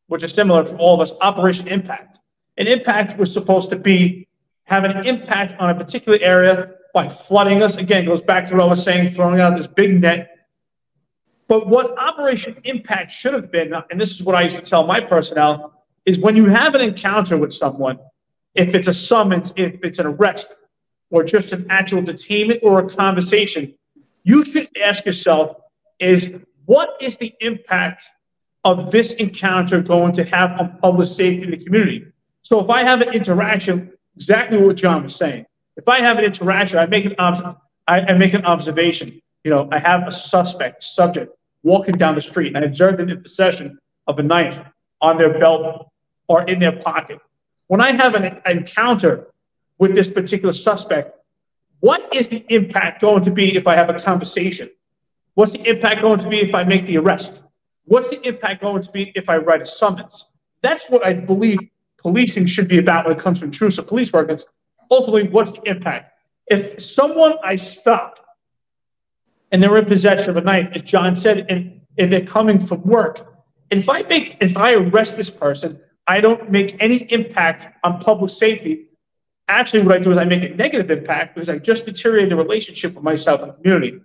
which 0.07 0.23
is 0.23 0.31
similar 0.31 0.65
for 0.65 0.75
all 0.77 0.95
of 0.95 1.01
us, 1.01 1.13
Operation 1.21 1.67
Impact. 1.67 2.19
And 2.57 2.67
Impact 2.67 3.17
was 3.17 3.33
supposed 3.33 3.69
to 3.71 3.75
be 3.75 4.27
have 4.65 4.83
an 4.83 5.05
impact 5.05 5.55
on 5.59 5.69
a 5.69 5.75
particular 5.75 6.17
area 6.21 6.71
by 6.93 7.09
flooding 7.09 7.61
us. 7.61 7.77
Again, 7.77 8.05
goes 8.05 8.21
back 8.21 8.45
to 8.47 8.55
what 8.55 8.63
I 8.63 8.67
was 8.67 8.83
saying, 8.83 9.09
throwing 9.09 9.39
out 9.39 9.55
this 9.55 9.67
big 9.67 10.01
net. 10.01 10.47
But 11.47 11.67
what 11.67 11.97
Operation 11.99 12.57
Impact 12.63 13.11
should 13.11 13.33
have 13.33 13.51
been, 13.51 13.73
and 13.91 14.01
this 14.01 14.11
is 14.11 14.23
what 14.23 14.33
I 14.33 14.43
used 14.43 14.55
to 14.57 14.63
tell 14.63 14.87
my 14.87 14.99
personnel, 14.99 15.83
is 16.05 16.17
when 16.19 16.35
you 16.35 16.45
have 16.45 16.73
an 16.73 16.81
encounter 16.81 17.37
with 17.37 17.53
someone, 17.53 17.99
if 18.55 18.73
it's 18.73 18.87
a 18.87 18.93
summons, 18.93 19.53
if 19.55 19.83
it's 19.83 19.99
an 19.99 20.07
arrest, 20.07 20.55
or 21.11 21.23
just 21.23 21.53
an 21.53 21.67
actual 21.69 22.01
detainment 22.01 22.59
or 22.63 22.79
a 22.79 22.89
conversation, 22.89 23.75
you 24.23 24.43
should 24.43 24.67
ask 24.81 25.05
yourself 25.05 25.57
is 25.99 26.33
what 26.65 26.97
is 26.99 27.17
the 27.17 27.33
impact 27.41 28.03
of 28.63 28.91
this 28.91 29.13
encounter 29.15 29.81
going 29.81 30.11
to 30.13 30.23
have 30.25 30.59
on 30.59 30.77
public 30.81 31.07
safety 31.07 31.43
in 31.43 31.51
the 31.51 31.57
community? 31.57 32.05
So 32.41 32.59
if 32.59 32.69
I 32.69 32.83
have 32.83 33.01
an 33.01 33.13
interaction, 33.13 33.91
exactly 34.15 34.57
what 34.61 34.75
John 34.75 35.03
was 35.03 35.15
saying, 35.15 35.45
if 35.77 35.87
I 35.87 35.99
have 35.99 36.17
an 36.17 36.25
interaction, 36.25 36.79
I 36.79 36.85
make 36.85 37.05
an 37.05 37.15
I, 37.17 37.55
I 37.87 38.13
make 38.13 38.33
an 38.33 38.45
observation. 38.45 39.21
You 39.43 39.51
know, 39.51 39.69
I 39.71 39.79
have 39.79 40.07
a 40.07 40.11
suspect 40.11 40.83
subject 40.83 41.35
walking 41.63 41.97
down 41.97 42.15
the 42.15 42.21
street, 42.21 42.55
and 42.55 42.57
I 42.57 42.61
observe 42.61 42.97
them 42.97 43.09
in 43.09 43.21
possession 43.21 43.77
of 44.07 44.19
a 44.19 44.23
knife 44.23 44.59
on 45.01 45.17
their 45.17 45.37
belt 45.37 45.91
or 46.27 46.43
in 46.43 46.59
their 46.59 46.71
pocket. 46.71 47.19
When 47.67 47.81
I 47.81 47.91
have 47.91 48.15
an 48.15 48.41
encounter 48.45 49.27
with 49.77 49.93
this 49.93 50.07
particular 50.07 50.53
suspect, 50.53 51.17
what 51.79 52.13
is 52.13 52.27
the 52.27 52.45
impact 52.49 53.01
going 53.01 53.23
to 53.23 53.31
be 53.31 53.55
if 53.55 53.67
I 53.67 53.75
have 53.75 53.89
a 53.89 53.99
conversation? 53.99 54.69
What's 55.35 55.51
the 55.51 55.69
impact 55.69 56.01
going 56.01 56.19
to 56.19 56.27
be 56.27 56.41
if 56.41 56.55
I 56.55 56.63
make 56.63 56.85
the 56.87 56.97
arrest? 56.97 57.43
What's 57.85 58.09
the 58.09 58.25
impact 58.27 58.61
going 58.61 58.81
to 58.81 58.91
be 58.91 59.11
if 59.15 59.29
I 59.29 59.37
write 59.37 59.61
a 59.61 59.65
summons? 59.65 60.27
That's 60.61 60.89
what 60.89 61.05
I 61.05 61.13
believe 61.13 61.59
policing 61.97 62.47
should 62.47 62.67
be 62.67 62.79
about 62.79 63.05
when 63.05 63.15
it 63.15 63.21
comes 63.21 63.39
to 63.39 63.45
intrusive 63.45 63.87
police 63.87 64.11
work 64.11 64.29
ultimately, 64.91 65.29
what's 65.29 65.53
the 65.53 65.69
impact? 65.69 66.11
If 66.47 66.81
someone 66.81 67.35
I 67.43 67.55
stop 67.55 68.19
and 69.51 69.61
they're 69.61 69.77
in 69.77 69.85
possession 69.85 70.29
of 70.29 70.37
a 70.37 70.41
knife, 70.41 70.69
as 70.73 70.81
John 70.81 71.15
said, 71.15 71.45
and, 71.49 71.81
and 71.97 72.11
they're 72.11 72.25
coming 72.25 72.59
from 72.59 72.81
work, 72.83 73.33
if 73.71 73.89
I 73.89 74.03
make 74.03 74.37
if 74.41 74.57
I 74.57 74.73
arrest 74.75 75.17
this 75.17 75.29
person, 75.29 75.79
I 76.07 76.21
don't 76.21 76.51
make 76.51 76.75
any 76.79 76.97
impact 77.11 77.67
on 77.83 77.99
public 77.99 78.29
safety. 78.29 78.87
Actually, 79.47 79.83
what 79.83 79.95
I 79.95 79.99
do 79.99 80.11
is 80.11 80.17
I 80.17 80.25
make 80.25 80.43
a 80.43 80.55
negative 80.55 80.91
impact 80.91 81.35
because 81.35 81.49
I 81.49 81.57
just 81.57 81.85
deteriorate 81.85 82.29
the 82.29 82.35
relationship 82.35 82.93
with 82.93 83.03
myself 83.03 83.41
and 83.41 83.51
the 83.51 83.55
community. 83.55 83.99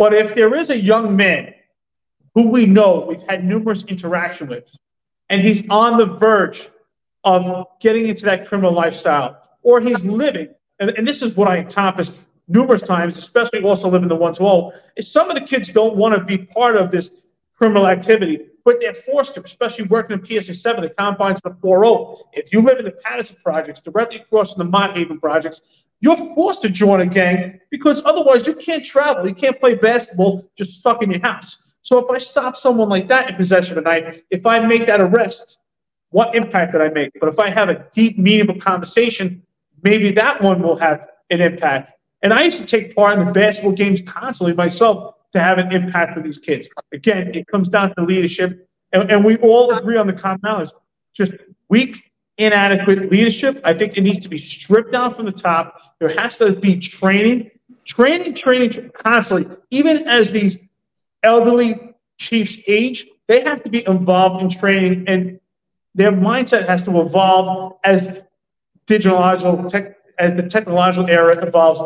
But 0.00 0.14
if 0.14 0.34
there 0.34 0.54
is 0.54 0.70
a 0.70 0.80
young 0.80 1.14
man 1.14 1.52
who 2.34 2.48
we 2.48 2.64
know 2.64 3.04
we've 3.06 3.20
had 3.28 3.44
numerous 3.44 3.84
interaction 3.84 4.48
with, 4.48 4.64
and 5.28 5.42
he's 5.42 5.68
on 5.68 5.98
the 5.98 6.06
verge 6.06 6.70
of 7.24 7.66
getting 7.82 8.08
into 8.08 8.24
that 8.24 8.48
criminal 8.48 8.72
lifestyle, 8.72 9.46
or 9.62 9.78
he's 9.78 10.02
living, 10.06 10.48
and, 10.78 10.88
and 10.88 11.06
this 11.06 11.20
is 11.20 11.36
what 11.36 11.48
I 11.48 11.58
encompassed 11.58 12.28
numerous 12.48 12.80
times, 12.80 13.18
especially 13.18 13.62
also 13.62 13.90
living 13.90 14.08
the 14.08 14.16
one 14.16 14.32
to 14.32 14.42
all, 14.42 14.72
some 15.00 15.28
of 15.28 15.34
the 15.34 15.42
kids 15.42 15.68
don't 15.68 15.96
want 15.96 16.14
to 16.14 16.24
be 16.24 16.38
part 16.38 16.76
of 16.76 16.90
this 16.90 17.26
criminal 17.52 17.86
activity, 17.86 18.46
but 18.64 18.76
they're 18.80 18.94
forced 18.94 19.34
to, 19.34 19.42
especially 19.42 19.86
working 19.86 20.18
in 20.18 20.40
PSA 20.40 20.54
7, 20.54 20.82
the 20.82 20.90
confines 20.90 21.40
of 21.44 21.54
the 21.54 21.60
4 21.60 22.18
If 22.32 22.52
you 22.52 22.62
live 22.62 22.78
in 22.78 22.84
the 22.84 22.92
Patterson 22.92 23.36
projects, 23.42 23.82
directly 23.82 24.20
across 24.20 24.54
from 24.54 24.66
the 24.66 24.70
Mott 24.70 24.96
Haven 24.96 25.18
projects, 25.18 25.86
you're 26.00 26.16
forced 26.16 26.62
to 26.62 26.68
join 26.68 27.00
a 27.00 27.06
gang 27.06 27.60
because 27.70 28.02
otherwise 28.04 28.46
you 28.46 28.54
can't 28.54 28.84
travel. 28.84 29.28
You 29.28 29.34
can't 29.34 29.58
play 29.60 29.74
basketball 29.74 30.48
just 30.56 30.80
stuck 30.80 31.02
in 31.02 31.10
your 31.10 31.20
house. 31.20 31.78
So 31.82 31.98
if 31.98 32.10
I 32.10 32.18
stop 32.18 32.56
someone 32.56 32.88
like 32.88 33.08
that 33.08 33.30
in 33.30 33.36
possession 33.36 33.76
of 33.76 33.84
a 33.84 33.88
knife, 33.88 34.22
if 34.30 34.46
I 34.46 34.60
make 34.60 34.86
that 34.86 35.00
arrest, 35.00 35.58
what 36.10 36.34
impact 36.34 36.72
did 36.72 36.80
I 36.80 36.88
make? 36.88 37.12
But 37.20 37.28
if 37.28 37.38
I 37.38 37.50
have 37.50 37.68
a 37.68 37.86
deep, 37.92 38.18
meaningful 38.18 38.56
conversation 38.56 39.42
maybe 39.82 40.12
that 40.12 40.42
one 40.42 40.62
will 40.62 40.76
have 40.76 41.06
an 41.30 41.40
impact. 41.40 41.92
And 42.22 42.32
I 42.32 42.42
used 42.42 42.60
to 42.60 42.66
take 42.66 42.94
part 42.94 43.18
in 43.18 43.24
the 43.24 43.32
basketball 43.32 43.72
games 43.72 44.02
constantly 44.02 44.54
myself 44.54 45.14
to 45.32 45.40
have 45.40 45.58
an 45.58 45.72
impact 45.72 46.14
for 46.14 46.22
these 46.22 46.38
kids. 46.38 46.68
Again, 46.92 47.32
it 47.34 47.46
comes 47.46 47.68
down 47.68 47.94
to 47.94 48.04
leadership, 48.04 48.68
and, 48.92 49.10
and 49.10 49.24
we 49.24 49.36
all 49.38 49.72
agree 49.76 49.96
on 49.96 50.06
the 50.06 50.12
commonalities. 50.12 50.72
Just 51.14 51.34
weak, 51.68 52.12
inadequate 52.38 53.10
leadership. 53.10 53.60
I 53.64 53.74
think 53.74 53.96
it 53.96 54.02
needs 54.02 54.18
to 54.20 54.28
be 54.28 54.38
stripped 54.38 54.92
down 54.92 55.12
from 55.14 55.26
the 55.26 55.32
top. 55.32 55.80
There 55.98 56.08
has 56.20 56.38
to 56.38 56.52
be 56.52 56.78
training, 56.78 57.50
training, 57.84 58.34
training 58.34 58.90
constantly. 58.94 59.56
Even 59.70 60.08
as 60.08 60.32
these 60.32 60.58
elderly 61.22 61.94
chiefs 62.18 62.58
age, 62.66 63.06
they 63.28 63.42
have 63.42 63.62
to 63.62 63.70
be 63.70 63.86
involved 63.86 64.42
in 64.42 64.50
training, 64.50 65.04
and 65.06 65.38
their 65.94 66.12
mindset 66.12 66.66
has 66.68 66.84
to 66.84 67.00
evolve 67.00 67.78
as 67.84 68.22
digital 68.86 69.68
tech, 69.68 69.96
as 70.18 70.34
the 70.34 70.42
technological 70.42 71.08
era 71.08 71.46
evolves, 71.46 71.80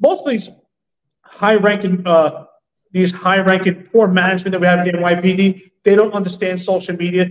most 0.00 0.24
of 0.24 0.30
these 0.30 0.48
high-ranking, 1.22 2.06
uh, 2.06 2.43
these 2.94 3.10
high-ranking 3.10 3.88
poor 3.90 4.06
management 4.06 4.52
that 4.52 4.60
we 4.60 4.68
have 4.68 4.86
in 4.86 4.94
the 4.94 4.98
NYPD, 4.98 5.72
they 5.82 5.96
don't 5.96 6.14
understand 6.14 6.60
social 6.60 6.96
media. 6.96 7.28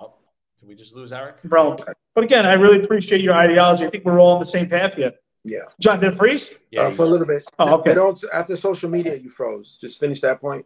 Oh, 0.00 0.14
did 0.58 0.66
we 0.66 0.74
just 0.74 0.96
lose 0.96 1.12
Eric? 1.12 1.42
Bro, 1.44 1.76
but 2.14 2.24
again, 2.24 2.46
I 2.46 2.54
really 2.54 2.82
appreciate 2.82 3.20
your 3.20 3.34
ideology. 3.34 3.84
I 3.84 3.90
think 3.90 4.06
we're 4.06 4.18
all 4.18 4.32
on 4.32 4.38
the 4.40 4.46
same 4.46 4.66
path 4.66 4.94
here. 4.94 5.12
Yeah. 5.44 5.58
John, 5.78 6.00
did 6.00 6.14
it 6.14 6.16
freeze? 6.16 6.56
Yeah, 6.70 6.84
uh, 6.84 6.90
for 6.90 7.02
a 7.02 7.06
little 7.06 7.26
bit. 7.26 7.44
Oh, 7.58 7.74
okay. 7.74 7.90
They 7.90 7.96
don't, 7.96 8.18
after 8.32 8.56
social 8.56 8.88
media, 8.88 9.14
you 9.14 9.28
froze. 9.28 9.76
Just 9.78 10.00
finish 10.00 10.22
that 10.22 10.40
point. 10.40 10.64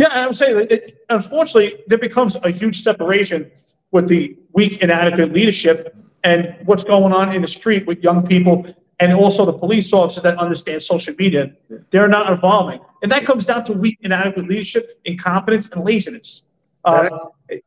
Yeah, 0.00 0.08
I'm 0.10 0.32
saying, 0.32 0.66
it, 0.70 1.04
unfortunately, 1.08 1.84
there 1.86 1.98
becomes 1.98 2.34
a 2.42 2.50
huge 2.50 2.82
separation 2.82 3.52
with 3.92 4.08
the 4.08 4.36
weak, 4.52 4.82
inadequate 4.82 5.32
leadership 5.32 5.94
and 6.24 6.56
what's 6.64 6.82
going 6.82 7.12
on 7.12 7.32
in 7.32 7.42
the 7.42 7.48
street 7.48 7.86
with 7.86 8.02
young 8.02 8.26
people 8.26 8.66
and 8.98 9.12
also 9.12 9.44
the 9.44 9.52
police 9.52 9.92
officer 9.92 10.20
that 10.22 10.38
understands 10.38 10.86
social 10.86 11.14
media, 11.18 11.52
they're 11.90 12.08
not 12.08 12.32
evolving. 12.32 12.80
And 13.02 13.12
that 13.12 13.26
comes 13.26 13.44
down 13.44 13.64
to 13.66 13.72
weak, 13.72 13.98
inadequate 14.02 14.48
leadership, 14.48 14.98
incompetence, 15.04 15.68
and 15.70 15.84
laziness. 15.84 16.44
Uh, 16.84 17.08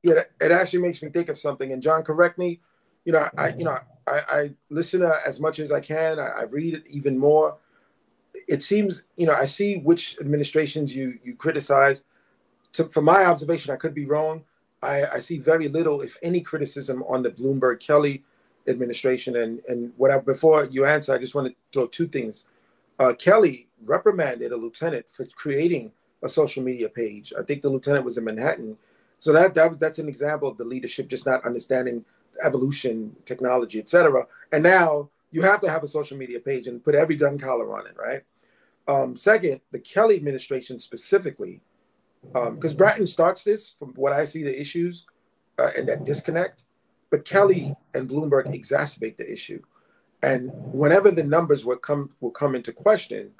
yeah, 0.02 0.24
it 0.42 0.52
actually 0.52 0.82
makes 0.82 1.04
me 1.04 1.10
think 1.10 1.30
of 1.30 1.38
something. 1.38 1.72
And 1.72 1.82
John, 1.82 2.04
correct 2.04 2.38
me. 2.38 2.60
You 3.06 3.14
know, 3.14 3.30
I 3.38 3.50
you 3.50 3.64
know 3.64 3.78
I, 4.08 4.22
I 4.30 4.52
listen 4.70 5.02
to 5.02 5.14
as 5.26 5.40
much 5.40 5.60
as 5.60 5.72
I 5.72 5.82
can. 5.82 6.20
I, 6.20 6.28
I 6.28 6.44
read 6.44 6.74
it 6.74 6.84
even 6.90 7.18
more. 7.18 7.58
It 8.48 8.64
seems 8.64 9.06
you 9.18 9.26
know 9.26 9.34
I 9.34 9.46
see 9.46 9.78
which 9.78 10.18
administrations 10.20 10.96
you 10.96 11.20
you 11.24 11.36
criticize. 11.36 12.04
To, 12.74 12.86
from 12.86 13.06
my 13.06 13.26
observation, 13.26 13.74
I 13.74 13.78
could 13.78 13.94
be 13.94 14.06
wrong. 14.06 14.44
I, 14.82 15.06
I 15.06 15.20
see 15.20 15.38
very 15.38 15.68
little, 15.68 16.02
if 16.02 16.18
any, 16.22 16.40
criticism 16.40 17.04
on 17.04 17.22
the 17.24 17.32
Bloomberg 17.32 17.80
Kelly 17.80 18.24
administration. 18.70 19.36
And 19.38 19.62
and 19.68 19.92
what 19.98 20.12
I 20.12 20.20
before 20.20 20.66
you 20.66 20.86
answer, 20.86 21.14
I 21.14 21.18
just 21.18 21.36
want 21.36 21.48
to 21.48 21.56
throw 21.72 21.88
two 21.88 22.08
things. 22.08 22.46
Uh, 23.00 23.14
Kelly 23.14 23.68
reprimanded 23.86 24.52
a 24.52 24.58
lieutenant 24.58 25.10
for 25.10 25.26
creating 25.26 25.92
a 26.22 26.30
social 26.30 26.64
media 26.64 26.90
page. 26.90 27.34
I 27.38 27.44
think 27.44 27.62
the 27.62 27.70
lieutenant 27.70 28.06
was 28.06 28.18
in 28.18 28.26
Manhattan. 28.26 28.78
So 29.20 29.34
that, 29.34 29.54
that 29.56 29.80
that's 29.80 30.00
an 30.00 30.10
example 30.10 30.50
of 30.50 30.58
the 30.58 30.66
leadership 30.66 31.08
just 31.08 31.26
not 31.26 31.46
understanding 31.46 32.06
evolution, 32.44 33.16
technology, 33.26 33.80
etc. 33.80 34.26
And 34.52 34.64
now 34.64 35.10
you 35.32 35.42
have 35.42 35.62
to 35.62 35.70
have 35.70 35.84
a 35.84 35.88
social 35.88 36.18
media 36.18 36.40
page 36.40 36.68
and 36.68 36.84
put 36.84 36.96
every 36.96 37.16
gun 37.16 37.38
collar 37.38 37.78
on 37.78 37.86
it, 37.86 37.96
right? 37.98 38.24
Um, 38.88 39.16
second, 39.16 39.62
the 39.72 39.80
Kelly 39.80 40.16
administration 40.16 40.80
specifically, 40.80 41.62
because 42.34 42.72
um, 42.72 42.78
Bratton 42.78 43.06
starts 43.06 43.44
this 43.44 43.76
from 43.78 43.94
what 43.96 44.14
I 44.14 44.26
see 44.26 44.44
the 44.44 44.60
issues 44.60 45.06
uh, 45.58 45.70
and 45.78 45.88
that 45.88 46.06
disconnect. 46.06 46.64
But 47.10 47.26
Kelly 47.26 47.76
and 47.94 48.10
Bloomberg 48.10 48.54
exacerbate 48.54 49.18
the 49.18 49.32
issue. 49.32 49.62
And 50.22 50.52
whenever 50.54 51.12
the 51.12 51.24
numbers 51.24 51.66
will 51.66 51.78
come 51.78 52.12
will 52.20 52.32
come 52.32 52.56
into 52.56 52.74
question, 52.74 53.32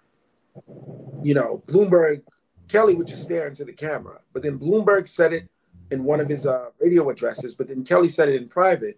you 1.22 1.34
know, 1.34 1.64
Bloomberg, 1.68 2.24
Kelly 2.68 2.96
would 2.96 3.08
just 3.08 3.24
stare 3.24 3.48
into 3.48 3.66
the 3.66 3.74
camera. 3.74 4.20
But 4.34 4.44
then 4.44 4.58
Bloomberg 4.58 5.08
said 5.08 5.34
it 5.34 5.50
in 5.92 6.04
one 6.04 6.20
of 6.20 6.30
his 6.30 6.46
uh, 6.46 6.70
radio 6.80 7.10
addresses, 7.10 7.56
but 7.56 7.68
then 7.68 7.84
Kelly 7.84 8.10
said 8.10 8.30
it 8.30 8.42
in 8.42 8.48
private, 8.48 8.98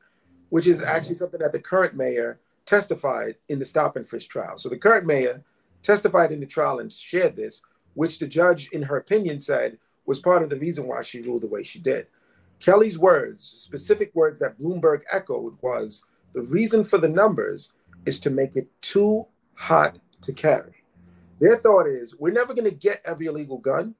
which 0.49 0.67
is 0.67 0.81
actually 0.81 1.15
something 1.15 1.39
that 1.39 1.51
the 1.51 1.59
current 1.59 1.95
mayor 1.95 2.39
testified 2.65 3.35
in 3.49 3.59
the 3.59 3.65
stop 3.65 3.95
and 3.95 4.05
frisk 4.05 4.29
trial. 4.29 4.57
So 4.57 4.69
the 4.69 4.77
current 4.77 5.05
mayor 5.05 5.43
testified 5.81 6.31
in 6.31 6.39
the 6.39 6.45
trial 6.45 6.79
and 6.79 6.91
shared 6.91 7.35
this, 7.35 7.63
which 7.93 8.19
the 8.19 8.27
judge, 8.27 8.69
in 8.71 8.83
her 8.83 8.97
opinion, 8.97 9.41
said 9.41 9.77
was 10.05 10.19
part 10.19 10.43
of 10.43 10.49
the 10.49 10.57
reason 10.57 10.87
why 10.87 11.01
she 11.01 11.21
ruled 11.21 11.41
the 11.41 11.47
way 11.47 11.63
she 11.63 11.79
did. 11.79 12.07
Kelly's 12.61 12.99
words, 12.99 13.43
specific 13.43 14.13
words 14.13 14.37
that 14.39 14.57
Bloomberg 14.59 15.01
echoed, 15.11 15.57
was 15.61 16.05
the 16.33 16.43
reason 16.43 16.83
for 16.83 16.99
the 16.99 17.09
numbers 17.09 17.73
is 18.05 18.19
to 18.19 18.29
make 18.29 18.55
it 18.55 18.69
too 18.81 19.25
hot 19.55 19.97
to 20.21 20.31
carry. 20.31 20.83
Their 21.39 21.57
thought 21.57 21.87
is 21.87 22.15
we're 22.19 22.31
never 22.31 22.53
going 22.53 22.69
to 22.69 22.75
get 22.75 23.01
every 23.03 23.25
illegal 23.25 23.57
gun, 23.57 23.95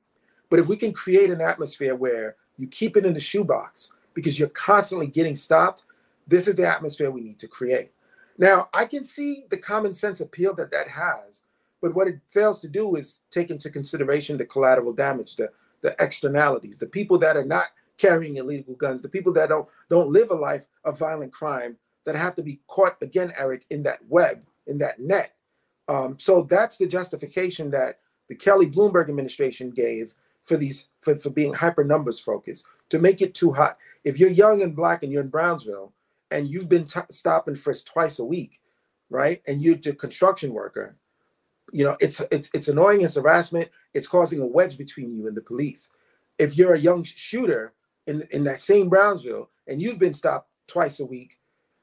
but 0.50 0.60
if 0.60 0.68
we 0.68 0.78
can 0.78 0.94
create 0.94 1.32
an 1.32 1.42
atmosphere 1.42 1.96
where 1.96 2.36
you 2.58 2.68
keep 2.68 2.96
it 2.96 3.06
in 3.06 3.16
the 3.16 3.20
shoebox 3.20 3.94
because 4.14 4.38
you're 4.38 4.50
constantly 4.50 5.08
getting 5.08 5.36
stopped, 5.36 5.86
this 6.28 6.48
is 6.48 6.56
the 6.56 6.68
atmosphere 6.68 7.10
we 7.10 7.22
need 7.22 7.40
to 7.40 7.48
create. 7.48 7.92
Now, 8.38 8.70
I 8.74 8.86
can 8.86 9.04
see 9.04 9.46
the 9.50 9.58
common 9.58 9.96
sense 9.96 10.22
appeal 10.22 10.54
that 10.56 10.72
that 10.72 10.88
has, 10.88 11.46
but 11.82 11.96
what 11.96 12.08
it 12.08 12.20
fails 12.28 12.62
to 12.62 12.68
do 12.68 12.96
is 12.96 13.22
take 13.32 13.50
into 13.50 13.72
consideration 13.72 14.38
the 14.38 14.46
collateral 14.46 14.94
damage, 14.94 15.36
the, 15.36 15.50
the 15.82 15.96
externalities, 16.00 16.78
the 16.78 16.86
people 16.86 17.18
that 17.18 17.36
are 17.36 17.46
not 17.46 17.70
carrying 17.98 18.38
illegal 18.38 18.74
guns, 18.76 19.02
the 19.02 19.10
people 19.10 19.34
that 19.34 19.50
don't 19.50 19.68
don't 19.90 20.12
live 20.12 20.32
a 20.32 20.36
life 20.36 20.68
of 20.84 21.00
violent 21.00 21.32
crime 21.32 21.78
that 22.06 22.16
have 22.16 22.36
to 22.36 22.44
be 22.44 22.60
caught 22.68 22.98
again, 23.02 23.32
Eric, 23.38 23.66
in 23.70 23.84
that 23.84 24.00
web, 24.08 24.44
in 24.68 24.78
that 24.80 25.00
net. 25.00 25.36
Um, 25.88 26.18
so 26.20 26.44
that's 26.44 26.78
the 26.78 26.88
justification 26.88 27.70
that 27.72 28.00
the 28.30 28.36
Kelly 28.36 28.68
Bloomberg 28.68 29.10
administration 29.10 29.72
gave 29.72 30.14
for 30.44 30.58
these 30.58 30.90
for, 31.02 31.16
for 31.16 31.30
being 31.30 31.54
hyper 31.54 31.84
numbers 31.84 32.20
focused 32.20 32.66
to 32.90 33.00
make 33.00 33.22
it 33.22 33.34
too 33.34 33.52
hot. 33.54 33.78
If 34.04 34.20
you're 34.20 34.30
young 34.30 34.62
and 34.62 34.76
black 34.76 35.04
and 35.04 35.12
you're 35.12 35.22
in 35.22 35.30
Brownsville 35.30 35.94
and 36.32 36.48
you've 36.48 36.70
been 36.70 36.86
t- 36.86 37.02
stopping 37.12 37.56
frisk 37.56 37.86
twice 37.86 38.20
a 38.20 38.26
week, 38.26 38.62
right? 39.10 39.42
And 39.48 39.62
you're 39.62 39.78
a 39.86 39.94
construction 39.94 40.54
worker, 40.54 40.96
you 41.72 41.84
know 41.84 41.98
it's 42.00 42.22
it's 42.32 42.50
it's 42.54 42.68
annoying. 42.68 43.02
It's 43.02 43.16
harassment. 43.16 43.70
It's 43.94 44.08
causing 44.08 44.42
a 44.42 44.46
wedge 44.46 44.78
between 44.78 45.16
you 45.16 45.28
and 45.28 45.36
the 45.36 45.42
police. 45.42 45.92
If 46.38 46.58
you're 46.58 46.74
a 46.74 46.80
young 46.80 47.04
shooter 47.04 47.74
in, 48.08 48.28
in 48.32 48.44
that 48.46 48.60
same 48.60 48.90
Brownsville 48.90 49.50
and 49.68 49.82
you've 49.82 50.00
been 50.00 50.14
stopped 50.14 50.50
twice 50.68 51.00
a 51.00 51.06
week, 51.06 51.38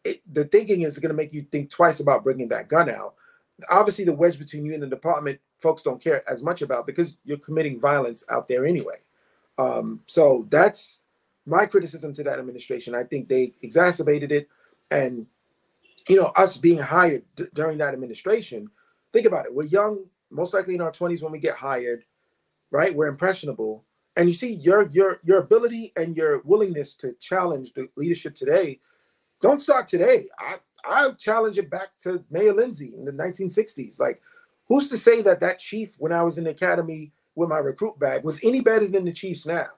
it, 0.05 0.23
the 0.33 0.45
thinking 0.45 0.83
is 0.83 0.99
going 0.99 1.11
to 1.11 1.17
make 1.17 1.33
you 1.33 1.43
think 1.43 1.71
twice 1.71 2.01
about 2.01 2.25
bringing 2.25 2.49
that 2.49 2.69
gun 2.69 2.89
out. 2.89 3.15
Obviously, 3.71 4.05
the 4.05 4.13
wedge 4.13 4.39
between 4.39 4.65
you 4.65 4.75
and 4.75 4.83
the 4.83 4.87
department, 4.87 5.41
folks 5.59 5.83
don't 5.83 6.01
care 6.01 6.23
as 6.31 6.43
much 6.43 6.63
about 6.63 6.87
because 6.87 7.17
you're 7.25 7.39
committing 7.39 7.81
violence 7.81 8.25
out 8.31 8.47
there 8.47 8.65
anyway. 8.65 8.97
Um, 9.59 10.01
so 10.07 10.47
that's 10.51 11.03
my 11.47 11.67
criticism 11.67 12.13
to 12.15 12.23
that 12.23 12.39
administration. 12.39 12.95
I 12.95 13.03
think 13.03 13.29
they 13.29 13.55
exacerbated 13.63 14.31
it, 14.31 14.49
and 14.91 15.27
you 16.09 16.17
know, 16.17 16.33
us 16.37 16.57
being 16.57 16.79
hired 16.79 17.25
d- 17.35 17.47
during 17.55 17.79
that 17.79 17.95
administration. 17.95 18.71
Think 19.13 19.27
about 19.27 19.47
it. 19.47 19.55
We're 19.55 19.65
young, 19.65 20.05
most 20.31 20.55
likely 20.55 20.75
in 20.75 20.81
our 20.81 20.93
20s 20.93 21.23
when 21.23 21.33
we 21.33 21.39
get 21.39 21.55
hired, 21.55 22.05
right? 22.71 22.95
We're 22.95 23.09
impressionable 23.09 23.85
and 24.19 24.29
you 24.29 24.33
see 24.35 24.55
your 24.55 24.89
your 24.89 25.21
your 25.25 25.39
ability 25.39 25.93
and 25.97 26.17
your 26.17 26.43
willingness 26.45 26.95
to 26.95 27.13
challenge 27.15 27.73
the 27.73 27.89
leadership 27.97 28.35
today 28.35 28.79
don't 29.41 29.63
start 29.63 29.87
today. 29.87 30.27
I 30.39 30.57
i 30.85 31.11
challenge 31.13 31.59
it 31.59 31.71
back 31.71 31.89
to 32.01 32.23
mayor 32.31 32.53
lindsay 32.53 32.93
in 32.97 33.05
the 33.05 33.13
1960s 33.13 33.99
like 33.99 34.21
who's 34.69 34.89
to 34.89 34.97
say 34.97 35.23
that 35.23 35.41
that 35.41 35.59
chief 35.59 35.97
when 35.99 36.13
i 36.13 36.23
was 36.23 36.39
in 36.39 36.45
the 36.45 36.51
academy 36.51 37.11
with 37.35 37.49
my 37.49 37.59
recruit 37.59 37.99
bag 37.99 38.23
was 38.25 38.41
any 38.43 38.61
better 38.61 38.87
than 38.87 39.05
the 39.05 39.13
chiefs 39.13 39.47
now? 39.47 39.69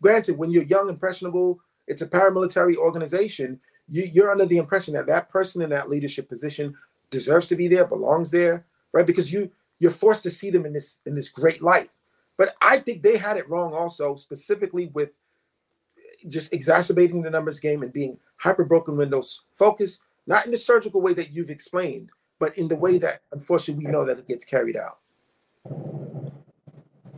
Granted 0.00 0.38
when 0.38 0.50
you're 0.50 0.64
young 0.64 0.88
impressionable 0.88 1.60
it's 1.86 2.02
a 2.02 2.06
paramilitary 2.06 2.76
organization 2.76 3.60
you, 3.88 4.04
you're 4.04 4.30
under 4.30 4.46
the 4.46 4.58
impression 4.58 4.94
that 4.94 5.06
that 5.06 5.28
person 5.28 5.62
in 5.62 5.70
that 5.70 5.90
leadership 5.90 6.28
position 6.28 6.74
deserves 7.10 7.46
to 7.48 7.56
be 7.56 7.68
there 7.68 7.84
belongs 7.84 8.30
there 8.30 8.64
right? 8.92 9.06
Because 9.06 9.32
you 9.32 9.50
you're 9.80 9.90
forced 9.90 10.22
to 10.24 10.30
see 10.30 10.50
them 10.50 10.66
in 10.66 10.72
this 10.72 10.98
in 11.06 11.14
this 11.14 11.28
great 11.28 11.62
light 11.62 11.90
but 12.38 12.54
I 12.62 12.78
think 12.78 13.02
they 13.02 13.18
had 13.18 13.36
it 13.36 13.48
wrong 13.50 13.74
also, 13.74 14.14
specifically 14.14 14.90
with 14.94 15.18
just 16.28 16.54
exacerbating 16.54 17.20
the 17.20 17.30
numbers 17.30 17.60
game 17.60 17.82
and 17.82 17.92
being 17.92 18.16
hyper 18.36 18.64
broken 18.64 18.96
windows 18.96 19.42
focused, 19.56 20.00
not 20.26 20.46
in 20.46 20.52
the 20.52 20.56
surgical 20.56 21.00
way 21.00 21.12
that 21.14 21.32
you've 21.32 21.50
explained, 21.50 22.10
but 22.38 22.56
in 22.56 22.68
the 22.68 22.76
way 22.76 22.96
that 22.98 23.22
unfortunately 23.32 23.84
we 23.84 23.90
know 23.90 24.04
that 24.04 24.18
it 24.18 24.28
gets 24.28 24.44
carried 24.44 24.76
out. 24.76 24.98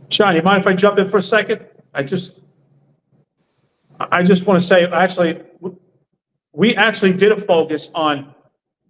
Sean, 0.09 0.35
you 0.35 0.41
mind 0.41 0.61
if 0.61 0.67
I 0.67 0.73
jump 0.73 0.97
in 0.97 1.07
for 1.07 1.19
a 1.19 1.21
second? 1.21 1.65
I 1.93 2.03
just, 2.03 2.41
I 3.99 4.23
just 4.23 4.47
want 4.47 4.59
to 4.59 4.65
say, 4.65 4.85
actually, 4.85 5.41
we 6.51 6.75
actually 6.75 7.13
did 7.13 7.31
a 7.31 7.39
focus 7.39 7.91
on 7.93 8.33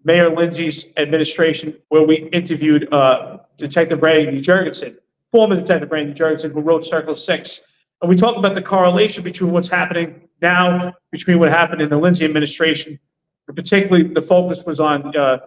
Mayor 0.05 0.33
Lindsay's 0.33 0.87
administration 0.95 1.77
where 1.89 2.03
we 2.03 2.29
interviewed 2.29 2.91
uh, 2.93 3.39
Detective 3.57 4.01
Ray 4.01 4.25
Jurgensen 4.41 4.95
former 5.31 5.55
Detective 5.55 5.91
Randy 5.91 6.13
Jurgensen, 6.13 6.51
who 6.51 6.61
wrote 6.61 6.85
Circle 6.85 7.15
Six. 7.15 7.61
And 8.01 8.09
we 8.09 8.15
talk 8.15 8.35
about 8.35 8.53
the 8.53 8.61
correlation 8.61 9.23
between 9.23 9.51
what's 9.51 9.69
happening 9.69 10.27
now, 10.41 10.93
between 11.11 11.39
what 11.39 11.49
happened 11.49 11.81
in 11.81 11.89
the 11.89 11.97
Lindsay 11.97 12.25
administration, 12.25 12.99
and 13.47 13.55
particularly 13.55 14.07
the 14.07 14.21
focus 14.21 14.63
was 14.65 14.79
on 14.79 15.15
uh, 15.15 15.37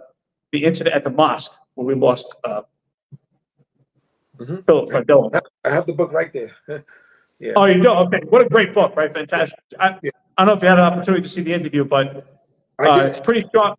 the 0.52 0.64
incident 0.64 0.94
at 0.94 1.04
the 1.04 1.10
mosque 1.10 1.52
where 1.74 1.86
we 1.86 1.94
lost 1.94 2.34
uh, 2.44 2.62
mm-hmm. 4.38 4.60
Philip 4.66 4.88
Dylan. 5.06 5.40
I 5.64 5.70
have 5.70 5.86
the 5.86 5.92
book 5.92 6.12
right 6.12 6.32
there. 6.32 6.52
yeah. 7.40 7.52
Oh, 7.56 7.66
you 7.66 7.82
do? 7.82 7.88
Okay. 7.88 8.20
What 8.28 8.42
a 8.42 8.48
great 8.48 8.72
book, 8.72 8.94
right? 8.96 9.12
Fantastic. 9.12 9.58
I, 9.78 9.98
yeah. 10.02 10.10
I 10.38 10.44
don't 10.44 10.54
know 10.54 10.56
if 10.56 10.62
you 10.62 10.68
had 10.68 10.78
an 10.78 10.84
opportunity 10.84 11.22
to 11.22 11.28
see 11.28 11.42
the 11.42 11.52
interview, 11.52 11.84
but 11.84 12.24
uh, 12.78 13.20
pretty 13.22 13.48
sharp. 13.54 13.78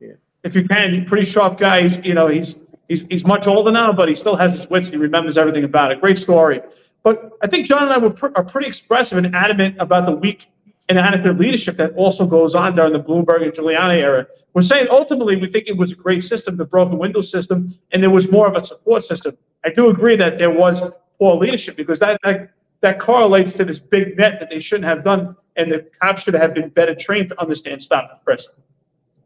Yeah. 0.00 0.12
If 0.44 0.54
you 0.54 0.66
can, 0.68 1.04
pretty 1.04 1.24
sharp 1.24 1.58
guy. 1.58 1.82
He's, 1.82 1.98
you 2.04 2.14
know, 2.14 2.28
he's 2.28 2.63
He's, 2.88 3.02
he's 3.08 3.24
much 3.26 3.46
older 3.46 3.72
now, 3.72 3.92
but 3.92 4.08
he 4.08 4.14
still 4.14 4.36
has 4.36 4.58
his 4.58 4.68
wits. 4.68 4.90
He 4.90 4.96
remembers 4.96 5.38
everything 5.38 5.64
about 5.64 5.92
it. 5.92 6.00
Great 6.00 6.18
story. 6.18 6.60
But 7.02 7.30
I 7.42 7.46
think 7.46 7.66
John 7.66 7.84
and 7.84 7.92
I 7.92 7.98
were 7.98 8.10
pr- 8.10 8.28
are 8.34 8.44
pretty 8.44 8.66
expressive 8.66 9.18
and 9.18 9.34
adamant 9.34 9.76
about 9.78 10.06
the 10.06 10.12
weak 10.12 10.50
and 10.88 10.98
inadequate 10.98 11.38
leadership 11.38 11.76
that 11.78 11.94
also 11.94 12.26
goes 12.26 12.54
on 12.54 12.74
during 12.74 12.92
the 12.92 13.00
Bloomberg 13.00 13.42
and 13.42 13.52
Giuliani 13.52 14.02
era. 14.02 14.26
We're 14.52 14.62
saying 14.62 14.88
ultimately 14.90 15.36
we 15.36 15.48
think 15.48 15.66
it 15.66 15.76
was 15.76 15.92
a 15.92 15.94
great 15.94 16.22
system, 16.22 16.56
the 16.56 16.64
broken 16.64 16.98
window 16.98 17.22
system, 17.22 17.68
and 17.92 18.02
there 18.02 18.10
was 18.10 18.30
more 18.30 18.46
of 18.46 18.54
a 18.54 18.64
support 18.64 19.02
system. 19.02 19.36
I 19.64 19.70
do 19.70 19.88
agree 19.88 20.16
that 20.16 20.36
there 20.36 20.50
was 20.50 20.82
poor 21.18 21.36
leadership 21.36 21.76
because 21.76 22.00
that, 22.00 22.20
that 22.22 22.50
that 22.82 23.00
correlates 23.00 23.54
to 23.54 23.64
this 23.64 23.80
big 23.80 24.18
net 24.18 24.38
that 24.40 24.50
they 24.50 24.60
shouldn't 24.60 24.84
have 24.84 25.02
done, 25.02 25.34
and 25.56 25.72
the 25.72 25.86
cops 26.02 26.22
should 26.22 26.34
have 26.34 26.52
been 26.52 26.68
better 26.68 26.94
trained 26.94 27.30
to 27.30 27.40
understand 27.40 27.82
stop 27.82 28.10
and 28.10 28.20
frisk. 28.20 28.50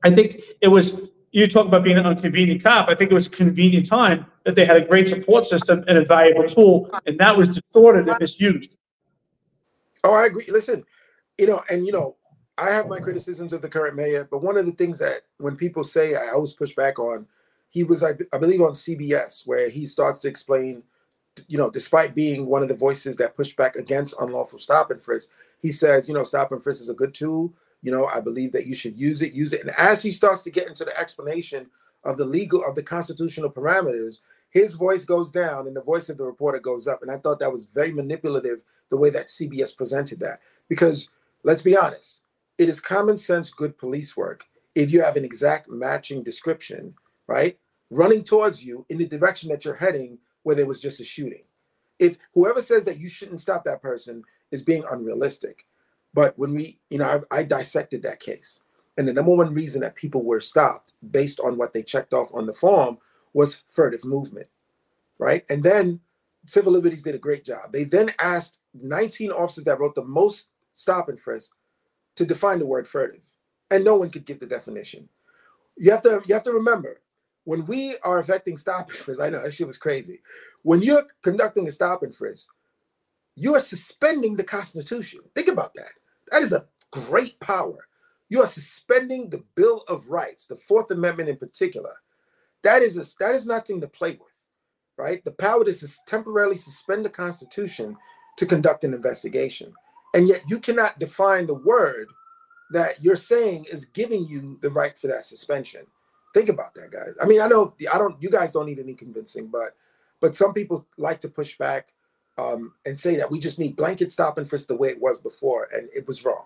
I 0.04 0.10
think 0.14 0.40
it 0.60 0.68
was 0.68 1.08
you 1.32 1.46
talk 1.46 1.66
about 1.66 1.84
being 1.84 1.98
an 1.98 2.06
inconvenient 2.06 2.62
cop. 2.62 2.88
I 2.88 2.94
think 2.94 3.10
it 3.10 3.14
was 3.14 3.26
a 3.26 3.30
convenient 3.30 3.86
time 3.86 4.26
that 4.44 4.54
they 4.54 4.64
had 4.64 4.76
a 4.76 4.84
great 4.84 5.08
support 5.08 5.46
system 5.46 5.84
and 5.86 5.98
a 5.98 6.04
valuable 6.04 6.48
tool, 6.48 6.90
and 7.06 7.18
that 7.18 7.36
was 7.36 7.48
distorted 7.48 8.08
and 8.08 8.18
misused. 8.18 8.78
Oh, 10.04 10.14
I 10.14 10.26
agree. 10.26 10.46
Listen, 10.48 10.84
you 11.36 11.46
know, 11.46 11.62
and 11.68 11.86
you 11.86 11.92
know, 11.92 12.16
I 12.56 12.70
have 12.70 12.88
my 12.88 12.98
criticisms 12.98 13.52
of 13.52 13.62
the 13.62 13.68
current 13.68 13.94
mayor, 13.94 14.26
but 14.30 14.42
one 14.42 14.56
of 14.56 14.66
the 14.66 14.72
things 14.72 14.98
that 14.98 15.22
when 15.38 15.56
people 15.56 15.84
say 15.84 16.14
I 16.14 16.30
always 16.30 16.52
push 16.52 16.74
back 16.74 16.98
on 16.98 17.26
he 17.70 17.84
was, 17.84 18.02
I, 18.02 18.14
I 18.32 18.38
believe, 18.38 18.62
on 18.62 18.72
CBS, 18.72 19.46
where 19.46 19.68
he 19.68 19.84
starts 19.84 20.20
to 20.20 20.28
explain, 20.28 20.82
you 21.46 21.58
know, 21.58 21.70
despite 21.70 22.14
being 22.14 22.46
one 22.46 22.62
of 22.62 22.68
the 22.68 22.74
voices 22.74 23.16
that 23.16 23.36
pushed 23.36 23.56
back 23.56 23.76
against 23.76 24.18
unlawful 24.20 24.58
stop 24.58 24.90
and 24.90 25.02
frisk, 25.02 25.30
he 25.60 25.70
says, 25.70 26.08
you 26.08 26.14
know, 26.14 26.24
stop 26.24 26.52
and 26.52 26.62
frisk 26.62 26.80
is 26.80 26.88
a 26.88 26.94
good 26.94 27.14
tool. 27.14 27.52
You 27.82 27.92
know, 27.92 28.06
I 28.06 28.20
believe 28.20 28.52
that 28.52 28.66
you 28.66 28.74
should 28.74 28.98
use 28.98 29.22
it, 29.22 29.34
use 29.34 29.52
it. 29.52 29.60
And 29.60 29.70
as 29.78 30.02
he 30.02 30.10
starts 30.10 30.42
to 30.44 30.50
get 30.50 30.68
into 30.68 30.84
the 30.84 30.98
explanation 30.98 31.66
of 32.04 32.16
the 32.16 32.24
legal, 32.24 32.64
of 32.64 32.74
the 32.74 32.82
constitutional 32.82 33.50
parameters, 33.50 34.20
his 34.50 34.74
voice 34.74 35.04
goes 35.04 35.30
down 35.30 35.66
and 35.66 35.76
the 35.76 35.82
voice 35.82 36.08
of 36.08 36.16
the 36.16 36.24
reporter 36.24 36.58
goes 36.58 36.88
up. 36.88 37.02
And 37.02 37.10
I 37.10 37.18
thought 37.18 37.38
that 37.38 37.52
was 37.52 37.66
very 37.66 37.92
manipulative 37.92 38.60
the 38.90 38.96
way 38.96 39.10
that 39.10 39.26
CBS 39.26 39.76
presented 39.76 40.18
that. 40.20 40.40
Because 40.68 41.08
let's 41.44 41.62
be 41.62 41.76
honest, 41.76 42.22
it 42.56 42.68
is 42.68 42.80
common 42.80 43.18
sense, 43.18 43.50
good 43.50 43.78
police 43.78 44.16
work 44.16 44.44
if 44.74 44.92
you 44.92 45.02
have 45.02 45.16
an 45.16 45.24
exact 45.24 45.68
matching 45.68 46.22
description, 46.22 46.94
right? 47.26 47.58
Running 47.90 48.24
towards 48.24 48.64
you 48.64 48.84
in 48.88 48.98
the 48.98 49.06
direction 49.06 49.48
that 49.50 49.64
you're 49.64 49.74
heading 49.74 50.18
where 50.42 50.56
there 50.56 50.66
was 50.66 50.80
just 50.80 51.00
a 51.00 51.04
shooting. 51.04 51.42
If 51.98 52.16
whoever 52.32 52.60
says 52.60 52.84
that 52.84 52.98
you 52.98 53.08
shouldn't 53.08 53.40
stop 53.40 53.64
that 53.64 53.82
person 53.82 54.22
is 54.50 54.62
being 54.62 54.84
unrealistic. 54.90 55.66
But 56.18 56.36
when 56.36 56.52
we, 56.52 56.80
you 56.90 56.98
know, 56.98 57.22
I, 57.30 57.38
I 57.38 57.42
dissected 57.44 58.02
that 58.02 58.18
case. 58.18 58.62
And 58.96 59.06
the 59.06 59.12
number 59.12 59.32
one 59.32 59.54
reason 59.54 59.82
that 59.82 59.94
people 59.94 60.24
were 60.24 60.40
stopped 60.40 60.94
based 61.12 61.38
on 61.38 61.56
what 61.56 61.72
they 61.72 61.84
checked 61.84 62.12
off 62.12 62.34
on 62.34 62.44
the 62.44 62.52
form 62.52 62.98
was 63.34 63.62
furtive 63.70 64.04
movement, 64.04 64.48
right? 65.20 65.44
And 65.48 65.62
then 65.62 66.00
Civil 66.44 66.72
Liberties 66.72 67.04
did 67.04 67.14
a 67.14 67.18
great 67.18 67.44
job. 67.44 67.70
They 67.70 67.84
then 67.84 68.08
asked 68.18 68.58
19 68.74 69.30
officers 69.30 69.62
that 69.62 69.78
wrote 69.78 69.94
the 69.94 70.02
most 70.02 70.48
stop 70.72 71.08
and 71.08 71.20
frisk 71.20 71.54
to 72.16 72.26
define 72.26 72.58
the 72.58 72.66
word 72.66 72.88
furtive, 72.88 73.24
and 73.70 73.84
no 73.84 73.94
one 73.94 74.10
could 74.10 74.24
give 74.24 74.40
the 74.40 74.46
definition. 74.46 75.08
You 75.76 75.92
have 75.92 76.02
to 76.02 76.20
you 76.26 76.34
have 76.34 76.42
to 76.42 76.52
remember 76.52 77.00
when 77.44 77.64
we 77.66 77.96
are 77.98 78.18
affecting 78.18 78.56
stop 78.56 78.88
and 78.90 78.98
frisk. 78.98 79.20
I 79.20 79.28
know 79.28 79.40
that 79.40 79.52
shit 79.52 79.68
was 79.68 79.78
crazy. 79.78 80.20
When 80.62 80.82
you're 80.82 81.06
conducting 81.22 81.68
a 81.68 81.70
stop 81.70 82.02
and 82.02 82.12
frisk, 82.12 82.48
you 83.36 83.54
are 83.54 83.60
suspending 83.60 84.34
the 84.34 84.42
Constitution. 84.42 85.20
Think 85.36 85.46
about 85.46 85.74
that. 85.74 85.92
That 86.30 86.42
is 86.42 86.52
a 86.52 86.66
great 86.90 87.38
power. 87.40 87.88
You 88.28 88.42
are 88.42 88.46
suspending 88.46 89.30
the 89.30 89.42
Bill 89.54 89.84
of 89.88 90.08
Rights, 90.08 90.46
the 90.46 90.56
Fourth 90.56 90.90
Amendment 90.90 91.28
in 91.28 91.36
particular. 91.36 91.94
That 92.62 92.82
is 92.82 92.96
a, 92.96 93.04
that 93.20 93.34
is 93.34 93.46
nothing 93.46 93.80
to 93.80 93.88
play 93.88 94.12
with, 94.12 94.34
right? 94.96 95.24
The 95.24 95.32
power 95.32 95.64
to 95.64 95.98
temporarily 96.06 96.56
suspend 96.56 97.04
the 97.04 97.10
Constitution 97.10 97.96
to 98.36 98.46
conduct 98.46 98.84
an 98.84 98.94
investigation, 98.94 99.72
and 100.14 100.28
yet 100.28 100.42
you 100.48 100.58
cannot 100.58 100.98
define 100.98 101.46
the 101.46 101.54
word 101.54 102.08
that 102.70 103.02
you're 103.02 103.16
saying 103.16 103.64
is 103.70 103.86
giving 103.86 104.26
you 104.26 104.58
the 104.60 104.70
right 104.70 104.96
for 104.98 105.06
that 105.06 105.26
suspension. 105.26 105.86
Think 106.34 106.50
about 106.50 106.74
that, 106.74 106.90
guys. 106.90 107.12
I 107.20 107.24
mean, 107.24 107.40
I 107.40 107.46
know 107.46 107.74
I 107.92 107.96
don't. 107.96 108.20
You 108.22 108.30
guys 108.30 108.52
don't 108.52 108.66
need 108.66 108.78
any 108.78 108.94
convincing, 108.94 109.46
but 109.46 109.74
but 110.20 110.34
some 110.34 110.52
people 110.52 110.86
like 110.98 111.20
to 111.20 111.28
push 111.28 111.56
back 111.56 111.94
um, 112.38 112.72
and 112.86 112.98
say 112.98 113.16
that 113.16 113.30
we 113.30 113.38
just 113.38 113.58
need 113.58 113.76
blanket 113.76 114.12
stop 114.12 114.38
and 114.38 114.48
frisk 114.48 114.68
the 114.68 114.76
way 114.76 114.88
it 114.88 115.00
was 115.00 115.18
before, 115.18 115.68
and 115.74 115.88
it 115.94 116.06
was 116.06 116.24
wrong. 116.24 116.44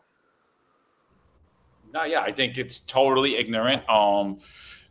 No, 1.93 2.05
yeah, 2.05 2.23
I 2.23 2.33
think 2.33 2.57
it's 2.57 2.81
totally 2.81 3.37
ignorant. 3.37 3.89
Um, 3.89 4.41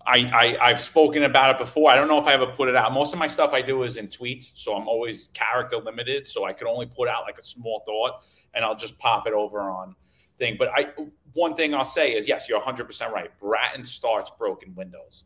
I, 0.06 0.58
I 0.62 0.70
have 0.70 0.82
spoken 0.82 1.24
about 1.24 1.56
it 1.56 1.58
before. 1.58 1.92
I 1.92 1.96
don't 1.96 2.08
know 2.08 2.20
if 2.20 2.28
I 2.28 2.34
ever 2.34 2.48
put 2.48 2.70
it 2.70 2.76
out. 2.76 2.92
Most 2.94 3.14
of 3.14 3.20
my 3.20 3.28
stuff 3.28 3.54
I 3.54 3.62
do 3.62 3.84
is 3.84 3.98
in 3.98 4.08
tweets, 4.08 4.52
so 4.56 4.76
I'm 4.76 4.88
always 4.88 5.30
character 5.34 5.78
limited. 5.78 6.28
So 6.28 6.46
I 6.46 6.54
can 6.54 6.68
only 6.68 6.86
put 6.86 7.08
out 7.08 7.24
like 7.24 7.38
a 7.38 7.44
small 7.44 7.84
thought, 7.86 8.22
and 8.54 8.64
I'll 8.64 8.76
just 8.76 8.98
pop 9.00 9.28
it 9.28 9.34
over 9.34 9.60
on 9.60 9.96
thing. 10.38 10.56
But 10.58 10.70
I 10.76 10.88
one 11.34 11.56
thing 11.56 11.74
I'll 11.74 11.84
say 11.84 12.14
is 12.14 12.28
yes, 12.28 12.48
you're 12.48 12.60
100 12.60 12.86
percent 12.86 13.14
right. 13.14 13.32
Bratton 13.40 13.86
starts 13.86 14.32
broken 14.38 14.76
windows, 14.76 15.24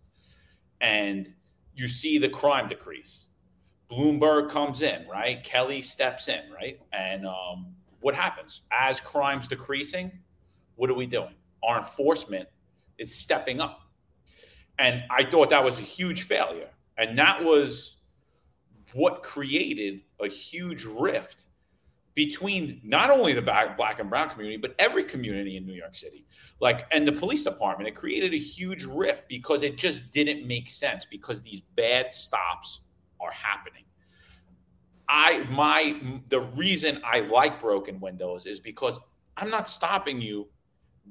and 0.80 1.34
you 1.73 1.88
see 1.88 2.17
the 2.17 2.30
crime 2.30 2.67
decrease. 2.67 3.28
Bloomberg 3.89 4.49
comes 4.49 4.81
in, 4.81 5.07
right? 5.07 5.43
Kelly 5.43 5.81
steps 5.81 6.27
in, 6.27 6.41
right? 6.51 6.79
And 6.91 7.25
um, 7.25 7.67
what 7.99 8.15
happens 8.15 8.61
as 8.71 8.99
crime's 8.99 9.47
decreasing? 9.47 10.11
What 10.75 10.89
are 10.89 10.95
we 10.95 11.05
doing? 11.05 11.36
our 11.65 11.77
enforcement 11.79 12.47
is 12.97 13.13
stepping 13.13 13.59
up. 13.59 13.81
And 14.77 15.03
I 15.09 15.23
thought 15.23 15.49
that 15.49 15.63
was 15.63 15.79
a 15.79 15.83
huge 15.83 16.23
failure. 16.23 16.69
And 16.97 17.17
that 17.17 17.43
was 17.43 17.97
what 18.93 19.23
created 19.23 20.01
a 20.21 20.27
huge 20.27 20.86
rift 20.86 21.45
between 22.13 22.79
not 22.83 23.09
only 23.09 23.33
the 23.33 23.41
black 23.41 23.99
and 23.99 24.09
brown 24.09 24.29
community, 24.29 24.55
but 24.55 24.73
every 24.79 25.03
community 25.03 25.57
in 25.57 25.65
New 25.65 25.73
York 25.73 25.95
City. 25.95 26.25
Like, 26.61 26.88
and 26.91 27.05
the 27.05 27.11
police 27.11 27.43
department, 27.43 27.89
it 27.89 27.95
created 27.95 28.33
a 28.33 28.38
huge 28.38 28.86
rift 28.86 29.27
because 29.27 29.63
it 29.63 29.77
just 29.77 30.11
didn't 30.13 30.47
make 30.47 30.69
sense 30.69 31.05
because 31.05 31.41
these 31.41 31.61
bad 31.75 32.13
stops 32.13 32.81
are 33.26 33.32
happening. 33.32 33.84
I, 35.07 35.43
my, 35.49 36.21
the 36.30 36.41
reason 36.41 37.01
I 37.03 37.19
like 37.21 37.61
broken 37.61 37.99
windows 37.99 38.45
is 38.45 38.59
because 38.59 38.99
I'm 39.38 39.49
not 39.49 39.69
stopping 39.69 40.21
you 40.21 40.47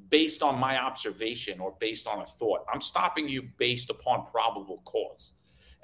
based 0.09 0.43
on 0.43 0.59
my 0.59 0.79
observation 0.79 1.61
or 1.61 1.77
based 1.79 2.07
on 2.07 2.21
a 2.21 2.27
thought. 2.27 2.65
I'm 2.73 2.81
stopping 2.81 3.29
you 3.29 3.43
based 3.59 3.91
upon 3.91 4.27
probable 4.27 4.83
cause. 4.85 5.33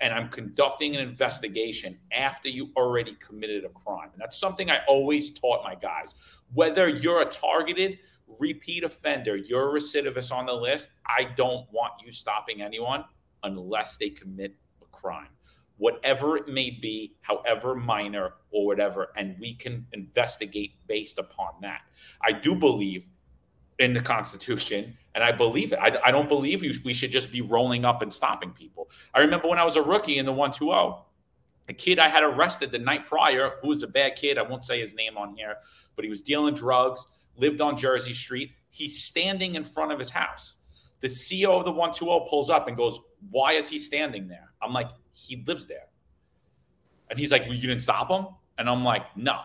And 0.01 0.15
I'm 0.15 0.31
conducting 0.31 0.97
an 0.97 1.03
investigation 1.03 1.99
after 2.11 2.49
you 2.49 2.71
already 2.75 3.17
committed 3.25 3.65
a 3.65 3.69
crime. 3.69 4.09
And 4.13 4.21
that's 4.21 4.39
something 4.39 4.71
I 4.71 4.79
always 4.89 5.31
taught 5.31 5.63
my 5.63 5.75
guys. 5.75 6.15
Whether 6.55 6.89
you're 6.89 7.21
a 7.21 7.27
targeted 7.27 7.99
repeat 8.39 8.85
offender, 8.85 9.37
you're 9.37 9.77
a 9.77 9.81
recidivist 9.81 10.33
on 10.33 10.47
the 10.47 10.53
list, 10.53 10.93
I 11.07 11.25
don't 11.37 11.71
want 11.71 11.93
you 12.05 12.13
stopping 12.13 12.63
anyone 12.63 13.05
unless 13.43 13.97
they 13.97 14.11
commit 14.11 14.55
a 14.83 14.87
crime, 14.87 15.29
whatever 15.81 16.37
it 16.37 16.47
may 16.47 16.69
be, 16.71 17.17
however 17.23 17.75
minor 17.75 18.35
or 18.51 18.67
whatever. 18.67 19.09
And 19.17 19.35
we 19.41 19.55
can 19.55 19.87
investigate 19.95 20.75
based 20.87 21.19
upon 21.19 21.55
that. 21.63 21.81
I 22.23 22.33
do 22.33 22.55
believe 22.55 23.07
in 23.79 23.95
the 23.95 24.01
Constitution, 24.01 24.95
and 25.15 25.25
I 25.25 25.33
believe 25.33 25.73
it. 25.73 25.79
I, 25.81 25.99
I 26.05 26.11
don't 26.11 26.29
believe 26.29 26.61
we 26.85 26.93
should 26.93 27.11
just 27.11 27.33
be 27.33 27.41
rolling 27.41 27.87
up 27.87 28.03
and 28.03 28.13
stopping 28.13 28.51
people. 28.51 28.91
I 29.15 29.21
remember 29.21 29.49
when 29.49 29.59
I 29.59 29.65
was 29.65 29.77
a 29.77 29.83
rookie 29.83 30.19
in 30.19 30.27
the 30.27 30.33
120, 30.33 31.03
a 31.71 31.73
kid 31.73 31.99
I 31.99 32.11
had 32.11 32.25
arrested 32.25 32.73
the 32.73 32.79
night 32.79 33.07
prior, 33.07 33.53
who 33.63 33.69
was 33.69 33.83
a 33.83 33.89
bad 33.89 34.17
kid, 34.17 34.37
I 34.37 34.43
won't 34.43 34.67
say 34.67 34.81
his 34.81 34.95
name 34.95 35.17
on 35.17 35.35
here, 35.35 35.57
but 35.97 36.05
he 36.05 36.11
was 36.11 36.21
dealing 36.21 36.55
drugs, 36.55 37.07
lived 37.37 37.63
on 37.63 37.79
Jersey 37.79 38.13
Street. 38.13 38.51
He's 38.69 39.03
standing 39.03 39.55
in 39.55 39.65
front 39.65 39.93
of 39.93 39.99
his 39.99 40.11
house. 40.11 40.57
The 41.01 41.09
CEO 41.09 41.59
of 41.59 41.65
the 41.65 41.71
120 41.71 42.27
pulls 42.29 42.51
up 42.51 42.69
and 42.69 42.77
goes, 42.77 43.01
Why 43.31 43.53
is 43.55 43.67
he 43.67 43.79
standing 43.79 44.29
there? 44.29 44.53
I'm 44.61 44.75
like, 44.75 44.91
He 45.13 45.43
lives 45.47 45.67
there. 45.67 45.89
And 47.09 47.19
he's 47.19 47.33
like, 47.33 47.43
well, 47.43 47.55
You 47.55 47.69
didn't 47.69 47.83
stop 47.83 48.11
him? 48.11 48.35
And 48.59 48.69
I'm 48.69 48.85
like, 48.85 49.17
No. 49.17 49.41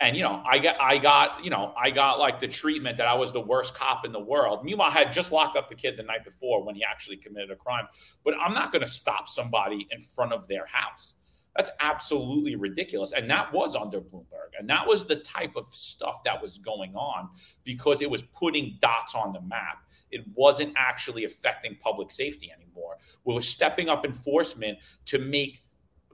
And 0.00 0.16
you 0.16 0.22
know, 0.22 0.42
I 0.46 0.58
got 0.58 0.80
I 0.80 0.96
got, 0.96 1.44
you 1.44 1.50
know, 1.50 1.74
I 1.78 1.90
got 1.90 2.18
like 2.18 2.40
the 2.40 2.48
treatment 2.48 2.96
that 2.96 3.06
I 3.06 3.14
was 3.14 3.34
the 3.34 3.40
worst 3.40 3.74
cop 3.74 4.06
in 4.06 4.12
the 4.12 4.20
world. 4.20 4.64
Meanwhile, 4.64 4.88
I 4.88 4.92
had 4.92 5.12
just 5.12 5.30
locked 5.30 5.58
up 5.58 5.68
the 5.68 5.74
kid 5.74 5.98
the 5.98 6.02
night 6.02 6.24
before 6.24 6.64
when 6.64 6.74
he 6.74 6.82
actually 6.82 7.18
committed 7.18 7.50
a 7.50 7.56
crime. 7.56 7.86
But 8.24 8.34
I'm 8.40 8.54
not 8.54 8.72
going 8.72 8.82
to 8.82 8.90
stop 8.90 9.28
somebody 9.28 9.86
in 9.90 10.00
front 10.00 10.32
of 10.32 10.48
their 10.48 10.64
house. 10.64 11.16
That's 11.54 11.70
absolutely 11.80 12.56
ridiculous. 12.56 13.12
And 13.12 13.28
that 13.30 13.52
was 13.52 13.76
under 13.76 14.00
Bloomberg. 14.00 14.58
And 14.58 14.68
that 14.70 14.86
was 14.86 15.06
the 15.06 15.16
type 15.16 15.56
of 15.56 15.66
stuff 15.70 16.22
that 16.24 16.40
was 16.40 16.58
going 16.58 16.94
on 16.94 17.28
because 17.64 18.00
it 18.00 18.10
was 18.10 18.22
putting 18.22 18.78
dots 18.80 19.14
on 19.14 19.32
the 19.32 19.40
map. 19.42 19.84
It 20.10 20.24
wasn't 20.34 20.74
actually 20.76 21.24
affecting 21.24 21.76
public 21.80 22.10
safety 22.10 22.52
anymore. 22.52 22.98
We 23.24 23.34
were 23.34 23.40
stepping 23.40 23.88
up 23.88 24.04
enforcement 24.04 24.78
to 25.06 25.18
make 25.18 25.62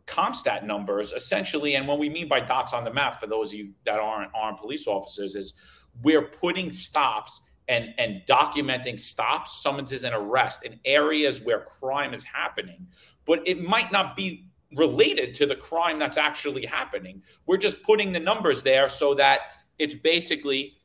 CompStat 0.07 0.65
numbers 0.65 1.13
essentially, 1.13 1.75
and 1.75 1.87
what 1.89 1.99
we 1.99 2.09
mean 2.09 2.29
by 2.29 2.41
dots 2.41 2.73
on 2.73 2.85
the 2.85 2.93
map 2.93 3.21
for 3.21 3.27
those 3.27 3.53
of 3.53 3.59
you 3.59 3.73
that 3.85 3.99
aren't 3.99 4.31
armed 4.35 4.59
police 4.59 4.87
officers 4.87 5.35
is 5.35 5.55
we're 6.03 6.23
putting 6.23 6.71
stops 6.71 7.43
and 7.69 7.89
and 7.99 8.23
documenting 8.29 9.01
stops, 9.01 9.61
summonses, 9.61 10.05
and 10.05 10.15
arrests 10.15 10.63
in 10.63 10.79
areas 10.85 11.43
where 11.43 11.61
crime 11.61 12.15
is 12.15 12.23
happening, 12.23 12.87
but 13.25 13.41
it 13.47 13.61
might 13.63 13.91
not 13.91 14.15
be 14.15 14.47
related 14.77 15.35
to 15.35 15.47
the 15.47 15.57
crime 15.57 15.99
that's 15.99 16.19
actually 16.19 16.67
happening. 16.67 17.23
We're 17.47 17.57
just 17.57 17.83
putting 17.83 18.13
the 18.13 18.21
numbers 18.21 18.63
there 18.63 18.89
so 18.89 19.15
that 19.15 19.41
it's 19.79 19.95
basically 19.95 20.76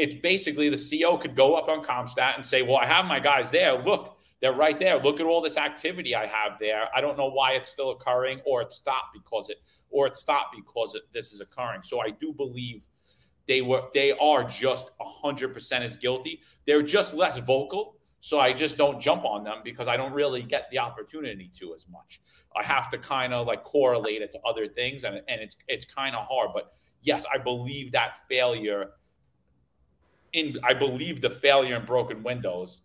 it's 0.00 0.16
basically 0.16 0.68
the 0.68 1.00
CO 1.00 1.18
could 1.18 1.36
go 1.36 1.54
up 1.54 1.68
on 1.68 1.84
CompStat 1.84 2.36
and 2.36 2.44
say, 2.44 2.62
"Well, 2.62 2.76
I 2.76 2.86
have 2.86 3.04
my 3.04 3.20
guys 3.20 3.50
there. 3.50 3.82
Look, 3.82 4.16
they're 4.40 4.52
right 4.52 4.78
there. 4.78 4.98
Look 4.98 5.20
at 5.20 5.26
all 5.26 5.42
this 5.42 5.56
activity 5.56 6.14
I 6.14 6.26
have 6.26 6.58
there. 6.58 6.88
I 6.94 7.00
don't 7.00 7.18
know 7.18 7.30
why 7.30 7.52
it's 7.52 7.68
still 7.68 7.90
occurring, 7.90 8.40
or 8.46 8.62
it 8.62 8.72
stopped 8.72 9.12
because 9.12 9.50
it, 9.50 9.58
or 9.90 10.06
it 10.06 10.16
stopped 10.16 10.56
because 10.56 10.94
it, 10.94 11.02
this 11.12 11.32
is 11.32 11.40
occurring. 11.40 11.82
So 11.82 12.00
I 12.00 12.10
do 12.10 12.32
believe 12.32 12.84
they 13.46 13.60
were, 13.60 13.82
they 13.92 14.12
are 14.12 14.44
just 14.44 14.92
hundred 15.00 15.52
percent 15.52 15.84
as 15.84 15.96
guilty. 15.96 16.40
They're 16.66 16.82
just 16.82 17.14
less 17.14 17.38
vocal. 17.38 17.96
So 18.20 18.38
I 18.38 18.52
just 18.52 18.76
don't 18.76 19.00
jump 19.00 19.24
on 19.24 19.44
them 19.44 19.58
because 19.64 19.88
I 19.88 19.96
don't 19.96 20.12
really 20.12 20.42
get 20.42 20.68
the 20.70 20.78
opportunity 20.78 21.50
to 21.58 21.74
as 21.74 21.86
much. 21.88 22.20
I 22.54 22.62
have 22.62 22.90
to 22.90 22.98
kind 22.98 23.32
of 23.32 23.46
like 23.46 23.64
correlate 23.64 24.22
it 24.22 24.32
to 24.32 24.40
other 24.40 24.66
things, 24.66 25.04
and 25.04 25.16
and 25.28 25.40
it's 25.40 25.56
it's 25.68 25.84
kind 25.84 26.16
of 26.16 26.26
hard. 26.26 26.50
But 26.54 26.72
yes, 27.02 27.24
I 27.32 27.38
believe 27.38 27.92
that 27.92 28.18
failure. 28.28 28.90
In 30.32 30.58
I 30.62 30.74
believe 30.74 31.20
the 31.20 31.30
failure 31.30 31.76
in 31.76 31.84
broken 31.84 32.22
windows 32.22 32.82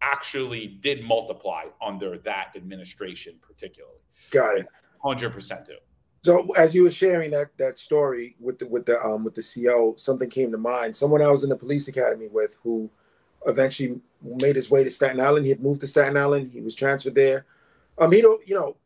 actually 0.00 0.66
did 0.80 1.04
multiply 1.04 1.64
under 1.84 2.18
that 2.18 2.52
administration, 2.56 3.34
particularly. 3.42 3.98
Got 4.30 4.58
it. 4.58 4.66
Hundred 5.02 5.32
percent 5.32 5.64
do. 5.64 5.76
So 6.22 6.48
as 6.56 6.74
you 6.74 6.82
were 6.82 6.90
sharing 6.90 7.30
that 7.32 7.56
that 7.58 7.78
story 7.78 8.36
with 8.40 8.58
the 8.58 8.66
with 8.66 8.86
the 8.86 9.00
um 9.04 9.24
with 9.24 9.34
the 9.34 9.42
CO, 9.42 9.94
something 9.96 10.28
came 10.28 10.50
to 10.52 10.58
mind. 10.58 10.96
Someone 10.96 11.22
I 11.22 11.30
was 11.30 11.44
in 11.44 11.50
the 11.50 11.56
police 11.56 11.88
academy 11.88 12.28
with 12.28 12.56
who 12.62 12.90
eventually 13.46 14.00
made 14.22 14.56
his 14.56 14.70
way 14.70 14.82
to 14.84 14.90
Staten 14.90 15.20
Island. 15.20 15.44
He 15.44 15.50
had 15.50 15.62
moved 15.62 15.80
to 15.80 15.86
Staten 15.86 16.16
Island. 16.16 16.50
He 16.52 16.60
was 16.60 16.74
transferred 16.74 17.14
there. 17.14 17.46
Um, 17.98 18.12
he 18.12 18.20
don't, 18.20 18.46
you 18.48 18.54
know, 18.54 18.76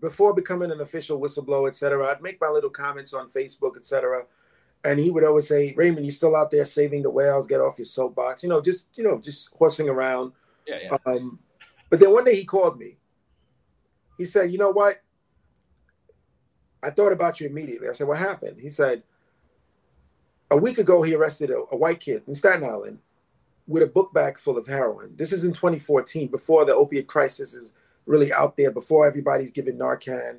before 0.00 0.34
becoming 0.34 0.70
an 0.70 0.80
official 0.80 1.20
whistleblower, 1.20 1.68
et 1.68 1.76
cetera, 1.76 2.06
I'd 2.06 2.22
make 2.22 2.40
my 2.40 2.48
little 2.48 2.70
comments 2.70 3.12
on 3.12 3.28
Facebook, 3.28 3.76
et 3.76 3.86
cetera. 3.86 4.24
And 4.84 4.98
he 4.98 5.10
would 5.10 5.24
always 5.24 5.48
say, 5.48 5.74
Raymond, 5.76 6.06
you're 6.06 6.12
still 6.12 6.36
out 6.36 6.50
there 6.50 6.64
saving 6.64 7.02
the 7.02 7.10
whales, 7.10 7.46
get 7.46 7.60
off 7.60 7.78
your 7.78 7.84
soapbox, 7.84 8.42
you 8.42 8.48
know, 8.48 8.60
just, 8.60 8.88
you 8.94 9.04
know, 9.04 9.18
just 9.18 9.50
horsing 9.56 9.88
around. 9.88 10.32
Yeah, 10.66 10.78
yeah. 10.82 10.96
Um, 11.04 11.38
but 11.90 11.98
then 11.98 12.12
one 12.12 12.24
day 12.24 12.36
he 12.36 12.44
called 12.44 12.78
me. 12.78 12.96
He 14.16 14.24
said, 14.24 14.52
you 14.52 14.58
know 14.58 14.70
what? 14.70 15.02
I 16.82 16.90
thought 16.90 17.12
about 17.12 17.40
you 17.40 17.48
immediately. 17.48 17.88
I 17.88 17.92
said, 17.92 18.06
what 18.06 18.18
happened? 18.18 18.60
He 18.60 18.70
said, 18.70 19.02
a 20.50 20.56
week 20.56 20.78
ago, 20.78 21.02
he 21.02 21.14
arrested 21.14 21.50
a, 21.50 21.64
a 21.72 21.76
white 21.76 22.00
kid 22.00 22.22
in 22.26 22.34
Staten 22.34 22.64
Island 22.64 22.98
with 23.66 23.82
a 23.82 23.86
book 23.86 24.14
bag 24.14 24.38
full 24.38 24.56
of 24.56 24.66
heroin. 24.66 25.14
This 25.16 25.32
is 25.32 25.44
in 25.44 25.52
2014, 25.52 26.28
before 26.28 26.64
the 26.64 26.74
opiate 26.74 27.06
crisis 27.06 27.54
is 27.54 27.74
really 28.06 28.32
out 28.32 28.56
there, 28.56 28.70
before 28.70 29.06
everybody's 29.06 29.50
given 29.50 29.76
Narcan. 29.76 30.38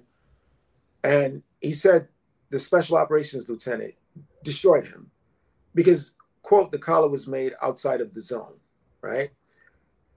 And 1.03 1.43
he 1.61 1.71
said 1.73 2.07
the 2.49 2.59
special 2.59 2.97
operations 2.97 3.47
lieutenant 3.47 3.93
destroyed 4.43 4.87
him 4.87 5.11
because, 5.75 6.15
quote, 6.41 6.71
the 6.71 6.77
collar 6.77 7.07
was 7.07 7.27
made 7.27 7.53
outside 7.61 8.01
of 8.01 8.13
the 8.13 8.21
zone, 8.21 8.55
right? 9.01 9.31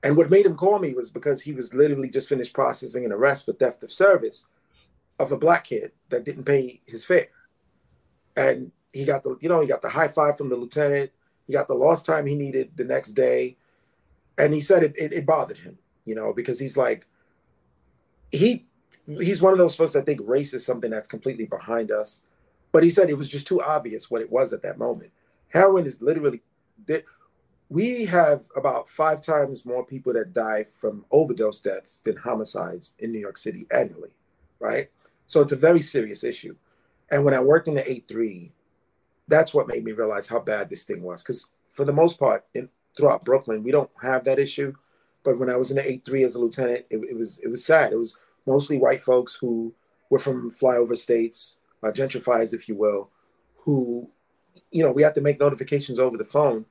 And 0.03 0.17
what 0.17 0.31
made 0.31 0.47
him 0.47 0.57
call 0.57 0.79
me 0.79 0.95
was 0.95 1.11
because 1.11 1.43
he 1.43 1.53
was 1.53 1.75
literally 1.75 2.11
just 2.11 2.29
finished 2.29 2.53
processing 2.53 3.05
an 3.05 3.13
arrest 3.13 3.45
for 3.45 3.53
theft 3.53 3.83
of 3.83 3.93
service 3.93 4.47
of 5.19 5.31
a 5.31 5.37
black 5.37 5.65
kid 5.65 5.93
that 6.09 6.25
didn't 6.25 6.45
pay 6.45 6.81
his 6.87 7.05
fare. 7.05 7.29
And 8.37 8.73
he 8.93 9.05
got 9.05 9.23
the, 9.23 9.37
you 9.41 9.49
know, 9.49 9.61
he 9.61 9.67
got 9.67 9.83
the 9.83 9.89
high 9.89 10.09
five 10.09 10.37
from 10.37 10.49
the 10.49 10.57
lieutenant 10.57 11.11
he 11.47 11.53
got 11.53 11.69
the 11.69 11.75
lost 11.75 12.07
time 12.07 12.27
he 12.27 12.35
needed 12.35 12.71
the 12.77 12.85
next 12.85 13.13
day. 13.13 13.57
And 14.39 14.55
he 14.55 14.61
said 14.61 14.83
it, 14.83 14.95
it, 14.97 15.13
it 15.13 15.27
bothered 15.27 15.59
him, 15.59 15.79
you 16.05 16.15
know, 16.15 16.33
because 16.33 16.59
he's 16.59 16.77
like, 16.77 17.07
he 18.31 18.67
he's 19.07 19.43
one 19.43 19.53
of 19.53 19.59
those 19.59 19.75
folks 19.75 19.93
that 19.93 20.07
think 20.07 20.21
race 20.25 20.55
is 20.55 20.65
something 20.65 20.91
that's 20.91 21.09
completely 21.09 21.47
behind 21.47 21.91
us. 21.91 22.23
But 22.73 22.83
he 22.83 22.91
said 22.91 23.11
it 23.11 23.19
was 23.19 23.29
just 23.29 23.47
too 23.47 23.61
obvious 23.61 24.11
what 24.11 24.23
it 24.23 24.31
was 24.31 24.53
at 24.53 24.63
that 24.63 24.79
moment. 24.79 25.13
Heroin 25.49 25.87
is 25.87 26.01
literally 26.01 26.43
we 27.69 28.05
have 28.05 28.47
about 28.55 28.89
five 28.89 29.23
times 29.23 29.65
more 29.65 29.85
people 29.85 30.13
that 30.13 30.33
die 30.35 30.67
from 30.71 31.05
overdose 31.11 31.61
deaths 31.61 32.01
than 32.01 32.17
homicides 32.17 32.95
in 32.99 33.13
New 33.13 33.19
York 33.19 33.39
City 33.39 33.67
annually, 33.71 34.11
right? 34.59 34.91
So 35.27 35.41
it's 35.41 35.53
a 35.53 35.57
very 35.57 35.81
serious 35.81 36.23
issue. 36.23 36.55
And 37.11 37.25
when 37.25 37.33
I 37.33 37.41
worked 37.41 37.69
in 37.69 37.75
the 37.75 37.83
8-3, 37.83 38.51
that's 39.29 39.55
what 39.55 39.69
made 39.69 39.85
me 39.85 39.93
realize 39.93 40.29
how 40.29 40.41
bad 40.41 40.69
this 40.69 40.85
thing 40.85 41.03
was. 41.03 41.23
Because 41.23 41.47
for 41.71 41.85
the 41.87 41.93
most 41.93 42.19
part, 42.19 42.45
in, 42.55 42.69
throughout 42.97 43.25
Brooklyn, 43.25 43.63
we 43.63 43.71
don't 43.71 43.91
have 44.03 44.25
that 44.25 44.39
issue. 44.39 44.75
But 45.25 45.39
when 45.39 45.49
I 45.49 45.57
was 45.57 45.71
in 45.71 45.77
the 45.77 45.89
eight 45.89 46.05
three 46.05 46.25
as 46.25 46.35
a 46.35 46.41
lieutenant, 46.41 46.87
it, 46.91 46.99
it, 46.99 47.17
was 47.17 47.39
it 47.41 47.49
was 47.49 47.65
sad. 47.65 47.93
It 47.93 47.99
was 47.99 48.19
mostly 48.47 48.79
white 48.79 49.03
folks 49.03 49.35
who 49.35 49.73
were 50.11 50.19
from 50.19 50.51
flyover 50.51 50.97
states, 50.97 51.57
uh, 51.83 51.91
gentrifiers, 51.91 52.53
if 52.53 52.69
you 52.69 52.75
will, 52.75 53.11
who, 53.57 54.09
you 54.71 54.83
know, 54.83 54.93
we 54.93 55.03
had 55.03 55.15
to 55.15 55.21
make 55.21 55.41
notifications 55.41 55.99
over 55.99 56.17
the 56.17 56.25
phone 56.25 56.65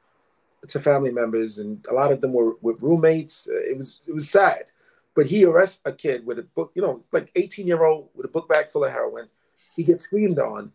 to 0.68 0.80
family 0.80 1.12
members, 1.12 1.58
and 1.58 1.86
a 1.90 1.94
lot 1.94 2.12
of 2.12 2.22
them 2.22 2.34
were 2.34 2.56
with 2.62 2.82
roommates. 2.82 3.48
It 3.50 3.76
was 3.76 4.00
it 4.08 4.14
was 4.14 4.30
sad. 4.30 4.66
But 5.14 5.26
he 5.26 5.44
arrests 5.44 5.82
a 5.84 5.92
kid 5.92 6.26
with 6.26 6.40
a 6.40 6.44
book, 6.44 6.72
you 6.74 6.82
know, 6.82 7.02
like 7.12 7.32
18 7.36 7.68
year 7.68 7.84
old 7.84 8.10
with 8.16 8.26
a 8.26 8.30
book 8.30 8.48
bag 8.48 8.70
full 8.70 8.86
of 8.86 8.92
heroin. 8.92 9.28
He 9.76 9.84
gets 9.84 10.04
screamed 10.04 10.40
on 10.40 10.72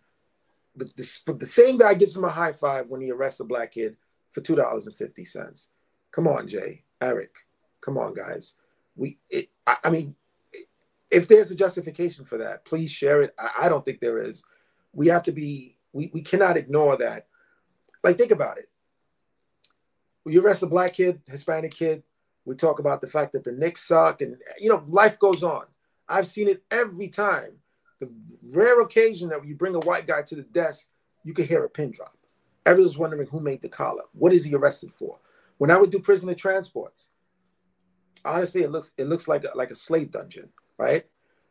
the, 0.77 0.85
the, 0.85 1.33
the 1.33 1.47
same 1.47 1.79
guy 1.79 1.95
gives 1.95 2.17
him 2.17 2.25
a 2.25 2.29
high 2.29 2.53
five 2.53 2.91
when 2.91 3.01
he 3.01 3.11
arrests 3.11 3.41
a 3.41 3.45
black 3.45 3.73
kid 3.73 3.97
for 4.31 4.41
two 4.41 4.55
dollars 4.55 4.87
and 4.87 4.97
fifty 4.97 5.25
cents. 5.25 5.69
Come 6.13 6.29
on, 6.29 6.47
Jay, 6.47 6.85
Eric, 7.01 7.35
come 7.81 7.99
on, 7.99 8.15
guys. 8.15 8.55
We, 8.95 9.19
it, 9.31 9.49
I, 9.67 9.77
I, 9.85 9.91
mean, 9.91 10.15
if 11.11 11.29
there's 11.29 11.51
a 11.51 11.57
justification 11.57 12.25
for 12.25 12.39
that, 12.39 12.65
please 12.65 12.91
share 12.91 13.23
it. 13.23 13.35
I, 13.39 13.65
I 13.65 13.69
don't 13.69 13.85
think 13.85 14.01
there 14.01 14.19
is. 14.19 14.45
We 14.93 15.09
have 15.09 15.23
to 15.25 15.33
be. 15.33 15.79
We, 15.93 16.11
we 16.13 16.23
cannot 16.23 16.57
ignore 16.57 16.97
that. 16.99 17.27
Like, 18.05 18.19
think 18.19 18.31
about 18.31 18.59
it. 18.59 18.69
When 20.23 20.35
you 20.35 20.45
arrest 20.45 20.63
a 20.63 20.67
black 20.67 20.95
kid, 20.95 21.23
Hispanic 21.27 21.73
kid, 21.73 22.03
we 22.45 22.55
talk 22.55 22.79
about 22.79 23.01
the 23.01 23.07
fact 23.07 23.33
that 23.33 23.45
the 23.45 23.53
Knicks 23.53 23.83
suck, 23.83 24.21
and 24.23 24.37
you 24.61 24.69
know, 24.69 24.85
life 24.89 25.19
goes 25.19 25.43
on. 25.43 25.65
I've 26.09 26.27
seen 26.27 26.49
it 26.49 26.63
every 26.71 27.09
time 27.09 27.59
the 27.99 28.13
rare 28.53 28.81
occasion 28.81 29.31
that 29.31 29.45
you 29.45 29.55
bring 29.55 29.75
a 29.75 29.81
white 29.81 30.07
guy 30.07 30.23
to 30.23 30.35
the 30.35 30.43
desk, 30.43 30.89
you 31.25 31.35
could 31.35 31.47
hear 31.47 31.65
a 31.65 31.69
pin 31.69 31.91
drop. 31.91 32.17
Everyone's 32.65 32.99
wondering 32.99 33.27
who 33.29 33.41
made 33.41 33.63
the 33.63 33.69
collar. 33.69 34.03
What 34.13 34.33
is 34.33 34.45
he 34.45 34.55
arrested 34.55 34.93
for? 34.93 35.19
When 35.59 35.71
I 35.71 35.79
would 35.79 35.91
do 35.91 35.99
prisoner 35.99 36.35
transports, 36.35 37.09
honestly, 38.25 38.63
it 38.63 38.71
looks 38.71 38.93
it 38.99 39.05
looks 39.05 39.29
like 39.29 39.45
a, 39.45 39.57
like 39.57 39.71
a 39.71 39.77
slave 39.77 40.11
dungeon, 40.11 40.51
right? 40.79 41.07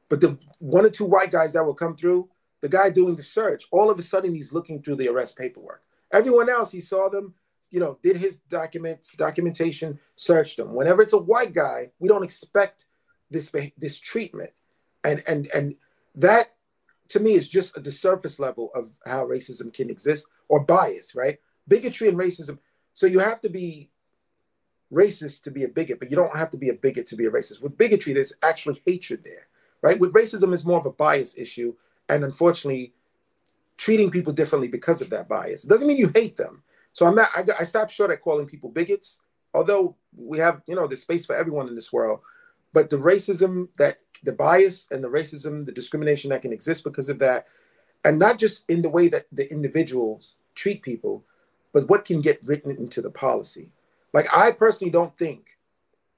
But 0.09 0.21
the 0.21 0.37
one 0.59 0.85
or 0.85 0.89
two 0.89 1.05
white 1.05 1.31
guys 1.31 1.53
that 1.53 1.65
will 1.65 1.73
come 1.73 1.95
through, 1.95 2.29
the 2.61 2.69
guy 2.69 2.89
doing 2.89 3.15
the 3.15 3.23
search, 3.23 3.65
all 3.71 3.89
of 3.89 3.99
a 3.99 4.01
sudden 4.01 4.33
he's 4.33 4.53
looking 4.53 4.81
through 4.81 4.95
the 4.95 5.09
arrest 5.09 5.37
paperwork. 5.37 5.83
Everyone 6.11 6.49
else, 6.49 6.71
he 6.71 6.79
saw 6.79 7.09
them, 7.09 7.33
you 7.71 7.79
know, 7.79 7.97
did 8.01 8.17
his 8.17 8.37
documents, 8.37 9.13
documentation, 9.13 9.99
searched 10.15 10.57
them. 10.57 10.73
Whenever 10.73 11.01
it's 11.01 11.13
a 11.13 11.17
white 11.17 11.53
guy, 11.53 11.89
we 11.99 12.07
don't 12.07 12.23
expect 12.23 12.85
this 13.31 13.51
this 13.77 13.99
treatment, 13.99 14.51
and 15.03 15.23
and 15.27 15.47
and 15.53 15.75
that 16.13 16.53
to 17.09 17.19
me 17.19 17.33
is 17.33 17.49
just 17.49 17.81
the 17.83 17.91
surface 17.91 18.39
level 18.39 18.71
of 18.75 18.91
how 19.05 19.25
racism 19.25 19.73
can 19.73 19.89
exist 19.89 20.27
or 20.47 20.63
bias, 20.63 21.15
right? 21.15 21.39
Bigotry 21.67 22.07
and 22.07 22.17
racism. 22.17 22.59
So 22.93 23.07
you 23.07 23.19
have 23.19 23.41
to 23.41 23.49
be 23.49 23.89
racist 24.95 25.43
to 25.43 25.51
be 25.51 25.63
a 25.63 25.67
bigot, 25.67 25.99
but 25.99 26.09
you 26.09 26.15
don't 26.15 26.35
have 26.35 26.49
to 26.51 26.57
be 26.57 26.69
a 26.69 26.73
bigot 26.73 27.05
to 27.07 27.15
be 27.15 27.25
a 27.25 27.31
racist. 27.31 27.61
With 27.61 27.77
bigotry, 27.77 28.13
there's 28.13 28.33
actually 28.41 28.81
hatred 28.85 29.23
there, 29.23 29.47
right? 29.81 29.99
With 29.99 30.13
racism, 30.13 30.53
is 30.53 30.65
more 30.65 30.79
of 30.79 30.85
a 30.85 30.91
bias 30.91 31.37
issue, 31.37 31.75
and 32.09 32.23
unfortunately, 32.23 32.93
treating 33.77 34.09
people 34.09 34.33
differently 34.33 34.67
because 34.67 35.01
of 35.01 35.09
that 35.09 35.27
bias. 35.27 35.65
It 35.65 35.69
doesn't 35.69 35.87
mean 35.87 35.97
you 35.97 36.11
hate 36.15 36.37
them. 36.37 36.63
So 36.93 37.05
I'm 37.05 37.15
not. 37.15 37.29
I, 37.35 37.43
I 37.59 37.63
stopped 37.65 37.91
short 37.91 38.11
at 38.11 38.21
calling 38.21 38.47
people 38.47 38.69
bigots, 38.69 39.19
although 39.53 39.95
we 40.15 40.39
have, 40.39 40.61
you 40.65 40.75
know, 40.75 40.87
there's 40.87 41.01
space 41.01 41.25
for 41.25 41.35
everyone 41.35 41.67
in 41.67 41.75
this 41.75 41.91
world. 41.91 42.21
But 42.73 42.89
the 42.89 42.97
racism 42.97 43.69
that 43.77 43.99
the 44.23 44.31
bias 44.33 44.87
and 44.91 45.03
the 45.03 45.09
racism, 45.09 45.65
the 45.65 45.71
discrimination 45.71 46.29
that 46.29 46.41
can 46.41 46.53
exist 46.53 46.83
because 46.83 47.09
of 47.09 47.19
that, 47.19 47.47
and 48.03 48.17
not 48.17 48.37
just 48.37 48.63
in 48.69 48.81
the 48.81 48.89
way 48.89 49.07
that 49.09 49.27
the 49.31 49.49
individuals 49.51 50.35
treat 50.55 50.81
people, 50.81 51.23
but 51.73 51.89
what 51.89 52.05
can 52.05 52.21
get 52.21 52.39
written 52.45 52.71
into 52.71 53.01
the 53.01 53.09
policy. 53.09 53.69
Like 54.15 54.35
I 54.35 54.51
personally 54.51 54.91
don't 54.91 55.15
think, 55.15 55.57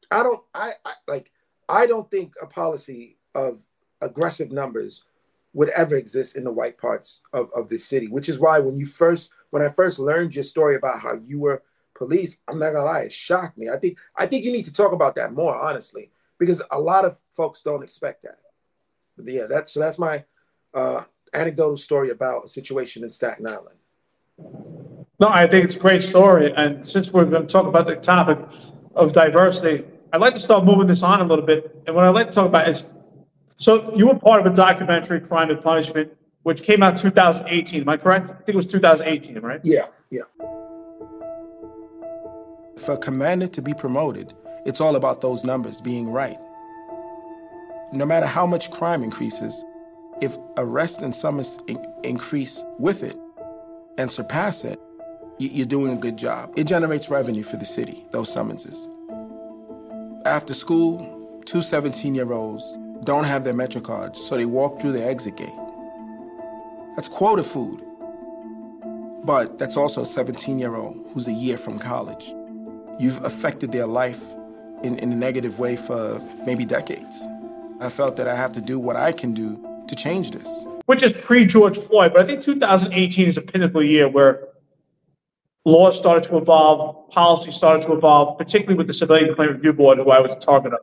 I 0.09 0.23
don't, 0.23 0.41
I, 0.53 0.71
I 0.85 0.93
like, 1.07 1.31
I 1.67 1.85
don't 1.85 2.09
think 2.09 2.35
a 2.41 2.45
policy 2.45 3.17
of 3.35 3.67
aggressive 4.01 4.51
numbers 4.53 5.03
would 5.53 5.69
ever 5.69 5.97
exist 5.97 6.37
in 6.37 6.45
the 6.45 6.51
white 6.51 6.77
parts 6.77 7.21
of, 7.33 7.49
of 7.53 7.67
this 7.67 7.83
city, 7.83 8.07
which 8.07 8.29
is 8.29 8.39
why 8.39 8.59
when 8.59 8.77
you 8.77 8.85
first, 8.85 9.31
when 9.49 9.61
I 9.61 9.69
first 9.69 9.99
learned 9.99 10.35
your 10.35 10.43
story 10.43 10.77
about 10.77 11.01
how 11.01 11.15
you 11.15 11.39
were 11.39 11.63
police, 11.93 12.37
I'm 12.47 12.59
not 12.59 12.71
gonna 12.71 12.85
lie, 12.85 13.01
it 13.01 13.11
shocked 13.11 13.57
me. 13.57 13.69
I 13.69 13.75
think, 13.75 13.97
I 14.15 14.27
think 14.27 14.45
you 14.45 14.53
need 14.53 14.65
to 14.65 14.73
talk 14.73 14.93
about 14.93 15.15
that 15.15 15.33
more, 15.33 15.55
honestly 15.55 16.11
because 16.37 16.61
a 16.71 16.79
lot 16.79 17.05
of 17.05 17.19
folks 17.31 17.61
don't 17.61 17.83
expect 17.83 18.23
that. 18.23 18.39
But 19.15 19.27
yeah, 19.27 19.47
that's 19.47 19.71
so 19.71 19.79
that's 19.79 19.99
my 19.99 20.23
uh, 20.73 21.03
anecdotal 21.33 21.77
story 21.77 22.11
about 22.11 22.45
a 22.45 22.47
situation 22.47 23.03
in 23.03 23.11
Staten 23.11 23.47
Island. 23.47 23.77
No, 25.19 25.29
I 25.29 25.47
think 25.47 25.65
it's 25.65 25.75
a 25.75 25.79
great 25.79 26.03
story, 26.03 26.53
and 26.55 26.85
since 26.85 27.11
we're 27.11 27.25
going 27.25 27.47
to 27.47 27.51
talk 27.51 27.65
about 27.65 27.87
the 27.87 27.95
topic 27.95 28.37
of 28.95 29.13
diversity, 29.13 29.83
I'd 30.13 30.21
like 30.21 30.35
to 30.35 30.39
start 30.39 30.63
moving 30.63 30.85
this 30.85 31.01
on 31.01 31.21
a 31.21 31.23
little 31.23 31.45
bit. 31.45 31.75
And 31.87 31.95
what 31.95 32.05
I'd 32.05 32.09
like 32.09 32.27
to 32.27 32.33
talk 32.33 32.45
about 32.45 32.67
is, 32.67 32.91
so 33.57 33.95
you 33.95 34.07
were 34.07 34.15
part 34.15 34.45
of 34.45 34.51
a 34.51 34.55
documentary, 34.55 35.19
Crime 35.19 35.49
and 35.49 35.59
Punishment, 35.59 36.11
which 36.43 36.61
came 36.61 36.83
out 36.83 36.97
2018. 36.97 37.81
Am 37.81 37.89
I 37.89 37.97
correct? 37.97 38.29
I 38.29 38.33
think 38.33 38.49
it 38.49 38.55
was 38.55 38.67
2018, 38.67 39.39
right? 39.39 39.59
Yeah, 39.63 39.87
yeah. 40.11 40.21
For 42.77 42.93
a 42.93 42.97
commander 42.97 43.47
to 43.47 43.61
be 43.61 43.73
promoted, 43.73 44.33
it's 44.65 44.79
all 44.79 44.95
about 44.95 45.21
those 45.21 45.43
numbers 45.43 45.81
being 45.81 46.07
right. 46.09 46.37
No 47.91 48.05
matter 48.05 48.27
how 48.27 48.45
much 48.45 48.69
crime 48.69 49.01
increases, 49.01 49.63
if 50.21 50.37
arrests 50.57 50.99
and 50.99 51.13
summons 51.13 51.57
in- 51.67 51.83
increase 52.03 52.63
with 52.77 53.01
it 53.01 53.17
and 53.97 54.11
surpass 54.11 54.63
it, 54.63 54.79
you're 55.39 55.65
doing 55.65 55.93
a 55.93 55.99
good 55.99 56.17
job. 56.17 56.53
It 56.55 56.65
generates 56.65 57.09
revenue 57.09 57.43
for 57.43 57.57
the 57.57 57.65
city, 57.65 58.05
those 58.11 58.31
summonses. 58.31 58.87
After 60.25 60.53
school, 60.53 61.41
two 61.45 61.61
17 61.61 62.15
year 62.15 62.31
olds 62.33 62.77
don't 63.03 63.23
have 63.23 63.43
their 63.43 63.53
Metro 63.53 63.79
cards, 63.81 64.19
so 64.19 64.35
they 64.35 64.45
walk 64.45 64.81
through 64.81 64.93
the 64.93 65.03
exit 65.03 65.37
gate. 65.37 65.49
That's 66.95 67.07
quota 67.07 67.43
food. 67.43 67.81
But 69.23 69.59
that's 69.59 69.77
also 69.77 70.01
a 70.01 70.05
17 70.05 70.57
year 70.57 70.75
old 70.75 71.09
who's 71.13 71.27
a 71.27 71.33
year 71.33 71.57
from 71.57 71.79
college. 71.79 72.33
You've 72.99 73.23
affected 73.23 73.71
their 73.71 73.85
life 73.85 74.23
in, 74.83 74.97
in 74.99 75.11
a 75.11 75.15
negative 75.15 75.59
way 75.59 75.75
for 75.75 76.19
maybe 76.45 76.65
decades. 76.65 77.27
I 77.79 77.89
felt 77.89 78.15
that 78.15 78.27
I 78.27 78.35
have 78.35 78.51
to 78.53 78.61
do 78.61 78.79
what 78.79 78.95
I 78.95 79.11
can 79.11 79.33
do 79.33 79.63
to 79.87 79.95
change 79.95 80.31
this. 80.31 80.65
Which 80.85 81.03
is 81.03 81.13
pre 81.13 81.45
George 81.45 81.77
Floyd, 81.77 82.13
but 82.13 82.21
I 82.21 82.25
think 82.25 82.41
2018 82.41 83.27
is 83.27 83.37
a 83.37 83.41
pinnacle 83.41 83.83
year 83.83 84.07
where 84.07 84.47
laws 85.67 85.97
started 85.97 86.23
to 86.29 86.37
evolve, 86.37 87.09
policy 87.09 87.51
started 87.51 87.85
to 87.85 87.93
evolve, 87.93 88.37
particularly 88.37 88.77
with 88.77 88.87
the 88.87 88.93
Civilian 88.93 89.27
Complaint 89.27 89.51
Review 89.51 89.73
Board, 89.73 89.97
who 89.97 90.09
I 90.09 90.19
was 90.19 90.31
a 90.31 90.35
target 90.35 90.71
of. 90.73 90.79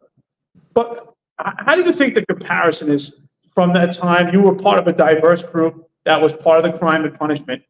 But 0.74 1.15
how 1.39 1.74
do 1.74 1.82
you 1.82 1.93
think 1.93 2.15
the 2.15 2.27
comparison 2.27 2.90
is 2.90 3.23
from 3.55 3.73
that 3.73 3.94
time? 3.94 4.32
You 4.35 4.43
were 4.43 4.55
part 4.55 4.78
of 4.78 4.86
a 4.86 4.93
diverse 4.93 5.43
group 5.43 5.89
that 6.05 6.20
was 6.20 6.35
part 6.35 6.62
of 6.62 6.70
the 6.70 6.78
crime 6.78 7.02
and 7.06 7.19
punishment, 7.19 7.62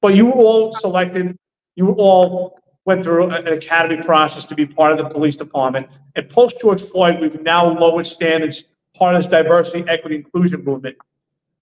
but 0.00 0.16
you 0.16 0.26
were 0.26 0.32
all 0.32 0.72
selected, 0.72 1.38
you 1.76 1.90
all 1.92 2.58
went 2.84 3.04
through 3.04 3.30
an 3.30 3.46
academy 3.46 4.02
process 4.02 4.44
to 4.46 4.56
be 4.56 4.66
part 4.66 4.90
of 4.90 4.98
the 4.98 5.08
police 5.08 5.36
department. 5.36 5.88
And 6.16 6.28
post 6.28 6.60
George 6.60 6.82
Floyd, 6.82 7.20
we've 7.20 7.40
now 7.42 7.78
lowered 7.78 8.06
standards, 8.06 8.64
part 8.96 9.14
of 9.14 9.22
this 9.22 9.30
diversity, 9.30 9.88
equity, 9.88 10.16
inclusion 10.16 10.64
movement. 10.64 10.96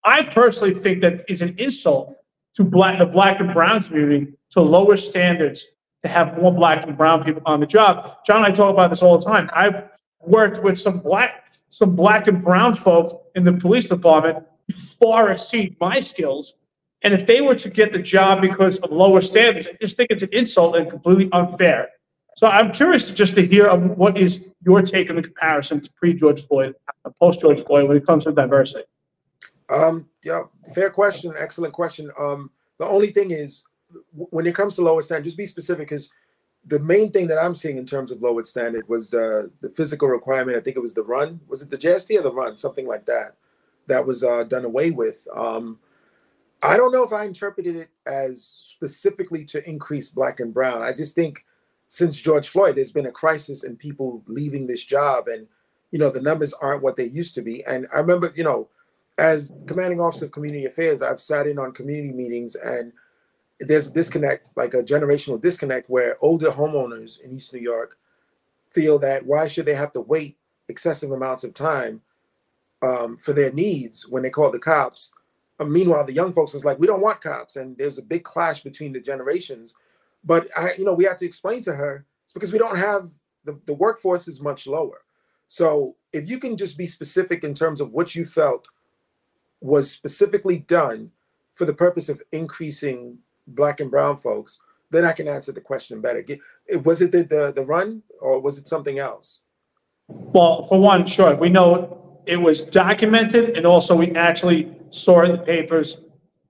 I 0.05 0.23
personally 0.23 0.75
think 0.75 1.03
that 1.03 1.25
is 1.29 1.43
an 1.43 1.55
insult 1.59 2.17
to 2.55 2.65
black, 2.65 2.99
the 2.99 3.07
black 3.07 3.41
and 3.41 3.53
brown 3.53 3.83
community 3.83 4.33
to 4.51 4.61
lower 4.61 4.97
standards 4.97 5.67
to 6.03 6.09
have 6.09 6.39
more 6.41 6.53
black 6.53 6.87
and 6.87 6.97
brown 6.97 7.25
people 7.25 7.43
on 7.47 7.61
the 7.61 7.67
job. 7.67 8.11
John 8.27 8.39
and 8.39 8.47
I 8.47 8.51
talk 8.51 8.73
about 8.73 8.91
this 8.91 9.03
all 9.03 9.19
the 9.19 9.25
time. 9.25 9.51
I've 9.53 9.85
worked 10.21 10.63
with 10.63 10.79
some 10.79 11.01
black, 11.01 11.45
some 11.71 11.97
black 11.97 12.29
and 12.29 12.43
brown 12.43 12.75
folk 12.75 13.27
in 13.35 13.45
the 13.45 13.53
police 13.53 13.89
department 13.89 14.45
far 14.99 15.31
exceed 15.33 15.77
my 15.81 16.01
skills 16.01 16.55
and 17.05 17.13
if 17.13 17.27
they 17.27 17.43
were 17.43 17.55
to 17.55 17.69
get 17.69 17.93
the 17.93 17.99
job 17.99 18.41
because 18.41 18.79
of 18.79 18.91
lower 18.91 19.21
standards, 19.21 19.69
I 19.69 19.77
just 19.79 19.97
think 19.97 20.11
it's 20.11 20.23
an 20.23 20.31
insult 20.33 20.75
and 20.75 20.89
completely 20.89 21.29
unfair. 21.33 21.91
So 22.37 22.47
I'm 22.47 22.73
curious 22.73 23.13
just 23.13 23.35
to 23.37 23.47
hear 23.47 23.73
what 23.77 24.17
is 24.17 24.43
your 24.65 24.81
take 24.81 25.11
on 25.11 25.17
the 25.17 25.23
comparison 25.23 25.83
to 25.83 25.93
pre-George 25.93 26.47
Floyd 26.47 26.75
and 27.05 27.15
post-George 27.17 27.63
Floyd 27.63 27.89
when 27.89 27.99
it 27.99 28.07
comes 28.07 28.25
to 28.25 28.33
diversity. 28.33 28.85
Um, 29.71 30.09
yeah, 30.23 30.43
fair 30.75 30.91
question, 30.91 31.35
excellent 31.39 31.73
question. 31.73 32.11
Um, 32.19 32.51
the 32.79 32.87
only 32.87 33.13
thing 33.13 33.31
is, 33.31 33.65
when 34.13 34.47
it 34.47 34.55
comes 34.55 34.77
to 34.77 34.83
lower 34.83 35.03
standard, 35.03 35.25
just 35.25 35.37
be 35.37 35.47
specific, 35.47 35.89
because 35.89 36.13
the 36.67 36.79
main 36.79 37.11
thing 37.11 37.27
that 37.29 37.39
I'm 37.39 37.55
seeing 37.55 37.77
in 37.77 37.87
terms 37.87 38.11
of 38.11 38.23
lowered 38.23 38.47
standard 38.47 38.89
was 38.89 39.11
the 39.11 39.51
the 39.61 39.69
physical 39.69 40.09
requirement. 40.09 40.57
I 40.57 40.61
think 40.61 40.77
it 40.77 40.81
was 40.81 40.95
the 40.95 41.03
run. 41.03 41.41
Was 41.49 41.63
it 41.63 41.71
the 41.71 41.79
JST 41.79 42.19
or 42.19 42.23
the 42.23 42.33
run? 42.33 42.57
Something 42.57 42.87
like 42.87 43.07
that. 43.07 43.37
That 43.87 44.07
was 44.07 44.25
uh, 44.25 44.45
done 44.45 44.65
away 44.65 44.91
with. 44.91 45.27
Um, 45.35 45.79
I 46.63 46.79
don't 46.79 46.93
know 46.93 47.03
if 47.03 47.13
I 47.13 47.25
interpreted 47.25 47.77
it 47.77 47.89
as 48.07 48.43
specifically 48.43 49.45
to 49.47 49.67
increase 49.69 50.09
black 50.09 50.41
and 50.41 50.55
brown. 50.55 50.83
I 50.83 50.95
just 50.95 51.15
think 51.15 51.45
since 51.89 52.19
George 52.19 52.49
Floyd, 52.49 52.77
there's 52.77 52.91
been 52.91 53.07
a 53.07 53.13
crisis 53.13 53.65
in 53.65 53.77
people 53.77 54.23
leaving 54.27 54.67
this 54.67 54.83
job, 54.83 55.29
and 55.29 55.47
you 55.91 55.99
know 55.99 56.11
the 56.11 56.23
numbers 56.23 56.55
aren't 56.55 56.83
what 56.83 56.97
they 56.97 57.05
used 57.05 57.35
to 57.35 57.43
be. 57.43 57.65
And 57.67 57.87
I 57.95 57.99
remember, 57.99 58.33
you 58.35 58.45
know, 58.45 58.69
as 59.19 59.53
commanding 59.67 60.01
officer 60.01 60.27
of 60.27 60.33
community 60.33 60.67
affairs, 60.67 61.03
I've 61.03 61.21
sat 61.21 61.47
in 61.47 61.59
on 61.59 61.73
community 61.73 62.13
meetings, 62.13 62.57
and 62.57 62.93
there's 63.61 63.89
a 63.89 63.93
disconnect, 63.93 64.51
like 64.57 64.75
a 64.75 64.83
generational 64.83 65.41
disconnect, 65.41 65.89
where 65.89 66.17
older 66.21 66.51
homeowners 66.51 67.23
in 67.23 67.35
East 67.35 67.53
New 67.53 67.61
York 67.61 67.97
feel 68.71 68.99
that 68.99 69.25
why 69.25 69.47
should 69.47 69.67
they 69.67 69.75
have 69.75 69.93
to 69.93 70.01
wait 70.01 70.37
excessive 70.69 71.13
amounts 71.13 71.45
of 71.45 71.55
time 71.55 72.01
um, 72.83 73.17
for 73.17 73.33
their 73.33 73.53
needs 73.53 74.09
when 74.09 74.23
they 74.23 74.31
call 74.31 74.51
the 74.51 74.59
cops 74.59 75.13
uh, 75.61 75.65
meanwhile, 75.65 76.05
the 76.05 76.13
young 76.13 76.33
folks 76.33 76.55
is 76.55 76.65
like, 76.65 76.79
we 76.79 76.87
don't 76.87 77.01
want 77.01 77.21
cops, 77.21 77.57
and 77.57 77.77
there's 77.77 77.99
a 77.99 78.03
big 78.03 78.25
clash 78.25 78.63
between 78.63 78.93
the 78.93 79.01
generations. 79.01 79.75
But 80.25 80.49
I, 80.57 80.73
you 80.77 80.85
know, 80.85 80.95
we 80.95 81.05
have 81.05 81.17
to 81.19 81.27
explain 81.27 81.63
to 81.63 81.75
her 81.75 82.05
it's 82.25 82.33
because 82.33 82.53
we 82.53 82.59
don't 82.59 82.77
have 82.77 83.11
the, 83.45 83.59
the 83.67 83.75
workforce 83.75 84.27
is 84.27 84.41
much 84.41 84.67
lower. 84.67 85.03
So 85.49 85.97
if 86.13 86.29
you 86.29 86.39
can 86.39 86.57
just 86.57 86.79
be 86.79 86.87
specific 86.87 87.45
in 87.45 87.55
terms 87.55 87.81
of 87.81 87.93
what 87.93 88.15
you 88.15 88.25
felt 88.25 88.67
was 89.65 89.91
specifically 89.91 90.59
done 90.59 91.11
for 91.55 91.65
the 91.65 91.73
purpose 91.73 92.11
of 92.11 92.21
increasing 92.33 93.17
black 93.47 93.81
and 93.81 93.91
brown 93.91 94.15
folks, 94.15 94.61
then 94.91 95.07
I 95.07 95.13
can 95.13 95.27
answer 95.27 95.53
the 95.53 95.61
question 95.61 96.03
better. 96.03 96.23
Was 96.85 97.01
it 97.01 97.11
the, 97.11 97.23
the, 97.25 97.51
the 97.51 97.65
run 97.65 98.03
or 98.21 98.39
was 98.41 98.59
it 98.59 98.69
something 98.69 98.99
else? 98.99 99.41
Well, 100.09 100.65
for 100.65 100.79
one, 100.79 101.07
sure. 101.07 101.35
We 101.35 101.49
know 101.49 102.21
it 102.27 102.37
was 102.37 102.61
documented 102.61 103.57
and 103.57 103.65
also 103.65 103.97
we 103.97 104.11
actually 104.13 104.71
saw 104.91 105.23
in 105.23 105.33
the 105.33 105.39
papers 105.39 105.99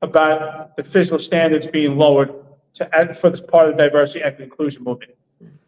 about 0.02 0.76
the 0.76 0.82
physical 0.82 1.20
standards 1.20 1.68
being 1.68 1.96
lowered 1.96 2.34
to 2.74 3.14
for 3.14 3.30
this 3.30 3.40
part 3.40 3.68
of 3.68 3.76
the 3.76 3.84
diversity 3.84 4.22
and 4.24 4.38
inclusion 4.40 4.82
movement. 4.82 5.14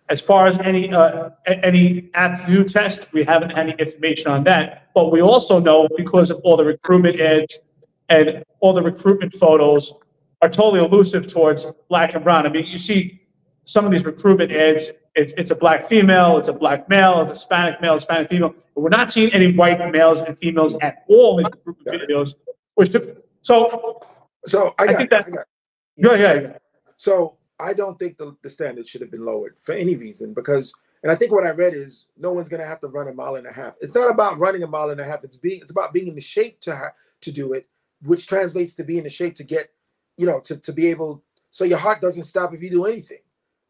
As 0.09 0.21
far 0.21 0.47
as 0.47 0.61
any 0.61 0.93
uh, 0.93 1.31
any 1.47 2.11
aptitude 2.15 2.69
test, 2.69 3.09
we 3.13 3.25
haven't 3.25 3.51
had 3.51 3.69
any 3.69 3.75
information 3.79 4.29
on 4.29 4.45
that. 4.45 4.89
But 4.95 5.11
we 5.11 5.21
also 5.21 5.59
know 5.59 5.89
because 5.97 6.31
of 6.31 6.41
all 6.45 6.57
the 6.57 6.65
recruitment 6.65 7.21
ads 7.21 7.63
and 8.09 8.45
all 8.61 8.73
the 8.73 8.83
recruitment 8.83 9.35
photos 9.35 9.93
are 10.43 10.49
totally 10.49 10.85
elusive 10.85 11.27
towards 11.27 11.73
black 11.89 12.15
and 12.15 12.23
brown. 12.23 12.47
I 12.47 12.51
mean, 12.51 12.67
you 12.67 12.79
see 12.79 13.23
some 13.65 13.85
of 13.85 13.91
these 13.91 14.05
recruitment 14.05 14.53
ads 14.53 14.93
it's, 15.17 15.33
it's 15.39 15.51
a 15.51 15.55
black 15.55 15.87
female, 15.87 16.37
it's 16.37 16.49
a 16.49 16.53
black 16.53 16.89
male, 16.89 17.23
it's 17.23 17.31
a 17.31 17.35
Hispanic 17.35 17.81
male, 17.81 17.95
Hispanic 17.95 18.29
female. 18.29 18.55
But 18.75 18.81
we're 18.83 18.91
not 18.91 19.11
seeing 19.11 19.33
any 19.33 19.53
white 19.53 19.79
males 19.91 20.21
and 20.21 20.37
females 20.37 20.77
at 20.83 21.05
all 21.09 21.39
in 21.39 21.45
the 21.45 21.71
of 21.71 22.01
videos. 22.01 22.35
Which 22.75 22.95
so 23.41 24.03
so 24.45 24.75
I, 24.79 24.87
got, 24.87 24.95
I 24.95 24.99
think 24.99 25.11
that 25.11 25.27
I 25.27 25.31
got, 25.31 25.47
yeah, 25.97 26.15
yeah. 26.15 26.59
So 26.99 27.39
I 27.59 27.73
don't 27.73 27.99
think 27.99 28.19
the, 28.19 28.37
the 28.43 28.51
standard 28.51 28.87
should 28.87 29.01
have 29.01 29.11
been 29.11 29.25
lowered 29.25 29.59
for 29.59 29.73
any 29.73 29.97
reason 29.97 30.35
because 30.35 30.75
and 31.03 31.13
I 31.13 31.15
think 31.15 31.31
what 31.31 31.47
I 31.47 31.51
read 31.51 31.75
is 31.75 32.07
no 32.17 32.33
one's 32.33 32.49
going 32.49 32.61
to 32.61 32.67
have 32.67 32.81
to 32.81 32.89
run 32.89 33.09
a 33.09 33.13
mile 33.13 33.37
and 33.37 33.47
a 33.47 33.53
half. 33.53 33.75
It's 33.81 33.95
not 33.95 34.11
about 34.11 34.39
running 34.39 34.63
a 34.63 34.67
mile 34.67 34.91
and 34.91 35.01
a 35.01 35.05
half. 35.05 35.25
It's 35.25 35.37
being 35.37 35.61
it's 35.61 35.71
about 35.71 35.93
being 35.93 36.09
in 36.09 36.15
the 36.15 36.21
shape 36.21 36.61
to 36.61 36.75
ha- 36.75 36.93
to 37.21 37.33
do 37.33 37.53
it, 37.53 37.69
which 38.03 38.27
translates 38.27 38.75
to 38.75 38.85
being 38.85 38.99
in 38.99 39.05
the 39.05 39.11
shape 39.11 39.35
to 39.37 39.45
get, 39.45 39.71
you 40.17 40.27
know, 40.27 40.41
to, 40.41 40.57
to 40.57 40.73
be 40.73 40.89
able 40.89 41.23
so 41.51 41.65
your 41.65 41.79
heart 41.79 42.01
doesn't 42.01 42.25
stop 42.25 42.53
if 42.53 42.63
you 42.63 42.71
do 42.71 42.87
anything. 42.87 43.21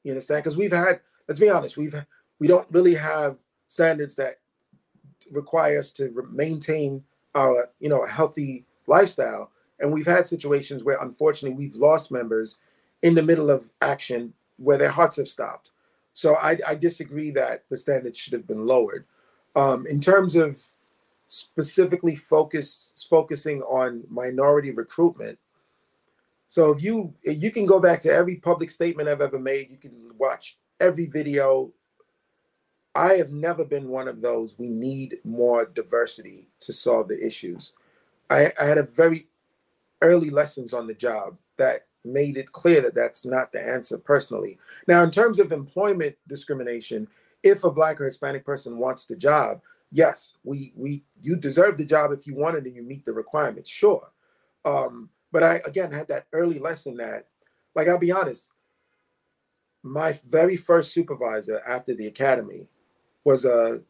You 0.02 0.12
understand? 0.12 0.42
Because 0.42 0.56
we've 0.56 0.72
had 0.72 1.00
let's 1.28 1.40
be 1.40 1.50
honest, 1.50 1.76
we've 1.76 1.94
we 2.38 2.46
don't 2.46 2.70
really 2.70 2.94
have 2.94 3.36
standards 3.68 4.14
that 4.16 4.38
require 5.30 5.78
us 5.78 5.90
to 5.92 6.12
maintain 6.32 7.02
our 7.34 7.68
you 7.80 7.88
know 7.88 8.02
a 8.04 8.08
healthy 8.08 8.64
lifestyle 8.86 9.50
and 9.80 9.92
we've 9.92 10.06
had 10.06 10.26
situations 10.26 10.84
where 10.84 10.96
unfortunately 11.02 11.56
we've 11.56 11.74
lost 11.74 12.10
members 12.10 12.58
in 13.02 13.14
the 13.14 13.23
middle 13.23 13.51
of 13.51 13.73
action 13.81 14.32
where 14.56 14.78
their 14.78 14.90
hearts 14.90 15.16
have 15.16 15.28
stopped 15.28 15.70
so 16.12 16.35
i, 16.36 16.59
I 16.66 16.74
disagree 16.74 17.31
that 17.32 17.64
the 17.70 17.77
standards 17.77 18.18
should 18.18 18.32
have 18.32 18.47
been 18.47 18.66
lowered 18.66 19.05
um, 19.55 19.86
in 19.86 20.01
terms 20.01 20.36
of 20.36 20.62
specifically 21.28 22.14
focused 22.14 23.06
focusing 23.09 23.62
on 23.62 24.05
minority 24.09 24.70
recruitment 24.70 25.39
so 26.48 26.70
if 26.70 26.82
you 26.82 27.14
you 27.24 27.51
can 27.51 27.66
go 27.66 27.81
back 27.81 28.01
to 28.01 28.12
every 28.12 28.36
public 28.36 28.70
statement 28.70 29.09
i've 29.09 29.20
ever 29.20 29.39
made 29.39 29.70
you 29.70 29.77
can 29.77 29.93
watch 30.18 30.56
every 30.81 31.06
video. 31.06 31.73
I 32.94 33.14
have 33.14 33.32
never 33.32 33.64
been 33.64 33.89
one 33.89 34.09
of 34.09 34.23
those. 34.23 34.59
We 34.59 34.68
need 34.68 35.18
more 35.24 35.66
diversity 35.66 36.48
to 36.60 36.73
solve 36.73 37.09
the 37.09 37.24
issues. 37.24 37.73
I, 38.31 38.52
I 38.60 38.64
had 38.64 38.78
a 38.78 38.82
very 38.82 39.28
early 40.02 40.31
lessons 40.31 40.73
on 40.73 40.86
the 40.86 40.94
job 40.94 41.36
that 41.59 41.86
made 42.06 42.36
it 42.36 42.52
clear 42.52 42.80
that 42.80 42.94
that's 42.94 43.26
not 43.26 43.52
the 43.52 43.60
answer 43.60 43.98
personally. 43.98 44.58
Now, 44.86 45.02
in 45.02 45.10
terms 45.10 45.38
of 45.38 45.52
employment 45.52 46.16
discrimination, 46.28 47.08
if 47.42 47.64
a 47.64 47.70
black 47.70 48.00
or 48.00 48.04
Hispanic 48.04 48.44
person 48.44 48.78
wants 48.78 49.04
the 49.04 49.16
job, 49.16 49.60
yes, 49.92 50.36
we 50.44 50.72
we 50.76 51.04
you 51.22 51.36
deserve 51.36 51.78
the 51.78 51.84
job 51.84 52.12
if 52.12 52.26
you 52.26 52.34
want 52.34 52.56
it 52.56 52.66
and 52.66 52.74
you 52.74 52.82
meet 52.82 53.04
the 53.04 53.12
requirements, 53.12 53.70
sure. 53.70 54.10
Um, 54.64 55.10
but 55.32 55.42
I 55.42 55.60
again 55.64 55.92
had 55.92 56.08
that 56.08 56.26
early 56.32 56.58
lesson 56.58 56.96
that, 56.96 57.26
like 57.74 57.88
I'll 57.88 57.98
be 57.98 58.12
honest, 58.12 58.52
my 59.82 60.18
very 60.28 60.56
first 60.56 60.92
supervisor 60.92 61.62
after 61.66 61.94
the 61.94 62.08
academy 62.08 62.66
was 63.24 63.44
a, 63.44 63.80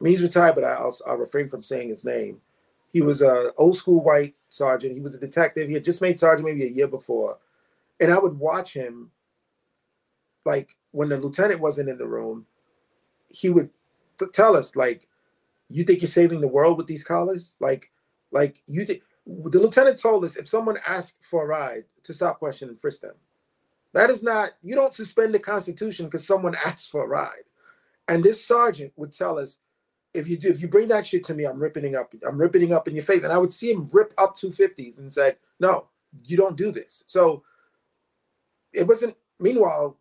I 0.00 0.04
mean, 0.04 0.12
he's 0.12 0.22
retired, 0.22 0.54
but 0.54 0.64
I'll, 0.64 0.94
I'll 1.06 1.16
refrain 1.16 1.48
from 1.48 1.62
saying 1.62 1.88
his 1.88 2.04
name. 2.04 2.40
He 2.92 3.02
was 3.02 3.22
a 3.22 3.52
old 3.56 3.76
school 3.76 4.02
white 4.02 4.34
sergeant. 4.48 4.94
He 4.94 5.00
was 5.00 5.14
a 5.14 5.20
detective. 5.20 5.68
He 5.68 5.74
had 5.74 5.84
just 5.84 6.00
made 6.00 6.18
sergeant 6.18 6.46
maybe 6.46 6.64
a 6.64 6.70
year 6.70 6.88
before, 6.88 7.38
and 8.00 8.12
I 8.12 8.18
would 8.18 8.38
watch 8.38 8.72
him. 8.72 9.10
Like 10.44 10.76
when 10.92 11.08
the 11.08 11.18
lieutenant 11.18 11.60
wasn't 11.60 11.90
in 11.90 11.98
the 11.98 12.06
room, 12.06 12.46
he 13.28 13.50
would 13.50 13.70
tell 14.32 14.56
us 14.56 14.76
like, 14.76 15.06
"You 15.68 15.84
think 15.84 16.00
you're 16.00 16.08
saving 16.08 16.40
the 16.40 16.48
world 16.48 16.78
with 16.78 16.86
these 16.86 17.04
collars? 17.04 17.54
Like, 17.60 17.90
like 18.30 18.62
you 18.66 18.84
think." 18.86 19.02
The 19.26 19.60
lieutenant 19.60 19.98
told 19.98 20.24
us 20.24 20.36
if 20.36 20.48
someone 20.48 20.78
asked 20.86 21.22
for 21.22 21.44
a 21.44 21.46
ride, 21.46 21.84
to 22.08 22.14
stop 22.14 22.38
questioning 22.38 22.70
and 22.70 22.80
frisk 22.80 23.02
them. 23.02 23.14
That 23.92 24.10
is 24.10 24.22
not, 24.22 24.52
you 24.62 24.74
don't 24.74 24.92
suspend 24.92 25.34
the 25.34 25.38
Constitution 25.38 26.06
because 26.06 26.26
someone 26.26 26.54
asks 26.66 26.88
for 26.88 27.04
a 27.04 27.06
ride. 27.06 27.44
And 28.08 28.24
this 28.24 28.44
sergeant 28.44 28.92
would 28.96 29.12
tell 29.12 29.38
us, 29.38 29.58
if 30.14 30.26
you 30.26 30.38
do, 30.38 30.48
if 30.48 30.62
you 30.62 30.68
bring 30.68 30.88
that 30.88 31.06
shit 31.06 31.22
to 31.24 31.34
me, 31.34 31.44
I'm 31.44 31.60
ripping 31.60 31.94
up, 31.94 32.14
I'm 32.26 32.40
ripping 32.40 32.72
up 32.72 32.88
in 32.88 32.94
your 32.94 33.04
face. 33.04 33.22
And 33.22 33.32
I 33.32 33.38
would 33.38 33.52
see 33.52 33.70
him 33.70 33.90
rip 33.92 34.14
up 34.16 34.36
250s 34.36 34.98
and 34.98 35.12
said, 35.12 35.36
No, 35.60 35.88
you 36.24 36.36
don't 36.36 36.56
do 36.56 36.72
this. 36.72 37.04
So 37.06 37.42
it 38.72 38.86
wasn't, 38.86 39.16
meanwhile, 39.38 39.96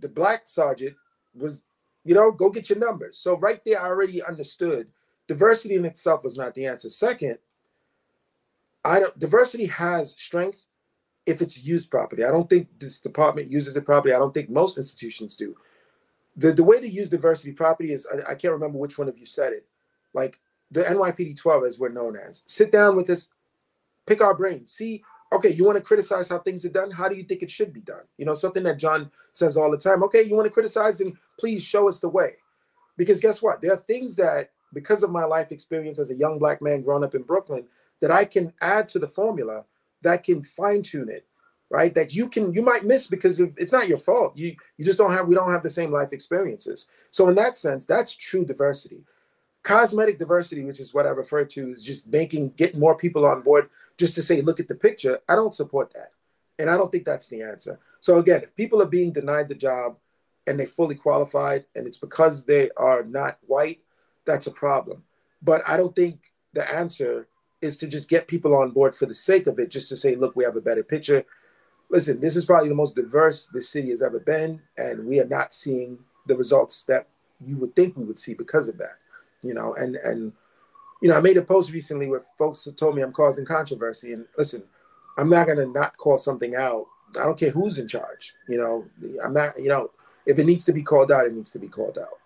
the 0.00 0.08
black 0.08 0.48
sergeant 0.48 0.96
was, 1.34 1.62
You 2.04 2.14
know, 2.14 2.30
go 2.30 2.50
get 2.50 2.70
your 2.70 2.78
numbers. 2.78 3.18
So 3.18 3.36
right 3.36 3.60
there, 3.64 3.80
I 3.80 3.88
already 3.88 4.22
understood 4.22 4.88
diversity 5.28 5.74
in 5.74 5.84
itself 5.84 6.24
was 6.24 6.36
not 6.36 6.54
the 6.54 6.66
answer. 6.66 6.88
Second, 6.88 7.38
I 8.84 9.00
don't 9.00 9.18
diversity 9.18 9.66
has 9.66 10.12
strength 10.12 10.66
if 11.26 11.42
it's 11.42 11.62
used 11.62 11.90
properly. 11.90 12.24
I 12.24 12.30
don't 12.30 12.48
think 12.48 12.68
this 12.78 12.98
department 12.98 13.50
uses 13.50 13.76
it 13.76 13.84
properly. 13.84 14.14
I 14.14 14.18
don't 14.18 14.32
think 14.32 14.48
most 14.48 14.78
institutions 14.78 15.36
do. 15.36 15.54
The 16.36 16.52
the 16.52 16.64
way 16.64 16.80
to 16.80 16.88
use 16.88 17.10
diversity 17.10 17.52
properly 17.52 17.92
is 17.92 18.06
I, 18.06 18.32
I 18.32 18.34
can't 18.34 18.54
remember 18.54 18.78
which 18.78 18.98
one 18.98 19.08
of 19.08 19.18
you 19.18 19.26
said 19.26 19.52
it. 19.52 19.66
Like 20.14 20.40
the 20.70 20.82
NYPD 20.82 21.36
12, 21.36 21.64
as 21.64 21.78
we're 21.78 21.88
known 21.88 22.16
as. 22.16 22.42
Sit 22.46 22.72
down 22.72 22.96
with 22.96 23.10
us, 23.10 23.28
pick 24.06 24.22
our 24.22 24.34
brains, 24.34 24.72
see 24.72 25.02
okay, 25.32 25.50
you 25.50 25.64
want 25.64 25.76
to 25.76 25.82
criticize 25.82 26.28
how 26.28 26.38
things 26.38 26.64
are 26.64 26.70
done? 26.70 26.90
How 26.90 27.08
do 27.08 27.16
you 27.16 27.24
think 27.24 27.42
it 27.42 27.50
should 27.50 27.72
be 27.72 27.80
done? 27.80 28.04
You 28.16 28.24
know, 28.24 28.34
something 28.34 28.62
that 28.64 28.78
John 28.78 29.10
says 29.32 29.56
all 29.56 29.70
the 29.70 29.78
time. 29.78 30.02
Okay, 30.04 30.22
you 30.22 30.34
want 30.34 30.46
to 30.46 30.50
criticize 30.52 31.00
and 31.00 31.16
please 31.38 31.62
show 31.62 31.88
us 31.88 32.00
the 32.00 32.08
way. 32.08 32.36
Because 32.96 33.20
guess 33.20 33.42
what? 33.42 33.60
There 33.60 33.72
are 33.72 33.76
things 33.76 34.16
that, 34.16 34.50
because 34.72 35.02
of 35.02 35.10
my 35.10 35.24
life 35.24 35.52
experience 35.52 35.98
as 35.98 36.10
a 36.10 36.16
young 36.16 36.38
black 36.38 36.60
man 36.62 36.82
growing 36.82 37.04
up 37.04 37.14
in 37.14 37.22
Brooklyn, 37.22 37.64
that 38.00 38.10
I 38.10 38.24
can 38.24 38.52
add 38.60 38.88
to 38.90 38.98
the 38.98 39.08
formula 39.08 39.64
that 40.02 40.24
can 40.24 40.42
fine 40.42 40.82
tune 40.82 41.08
it, 41.08 41.26
right? 41.70 41.92
That 41.92 42.14
you 42.14 42.28
can, 42.28 42.52
you 42.54 42.62
might 42.62 42.84
miss 42.84 43.06
because 43.06 43.40
it's 43.40 43.72
not 43.72 43.88
your 43.88 43.98
fault. 43.98 44.36
You, 44.36 44.56
you 44.76 44.84
just 44.84 44.98
don't 44.98 45.12
have, 45.12 45.26
we 45.26 45.34
don't 45.34 45.50
have 45.50 45.62
the 45.62 45.70
same 45.70 45.90
life 45.90 46.12
experiences. 46.12 46.86
So 47.10 47.28
in 47.28 47.34
that 47.36 47.58
sense, 47.58 47.86
that's 47.86 48.14
true 48.14 48.44
diversity. 48.44 49.02
Cosmetic 49.64 50.18
diversity, 50.18 50.64
which 50.64 50.80
is 50.80 50.94
what 50.94 51.06
I 51.06 51.10
refer 51.10 51.44
to, 51.44 51.70
is 51.70 51.84
just 51.84 52.06
making, 52.06 52.50
getting 52.50 52.80
more 52.80 52.94
people 52.94 53.26
on 53.26 53.42
board 53.42 53.68
just 53.98 54.14
to 54.14 54.22
say, 54.22 54.40
look 54.40 54.60
at 54.60 54.68
the 54.68 54.74
picture, 54.74 55.18
I 55.28 55.34
don't 55.34 55.52
support 55.52 55.92
that. 55.94 56.12
And 56.58 56.70
I 56.70 56.76
don't 56.76 56.90
think 56.90 57.04
that's 57.04 57.28
the 57.28 57.42
answer. 57.42 57.78
So 58.00 58.18
again, 58.18 58.42
if 58.42 58.54
people 58.56 58.80
are 58.80 58.86
being 58.86 59.12
denied 59.12 59.48
the 59.48 59.54
job 59.54 59.96
and 60.46 60.58
they 60.58 60.66
fully 60.66 60.94
qualified 60.94 61.66
and 61.76 61.86
it's 61.86 61.98
because 61.98 62.44
they 62.44 62.70
are 62.76 63.02
not 63.02 63.38
white, 63.46 63.80
that's 64.24 64.46
a 64.46 64.52
problem. 64.52 65.04
But 65.42 65.68
I 65.68 65.76
don't 65.76 65.94
think 65.94 66.32
the 66.52 66.68
answer 66.72 67.28
is 67.60 67.76
to 67.78 67.86
just 67.86 68.08
get 68.08 68.28
people 68.28 68.54
on 68.56 68.70
board 68.70 68.94
for 68.94 69.06
the 69.06 69.14
sake 69.14 69.46
of 69.46 69.58
it, 69.58 69.70
just 69.70 69.88
to 69.88 69.96
say, 69.96 70.14
look, 70.14 70.36
we 70.36 70.44
have 70.44 70.56
a 70.56 70.60
better 70.60 70.82
picture. 70.82 71.24
Listen, 71.90 72.20
this 72.20 72.36
is 72.36 72.44
probably 72.44 72.68
the 72.68 72.74
most 72.74 72.94
diverse 72.94 73.48
this 73.48 73.68
city 73.68 73.90
has 73.90 74.02
ever 74.02 74.20
been, 74.20 74.60
and 74.76 75.06
we 75.06 75.20
are 75.20 75.26
not 75.26 75.54
seeing 75.54 75.98
the 76.26 76.36
results 76.36 76.82
that 76.84 77.08
you 77.44 77.56
would 77.56 77.74
think 77.74 77.96
we 77.96 78.04
would 78.04 78.18
see 78.18 78.34
because 78.34 78.68
of 78.68 78.78
that. 78.78 78.98
You 79.42 79.54
know, 79.54 79.74
and 79.74 79.96
and 79.96 80.32
you 81.00 81.08
know, 81.08 81.16
I 81.16 81.20
made 81.20 81.36
a 81.36 81.42
post 81.42 81.72
recently 81.72 82.08
where 82.08 82.20
folks 82.36 82.64
that 82.64 82.76
told 82.76 82.96
me 82.96 83.02
I'm 83.02 83.12
causing 83.12 83.44
controversy. 83.44 84.12
And 84.12 84.26
listen, 84.36 84.62
I'm 85.16 85.30
not 85.30 85.46
going 85.46 85.58
to 85.58 85.66
not 85.66 85.96
call 85.96 86.18
something 86.18 86.56
out. 86.56 86.86
I 87.18 87.22
don't 87.22 87.38
care 87.38 87.50
who's 87.50 87.78
in 87.78 87.88
charge. 87.88 88.34
You 88.48 88.58
know, 88.58 88.84
I'm 89.24 89.32
not, 89.32 89.60
you 89.60 89.68
know, 89.68 89.90
if 90.26 90.38
it 90.38 90.44
needs 90.44 90.64
to 90.66 90.72
be 90.72 90.82
called 90.82 91.10
out, 91.10 91.26
it 91.26 91.34
needs 91.34 91.50
to 91.52 91.58
be 91.58 91.68
called 91.68 91.98
out. 91.98 92.18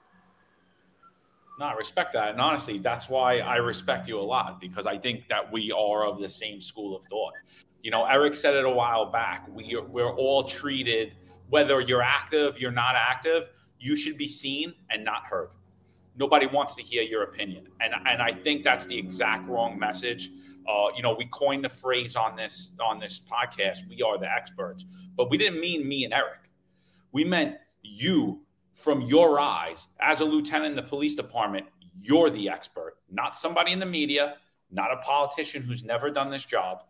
No, 1.59 1.67
I 1.67 1.75
respect 1.75 2.15
that. 2.15 2.31
And 2.31 2.41
honestly, 2.41 2.79
that's 2.79 3.09
why 3.09 3.39
I 3.39 3.57
respect 3.57 4.09
you 4.09 4.19
a 4.19 4.23
lot 4.23 4.61
because 4.61 4.87
I 4.87 4.99
think 4.99 5.29
that 5.29 5.53
we 5.53 5.71
are 5.71 6.07
of 6.07 6.19
the 6.19 6.29
same 6.29 6.61
school 6.61 6.97
of 6.97 7.05
thought. 7.05 7.35
You 7.83 7.91
know, 7.91 8.05
Eric 8.07 8.35
said 8.35 8.55
it 8.55 8.65
a 8.65 8.71
while 8.71 9.07
back. 9.07 9.47
We 9.55 9.77
are, 9.77 9.83
we're 9.83 10.15
all 10.15 10.45
treated, 10.45 11.13
whether 11.51 11.81
you're 11.81 12.03
active, 12.03 12.59
you're 12.59 12.73
not 12.73 12.97
active, 12.97 13.51
you 13.79 13.97
should 13.97 14.17
be 14.17 14.29
seen 14.29 14.75
and 14.91 15.05
not 15.05 15.25
heard 15.25 15.51
nobody 16.17 16.47
wants 16.47 16.75
to 16.77 16.83
hear 16.83 17.03
your 17.03 17.23
opinion. 17.23 17.69
And, 17.81 17.93
and 18.07 18.23
I 18.23 18.33
think 18.33 18.65
that's 18.65 18.87
the 18.87 18.99
exact 18.99 19.49
wrong 19.49 19.79
message. 19.79 20.31
Uh, 20.69 20.89
you 20.97 21.03
know, 21.03 21.15
we 21.15 21.27
coined 21.27 21.65
the 21.65 21.69
phrase 21.69 22.15
on 22.15 22.37
this 22.37 22.75
on 22.85 23.01
this 23.01 23.21
podcast, 23.21 23.89
we 23.89 24.01
are 24.03 24.19
the 24.19 24.31
experts, 24.33 24.87
but 25.17 25.31
we 25.31 25.37
didn't 25.37 25.61
mean 25.61 25.87
me 25.87 26.05
and 26.05 26.15
Eric. 26.15 26.51
We 27.11 27.25
meant 27.25 27.57
you 27.83 28.43
from 28.75 29.03
your 29.03 29.41
eyes 29.41 29.89
as 30.01 30.21
a 30.21 30.25
lieutenant 30.25 30.71
in 30.71 30.77
the 30.77 30.89
police 30.89 31.15
department, 31.15 31.67
you're 31.95 32.31
the 32.31 32.49
expert, 32.49 32.97
not 33.11 33.37
somebody 33.37 33.73
in 33.73 33.79
the 33.79 33.87
media, 33.87 34.37
not 34.71 34.93
a 34.93 34.97
politician 34.99 35.63
who's 35.63 35.85
never 35.85 36.11
done 36.11 36.31
this 36.31 36.45
job. 36.45 36.85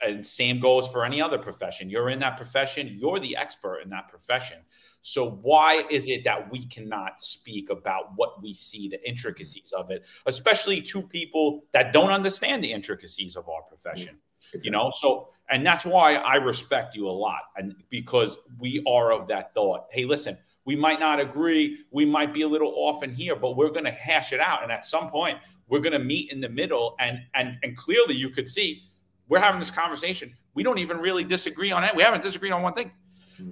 And 0.00 0.24
same 0.24 0.60
goes 0.60 0.86
for 0.88 1.04
any 1.04 1.20
other 1.20 1.38
profession. 1.38 1.90
You're 1.90 2.10
in 2.10 2.20
that 2.20 2.36
profession, 2.36 2.88
you're 2.92 3.18
the 3.18 3.36
expert 3.36 3.80
in 3.80 3.90
that 3.90 4.08
profession. 4.08 4.58
So 5.00 5.30
why 5.42 5.84
is 5.90 6.08
it 6.08 6.24
that 6.24 6.50
we 6.50 6.66
cannot 6.66 7.20
speak 7.20 7.70
about 7.70 8.10
what 8.16 8.42
we 8.42 8.52
see, 8.52 8.88
the 8.88 9.06
intricacies 9.08 9.72
of 9.72 9.90
it, 9.90 10.04
especially 10.26 10.82
to 10.82 11.02
people 11.02 11.64
that 11.72 11.92
don't 11.92 12.10
understand 12.10 12.62
the 12.62 12.72
intricacies 12.72 13.36
of 13.36 13.48
our 13.48 13.62
profession? 13.62 14.18
Exactly. 14.52 14.66
You 14.66 14.70
know, 14.72 14.92
so 14.96 15.30
and 15.50 15.64
that's 15.64 15.84
why 15.84 16.14
I 16.14 16.36
respect 16.36 16.94
you 16.94 17.08
a 17.08 17.10
lot, 17.10 17.40
and 17.56 17.74
because 17.90 18.38
we 18.58 18.82
are 18.86 19.12
of 19.12 19.28
that 19.28 19.54
thought. 19.54 19.86
Hey, 19.90 20.04
listen, 20.04 20.36
we 20.64 20.76
might 20.76 21.00
not 21.00 21.20
agree, 21.20 21.78
we 21.90 22.04
might 22.04 22.34
be 22.34 22.42
a 22.42 22.48
little 22.48 22.72
off 22.76 23.02
in 23.02 23.12
here, 23.12 23.36
but 23.36 23.56
we're 23.56 23.70
going 23.70 23.84
to 23.84 23.90
hash 23.90 24.32
it 24.32 24.40
out, 24.40 24.62
and 24.62 24.72
at 24.72 24.84
some 24.84 25.10
point, 25.10 25.38
we're 25.68 25.80
going 25.80 25.92
to 25.92 25.98
meet 25.98 26.32
in 26.32 26.40
the 26.40 26.48
middle. 26.48 26.96
And 26.98 27.20
and 27.34 27.56
and 27.62 27.76
clearly, 27.76 28.14
you 28.14 28.30
could 28.30 28.48
see 28.48 28.87
we're 29.28 29.38
having 29.38 29.60
this 29.60 29.70
conversation. 29.70 30.34
We 30.54 30.62
don't 30.62 30.78
even 30.78 30.98
really 30.98 31.24
disagree 31.24 31.70
on 31.70 31.84
it. 31.84 31.94
We 31.94 32.02
haven't 32.02 32.22
disagreed 32.22 32.52
on 32.52 32.62
one 32.62 32.74
thing. 32.74 32.90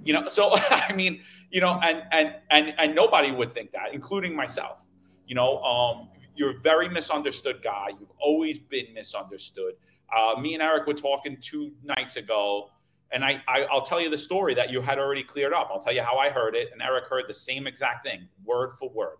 You 0.03 0.13
know 0.13 0.27
so 0.27 0.51
i 0.55 0.91
mean 0.93 1.21
you 1.49 1.61
know 1.61 1.77
and 1.81 2.03
and 2.11 2.35
and 2.51 2.73
and 2.77 2.95
nobody 2.95 3.31
would 3.31 3.51
think 3.53 3.71
that 3.71 3.93
including 3.93 4.35
myself. 4.35 4.85
You 5.25 5.35
know 5.35 5.61
um 5.63 6.09
you're 6.35 6.51
a 6.51 6.59
very 6.59 6.89
misunderstood 6.89 7.61
guy. 7.63 7.89
You've 7.99 8.11
always 8.19 8.59
been 8.59 8.93
misunderstood. 8.93 9.73
Uh, 10.15 10.39
me 10.39 10.53
and 10.53 10.63
eric 10.63 10.87
were 10.87 10.93
talking 10.93 11.37
two 11.41 11.71
nights 11.83 12.15
ago 12.15 12.69
and 13.11 13.23
I, 13.23 13.41
I 13.47 13.63
i'll 13.71 13.85
tell 13.85 14.01
you 14.01 14.09
the 14.09 14.17
story 14.17 14.53
that 14.55 14.69
you 14.69 14.81
had 14.81 14.99
already 14.99 15.23
cleared 15.23 15.53
up. 15.53 15.69
I'll 15.71 15.81
tell 15.81 15.93
you 15.93 16.01
how 16.01 16.17
i 16.17 16.29
heard 16.29 16.55
it 16.55 16.69
and 16.73 16.81
eric 16.81 17.05
heard 17.05 17.25
the 17.27 17.33
same 17.33 17.67
exact 17.67 18.05
thing 18.05 18.27
word 18.43 18.73
for 18.79 18.89
word. 18.89 19.17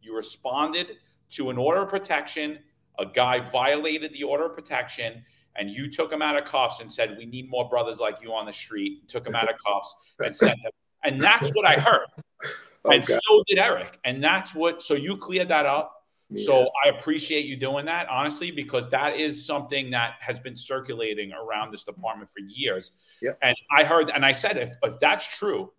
You 0.00 0.16
responded 0.16 0.98
to 1.30 1.50
an 1.50 1.58
order 1.58 1.82
of 1.82 1.88
protection. 1.88 2.60
A 2.98 3.06
guy 3.06 3.40
violated 3.40 4.12
the 4.12 4.22
order 4.22 4.46
of 4.46 4.54
protection 4.54 5.24
and 5.56 5.70
you 5.70 5.90
took 5.90 6.12
him 6.12 6.22
out 6.22 6.36
of 6.36 6.44
cuffs 6.44 6.80
and 6.80 6.90
said, 6.90 7.16
"We 7.18 7.26
need 7.26 7.50
more 7.50 7.68
brothers 7.68 8.00
like 8.00 8.22
you 8.22 8.32
on 8.32 8.46
the 8.46 8.52
street." 8.52 9.08
Took 9.08 9.26
him 9.26 9.34
out 9.34 9.48
of 9.48 9.56
cuffs 9.66 9.94
and 10.20 10.36
said, 10.36 10.56
and 11.04 11.20
that's 11.20 11.50
what 11.50 11.66
I 11.66 11.78
heard. 11.80 12.06
And 12.86 13.02
so 13.02 13.42
did 13.48 13.56
Eric, 13.56 13.98
and 14.04 14.22
that's 14.22 14.54
what. 14.54 14.82
So 14.82 14.92
you 14.92 15.16
cleared 15.16 15.48
that 15.48 15.64
up. 15.64 16.04
Yes. 16.28 16.44
So 16.44 16.68
I 16.84 16.90
appreciate 16.90 17.46
you 17.46 17.56
doing 17.56 17.86
that, 17.86 18.10
honestly, 18.10 18.50
because 18.50 18.90
that 18.90 19.16
is 19.16 19.46
something 19.46 19.90
that 19.92 20.16
has 20.20 20.38
been 20.38 20.54
circulating 20.54 21.32
around 21.32 21.72
this 21.72 21.84
department 21.84 22.30
for 22.30 22.40
years. 22.40 22.92
Yep. 23.22 23.38
And 23.40 23.56
I 23.74 23.84
heard, 23.84 24.10
and 24.10 24.22
I 24.22 24.32
said, 24.32 24.58
if, 24.58 24.74
if 24.82 25.00
that's 25.00 25.26
true, 25.38 25.72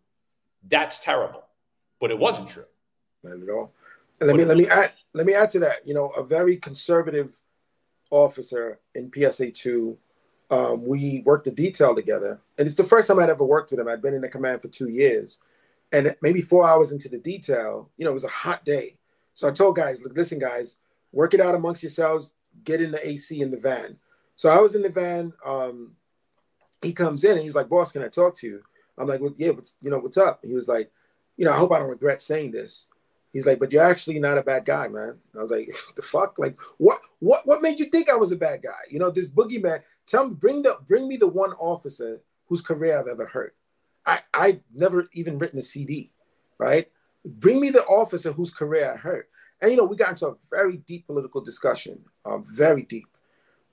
that's 0.67 0.99
terrible. 0.99 1.43
But 1.99 2.09
it 2.09 2.17
wasn't 2.17 2.49
true. 2.49 2.65
Not 3.23 3.41
at 3.41 3.49
all. 3.49 3.71
And 4.19 4.27
let 4.27 4.35
me 4.37 4.45
let 4.45 4.57
me 4.57 4.67
add 4.67 4.93
let 5.13 5.25
me 5.27 5.35
add 5.35 5.51
to 5.51 5.59
that. 5.59 5.85
You 5.85 5.93
know, 5.93 6.07
a 6.09 6.23
very 6.23 6.57
conservative 6.57 7.37
officer 8.11 8.79
in 8.93 9.11
PSA 9.13 9.51
two. 9.51 9.97
Um, 10.51 10.85
we 10.85 11.23
worked 11.25 11.45
the 11.45 11.51
detail 11.51 11.95
together, 11.95 12.39
and 12.57 12.67
it's 12.67 12.77
the 12.77 12.83
first 12.83 13.07
time 13.07 13.19
I'd 13.19 13.29
ever 13.29 13.43
worked 13.43 13.71
with 13.71 13.79
him. 13.79 13.87
I'd 13.87 14.01
been 14.01 14.13
in 14.13 14.21
the 14.21 14.29
command 14.29 14.61
for 14.61 14.67
two 14.67 14.89
years, 14.89 15.41
and 15.91 16.15
maybe 16.21 16.41
four 16.41 16.67
hours 16.67 16.91
into 16.91 17.09
the 17.09 17.17
detail, 17.17 17.89
you 17.97 18.05
know, 18.05 18.11
it 18.11 18.13
was 18.13 18.23
a 18.23 18.29
hot 18.29 18.63
day. 18.63 18.97
So 19.33 19.47
I 19.47 19.51
told 19.51 19.75
guys, 19.75 20.03
look, 20.03 20.15
listen, 20.15 20.39
guys, 20.39 20.77
work 21.11 21.33
it 21.33 21.41
out 21.41 21.55
amongst 21.55 21.83
yourselves. 21.83 22.35
Get 22.63 22.81
in 22.81 22.91
the 22.91 23.05
AC 23.07 23.41
in 23.41 23.51
the 23.51 23.57
van. 23.57 23.97
So 24.35 24.49
I 24.49 24.59
was 24.59 24.75
in 24.75 24.81
the 24.81 24.89
van. 24.89 25.33
Um, 25.45 25.95
he 26.81 26.93
comes 26.93 27.23
in 27.23 27.31
and 27.31 27.41
he's 27.41 27.55
like, 27.55 27.69
"Boss, 27.69 27.91
can 27.91 28.03
I 28.03 28.07
talk 28.07 28.35
to 28.37 28.47
you?" 28.47 28.63
I'm 28.97 29.07
like, 29.07 29.21
well, 29.21 29.33
"Yeah, 29.37 29.49
what's 29.49 29.75
you 29.81 29.89
know 29.89 29.99
what's 29.99 30.17
up?" 30.17 30.39
he 30.43 30.53
was 30.53 30.67
like, 30.67 30.91
"You 31.37 31.45
know, 31.45 31.51
I 31.51 31.57
hope 31.57 31.71
I 31.71 31.79
don't 31.79 31.89
regret 31.89 32.21
saying 32.21 32.51
this." 32.51 32.85
He's 33.35 33.45
like, 33.45 33.59
but 33.59 33.73
you're 33.73 33.83
actually 33.83 34.17
not 34.17 34.37
a 34.37 34.41
bad 34.41 34.63
guy, 34.63 34.87
man. 34.87 35.17
I 35.37 35.41
was 35.41 35.51
like, 35.51 35.69
the 35.97 36.01
fuck? 36.01 36.39
Like, 36.39 36.57
what 36.77 37.01
what 37.19 37.45
what 37.45 37.61
made 37.61 37.81
you 37.81 37.87
think 37.87 38.09
I 38.09 38.15
was 38.15 38.31
a 38.31 38.37
bad 38.37 38.63
guy? 38.63 38.79
You 38.89 38.97
know, 38.97 39.11
this 39.11 39.29
boogeyman. 39.29 39.81
Tell 40.07 40.29
me, 40.29 40.35
bring 40.35 40.61
the 40.61 40.77
bring 40.87 41.05
me 41.05 41.17
the 41.17 41.27
one 41.27 41.51
officer 41.59 42.21
whose 42.45 42.61
career 42.61 42.97
I've 42.97 43.09
ever 43.09 43.25
hurt. 43.25 43.53
I 44.05 44.19
I 44.33 44.61
never 44.73 45.05
even 45.11 45.37
written 45.37 45.59
a 45.59 45.61
CD, 45.61 46.13
right? 46.59 46.89
Bring 47.25 47.59
me 47.59 47.71
the 47.71 47.83
officer 47.87 48.31
whose 48.31 48.51
career 48.51 48.93
I 48.93 48.95
hurt. 48.95 49.29
And 49.59 49.69
you 49.69 49.75
know, 49.75 49.83
we 49.83 49.97
got 49.97 50.11
into 50.11 50.27
a 50.27 50.35
very 50.49 50.77
deep 50.77 51.05
political 51.05 51.41
discussion, 51.41 52.05
um, 52.23 52.45
very 52.47 52.83
deep. 52.83 53.09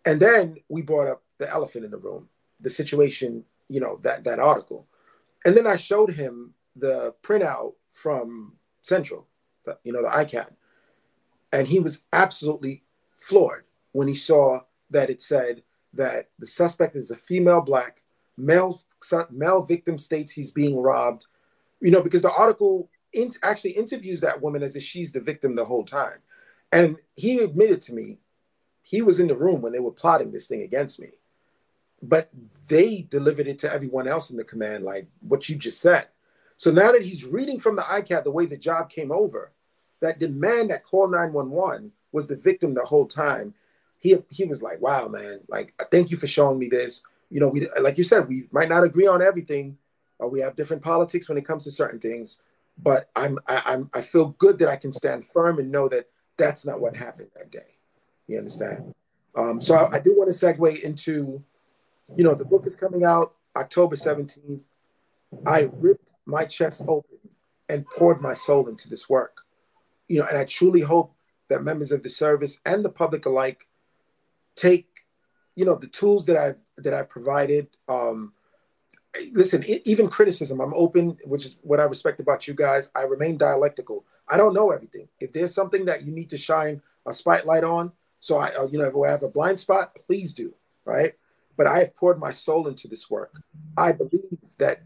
And 0.04 0.18
then 0.18 0.56
we 0.68 0.82
brought 0.82 1.06
up 1.06 1.22
the 1.38 1.48
elephant 1.48 1.84
in 1.84 1.92
the 1.92 1.98
room, 1.98 2.28
the 2.58 2.70
situation, 2.70 3.44
you 3.68 3.78
know, 3.78 3.98
that 4.02 4.24
that 4.24 4.40
article. 4.40 4.88
And 5.44 5.56
then 5.56 5.68
I 5.68 5.76
showed 5.76 6.14
him 6.14 6.54
the 6.74 7.14
printout 7.22 7.74
from 7.92 8.54
Central 8.80 9.28
you 9.84 9.92
know, 9.92 10.02
the 10.02 10.08
ICAD. 10.08 10.48
And 11.52 11.68
he 11.68 11.78
was 11.78 12.02
absolutely 12.12 12.82
floored 13.16 13.64
when 13.92 14.08
he 14.08 14.14
saw 14.14 14.60
that 14.90 15.10
it 15.10 15.20
said 15.20 15.62
that 15.94 16.30
the 16.38 16.46
suspect 16.46 16.96
is 16.96 17.10
a 17.10 17.16
female 17.16 17.60
black, 17.60 18.02
male, 18.36 18.80
male 19.30 19.62
victim 19.62 19.98
states 19.98 20.32
he's 20.32 20.50
being 20.50 20.80
robbed, 20.80 21.26
you 21.80 21.90
know, 21.90 22.02
because 22.02 22.22
the 22.22 22.34
article 22.34 22.88
in, 23.12 23.30
actually 23.42 23.72
interviews 23.72 24.20
that 24.20 24.40
woman 24.40 24.62
as 24.62 24.76
if 24.76 24.82
she's 24.82 25.12
the 25.12 25.20
victim 25.20 25.54
the 25.54 25.64
whole 25.64 25.84
time. 25.84 26.18
And 26.70 26.96
he 27.16 27.38
admitted 27.38 27.82
to 27.82 27.94
me 27.94 28.18
he 28.82 29.02
was 29.02 29.20
in 29.20 29.28
the 29.28 29.36
room 29.36 29.60
when 29.60 29.72
they 29.72 29.78
were 29.78 29.92
plotting 29.92 30.32
this 30.32 30.48
thing 30.48 30.62
against 30.62 30.98
me. 30.98 31.10
But 32.02 32.30
they 32.66 33.02
delivered 33.02 33.46
it 33.46 33.58
to 33.60 33.72
everyone 33.72 34.08
else 34.08 34.30
in 34.30 34.36
the 34.36 34.44
command, 34.44 34.84
like 34.84 35.06
what 35.20 35.48
you 35.48 35.56
just 35.56 35.80
said. 35.80 36.08
So 36.62 36.70
now 36.70 36.92
that 36.92 37.02
he's 37.02 37.24
reading 37.24 37.58
from 37.58 37.74
the 37.74 37.82
ICAD 37.82 38.22
the 38.22 38.30
way 38.30 38.46
the 38.46 38.56
job 38.56 38.88
came 38.88 39.10
over, 39.10 39.50
that 39.98 40.20
the 40.20 40.28
man 40.28 40.68
that 40.68 40.84
called 40.84 41.10
911 41.10 41.90
was 42.12 42.28
the 42.28 42.36
victim 42.36 42.72
the 42.72 42.84
whole 42.84 43.04
time. 43.04 43.52
He 43.98 44.16
he 44.30 44.44
was 44.44 44.62
like, 44.62 44.80
"Wow, 44.80 45.08
man! 45.08 45.40
Like, 45.48 45.74
thank 45.90 46.12
you 46.12 46.16
for 46.16 46.28
showing 46.28 46.60
me 46.60 46.68
this. 46.68 47.02
You 47.30 47.40
know, 47.40 47.48
we 47.48 47.68
like 47.80 47.98
you 47.98 48.04
said, 48.04 48.28
we 48.28 48.46
might 48.52 48.68
not 48.68 48.84
agree 48.84 49.08
on 49.08 49.20
everything, 49.20 49.76
or 50.20 50.28
we 50.30 50.38
have 50.38 50.54
different 50.54 50.84
politics 50.84 51.28
when 51.28 51.36
it 51.36 51.44
comes 51.44 51.64
to 51.64 51.72
certain 51.72 51.98
things, 51.98 52.44
but 52.80 53.10
I'm 53.16 53.40
I, 53.48 53.62
I'm 53.66 53.90
I 53.92 54.00
feel 54.00 54.28
good 54.38 54.60
that 54.60 54.68
I 54.68 54.76
can 54.76 54.92
stand 54.92 55.26
firm 55.26 55.58
and 55.58 55.68
know 55.68 55.88
that 55.88 56.10
that's 56.36 56.64
not 56.64 56.80
what 56.80 56.94
happened 56.94 57.30
that 57.34 57.50
day. 57.50 57.74
You 58.28 58.38
understand? 58.38 58.94
Um, 59.34 59.60
so 59.60 59.74
I, 59.74 59.96
I 59.96 59.98
do 59.98 60.16
want 60.16 60.32
to 60.32 60.46
segue 60.46 60.80
into, 60.80 61.42
you 62.14 62.22
know, 62.22 62.36
the 62.36 62.44
book 62.44 62.66
is 62.66 62.76
coming 62.76 63.02
out 63.02 63.34
October 63.56 63.96
17th. 63.96 64.62
I 65.44 65.68
ripped 65.72 66.11
my 66.26 66.44
chest 66.44 66.82
open 66.88 67.18
and 67.68 67.86
poured 67.86 68.20
my 68.20 68.34
soul 68.34 68.68
into 68.68 68.88
this 68.88 69.08
work. 69.08 69.42
You 70.08 70.20
know, 70.20 70.26
and 70.28 70.36
I 70.36 70.44
truly 70.44 70.80
hope 70.80 71.14
that 71.48 71.62
members 71.62 71.92
of 71.92 72.02
the 72.02 72.08
service 72.08 72.60
and 72.64 72.84
the 72.84 72.90
public 72.90 73.26
alike 73.26 73.68
take, 74.56 74.88
you 75.54 75.64
know, 75.64 75.74
the 75.74 75.86
tools 75.86 76.26
that 76.26 76.36
I've 76.36 76.60
that 76.78 76.94
I've 76.94 77.08
provided. 77.08 77.68
Um, 77.88 78.32
listen, 79.32 79.64
even 79.66 80.08
criticism, 80.08 80.60
I'm 80.60 80.74
open, 80.74 81.18
which 81.24 81.44
is 81.44 81.56
what 81.62 81.80
I 81.80 81.84
respect 81.84 82.20
about 82.20 82.48
you 82.48 82.54
guys. 82.54 82.90
I 82.94 83.02
remain 83.02 83.36
dialectical. 83.36 84.04
I 84.28 84.36
don't 84.36 84.54
know 84.54 84.70
everything. 84.70 85.08
If 85.20 85.32
there's 85.32 85.54
something 85.54 85.84
that 85.86 86.04
you 86.04 86.12
need 86.12 86.30
to 86.30 86.38
shine 86.38 86.80
a 87.06 87.12
spotlight 87.12 87.64
on, 87.64 87.92
so 88.20 88.38
I, 88.38 88.48
uh, 88.54 88.68
you 88.68 88.78
know, 88.78 88.84
if 88.84 88.94
I 88.96 89.10
have 89.10 89.22
a 89.22 89.28
blind 89.28 89.58
spot, 89.58 89.96
please 90.06 90.32
do, 90.32 90.54
right? 90.84 91.14
But 91.56 91.66
I 91.66 91.80
have 91.80 91.94
poured 91.94 92.18
my 92.18 92.32
soul 92.32 92.68
into 92.68 92.88
this 92.88 93.10
work. 93.10 93.42
I 93.76 93.92
believe 93.92 94.38
that 94.58 94.82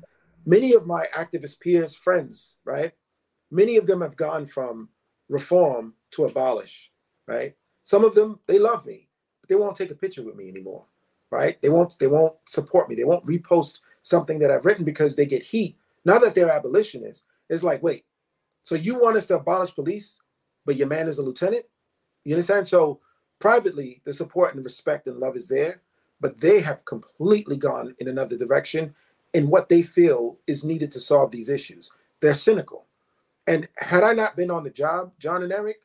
many 0.47 0.73
of 0.73 0.87
my 0.87 1.05
activist 1.13 1.61
peers, 1.61 1.95
friends, 1.95 2.55
right? 2.65 2.93
Many 3.51 3.77
of 3.77 3.87
them 3.87 4.01
have 4.01 4.17
gone 4.17 4.47
from 4.47 4.89
reform 5.29 5.95
to 6.13 6.25
abolish, 6.25 6.91
right? 7.27 7.55
Some 7.85 8.05
of 8.05 8.15
them, 8.15 8.39
they 8.47 8.59
love 8.59 8.87
me, 8.87 9.09
but 9.41 9.49
they 9.49 9.57
won't 9.57 9.77
take 9.77 9.91
a 9.91 9.95
picture 9.95 10.23
with 10.23 10.37
me 10.37 10.49
anymore, 10.49 10.85
right? 11.31 11.61
They 11.61 11.69
won't, 11.69 11.99
they 11.99 12.07
won't 12.07 12.35
support 12.47 12.89
me. 12.89 12.95
They 12.95 13.05
won't 13.05 13.27
repost 13.27 13.81
something 14.03 14.39
that 14.39 14.51
I've 14.51 14.65
written 14.65 14.85
because 14.85 15.17
they 15.17 15.27
get 15.27 15.43
heat. 15.43 15.77
Now 16.05 16.19
that 16.19 16.35
they're 16.35 16.51
abolitionists, 16.51 17.25
it's 17.49 17.65
like, 17.65 17.83
wait, 17.83 18.05
so 18.63 18.75
you 18.75 18.99
want 18.99 19.17
us 19.17 19.27
to 19.27 19.37
abolish 19.37 19.75
police, 19.75 20.21
but 20.65 20.77
your 20.77 20.89
man 20.89 21.09
is 21.09 21.19
a 21.19 21.23
lieutenant? 21.23 21.65
You 22.25 22.35
understand? 22.35 22.67
So 22.67 23.01
privately, 23.39 24.01
the 24.05 24.13
support 24.13 24.55
and 24.55 24.65
respect 24.65 25.07
and 25.07 25.19
love 25.19 25.37
is 25.37 25.49
there, 25.49 25.83
but 26.21 26.41
they 26.41 26.61
have 26.61 26.85
completely 26.85 27.57
gone 27.57 27.95
in 27.99 28.09
another 28.09 28.37
direction 28.37 28.95
in 29.37 29.51
what 29.51 29.69
they 29.69 29.83
feel 29.83 30.39
is 30.47 30.65
needed 30.65 30.91
to 30.91 30.99
solve 30.99 31.31
these 31.31 31.51
issues. 31.51 31.93
They're 32.21 32.33
cynical. 32.33 32.87
And 33.47 33.69
had 33.77 34.03
I 34.03 34.15
not 34.15 34.35
been 34.35 34.51
on 34.51 34.65
the 34.65 34.71
job, 34.71 35.13
John 35.19 35.43
and 35.43 35.53
Eric, 35.53 35.81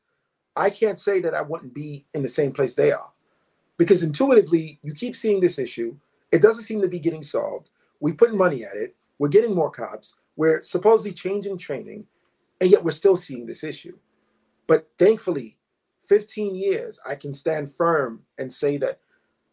I 0.55 0.69
can't 0.69 0.97
say 0.97 1.19
that 1.19 1.33
I 1.33 1.41
wouldn't 1.41 1.73
be 1.73 2.05
in 2.13 2.21
the 2.21 2.29
same 2.29 2.53
place 2.53 2.75
they 2.75 2.93
are. 2.93 3.11
Because 3.77 4.03
intuitively, 4.03 4.79
you 4.83 4.93
keep 4.93 5.17
seeing 5.17 5.41
this 5.41 5.59
issue. 5.59 5.97
It 6.31 6.41
doesn't 6.41 6.63
seem 6.63 6.81
to 6.81 6.87
be 6.87 6.97
getting 6.97 7.23
solved. 7.23 7.71
We 7.99 8.13
put 8.13 8.33
money 8.33 8.63
at 8.63 8.77
it. 8.77 8.95
We're 9.19 9.27
getting 9.27 9.53
more 9.53 9.69
cops. 9.69 10.15
We're 10.37 10.61
supposedly 10.61 11.11
changing 11.11 11.57
training 11.57 12.05
and 12.61 12.71
yet 12.71 12.85
we're 12.85 12.91
still 12.91 13.17
seeing 13.17 13.45
this 13.45 13.65
issue. 13.65 13.97
But 14.65 14.87
thankfully, 14.97 15.57
15 16.07 16.55
years, 16.55 17.01
I 17.05 17.15
can 17.15 17.33
stand 17.33 17.69
firm 17.69 18.21
and 18.37 18.53
say 18.53 18.77
that 18.77 19.01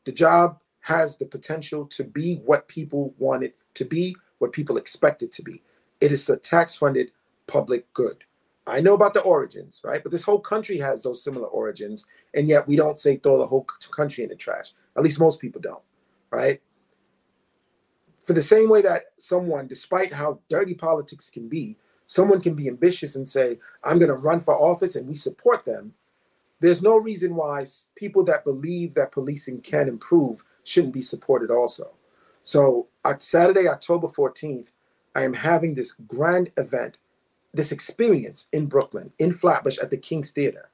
the 0.04 0.12
job 0.12 0.60
has 0.82 1.16
the 1.16 1.26
potential 1.26 1.84
to 1.86 2.04
be 2.04 2.36
what 2.36 2.68
people 2.68 3.12
want 3.18 3.42
it 3.42 3.56
to 3.78 3.84
be, 3.84 4.16
what 4.38 4.52
people 4.52 4.76
expect 4.76 5.22
it 5.22 5.32
to 5.32 5.42
be. 5.42 5.62
It 6.00 6.12
is 6.12 6.28
a 6.28 6.36
tax 6.36 6.76
funded 6.76 7.10
public 7.46 7.92
good. 7.92 8.24
I 8.66 8.80
know 8.80 8.94
about 8.94 9.14
the 9.14 9.22
origins, 9.22 9.80
right? 9.82 10.02
But 10.02 10.12
this 10.12 10.22
whole 10.22 10.40
country 10.40 10.78
has 10.78 11.02
those 11.02 11.24
similar 11.24 11.46
origins. 11.46 12.06
And 12.34 12.48
yet 12.48 12.68
we 12.68 12.76
don't 12.76 12.98
say 12.98 13.16
throw 13.16 13.38
the 13.38 13.46
whole 13.46 13.64
country 13.64 14.22
in 14.22 14.30
the 14.30 14.36
trash. 14.36 14.72
At 14.96 15.02
least 15.02 15.18
most 15.18 15.40
people 15.40 15.60
don't, 15.60 15.82
right? 16.30 16.60
For 18.24 18.34
the 18.34 18.42
same 18.42 18.68
way 18.68 18.82
that 18.82 19.06
someone, 19.16 19.66
despite 19.66 20.12
how 20.12 20.40
dirty 20.50 20.74
politics 20.74 21.30
can 21.30 21.48
be, 21.48 21.76
someone 22.05 22.42
can 22.42 22.55
be 22.55 22.68
ambitious 22.68 23.16
and 23.16 23.26
say, 23.26 23.59
I'm 23.82 23.98
going 23.98 24.10
to 24.10 24.16
run 24.18 24.40
for 24.40 24.55
office 24.55 24.96
and 24.96 25.09
we 25.09 25.14
support 25.14 25.64
them. 25.64 25.94
There's 26.60 26.82
no 26.82 26.98
reason 26.98 27.36
why 27.36 27.64
people 27.94 28.24
that 28.24 28.44
believe 28.44 28.92
that 28.94 29.12
policing 29.12 29.62
can 29.62 29.88
improve 29.88 30.44
shouldn't 30.64 30.92
be 30.92 31.02
supported 31.02 31.50
also. 31.50 31.92
So, 32.48 32.88
on 33.04 33.20
Saturday, 33.20 33.68
October 33.68 34.06
14th, 34.06 34.72
I 35.14 35.22
am 35.22 35.34
having 35.34 35.74
this 35.74 35.92
grand 35.92 36.50
event, 36.56 36.98
this 37.52 37.72
experience 37.72 38.48
in 38.52 38.66
Brooklyn, 38.66 39.12
in 39.18 39.32
Flatbush 39.32 39.78
at 39.78 39.90
the 39.90 39.98
King's 39.98 40.30
Theater. 40.30 40.70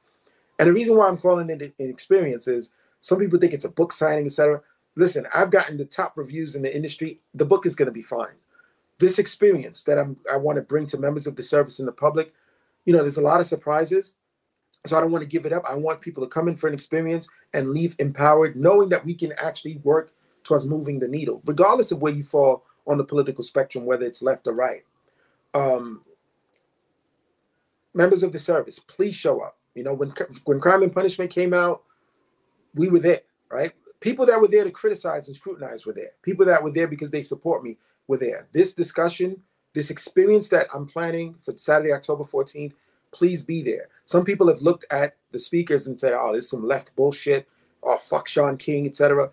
And 0.58 0.68
the 0.68 0.72
reason 0.72 0.96
why 0.96 1.08
I'm 1.08 1.18
calling 1.18 1.50
it 1.50 1.62
an 1.62 1.90
experience 1.90 2.46
is 2.46 2.72
some 3.00 3.18
people 3.18 3.40
think 3.40 3.52
it's 3.52 3.64
a 3.64 3.70
book 3.70 3.90
signing, 3.90 4.26
etc. 4.26 4.60
Listen, 4.94 5.26
I've 5.34 5.50
gotten 5.50 5.76
the 5.76 5.84
top 5.84 6.16
reviews 6.16 6.54
in 6.54 6.62
the 6.62 6.74
industry. 6.74 7.18
The 7.34 7.44
book 7.44 7.66
is 7.66 7.74
going 7.74 7.86
to 7.86 7.92
be 7.92 8.02
fine 8.02 8.36
this 8.98 9.18
experience 9.18 9.82
that 9.84 9.98
I'm, 9.98 10.16
I 10.30 10.36
want 10.36 10.56
to 10.56 10.62
bring 10.62 10.86
to 10.86 10.98
members 10.98 11.26
of 11.26 11.36
the 11.36 11.42
service 11.42 11.78
and 11.78 11.88
the 11.88 11.92
public, 11.92 12.32
you 12.84 12.92
know, 12.92 13.00
there's 13.00 13.16
a 13.16 13.22
lot 13.22 13.40
of 13.40 13.46
surprises. 13.46 14.16
So 14.86 14.96
I 14.96 15.00
don't 15.00 15.10
want 15.10 15.22
to 15.22 15.28
give 15.28 15.46
it 15.46 15.52
up. 15.52 15.64
I 15.68 15.74
want 15.74 16.00
people 16.00 16.22
to 16.22 16.28
come 16.28 16.46
in 16.46 16.56
for 16.56 16.68
an 16.68 16.74
experience 16.74 17.28
and 17.54 17.70
leave 17.70 17.96
empowered, 17.98 18.54
knowing 18.54 18.90
that 18.90 19.04
we 19.04 19.14
can 19.14 19.32
actually 19.38 19.80
work 19.82 20.12
towards 20.44 20.66
moving 20.66 20.98
the 20.98 21.08
needle, 21.08 21.42
regardless 21.46 21.90
of 21.90 22.00
where 22.00 22.12
you 22.12 22.22
fall 22.22 22.64
on 22.86 22.98
the 22.98 23.04
political 23.04 23.42
spectrum, 23.42 23.86
whether 23.86 24.06
it's 24.06 24.22
left 24.22 24.46
or 24.46 24.52
right. 24.52 24.82
Um, 25.54 26.02
members 27.94 28.22
of 28.22 28.32
the 28.32 28.38
service, 28.38 28.78
please 28.78 29.14
show 29.14 29.40
up. 29.40 29.56
You 29.74 29.82
know, 29.82 29.94
when 29.94 30.12
when 30.44 30.60
Crime 30.60 30.82
and 30.82 30.92
Punishment 30.92 31.30
came 31.30 31.52
out, 31.52 31.82
we 32.74 32.88
were 32.88 33.00
there, 33.00 33.22
right? 33.50 33.72
People 34.00 34.26
that 34.26 34.40
were 34.40 34.48
there 34.48 34.64
to 34.64 34.70
criticize 34.70 35.28
and 35.28 35.36
scrutinize 35.36 35.86
were 35.86 35.92
there. 35.92 36.12
People 36.22 36.44
that 36.46 36.62
were 36.62 36.70
there 36.70 36.86
because 36.86 37.10
they 37.10 37.22
support 37.22 37.64
me 37.64 37.78
were 38.06 38.18
there. 38.18 38.46
This 38.52 38.74
discussion, 38.74 39.40
this 39.72 39.90
experience 39.90 40.48
that 40.50 40.66
I'm 40.74 40.86
planning 40.86 41.34
for 41.34 41.56
Saturday, 41.56 41.92
October 41.92 42.24
14th, 42.24 42.74
please 43.12 43.42
be 43.42 43.62
there. 43.62 43.88
Some 44.04 44.24
people 44.24 44.48
have 44.48 44.60
looked 44.60 44.84
at 44.90 45.16
the 45.32 45.38
speakers 45.38 45.86
and 45.86 45.98
said, 45.98 46.12
oh, 46.12 46.32
there's 46.32 46.50
some 46.50 46.66
left 46.66 46.94
bullshit, 46.96 47.48
oh, 47.82 47.96
fuck 47.96 48.28
Shaun 48.28 48.56
King, 48.58 48.86
etc. 48.86 49.30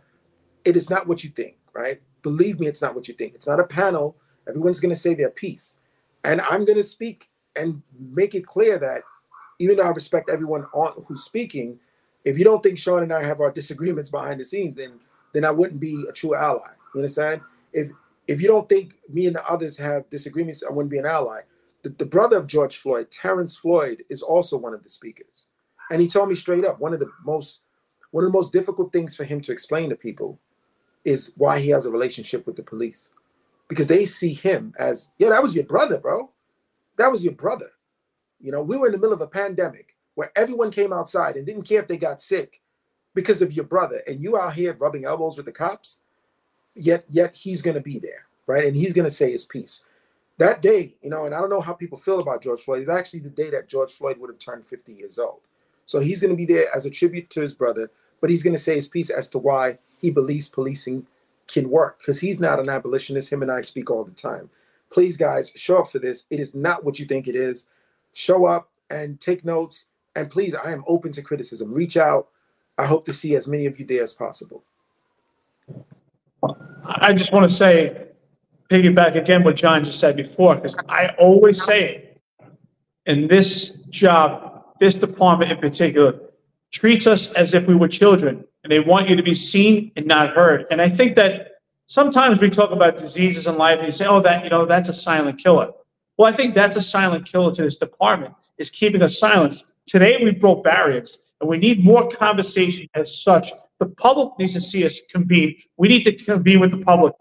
It 0.65 0.75
is 0.75 0.89
not 0.89 1.07
what 1.07 1.23
you 1.23 1.29
think, 1.29 1.57
right? 1.73 2.01
Believe 2.21 2.59
me, 2.59 2.67
it's 2.67 2.81
not 2.81 2.95
what 2.95 3.07
you 3.07 3.13
think. 3.13 3.33
It's 3.33 3.47
not 3.47 3.59
a 3.59 3.65
panel. 3.65 4.15
Everyone's 4.47 4.79
going 4.79 4.93
to 4.93 4.99
say 4.99 5.13
their 5.13 5.29
piece. 5.29 5.77
And 6.23 6.41
I'm 6.41 6.65
going 6.65 6.77
to 6.77 6.83
speak 6.83 7.29
and 7.55 7.81
make 7.99 8.35
it 8.35 8.45
clear 8.45 8.77
that 8.79 9.03
even 9.59 9.77
though 9.77 9.83
I 9.83 9.89
respect 9.89 10.29
everyone 10.29 10.65
on, 10.73 11.03
who's 11.07 11.23
speaking, 11.23 11.79
if 12.25 12.37
you 12.37 12.43
don't 12.43 12.61
think 12.61 12.77
Shaun 12.77 13.03
and 13.03 13.13
I 13.13 13.23
have 13.23 13.41
our 13.41 13.51
disagreements 13.51 14.09
behind 14.09 14.39
the 14.39 14.45
scenes, 14.45 14.75
then 14.75 14.99
then 15.33 15.45
I 15.45 15.51
wouldn't 15.51 15.79
be 15.79 16.05
a 16.09 16.11
true 16.11 16.35
ally. 16.35 16.69
You 16.93 16.99
understand? 16.99 17.41
If 17.73 17.89
if 18.27 18.41
you 18.41 18.47
don't 18.47 18.69
think 18.69 18.95
me 19.09 19.27
and 19.27 19.35
the 19.35 19.45
others 19.49 19.77
have 19.77 20.09
disagreements, 20.09 20.63
I 20.67 20.71
wouldn't 20.71 20.91
be 20.91 20.97
an 20.97 21.05
ally. 21.05 21.41
The, 21.83 21.89
the 21.89 22.05
brother 22.05 22.37
of 22.37 22.47
George 22.47 22.77
Floyd, 22.77 23.09
Terrence 23.09 23.57
Floyd, 23.57 24.03
is 24.09 24.21
also 24.21 24.57
one 24.57 24.73
of 24.73 24.83
the 24.83 24.89
speakers. 24.89 25.47
And 25.89 25.99
he 25.99 26.07
told 26.07 26.29
me 26.29 26.35
straight 26.35 26.63
up, 26.63 26.79
one 26.79 26.93
of 26.93 26.99
the 26.99 27.11
most 27.25 27.61
one 28.11 28.23
of 28.23 28.31
the 28.31 28.37
most 28.37 28.53
difficult 28.53 28.91
things 28.91 29.15
for 29.15 29.23
him 29.23 29.41
to 29.41 29.51
explain 29.51 29.89
to 29.89 29.95
people 29.95 30.39
is 31.03 31.31
why 31.35 31.59
he 31.59 31.69
has 31.69 31.85
a 31.85 31.91
relationship 31.91 32.45
with 32.45 32.55
the 32.55 32.63
police. 32.63 33.11
Because 33.67 33.87
they 33.87 34.05
see 34.05 34.33
him 34.33 34.73
as, 34.77 35.09
yeah, 35.17 35.29
that 35.29 35.41
was 35.41 35.55
your 35.55 35.65
brother, 35.65 35.97
bro. 35.97 36.29
That 36.97 37.11
was 37.11 37.23
your 37.23 37.33
brother. 37.33 37.69
You 38.39 38.51
know, 38.51 38.61
we 38.61 38.77
were 38.77 38.87
in 38.87 38.91
the 38.91 38.97
middle 38.97 39.13
of 39.13 39.21
a 39.21 39.27
pandemic 39.27 39.95
where 40.15 40.31
everyone 40.35 40.71
came 40.71 40.91
outside 40.91 41.35
and 41.35 41.45
didn't 41.45 41.63
care 41.63 41.79
if 41.79 41.87
they 41.87 41.97
got 41.97 42.21
sick 42.21 42.61
because 43.13 43.41
of 43.41 43.53
your 43.53 43.65
brother. 43.65 44.01
And 44.07 44.21
you 44.21 44.37
out 44.37 44.55
here 44.55 44.75
rubbing 44.79 45.05
elbows 45.05 45.37
with 45.37 45.45
the 45.45 45.51
cops 45.51 45.99
yet 46.75 47.05
yet 47.09 47.35
he's 47.35 47.61
going 47.61 47.75
to 47.75 47.81
be 47.81 47.99
there, 47.99 48.25
right? 48.47 48.65
And 48.65 48.75
he's 48.75 48.93
going 48.93 49.05
to 49.05 49.11
say 49.11 49.31
his 49.31 49.45
piece. 49.45 49.83
That 50.37 50.61
day, 50.61 50.95
you 51.01 51.09
know, 51.09 51.25
and 51.25 51.35
I 51.35 51.39
don't 51.39 51.49
know 51.49 51.61
how 51.61 51.73
people 51.73 51.97
feel 51.97 52.19
about 52.19 52.41
George 52.41 52.61
Floyd. 52.61 52.81
It's 52.81 52.89
actually 52.89 53.19
the 53.19 53.29
day 53.29 53.49
that 53.51 53.67
George 53.69 53.91
Floyd 53.91 54.17
would 54.17 54.29
have 54.29 54.39
turned 54.39 54.65
50 54.65 54.93
years 54.93 55.19
old. 55.19 55.41
So 55.85 55.99
he's 55.99 56.21
going 56.21 56.31
to 56.31 56.37
be 56.37 56.51
there 56.51 56.65
as 56.75 56.85
a 56.85 56.89
tribute 56.89 57.29
to 57.31 57.41
his 57.41 57.53
brother, 57.53 57.91
but 58.21 58.29
he's 58.29 58.43
going 58.43 58.55
to 58.55 58.61
say 58.61 58.75
his 58.75 58.87
piece 58.87 59.09
as 59.09 59.29
to 59.29 59.37
why 59.37 59.77
he 60.01 60.09
believes 60.09 60.49
policing 60.49 61.05
can 61.47 61.69
work 61.69 61.99
because 61.99 62.19
he's 62.19 62.39
not 62.39 62.59
an 62.59 62.69
abolitionist. 62.69 63.31
Him 63.31 63.41
and 63.41 63.51
I 63.51 63.61
speak 63.61 63.89
all 63.89 64.03
the 64.03 64.11
time. 64.11 64.49
Please, 64.91 65.15
guys, 65.15 65.51
show 65.55 65.79
up 65.79 65.89
for 65.89 65.99
this. 65.99 66.25
It 66.29 66.39
is 66.39 66.55
not 66.55 66.83
what 66.83 66.99
you 66.99 67.05
think 67.05 67.27
it 67.27 67.35
is. 67.35 67.69
Show 68.13 68.45
up 68.45 68.69
and 68.89 69.19
take 69.19 69.45
notes. 69.45 69.85
And 70.15 70.29
please, 70.29 70.53
I 70.53 70.71
am 70.71 70.83
open 70.87 71.11
to 71.13 71.21
criticism. 71.21 71.73
Reach 71.73 71.95
out. 71.95 72.27
I 72.77 72.85
hope 72.85 73.05
to 73.05 73.13
see 73.13 73.35
as 73.35 73.47
many 73.47 73.65
of 73.65 73.79
you 73.79 73.85
there 73.85 74.03
as 74.03 74.13
possible. 74.13 74.63
I 76.85 77.13
just 77.13 77.31
want 77.31 77.47
to 77.47 77.55
say, 77.55 78.07
piggyback 78.69 79.15
again 79.15 79.43
what 79.43 79.55
John 79.55 79.83
just 79.83 79.99
said 79.99 80.15
before, 80.15 80.55
because 80.55 80.75
I 80.89 81.09
always 81.19 81.63
say 81.63 81.95
it. 81.95 82.21
In 83.05 83.27
this 83.27 83.83
job, 83.85 84.63
this 84.79 84.95
department 84.95 85.51
in 85.51 85.57
particular, 85.57 86.19
treats 86.71 87.07
us 87.07 87.29
as 87.29 87.53
if 87.53 87.67
we 87.67 87.75
were 87.75 87.87
children, 87.87 88.43
and 88.63 88.71
they 88.71 88.79
want 88.79 89.09
you 89.09 89.15
to 89.15 89.23
be 89.23 89.33
seen 89.33 89.91
and 89.95 90.05
not 90.05 90.33
heard. 90.33 90.65
And 90.71 90.81
I 90.81 90.89
think 90.89 91.15
that 91.17 91.53
sometimes 91.87 92.39
we 92.39 92.49
talk 92.49 92.71
about 92.71 92.97
diseases 92.97 93.47
in 93.47 93.57
life, 93.57 93.79
and 93.79 93.87
you 93.87 93.91
say, 93.91 94.05
"Oh, 94.05 94.21
that 94.21 94.43
you 94.43 94.49
know, 94.49 94.65
that's 94.65 94.89
a 94.89 94.93
silent 94.93 95.37
killer." 95.37 95.71
Well, 96.17 96.31
I 96.31 96.35
think 96.35 96.53
that's 96.53 96.77
a 96.77 96.81
silent 96.81 97.25
killer 97.25 97.51
to 97.53 97.63
this 97.63 97.77
department, 97.77 98.33
is 98.57 98.69
keeping 98.69 99.01
us 99.01 99.17
silenced. 99.17 99.75
Today, 99.87 100.23
we 100.23 100.31
broke 100.31 100.63
barriers, 100.63 101.31
and 101.39 101.49
we 101.49 101.57
need 101.57 101.83
more 101.83 102.07
conversation 102.09 102.87
as 102.93 103.23
such. 103.23 103.51
The 103.79 103.87
public 103.87 104.37
needs 104.37 104.53
to 104.53 104.61
see 104.61 104.85
us 104.85 105.01
convene. 105.09 105.55
We 105.77 105.87
need 105.87 106.03
to 106.03 106.15
convene 106.15 106.59
with 106.59 106.71
the 106.71 106.77
public. 106.77 107.13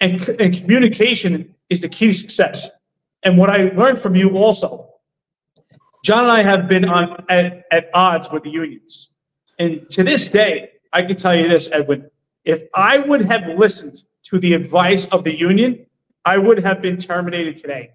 And, 0.00 0.20
and 0.40 0.54
communication 0.54 1.54
is 1.70 1.80
the 1.80 1.88
key 1.88 2.08
to 2.08 2.12
success. 2.12 2.68
And 3.22 3.38
what 3.38 3.48
I 3.48 3.70
learned 3.74 3.98
from 3.98 4.14
you 4.14 4.36
also, 4.36 4.89
John 6.04 6.24
and 6.24 6.32
I 6.32 6.42
have 6.42 6.68
been 6.68 6.86
on 6.86 7.24
at, 7.28 7.64
at 7.70 7.90
odds 7.94 8.30
with 8.30 8.44
the 8.44 8.50
unions. 8.50 9.10
And 9.58 9.88
to 9.90 10.02
this 10.02 10.28
day, 10.28 10.70
I 10.92 11.02
can 11.02 11.16
tell 11.16 11.36
you 11.36 11.48
this, 11.48 11.68
Edwin, 11.72 12.10
if 12.44 12.62
I 12.74 12.98
would 12.98 13.22
have 13.22 13.46
listened 13.58 13.96
to 14.24 14.38
the 14.38 14.54
advice 14.54 15.06
of 15.08 15.24
the 15.24 15.38
union, 15.38 15.86
I 16.24 16.38
would 16.38 16.58
have 16.62 16.80
been 16.80 16.96
terminated 16.96 17.56
today. 17.56 17.90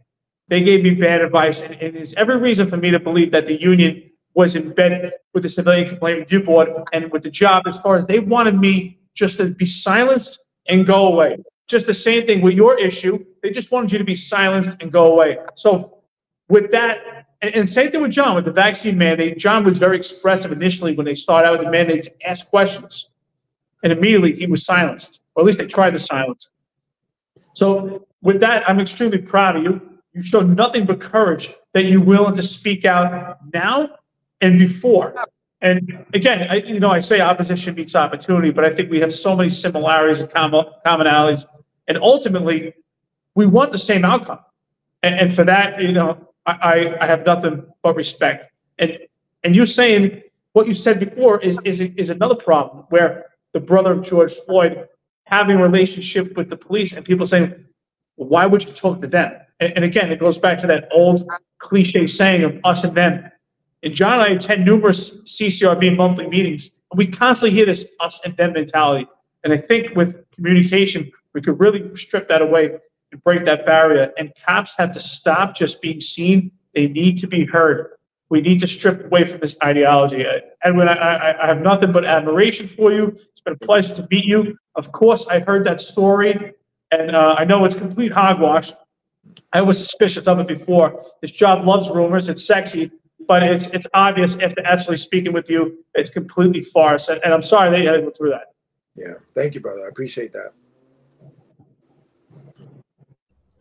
They 0.47 0.61
gave 0.61 0.83
me 0.83 0.93
bad 0.93 1.21
advice, 1.21 1.63
and, 1.63 1.81
and 1.81 2.13
every 2.17 2.37
reason 2.37 2.67
for 2.67 2.77
me 2.77 2.91
to 2.91 2.99
believe 2.99 3.31
that 3.31 3.47
the 3.47 3.59
union 3.59 4.03
was 4.35 4.55
embedded 4.55 5.13
with 5.33 5.43
the 5.43 5.49
Civilian 5.49 5.89
Complaint 5.89 6.19
Review 6.19 6.43
Board 6.43 6.69
and 6.93 7.11
with 7.11 7.23
the 7.23 7.31
job 7.31 7.63
as 7.65 7.79
far 7.79 7.97
as 7.97 8.05
they 8.05 8.19
wanted 8.19 8.59
me 8.59 8.99
just 9.15 9.37
to 9.37 9.49
be 9.49 9.65
silenced 9.65 10.41
and 10.67 10.85
go 10.85 11.07
away. 11.07 11.37
Just 11.67 11.87
the 11.87 11.93
same 11.93 12.27
thing 12.27 12.41
with 12.41 12.53
your 12.53 12.77
issue. 12.77 13.25
They 13.41 13.49
just 13.49 13.71
wanted 13.71 13.91
you 13.91 13.97
to 13.97 14.03
be 14.03 14.15
silenced 14.15 14.77
and 14.81 14.91
go 14.91 15.13
away. 15.13 15.37
So 15.55 16.03
with 16.49 16.69
that, 16.71 17.14
and, 17.45 17.55
and 17.55 17.69
same 17.69 17.91
thing 17.91 18.01
with 18.01 18.11
John 18.11 18.35
with 18.35 18.45
the 18.45 18.51
vaccine 18.51 18.97
mandate. 18.97 19.37
John 19.37 19.63
was 19.63 19.77
very 19.77 19.97
expressive 19.97 20.51
initially 20.51 20.95
when 20.95 21.05
they 21.05 21.15
started 21.15 21.47
out 21.47 21.59
with 21.59 21.65
the 21.65 21.71
mandate 21.71 22.03
to 22.03 22.11
ask 22.27 22.49
questions, 22.49 23.09
and 23.83 23.93
immediately 23.93 24.33
he 24.33 24.47
was 24.47 24.65
silenced, 24.65 25.21
or 25.35 25.41
at 25.41 25.45
least 25.45 25.59
they 25.59 25.67
tried 25.67 25.91
to 25.91 25.99
silence. 25.99 26.49
Him. 27.35 27.43
So 27.53 28.07
with 28.21 28.39
that, 28.41 28.67
I'm 28.69 28.79
extremely 28.79 29.19
proud 29.19 29.55
of 29.57 29.63
you. 29.63 29.81
You 30.13 30.23
showed 30.23 30.47
nothing 30.47 30.85
but 30.85 30.99
courage 30.99 31.53
that 31.73 31.85
you're 31.85 32.01
willing 32.01 32.33
to 32.35 32.43
speak 32.43 32.85
out 32.85 33.37
now 33.53 33.89
and 34.41 34.57
before. 34.57 35.15
And 35.61 36.05
again, 36.13 36.47
I, 36.49 36.55
you 36.55 36.79
know, 36.79 36.89
I 36.89 36.99
say 36.99 37.21
opposition 37.21 37.75
meets 37.75 37.95
opportunity, 37.95 38.51
but 38.51 38.63
I 38.65 38.69
think 38.69 38.89
we 38.89 38.99
have 39.01 39.13
so 39.13 39.35
many 39.35 39.49
similarities 39.49 40.19
and 40.19 40.29
commonalities 40.29 41.45
and 41.87 41.97
ultimately, 41.97 42.73
we 43.35 43.45
want 43.45 43.71
the 43.71 43.77
same 43.77 44.05
outcome. 44.05 44.39
And, 45.03 45.19
and 45.19 45.33
for 45.33 45.43
that, 45.43 45.81
you 45.81 45.91
know, 45.91 46.29
I, 46.45 46.95
I 47.01 47.05
have 47.05 47.25
nothing 47.25 47.65
but 47.81 47.95
respect. 47.95 48.49
And 48.79 48.99
and 49.43 49.55
you 49.55 49.65
saying 49.65 50.21
what 50.53 50.67
you 50.67 50.73
said 50.73 50.99
before 50.99 51.39
is 51.39 51.59
is 51.63 51.81
is 51.81 52.09
another 52.09 52.35
problem 52.35 52.85
where 52.89 53.25
the 53.53 53.59
brother 53.59 53.93
of 53.93 54.03
George 54.03 54.33
Floyd 54.33 54.87
having 55.25 55.57
relationship 55.57 56.35
with 56.37 56.49
the 56.49 56.57
police 56.57 56.93
and 56.93 57.05
people 57.05 57.25
saying, 57.25 57.65
why 58.15 58.45
would 58.45 58.63
you 58.63 58.71
talk 58.71 58.99
to 58.99 59.07
them? 59.07 59.33
And, 59.59 59.73
and 59.75 59.85
again, 59.85 60.11
it 60.11 60.19
goes 60.19 60.37
back 60.37 60.57
to 60.59 60.67
that 60.67 60.87
old 60.91 61.27
cliche 61.57 62.07
saying 62.07 62.43
of 62.43 62.59
us 62.63 62.83
and 62.83 62.95
them. 62.95 63.31
And 63.83 63.93
John 63.93 64.13
and 64.13 64.21
I 64.21 64.27
attend 64.29 64.65
numerous 64.65 65.23
CCRB 65.23 65.95
monthly 65.95 66.27
meetings, 66.27 66.81
and 66.91 66.97
we 66.97 67.07
constantly 67.07 67.55
hear 67.55 67.65
this 67.65 67.91
us 67.99 68.21
and 68.25 68.35
them 68.37 68.53
mentality. 68.53 69.07
And 69.43 69.53
I 69.53 69.57
think 69.57 69.95
with 69.95 70.29
communication, 70.31 71.11
we 71.33 71.41
could 71.41 71.59
really 71.59 71.95
strip 71.95 72.27
that 72.29 72.41
away 72.41 72.77
and 73.15 73.23
break 73.23 73.45
that 73.45 73.65
barrier. 73.65 74.11
And 74.17 74.31
cops 74.45 74.75
have 74.77 74.91
to 74.91 74.99
stop 74.99 75.55
just 75.55 75.81
being 75.81 76.01
seen. 76.01 76.51
They 76.73 76.87
need 76.87 77.17
to 77.19 77.27
be 77.27 77.45
heard. 77.45 77.91
We 78.29 78.41
need 78.41 78.59
to 78.59 78.67
strip 78.67 79.05
away 79.05 79.23
from 79.23 79.39
this 79.39 79.55
ideology. 79.63 80.25
Edwin, 80.63 80.89
I, 80.89 80.93
I, 80.93 81.43
I 81.43 81.47
have 81.47 81.61
nothing 81.61 81.91
but 81.91 82.05
admiration 82.05 82.67
for 82.67 82.91
you. 82.91 83.07
It's 83.07 83.41
been 83.41 83.53
a 83.53 83.65
pleasure 83.65 83.95
to 83.95 84.07
meet 84.11 84.25
you. 84.25 84.57
Of 84.75 84.91
course, 84.91 85.27
I 85.27 85.39
heard 85.39 85.65
that 85.65 85.79
story, 85.79 86.53
and 86.91 87.15
uh, 87.15 87.35
I 87.37 87.45
know 87.45 87.63
it's 87.65 87.75
complete 87.75 88.11
hogwash. 88.11 88.73
I 89.53 89.61
was 89.61 89.77
suspicious 89.77 90.27
of 90.27 90.39
it 90.39 90.47
before. 90.47 90.99
This 91.21 91.31
job 91.31 91.65
loves 91.65 91.89
rumors. 91.89 92.27
It's 92.27 92.45
sexy, 92.45 92.91
but 93.27 93.43
it's 93.43 93.67
it's 93.67 93.87
obvious 93.93 94.35
after 94.37 94.65
actually 94.65 94.97
speaking 94.97 95.33
with 95.33 95.49
you, 95.49 95.85
it's 95.93 96.09
completely 96.09 96.63
farce. 96.63 97.09
And, 97.09 97.23
and 97.23 97.33
I'm 97.33 97.41
sorry 97.41 97.69
that 97.69 97.79
you 97.79 97.87
had 97.87 97.97
to 97.97 98.01
go 98.01 98.09
through 98.09 98.31
that. 98.31 98.53
Yeah, 98.95 99.13
thank 99.33 99.53
you, 99.55 99.61
brother. 99.61 99.85
I 99.85 99.87
appreciate 99.87 100.33
that. 100.33 100.53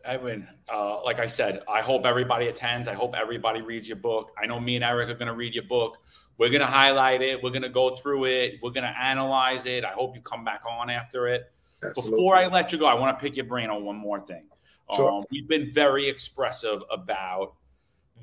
Edwin, 0.05 0.47
uh, 0.71 1.03
like 1.03 1.19
I 1.19 1.25
said, 1.25 1.61
I 1.67 1.81
hope 1.81 2.05
everybody 2.05 2.47
attends. 2.47 2.87
I 2.87 2.93
hope 2.93 3.15
everybody 3.15 3.61
reads 3.61 3.87
your 3.87 3.97
book. 3.97 4.31
I 4.41 4.45
know 4.45 4.59
me 4.59 4.75
and 4.75 4.83
Eric 4.83 5.09
are 5.09 5.15
going 5.15 5.27
to 5.27 5.33
read 5.33 5.53
your 5.53 5.65
book. 5.65 5.97
We're 6.37 6.49
going 6.49 6.61
to 6.61 6.67
highlight 6.67 7.21
it. 7.21 7.41
We're 7.41 7.49
going 7.49 7.61
to 7.63 7.69
go 7.69 7.95
through 7.95 8.25
it. 8.25 8.55
We're 8.61 8.71
going 8.71 8.83
to 8.83 8.97
analyze 8.97 9.65
it. 9.65 9.83
I 9.83 9.91
hope 9.91 10.15
you 10.15 10.21
come 10.21 10.43
back 10.43 10.61
on 10.69 10.89
after 10.89 11.27
it. 11.27 11.51
Absolutely. 11.83 12.11
Before 12.11 12.35
I 12.35 12.47
let 12.47 12.71
you 12.71 12.77
go, 12.77 12.85
I 12.85 12.93
want 12.93 13.17
to 13.17 13.23
pick 13.23 13.35
your 13.35 13.45
brain 13.45 13.69
on 13.69 13.83
one 13.83 13.95
more 13.95 14.19
thing. 14.25 14.45
Sure. 14.95 15.11
Um, 15.11 15.23
we've 15.31 15.47
been 15.47 15.71
very 15.71 16.07
expressive 16.07 16.81
about 16.91 17.55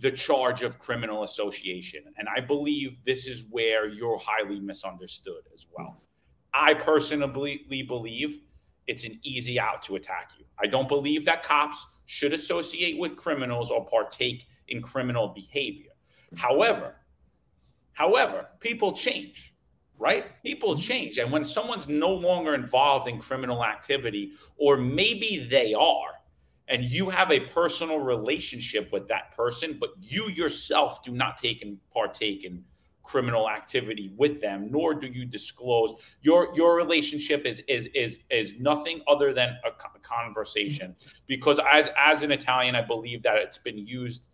the 0.01 0.11
charge 0.11 0.63
of 0.63 0.79
criminal 0.79 1.23
association. 1.25 2.03
And 2.17 2.29
I 2.35 2.41
believe 2.41 2.99
this 3.05 3.27
is 3.27 3.45
where 3.51 3.89
you're 3.89 4.19
highly 4.19 4.61
misunderstood 4.61 5.43
as 5.55 5.67
well. 5.77 5.97
I 6.55 6.75
personally 6.75 7.65
believe 7.69 8.41
it's 8.87 9.05
an 9.05 9.19
easy 9.23 9.59
out 9.59 9.83
to 9.85 9.97
attack 9.97 10.33
you. 10.39 10.45
I 10.59 10.67
don't 10.67 10.89
believe 10.89 11.25
that 11.25 11.43
cops 11.43 11.87
should 12.07 12.33
associate 12.33 12.99
with 12.99 13.17
criminals 13.17 13.71
or 13.71 13.87
partake 13.87 14.47
in 14.69 14.83
criminal 14.83 15.29
behavior. 15.29 15.91
However, 16.37 16.95
however, 17.93 18.49
people 18.61 18.93
change, 18.93 19.55
right? 19.99 20.25
People 20.43 20.75
mm-hmm. 20.75 20.83
change. 20.83 21.19
And 21.19 21.31
when 21.31 21.45
someone's 21.45 21.89
no 21.89 22.11
longer 22.11 22.55
involved 22.55 23.09
in 23.09 23.19
criminal 23.19 23.65
activity, 23.65 24.33
or 24.57 24.77
maybe 24.77 25.47
they 25.51 25.75
are, 25.75 26.13
and 26.69 26.85
you 26.85 27.11
have 27.11 27.31
a 27.31 27.41
personal 27.41 27.99
relationship 27.99 28.93
with 28.93 29.09
that 29.09 29.37
person, 29.37 29.77
but 29.79 29.91
you 30.01 30.29
yourself 30.29 31.03
do 31.05 31.13
not 31.13 31.37
take 31.37 31.63
and 31.63 31.79
partake 31.93 32.45
in 32.45 32.65
criminal 33.03 33.51
activity 33.51 34.13
with 34.17 34.41
them 34.41 34.69
nor 34.71 34.95
do 34.95 35.07
you 35.07 35.25
disclose. 35.25 35.95
Your 36.21 36.53
your 36.55 36.77
relationship 36.77 37.45
is 37.45 37.63
is 37.69 37.89
is 37.95 38.21
is 38.31 38.55
nothing 38.59 39.03
other 39.09 39.33
than 39.33 39.57
a 39.65 39.99
conversation. 40.01 40.95
Because 41.27 41.59
as 41.71 41.91
as 41.99 42.23
an 42.23 42.33
italian 42.33 42.75
i 42.75 42.83
believe 42.83 43.23
that 43.23 43.37
it's 43.37 43.59
been 43.59 43.79
used 43.79 44.27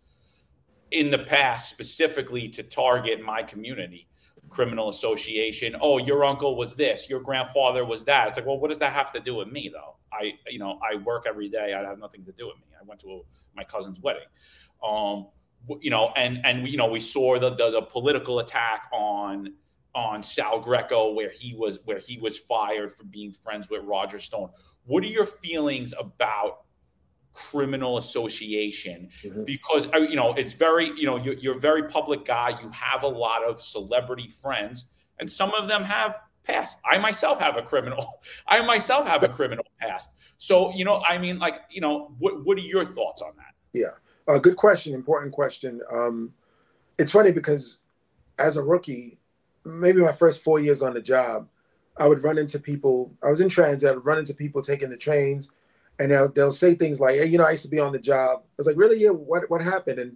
in 0.91 1.11
the 1.11 1.19
past 1.19 1.69
specifically 1.69 2.47
to 2.49 2.63
target 2.63 3.21
my 3.23 3.43
community. 3.43 4.07
Criminal 4.49 4.89
association. 4.89 5.75
Oh 5.79 5.99
your 5.99 6.25
uncle 6.25 6.55
was 6.55 6.75
this. 6.75 7.09
Your 7.09 7.19
grandfather 7.19 7.85
was 7.85 8.03
that. 8.05 8.29
It's 8.29 8.37
like 8.37 8.47
well 8.47 8.59
what 8.59 8.69
does 8.69 8.79
that 8.79 8.93
have 8.93 9.11
to 9.11 9.19
do 9.19 9.35
with 9.35 9.47
me 9.49 9.69
though? 9.71 9.95
I 10.11 10.33
you 10.49 10.57
know 10.57 10.79
i 10.89 10.95
work 10.95 11.25
every 11.27 11.49
day. 11.49 11.73
I 11.73 11.83
have 11.83 11.99
nothing 11.99 12.25
to 12.25 12.31
do 12.31 12.47
with 12.47 12.57
me. 12.57 12.63
I 12.79 12.83
went 12.83 12.99
to 13.01 13.11
a, 13.11 13.21
my 13.55 13.63
cousin's 13.63 13.99
wedding. 13.99 14.23
Um 14.83 15.27
you 15.81 15.89
know, 15.89 16.11
and 16.15 16.39
and 16.45 16.67
you 16.67 16.77
know, 16.77 16.87
we 16.87 16.99
saw 16.99 17.39
the, 17.39 17.51
the, 17.51 17.71
the 17.71 17.81
political 17.81 18.39
attack 18.39 18.89
on 18.93 19.53
on 19.95 20.21
Sal 20.21 20.59
Greco 20.59 21.13
where 21.13 21.31
he 21.31 21.55
was 21.55 21.79
where 21.85 21.99
he 21.99 22.17
was 22.17 22.37
fired 22.37 22.95
for 22.95 23.03
being 23.05 23.33
friends 23.33 23.69
with 23.69 23.83
Roger 23.83 24.19
Stone. 24.19 24.49
What 24.85 25.03
are 25.03 25.07
your 25.07 25.25
feelings 25.25 25.93
about 25.97 26.61
criminal 27.33 27.97
association? 27.97 29.09
Mm-hmm. 29.23 29.43
Because 29.43 29.87
uh, 29.93 29.99
you 29.99 30.15
know, 30.15 30.33
it's 30.33 30.53
very 30.53 30.91
you 30.95 31.05
know, 31.05 31.17
you're, 31.17 31.35
you're 31.35 31.57
a 31.57 31.59
very 31.59 31.83
public 31.83 32.25
guy. 32.25 32.49
You 32.61 32.69
have 32.69 33.03
a 33.03 33.07
lot 33.07 33.43
of 33.43 33.61
celebrity 33.61 34.29
friends, 34.29 34.85
and 35.19 35.31
some 35.31 35.53
of 35.53 35.67
them 35.67 35.83
have 35.83 36.15
past. 36.43 36.77
I 36.89 36.97
myself 36.97 37.39
have 37.39 37.57
a 37.57 37.61
criminal. 37.61 38.21
I 38.47 38.61
myself 38.61 39.07
have 39.07 39.23
a 39.23 39.29
criminal 39.29 39.65
past. 39.79 40.11
So 40.37 40.73
you 40.73 40.85
know, 40.85 41.03
I 41.07 41.17
mean, 41.17 41.39
like 41.39 41.55
you 41.69 41.81
know, 41.81 42.15
what 42.19 42.45
what 42.45 42.57
are 42.57 42.61
your 42.61 42.85
thoughts 42.85 43.21
on 43.21 43.31
that? 43.37 43.53
Yeah. 43.73 43.91
Uh, 44.29 44.37
good 44.37 44.55
question, 44.55 44.93
important 44.93 45.33
question. 45.33 45.81
Um, 45.91 46.31
it's 46.99 47.11
funny 47.11 47.31
because 47.31 47.79
as 48.37 48.57
a 48.57 48.63
rookie, 48.63 49.17
maybe 49.65 50.01
my 50.01 50.11
first 50.11 50.43
four 50.43 50.59
years 50.59 50.83
on 50.83 50.93
the 50.93 51.01
job, 51.01 51.47
I 51.97 52.07
would 52.07 52.23
run 52.23 52.37
into 52.37 52.59
people. 52.59 53.11
I 53.23 53.31
was 53.31 53.41
in 53.41 53.49
transit. 53.49 53.89
I 53.89 53.95
would 53.95 54.05
run 54.05 54.19
into 54.19 54.35
people 54.35 54.61
taking 54.61 54.91
the 54.91 54.97
trains, 54.97 55.51
and 55.97 56.11
they'll 56.11 56.29
they'll 56.29 56.51
say 56.51 56.75
things 56.75 57.01
like, 57.01 57.15
"Hey, 57.15 57.25
you 57.25 57.39
know, 57.39 57.43
I 57.43 57.51
used 57.51 57.63
to 57.63 57.69
be 57.69 57.79
on 57.79 57.91
the 57.91 57.97
job." 57.97 58.43
I 58.43 58.53
was 58.55 58.67
like, 58.67 58.77
"Really? 58.77 58.99
Yeah. 58.99 59.09
What 59.09 59.49
what 59.49 59.63
happened?" 59.63 59.97
And 59.97 60.15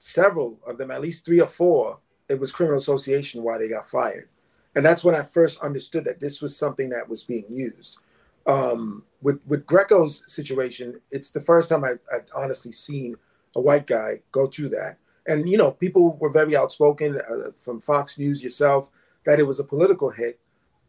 several 0.00 0.58
of 0.66 0.76
them, 0.76 0.90
at 0.90 1.00
least 1.00 1.24
three 1.24 1.40
or 1.40 1.46
four, 1.46 2.00
it 2.28 2.40
was 2.40 2.50
criminal 2.50 2.78
association 2.78 3.44
why 3.44 3.58
they 3.58 3.68
got 3.68 3.88
fired, 3.88 4.28
and 4.74 4.84
that's 4.84 5.04
when 5.04 5.14
I 5.14 5.22
first 5.22 5.60
understood 5.60 6.04
that 6.06 6.18
this 6.18 6.42
was 6.42 6.56
something 6.56 6.88
that 6.90 7.08
was 7.08 7.22
being 7.22 7.46
used. 7.48 7.98
Um, 8.44 9.04
with 9.22 9.38
with 9.46 9.66
Greco's 9.66 10.24
situation, 10.26 11.00
it's 11.12 11.30
the 11.30 11.40
first 11.40 11.68
time 11.68 11.84
I, 11.84 11.92
I'd 12.12 12.24
honestly 12.34 12.72
seen 12.72 13.14
a 13.54 13.60
white 13.60 13.86
guy 13.86 14.20
go 14.30 14.46
through 14.46 14.70
that. 14.70 14.98
And 15.26 15.48
you 15.48 15.56
know, 15.56 15.70
people 15.70 16.16
were 16.16 16.30
very 16.30 16.56
outspoken 16.56 17.20
uh, 17.20 17.50
from 17.56 17.80
Fox 17.80 18.18
News 18.18 18.42
yourself 18.42 18.90
that 19.24 19.38
it 19.38 19.46
was 19.46 19.60
a 19.60 19.64
political 19.64 20.10
hit, 20.10 20.40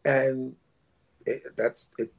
and 0.04 0.56
it, 1.26 1.42
that's 1.56 1.90
it. 1.98 2.12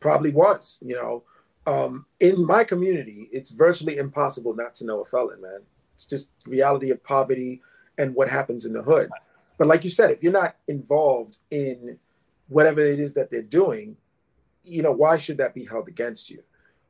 Probably 0.00 0.30
was. 0.30 0.78
You 0.80 0.96
know, 0.96 1.22
um, 1.66 2.06
in 2.20 2.44
my 2.44 2.64
community, 2.64 3.28
it's 3.32 3.50
virtually 3.50 3.98
impossible 3.98 4.54
not 4.54 4.74
to 4.76 4.86
know 4.86 5.02
a 5.02 5.04
felon, 5.04 5.42
man. 5.42 5.60
It's 5.94 6.06
just 6.06 6.30
reality 6.46 6.90
of 6.90 7.04
poverty 7.04 7.60
and 7.98 8.14
what 8.14 8.28
happens 8.28 8.64
in 8.64 8.72
the 8.72 8.82
hood. 8.82 9.10
But 9.58 9.68
like 9.68 9.84
you 9.84 9.90
said, 9.90 10.10
if 10.10 10.22
you're 10.22 10.32
not 10.32 10.56
involved 10.68 11.38
in 11.50 11.98
whatever 12.48 12.80
it 12.80 12.98
is 12.98 13.12
that 13.14 13.30
they're 13.30 13.42
doing, 13.42 13.96
you 14.64 14.82
know, 14.82 14.92
why 14.92 15.18
should 15.18 15.36
that 15.36 15.54
be 15.54 15.66
held 15.66 15.88
against 15.88 16.30
you? 16.30 16.42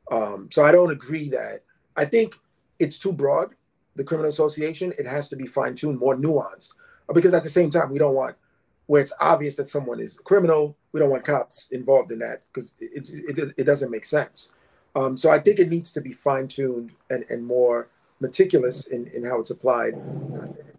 Um, 0.09 0.49
so 0.51 0.63
I 0.63 0.71
don't 0.71 0.91
agree 0.91 1.29
that. 1.29 1.63
I 1.97 2.05
think 2.05 2.39
it's 2.81 2.97
too 2.97 3.11
broad. 3.11 3.55
The 3.95 4.03
criminal 4.03 4.29
association, 4.29 4.93
it 4.97 5.05
has 5.05 5.29
to 5.29 5.35
be 5.35 5.45
fine 5.45 5.75
tuned, 5.75 5.99
more 5.99 6.15
nuanced, 6.15 6.73
because 7.13 7.33
at 7.33 7.43
the 7.43 7.49
same 7.49 7.69
time, 7.69 7.91
we 7.91 7.99
don't 7.99 8.15
want 8.15 8.35
where 8.87 9.01
it's 9.01 9.13
obvious 9.21 9.55
that 9.55 9.69
someone 9.69 9.99
is 9.99 10.19
criminal. 10.23 10.75
We 10.91 10.99
don't 10.99 11.09
want 11.09 11.23
cops 11.23 11.69
involved 11.71 12.11
in 12.11 12.19
that 12.19 12.41
because 12.51 12.75
it, 12.79 13.09
it, 13.09 13.53
it, 13.55 13.63
doesn't 13.63 13.89
make 13.89 14.03
sense. 14.03 14.51
Um, 14.95 15.15
so 15.15 15.29
I 15.29 15.39
think 15.39 15.59
it 15.59 15.69
needs 15.69 15.93
to 15.93 16.01
be 16.01 16.11
fine 16.11 16.49
tuned 16.49 16.91
and, 17.09 17.23
and 17.29 17.45
more 17.45 17.87
meticulous 18.19 18.87
in, 18.87 19.07
in 19.07 19.23
how 19.23 19.39
it's 19.39 19.49
applied. 19.49 19.93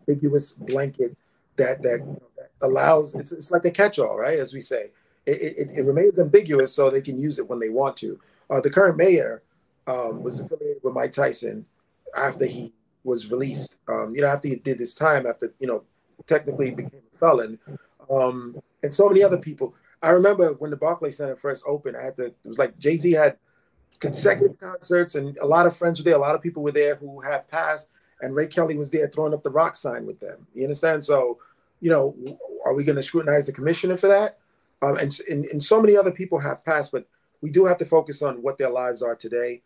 Ambiguous 0.08 0.52
blanket 0.52 1.16
that 1.56 1.82
that, 1.82 2.00
that 2.36 2.50
allows 2.60 3.14
it's, 3.14 3.32
it's 3.32 3.50
like 3.50 3.64
a 3.64 3.70
catch-all, 3.70 4.18
right? 4.18 4.38
As 4.38 4.52
we 4.52 4.60
say, 4.60 4.90
it, 5.24 5.40
it, 5.40 5.68
it, 5.72 5.84
remains 5.84 6.18
ambiguous 6.18 6.74
so 6.74 6.90
they 6.90 7.00
can 7.00 7.18
use 7.20 7.38
it 7.38 7.48
when 7.48 7.60
they 7.60 7.68
want 7.68 7.96
to. 7.98 8.20
Uh, 8.50 8.60
the 8.60 8.70
current 8.70 8.96
mayor 8.96 9.42
um, 9.86 10.22
was 10.22 10.40
affiliated 10.40 10.82
with 10.82 10.94
Mike 10.94 11.12
Tyson 11.12 11.64
after 12.16 12.46
he 12.46 12.72
was 13.04 13.30
released. 13.30 13.78
Um, 13.88 14.14
you 14.14 14.22
know, 14.22 14.28
after 14.28 14.48
he 14.48 14.56
did 14.56 14.78
his 14.78 14.94
time, 14.94 15.26
after 15.26 15.52
you 15.58 15.66
know, 15.66 15.82
technically 16.26 16.70
became 16.70 17.02
a 17.14 17.18
felon, 17.18 17.58
um, 18.10 18.60
and 18.82 18.94
so 18.94 19.08
many 19.08 19.22
other 19.22 19.38
people. 19.38 19.74
I 20.02 20.10
remember 20.10 20.52
when 20.54 20.70
the 20.70 20.76
Barclays 20.76 21.16
Center 21.16 21.36
first 21.36 21.64
opened, 21.66 21.96
I 21.96 22.02
had 22.02 22.16
to. 22.16 22.26
It 22.26 22.36
was 22.44 22.58
like 22.58 22.78
Jay 22.78 22.96
Z 22.96 23.12
had 23.12 23.36
consecutive 24.00 24.58
concerts, 24.58 25.14
and 25.14 25.38
a 25.38 25.46
lot 25.46 25.66
of 25.66 25.76
friends 25.76 26.00
were 26.00 26.04
there. 26.04 26.16
A 26.16 26.18
lot 26.18 26.34
of 26.34 26.42
people 26.42 26.62
were 26.62 26.72
there 26.72 26.96
who 26.96 27.20
have 27.20 27.48
passed, 27.48 27.88
and 28.20 28.34
Ray 28.34 28.48
Kelly 28.48 28.76
was 28.76 28.90
there 28.90 29.08
throwing 29.08 29.32
up 29.32 29.42
the 29.42 29.50
rock 29.50 29.76
sign 29.76 30.06
with 30.06 30.18
them. 30.20 30.46
You 30.54 30.64
understand? 30.64 31.04
So, 31.04 31.38
you 31.80 31.90
know, 31.90 32.16
are 32.64 32.74
we 32.74 32.84
going 32.84 32.96
to 32.96 33.02
scrutinize 33.02 33.46
the 33.46 33.52
commissioner 33.52 33.96
for 33.96 34.08
that? 34.08 34.38
Um, 34.82 34.96
and, 34.96 35.16
and, 35.30 35.44
and 35.46 35.62
so 35.62 35.80
many 35.80 35.96
other 35.96 36.10
people 36.10 36.38
have 36.40 36.64
passed, 36.64 36.90
but 36.90 37.06
we 37.40 37.50
do 37.50 37.64
have 37.64 37.76
to 37.78 37.84
focus 37.84 38.22
on 38.22 38.42
what 38.42 38.58
their 38.58 38.70
lives 38.70 39.02
are 39.02 39.14
today. 39.14 39.62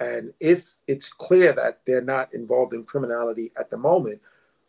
And 0.00 0.32
if 0.40 0.72
it's 0.86 1.12
clear 1.12 1.52
that 1.52 1.80
they're 1.86 2.00
not 2.00 2.32
involved 2.32 2.72
in 2.72 2.84
criminality 2.84 3.52
at 3.58 3.70
the 3.70 3.76
moment, 3.76 4.20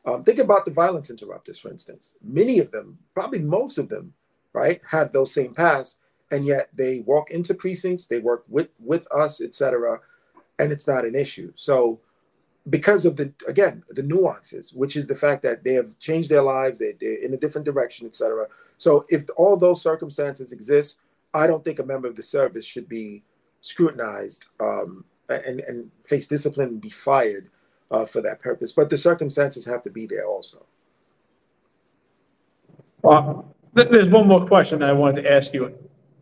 um, 0.06 0.24
think 0.24 0.40
about 0.40 0.66
the 0.66 0.72
violence 0.72 1.10
interrupters, 1.10 1.58
for 1.58 1.70
instance. 1.70 2.16
Many 2.22 2.60
of 2.60 2.72
them, 2.72 2.98
probably 3.14 3.40
most 3.40 3.78
of 3.78 3.88
them, 3.88 4.14
right, 4.54 4.82
have 4.90 5.12
those 5.12 5.34
same 5.34 5.54
paths, 5.54 6.00
and 6.32 6.46
yet 6.46 6.70
they 6.74 7.00
walk 7.00 7.32
into 7.32 7.54
precincts, 7.54 8.08
they 8.08 8.20
work 8.20 8.44
with 8.50 8.70
with 8.80 9.08
us, 9.12 9.42
etc., 9.42 10.00
and 10.60 10.72
it's 10.72 10.88
not 10.88 11.06
an 11.06 11.16
issue. 11.16 11.52
So, 11.56 12.00
because 12.70 13.06
of 13.06 13.16
the 13.16 13.32
again 13.48 13.84
the 13.90 14.04
nuances, 14.04 14.74
which 14.74 14.98
is 14.98 15.08
the 15.08 15.16
fact 15.16 15.44
that 15.44 15.64
they 15.64 15.74
have 15.74 15.98
changed 16.00 16.30
their 16.30 16.42
lives, 16.42 16.80
they, 16.80 16.96
they're 17.00 17.24
in 17.24 17.34
a 17.34 17.38
different 17.38 17.66
direction, 17.66 18.08
etc. 18.08 18.48
So 18.78 19.04
if 19.10 19.28
all 19.38 19.56
those 19.56 19.82
circumstances 19.82 20.52
exist, 20.52 20.98
I 21.34 21.46
don't 21.46 21.64
think 21.64 21.78
a 21.78 21.84
member 21.84 22.08
of 22.08 22.16
the 22.16 22.24
service 22.24 22.66
should 22.66 22.90
be 22.90 23.24
scrutinized 23.62 24.48
um, 24.60 25.06
and, 25.32 25.60
and 25.62 25.92
face 26.04 26.28
discipline 26.28 26.68
and 26.70 26.82
be 26.82 26.90
fired 26.90 27.50
uh, 27.90 28.06
for 28.06 28.22
that 28.22 28.42
purpose. 28.42 28.72
But 28.72 28.90
the 28.90 28.98
circumstances 28.98 29.66
have 29.66 29.84
to 29.84 29.90
be 29.90 30.06
there 30.06 30.26
also. 30.26 30.66
Well, 33.02 33.54
there's 33.74 34.10
one 34.10 34.28
more 34.28 34.46
question 34.46 34.80
that 34.80 34.90
I 34.90 34.94
wanted 34.94 35.24
to 35.24 35.32
ask 35.32 35.54
you 35.54 35.74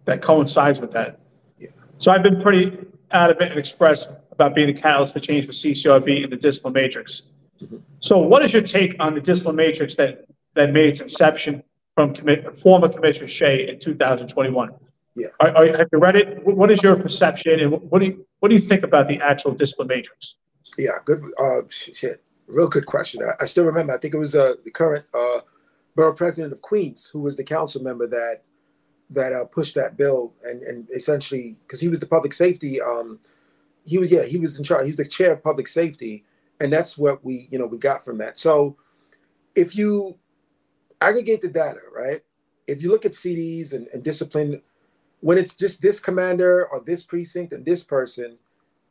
that 0.05 0.21
coincides 0.21 0.79
with 0.79 0.91
that. 0.91 1.19
Yeah. 1.57 1.69
So 1.97 2.11
I've 2.11 2.23
been 2.23 2.41
pretty 2.41 2.77
adamant 3.11 3.51
and 3.51 3.59
express 3.59 4.07
about 4.31 4.55
being 4.55 4.69
a 4.69 4.73
catalyst 4.73 5.13
for 5.13 5.19
change 5.19 5.45
for 5.45 5.51
CCRB 5.51 6.23
and 6.23 6.31
the 6.31 6.37
discipline 6.37 6.73
matrix. 6.73 7.33
Mm-hmm. 7.61 7.77
So 7.99 8.19
what 8.19 8.43
is 8.43 8.53
your 8.53 8.61
take 8.61 8.95
on 8.99 9.13
the 9.13 9.21
discipline 9.21 9.55
matrix 9.55 9.95
that, 9.95 10.25
that 10.53 10.71
made 10.71 10.89
its 10.89 11.01
inception 11.01 11.63
from 11.99 12.13
former 12.53 12.87
Commissioner 12.87 13.27
Shea 13.27 13.67
in 13.67 13.77
2021. 13.77 14.69
Yeah. 15.19 15.27
Are, 15.41 15.49
are, 15.49 15.77
have 15.77 15.87
you 15.91 15.99
read 15.99 16.15
it? 16.15 16.45
What 16.45 16.71
is 16.71 16.81
your 16.81 16.95
perception, 16.95 17.59
and 17.59 17.71
what 17.71 17.99
do 17.99 18.05
you 18.05 18.25
what 18.39 18.49
do 18.49 18.55
you 18.55 18.61
think 18.61 18.83
about 18.83 19.09
the 19.09 19.19
actual 19.21 19.51
discipline 19.51 19.89
matrix? 19.89 20.35
Yeah, 20.77 20.91
good. 21.03 21.23
Uh, 21.37 21.61
shit, 21.69 22.23
real 22.47 22.69
good 22.69 22.85
question. 22.85 23.21
I, 23.23 23.43
I 23.43 23.45
still 23.45 23.65
remember. 23.65 23.93
I 23.93 23.97
think 23.97 24.13
it 24.13 24.17
was 24.17 24.33
uh, 24.35 24.53
the 24.63 24.71
current 24.71 25.05
uh, 25.13 25.41
borough 25.95 26.13
president 26.13 26.53
of 26.53 26.61
Queens, 26.61 27.09
who 27.11 27.19
was 27.19 27.35
the 27.35 27.43
council 27.43 27.83
member 27.83 28.07
that 28.07 28.43
that 29.09 29.33
uh, 29.33 29.43
pushed 29.43 29.75
that 29.75 29.97
bill, 29.97 30.33
and 30.43 30.61
and 30.63 30.87
essentially 30.95 31.57
because 31.63 31.81
he 31.81 31.89
was 31.89 31.99
the 31.99 32.05
public 32.05 32.31
safety. 32.31 32.81
Um, 32.81 33.19
he 33.85 33.97
was 33.97 34.09
yeah, 34.09 34.23
he 34.23 34.37
was 34.37 34.57
in 34.57 34.63
charge. 34.63 34.83
He 34.83 34.89
was 34.89 34.97
the 34.97 35.05
chair 35.05 35.33
of 35.33 35.43
public 35.43 35.67
safety, 35.67 36.23
and 36.61 36.71
that's 36.71 36.97
what 36.97 37.25
we 37.25 37.49
you 37.51 37.59
know 37.59 37.65
we 37.65 37.77
got 37.77 38.05
from 38.05 38.19
that. 38.19 38.39
So 38.39 38.77
if 39.53 39.75
you 39.75 40.17
aggregate 41.01 41.41
the 41.41 41.49
data, 41.49 41.79
right? 41.93 42.21
If 42.67 42.83
you 42.83 42.89
look 42.91 43.05
at 43.05 43.13
CDs 43.13 43.73
and, 43.73 43.87
and 43.87 44.03
discipline, 44.03 44.61
when 45.21 45.37
it's 45.37 45.55
just 45.55 45.81
this 45.81 45.99
commander 45.99 46.67
or 46.67 46.79
this 46.79 47.03
precinct 47.03 47.53
and 47.53 47.65
this 47.65 47.83
person, 47.83 48.37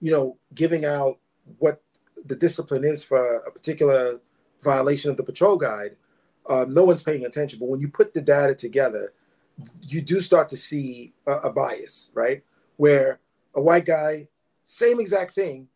you 0.01 0.11
know, 0.11 0.37
giving 0.55 0.85
out 0.85 1.19
what 1.59 1.83
the 2.27 2.37
discipline 2.37 2.85
is 2.85 3.03
for 3.03 3.37
a 3.39 3.51
particular 3.51 4.21
violation 4.63 5.11
of 5.11 5.17
the 5.17 5.23
patrol 5.23 5.57
guide, 5.57 5.97
um, 6.49 6.73
no 6.73 6.85
one's 6.85 7.03
paying 7.03 7.25
attention. 7.25 7.59
But 7.59 7.69
when 7.69 7.81
you 7.81 7.89
put 7.89 8.15
the 8.15 8.21
data 8.21 8.55
together, 8.55 9.13
you 9.83 10.03
do 10.03 10.21
start 10.21 10.49
to 10.51 10.57
see 10.57 11.13
a, 11.27 11.33
a 11.33 11.53
bias, 11.53 12.11
right? 12.15 12.43
Where 12.77 13.21
a 13.55 13.61
white 13.61 13.87
guy, 13.87 14.29
same 14.65 15.01
exact 15.01 15.35
thing 15.35 15.69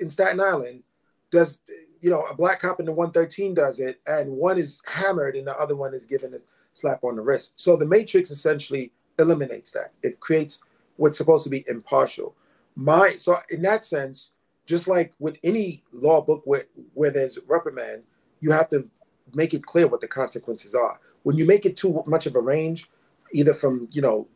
in 0.00 0.10
Staten 0.10 0.40
Island, 0.40 0.82
does 1.30 1.60
you 2.00 2.10
know, 2.10 2.22
a 2.22 2.34
black 2.34 2.60
cop 2.60 2.80
in 2.80 2.86
the 2.86 2.92
113 2.92 3.54
does 3.54 3.80
it, 3.80 4.00
and 4.06 4.30
one 4.30 4.58
is 4.58 4.80
hammered 4.86 5.36
and 5.36 5.46
the 5.46 5.58
other 5.58 5.74
one 5.74 5.94
is 5.94 6.06
given 6.06 6.34
a 6.34 6.38
slap 6.72 7.02
on 7.02 7.16
the 7.16 7.22
wrist. 7.22 7.52
So 7.56 7.76
the 7.76 7.84
matrix 7.84 8.30
essentially 8.30 8.92
eliminates 9.18 9.70
that. 9.72 9.92
It 10.02 10.20
creates 10.20 10.60
what's 10.96 11.18
supposed 11.18 11.44
to 11.44 11.50
be 11.50 11.64
impartial. 11.68 12.34
My 12.76 13.16
so 13.16 13.38
in 13.50 13.62
that 13.62 13.84
sense, 13.84 14.32
just 14.66 14.88
like 14.88 15.12
with 15.18 15.38
any 15.42 15.82
law 15.92 16.20
book 16.20 16.42
where, 16.44 16.66
where 16.94 17.10
there's 17.10 17.38
reprimand, 17.46 18.02
you 18.40 18.52
have 18.52 18.68
to 18.68 18.88
make 19.34 19.54
it 19.54 19.64
clear 19.64 19.86
what 19.86 20.00
the 20.00 20.08
consequences 20.08 20.74
are. 20.74 21.00
When 21.22 21.36
you 21.36 21.44
make 21.44 21.66
it 21.66 21.76
too 21.76 22.02
much 22.06 22.26
of 22.26 22.34
a 22.34 22.40
range, 22.40 22.90
either 23.32 23.54
from 23.54 23.88
you 23.90 24.02
know, 24.02 24.28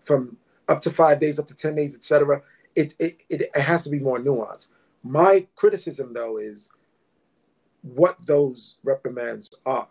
from 0.00 0.36
up 0.68 0.80
to 0.82 0.90
five 0.90 1.20
days, 1.20 1.38
up 1.38 1.46
to 1.48 1.54
ten 1.54 1.74
days, 1.74 1.94
etc., 1.94 2.42
it, 2.74 2.94
it 2.98 3.22
it 3.28 3.42
it 3.42 3.60
has 3.60 3.84
to 3.84 3.90
be 3.90 3.98
more 3.98 4.18
nuanced. 4.18 4.68
My 5.02 5.46
criticism, 5.54 6.12
though, 6.14 6.38
is 6.38 6.70
what 7.82 8.16
those 8.26 8.76
reprimands 8.82 9.54
are. 9.66 9.86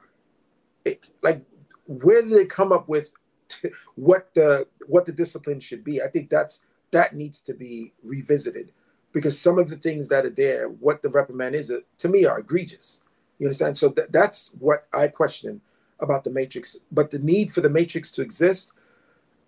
It, 0.84 1.08
like, 1.22 1.44
where 1.86 2.22
do 2.22 2.30
they 2.30 2.46
come 2.46 2.72
up 2.72 2.90
with 2.90 3.14
what 3.96 4.34
the 4.34 4.68
what 4.88 5.06
the 5.06 5.12
discipline 5.12 5.60
should 5.60 5.84
be? 5.84 6.02
I 6.02 6.08
think 6.08 6.30
that's 6.30 6.62
that 6.92 7.16
needs 7.16 7.42
to 7.42 7.54
be 7.54 7.94
revisited 8.04 8.72
because 9.12 9.40
some 9.40 9.60
of 9.60 9.70
the 9.70 9.78
things 9.78 10.10
that 10.10 10.26
are 10.26 10.30
there, 10.30 10.70
what 10.70 11.02
the 11.02 11.10
reprimand 11.10 11.56
is, 11.56 11.72
uh, 11.72 11.80
to 12.00 12.10
me, 12.10 12.26
are 12.26 12.40
egregious. 12.40 13.02
You 13.40 13.48
understand? 13.48 13.78
So 13.78 13.90
th- 13.90 14.10
that's 14.12 14.52
what 14.60 14.88
I 14.94 15.08
question 15.08 15.62
about 16.00 16.24
the 16.24 16.32
matrix. 16.32 16.78
But 16.92 17.12
the 17.12 17.20
need 17.20 17.52
for 17.52 17.62
the 17.62 17.70
matrix 17.70 18.12
to 18.12 18.22
exist, 18.22 18.74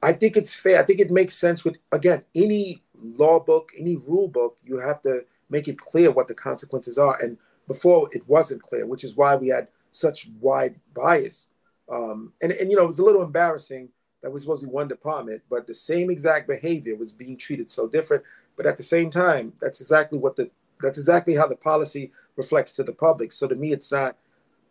I 0.02 0.14
think 0.14 0.38
it's 0.38 0.56
fair. 0.56 0.80
I 0.80 0.84
think 0.84 1.00
it 1.00 1.12
makes 1.12 1.36
sense 1.36 1.64
with 1.64 1.78
again 1.92 2.24
any 2.34 2.84
law 3.02 3.40
book, 3.40 3.72
any 3.78 3.96
rule 3.96 4.28
book. 4.28 4.58
You 4.64 4.78
have 4.80 5.02
to 5.04 5.26
make 5.50 5.68
it 5.68 5.80
clear 5.80 6.12
what 6.12 6.28
the 6.28 6.36
consequences 6.36 6.98
are. 6.98 7.18
And 7.22 7.38
before 7.68 8.10
it 8.12 8.28
wasn't 8.28 8.62
clear, 8.62 8.86
which 8.86 9.04
is 9.04 9.16
why 9.16 9.36
we 9.36 9.50
had 9.50 9.68
such 9.92 10.30
wide 10.40 10.76
bias. 10.94 11.50
Um, 11.90 12.34
and, 12.42 12.52
and, 12.52 12.70
you 12.70 12.78
know, 12.78 12.84
it 12.84 12.88
was 12.88 13.00
a 13.00 13.06
little 13.06 13.24
embarrassing 13.24 13.90
that 14.22 14.32
was 14.32 14.44
supposed 14.44 14.62
to 14.62 14.68
be 14.68 14.74
one 14.74 14.88
department, 14.88 15.42
but 15.50 15.68
the 15.68 15.74
same 15.74 16.10
exact 16.10 16.48
behavior 16.48 16.96
was 16.96 17.12
being 17.12 17.38
treated 17.38 17.70
so 17.70 17.88
different. 17.88 18.24
But 18.58 18.66
at 18.66 18.78
the 18.78 18.84
same 18.84 19.10
time, 19.10 19.54
that's 19.62 19.82
exactly 19.82 20.18
what 20.18 20.36
the 20.36 20.50
that's 20.82 20.98
exactly 20.98 21.36
how 21.36 21.48
the 21.48 21.56
policy 21.56 22.12
reflects 22.36 22.74
to 22.74 22.84
the 22.84 22.92
public. 22.92 23.32
So 23.32 23.48
to 23.48 23.56
me, 23.56 23.72
it's 23.72 23.92
not 23.92 24.18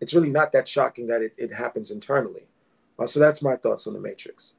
it's 0.01 0.13
really 0.13 0.31
not 0.31 0.53
that 0.53 0.67
shocking 0.67 1.07
that 1.07 1.23
it, 1.23 1.35
it 1.37 1.53
happens 1.53 1.91
internally. 1.91 2.47
Uh, 2.99 3.07
so 3.07 3.21
that's 3.21 3.43
my 3.43 3.57
thoughts 3.57 3.87
on 3.87 3.95
the 3.95 4.01
matrix. 4.01 4.55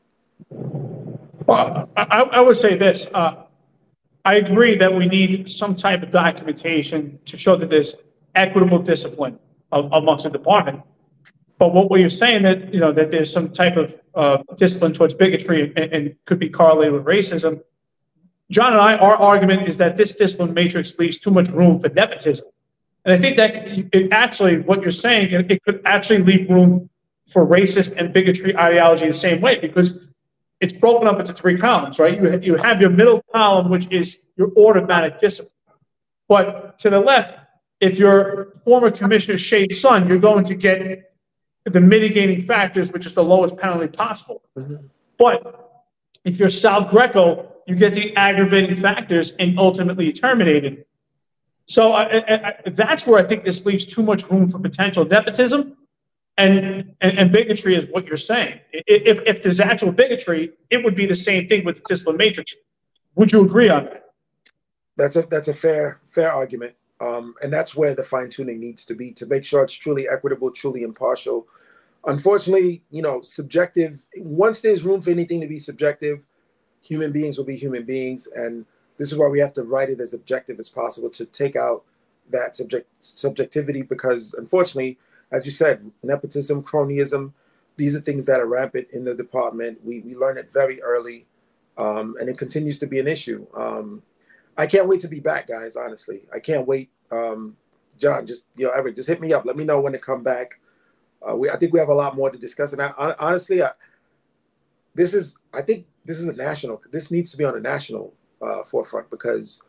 Well, 0.50 1.90
I, 1.98 2.04
I 2.04 2.42
would 2.42 2.58
say 2.58 2.78
this. 2.78 3.08
Uh, 3.14 3.44
I 4.24 4.36
agree 4.36 4.76
that 4.78 4.94
we 4.94 5.08
need 5.08 5.50
some 5.50 5.76
type 5.76 6.02
of 6.02 6.10
documentation 6.10 7.20
to 7.26 7.38
show 7.38 7.56
that 7.58 7.70
there's 7.70 7.96
equitable 8.34 8.80
discipline 8.80 9.38
amongst 9.72 10.24
the 10.24 10.32
department. 10.32 10.82
But 11.58 11.74
what 11.74 11.90
were 11.90 11.98
you 11.98 12.10
saying 12.10 12.44
that, 12.44 12.74
you 12.74 12.80
know, 12.80 12.92
that 12.92 13.12
there's 13.12 13.32
some 13.32 13.50
type 13.50 13.78
of 13.78 14.00
uh, 14.14 14.38
discipline 14.58 14.94
towards 14.94 15.14
bigotry 15.14 15.74
and, 15.76 15.94
and 15.94 16.16
could 16.26 16.40
be 16.40 16.50
correlated 16.50 16.94
with 16.94 17.06
racism. 17.06 17.62
John 18.52 18.74
and 18.74 18.82
I, 18.82 18.98
our 18.98 19.16
argument 19.16 19.68
is 19.68 19.78
that 19.78 19.96
this 19.98 20.18
discipline 20.18 20.54
matrix 20.54 20.98
leaves 21.00 21.18
too 21.18 21.32
much 21.32 21.48
room 21.50 21.80
for 21.80 21.90
nepotism. 21.90 22.48
And 23.06 23.14
I 23.14 23.18
think 23.18 23.38
that 23.38 23.68
it 23.94 24.12
actually, 24.12 24.60
what 24.60 24.82
you're 24.82 24.92
saying, 24.92 25.32
it 25.50 25.64
could 25.64 25.82
actually 25.86 26.24
leave 26.24 26.50
room 26.50 26.90
for 27.28 27.46
racist 27.46 27.96
and 27.98 28.14
bigotry 28.14 28.56
ideology 28.58 29.08
the 29.08 29.14
same 29.14 29.42
way 29.42 29.60
because 29.60 30.12
it's 30.60 30.74
broken 30.74 31.08
up 31.08 31.20
into 31.20 31.34
three 31.34 31.58
columns, 31.58 32.00
right? 32.00 32.22
You, 32.22 32.40
you 32.40 32.56
have 32.56 32.82
your 32.82 32.90
middle 32.90 33.24
column, 33.34 33.70
which 33.70 33.88
is 33.92 34.28
your 34.38 34.52
automatic 34.58 35.20
discipline. 35.20 35.52
But 36.28 36.80
to 36.80 36.90
the 36.90 37.00
left, 37.00 37.40
if 37.80 38.00
you're 38.00 38.52
former 38.64 38.90
Commissioner 38.90 39.38
Shea's 39.38 39.82
son, 39.82 40.08
you're 40.08 40.18
going 40.18 40.44
to 40.46 40.56
get 40.56 41.15
the 41.66 41.80
mitigating 41.80 42.42
factors, 42.42 42.92
which 42.92 43.06
is 43.06 43.14
the 43.14 43.24
lowest 43.24 43.58
penalty 43.58 43.88
possible. 43.88 44.42
Mm-hmm. 44.58 44.88
But 45.18 45.84
if 46.24 46.40
you're 46.40 46.50
Sal 46.50 46.84
Greco, 46.84 47.52
you 47.68 47.76
get 47.76 47.94
the 47.94 48.16
aggravating 48.16 48.76
factors 48.76 49.34
and 49.40 49.58
ultimately 49.58 50.12
terminated. 50.12 50.86
So 51.66 51.94
I, 51.94 52.04
I, 52.04 52.48
I, 52.48 52.54
that's 52.68 53.08
where 53.08 53.20
I 53.20 53.28
think 53.28 53.44
this 53.44 53.66
leaves 53.66 53.86
too 53.86 54.04
much 54.04 54.30
room 54.30 54.50
for 54.50 54.60
potential 54.60 55.04
nepotism. 55.06 55.78
And, 56.38 56.94
and, 57.00 57.18
and 57.18 57.32
bigotry 57.32 57.76
is 57.76 57.88
what 57.88 58.06
you're 58.06 58.18
saying. 58.18 58.60
If, 58.72 59.22
if 59.26 59.42
there's 59.42 59.62
actual 59.62 59.94
bigotry, 59.94 60.52
it 60.70 60.84
would 60.84 60.94
be 60.94 61.06
the 61.06 61.16
same 61.16 61.48
thing 61.48 61.64
with 61.64 61.82
discipline 61.86 62.18
matrix. 62.18 62.54
Would 63.16 63.32
you 63.32 63.46
agree 63.46 63.70
on 63.70 63.86
that? 63.86 64.02
That's 64.98 65.16
a 65.16 65.24
that's 65.24 65.48
a 65.48 65.54
fair 65.54 66.02
fair 66.06 66.32
argument, 66.32 66.76
um, 67.02 67.36
and 67.44 67.52
that's 67.52 67.76
where 67.76 67.94
the 67.94 68.04
fine 68.04 68.30
tuning 68.30 68.60
needs 68.60 68.86
to 68.86 68.96
be 68.96 69.12
to 69.12 69.26
make 69.26 69.44
sure 69.44 69.64
it's 69.64 69.74
truly 69.74 70.08
equitable, 70.08 70.52
truly 70.52 70.84
impartial. 70.84 71.48
Unfortunately, 72.06 72.84
you 72.92 73.02
know, 73.02 73.22
subjective. 73.22 74.06
Once 74.18 74.62
there's 74.62 74.86
room 74.86 75.02
for 75.02 75.10
anything 75.10 75.42
to 75.42 75.48
be 75.48 75.60
subjective, 75.60 76.22
human 76.82 77.12
beings 77.12 77.38
will 77.38 77.46
be 77.46 77.56
human 77.56 77.84
beings, 77.84 78.28
and 78.28 78.66
this 78.98 79.12
is 79.12 79.18
why 79.18 79.28
we 79.28 79.40
have 79.40 79.54
to 79.54 79.64
write 79.64 79.90
it 79.90 80.00
as 80.00 80.14
objective 80.14 80.60
as 80.60 80.70
possible 80.70 81.10
to 81.10 81.26
take 81.26 81.56
out 81.56 81.84
that 82.30 82.56
subject 82.56 82.90
subjectivity 83.00 83.84
because 83.84 84.34
unfortunately 84.34 84.98
as 85.32 85.46
you 85.46 85.52
said 85.52 85.92
nepotism 86.02 86.64
cronyism 86.64 87.32
these 87.78 87.96
are 87.96 88.02
things 88.02 88.26
that 88.26 88.40
are 88.40 88.48
rampant 88.48 88.88
in 88.94 89.04
the 89.04 89.14
department 89.14 89.78
we, 89.86 90.00
we 90.00 90.16
learn 90.16 90.38
it 90.38 90.52
very 90.52 90.82
early 90.82 91.26
um, 91.78 92.16
and 92.20 92.30
it 92.30 92.38
continues 92.38 92.80
to 92.80 92.88
be 92.88 93.00
an 93.00 93.08
issue 93.08 93.46
um, 93.56 94.02
i 94.58 94.66
can't 94.66 94.88
wait 94.88 95.00
to 95.02 95.08
be 95.08 95.20
back 95.20 95.48
guys 95.48 95.76
honestly. 95.76 96.24
I 96.34 96.40
can't 96.40 96.68
wait. 96.68 96.90
Um, 97.12 97.56
john 97.98 98.26
just 98.26 98.46
you 98.56 98.66
know 98.66 98.72
eric 98.72 98.96
just 98.96 99.10
hit 99.10 99.22
me 99.22 99.34
up. 99.34 99.46
Let 99.46 99.58
me 99.58 99.64
know 99.64 99.82
when 99.82 99.94
to 99.94 100.00
come 100.00 100.24
back. 100.24 100.60
Uh, 101.28 101.36
we, 101.36 101.50
i 101.50 101.56
think 101.56 101.74
we 101.74 101.80
have 101.80 101.90
a 101.90 101.94
lot 101.94 102.16
more 102.16 102.30
to 102.30 102.38
discuss. 102.38 102.74
And 102.74 102.82
I, 102.82 103.16
honestly 103.20 103.64
I, 103.64 103.72
this 104.94 105.14
is 105.14 105.38
i 105.54 105.62
think 105.62 105.86
this 106.06 106.20
is 106.20 106.28
a 106.28 106.34
national 106.34 106.82
this 106.92 107.12
needs 107.12 107.30
to 107.32 107.38
be 107.38 107.44
on 107.44 107.56
a 107.56 107.60
national 107.60 108.14
uh, 108.42 108.64
forefront 108.64 109.10
because 109.10 109.62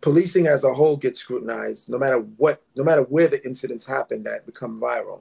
policing 0.00 0.46
as 0.46 0.64
a 0.64 0.74
whole 0.74 0.96
gets 0.96 1.20
scrutinized 1.20 1.88
no 1.88 1.96
matter 1.96 2.18
what 2.36 2.62
no 2.76 2.84
matter 2.84 3.02
where 3.02 3.28
the 3.28 3.44
incidents 3.46 3.86
happen 3.86 4.22
that 4.22 4.44
become 4.44 4.80
viral. 4.80 5.20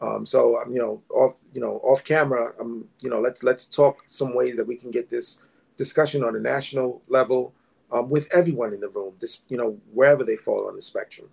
Um, 0.00 0.26
so 0.26 0.60
um, 0.60 0.72
you 0.72 0.78
know 0.78 1.02
off 1.10 1.38
you 1.54 1.60
know 1.60 1.80
off 1.82 2.04
camera 2.04 2.52
um, 2.60 2.84
you 3.00 3.10
know 3.10 3.20
let's 3.20 3.42
let's 3.42 3.64
talk 3.64 4.02
some 4.06 4.34
ways 4.34 4.56
that 4.56 4.66
we 4.66 4.76
can 4.76 4.90
get 4.90 5.08
this 5.08 5.40
discussion 5.76 6.22
on 6.22 6.36
a 6.36 6.40
national 6.40 7.02
level 7.08 7.52
um, 7.90 8.08
with 8.08 8.32
everyone 8.34 8.72
in 8.72 8.80
the 8.80 8.88
room 8.88 9.14
this 9.20 9.40
you 9.48 9.56
know 9.56 9.78
wherever 9.92 10.24
they 10.24 10.36
fall 10.36 10.68
on 10.68 10.76
the 10.76 10.82
spectrum 10.82 11.28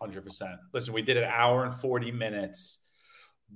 100% 0.00 0.58
listen 0.72 0.92
we 0.92 1.02
did 1.02 1.16
an 1.16 1.24
hour 1.24 1.64
and 1.64 1.74
40 1.74 2.10
minutes 2.12 2.78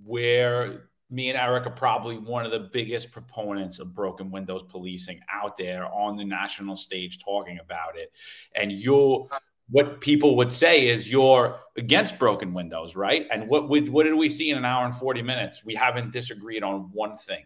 where 0.05 0.89
me 1.11 1.31
and 1.31 1.39
Eric 1.39 1.67
are 1.67 1.71
probably 1.71 2.19
one 2.19 2.45
of 2.45 2.51
the 2.51 2.59
biggest 2.59 3.13
proponents 3.13 3.79
of 3.79 3.95
broken 3.95 4.31
windows 4.31 4.65
policing 4.65 5.21
out 5.33 5.57
there 5.57 5.87
on 5.87 6.17
the 6.17 6.25
national 6.25 6.77
stage 6.77 7.23
talking 7.23 7.59
about 7.61 7.97
it. 7.97 8.13
And 8.55 8.73
you 8.73 9.29
what 9.69 10.01
people 10.01 10.37
would 10.37 10.53
say 10.53 10.87
is 10.87 11.11
you're 11.11 11.59
against 11.77 12.19
broken 12.21 12.55
windows, 12.55 12.95
right? 12.95 13.27
And 13.33 13.49
what 13.49 13.69
what 13.69 14.05
did 14.05 14.15
we 14.15 14.29
see 14.29 14.51
in 14.51 14.59
an 14.59 14.65
hour 14.65 14.85
and 14.85 14.95
40 14.95 15.23
minutes? 15.23 15.65
We 15.65 15.75
haven't 15.75 16.13
disagreed 16.13 16.63
on 16.63 16.91
one 16.93 17.17
thing. 17.17 17.45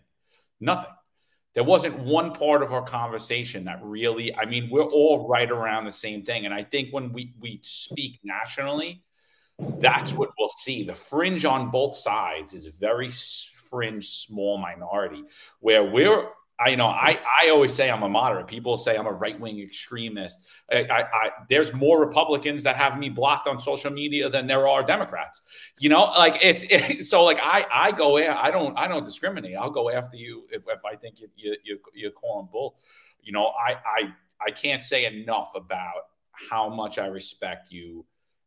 Nothing. 0.59 0.90
There 1.55 1.64
wasn't 1.64 1.98
one 1.98 2.32
part 2.32 2.62
of 2.62 2.72
our 2.72 2.82
conversation 2.82 3.64
that 3.64 3.81
really, 3.82 4.35
I 4.36 4.44
mean, 4.44 4.68
we're 4.70 4.86
all 4.94 5.28
right 5.28 5.51
around 5.51 5.85
the 5.85 5.93
same 5.93 6.22
thing. 6.22 6.44
And 6.44 6.55
I 6.55 6.62
think 6.62 6.90
when 6.93 7.12
we 7.12 7.35
we 7.40 7.60
speak 7.62 8.20
nationally, 8.22 9.02
that's 9.59 10.12
what 10.12 10.31
we'll 10.39 10.48
see. 10.59 10.85
The 10.85 10.94
fringe 10.94 11.44
on 11.44 11.70
both 11.70 11.94
sides 11.97 12.55
is 12.55 12.66
very 12.66 13.10
fringe, 13.10 14.09
small 14.09 14.59
minority 14.59 15.24
where 15.60 15.85
we're. 15.85 16.28
I 16.61 16.69
you 16.69 16.77
know 16.77 16.87
I 16.87 17.19
I 17.43 17.49
always 17.51 17.73
say 17.73 17.91
I'm 17.91 18.03
a 18.03 18.09
moderate. 18.09 18.47
People 18.47 18.77
say 18.77 18.97
I'm 18.97 19.07
a 19.07 19.12
right 19.12 19.39
wing 19.39 19.61
extremist. 19.61 20.41
I, 20.70 20.85
I, 20.85 21.01
I, 21.01 21.31
there's 21.49 21.73
more 21.73 21.99
Republicans 21.99 22.62
that 22.65 22.77
have 22.77 22.99
me 22.99 23.09
blocked 23.09 23.49
on 23.49 23.59
social 23.59 23.91
media 23.91 24.28
than 24.28 24.47
there 24.47 24.69
are 24.69 24.82
Democrats. 24.82 25.43
You 25.78 25.89
know, 25.89 26.05
like 26.05 26.39
it's 26.43 26.62
it, 26.70 27.05
so 27.05 27.24
like 27.24 27.39
I 27.43 27.66
I 27.73 27.93
go 27.93 28.19
in. 28.19 28.31
I 28.31 28.51
don't 28.51 28.77
I 28.78 28.89
don't 28.89 29.05
discriminate. 29.05 29.57
I'll 29.57 29.70
go 29.70 29.91
after 29.91 30.16
you 30.16 30.47
if, 30.51 30.62
if 30.69 30.85
I 30.85 30.97
think 30.97 31.20
you 31.20 31.28
you 31.37 31.57
you 31.65 31.78
you're 31.95 32.11
calling 32.11 32.49
bull. 32.53 32.77
You 33.23 33.32
know 33.32 33.47
I 33.47 33.73
I 33.74 34.15
I 34.47 34.51
can't 34.51 34.82
say 34.82 35.07
enough 35.07 35.53
about 35.55 36.03
how 36.51 36.69
much 36.69 36.99
I 36.99 37.07
respect 37.07 37.70
you 37.70 38.05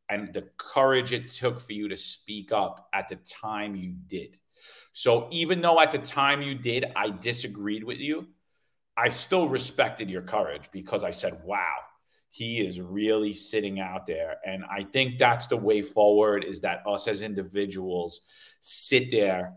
and 0.09 0.33
the 0.33 0.43
courage 0.57 1.13
it 1.13 1.29
took 1.33 1.59
for 1.59 1.73
you 1.73 1.87
to 1.87 1.97
speak 1.97 2.51
up 2.51 2.89
at 2.93 3.09
the 3.09 3.15
time 3.27 3.75
you 3.75 3.95
did. 4.07 4.37
So 4.93 5.27
even 5.31 5.61
though 5.61 5.79
at 5.79 5.91
the 5.91 5.97
time 5.97 6.41
you 6.41 6.55
did, 6.55 6.85
I 6.95 7.09
disagreed 7.09 7.83
with 7.83 7.99
you, 7.99 8.27
I 8.95 9.09
still 9.09 9.49
respected 9.49 10.09
your 10.09 10.21
courage 10.21 10.69
because 10.71 11.03
I 11.03 11.11
said, 11.11 11.41
wow, 11.43 11.77
he 12.29 12.65
is 12.65 12.79
really 12.79 13.33
sitting 13.33 13.79
out 13.79 14.05
there. 14.05 14.37
And 14.45 14.63
I 14.63 14.83
think 14.83 15.17
that's 15.17 15.47
the 15.47 15.57
way 15.57 15.81
forward 15.81 16.43
is 16.43 16.61
that 16.61 16.85
us 16.87 17.07
as 17.07 17.23
individuals 17.23 18.21
sit 18.61 19.09
there 19.11 19.55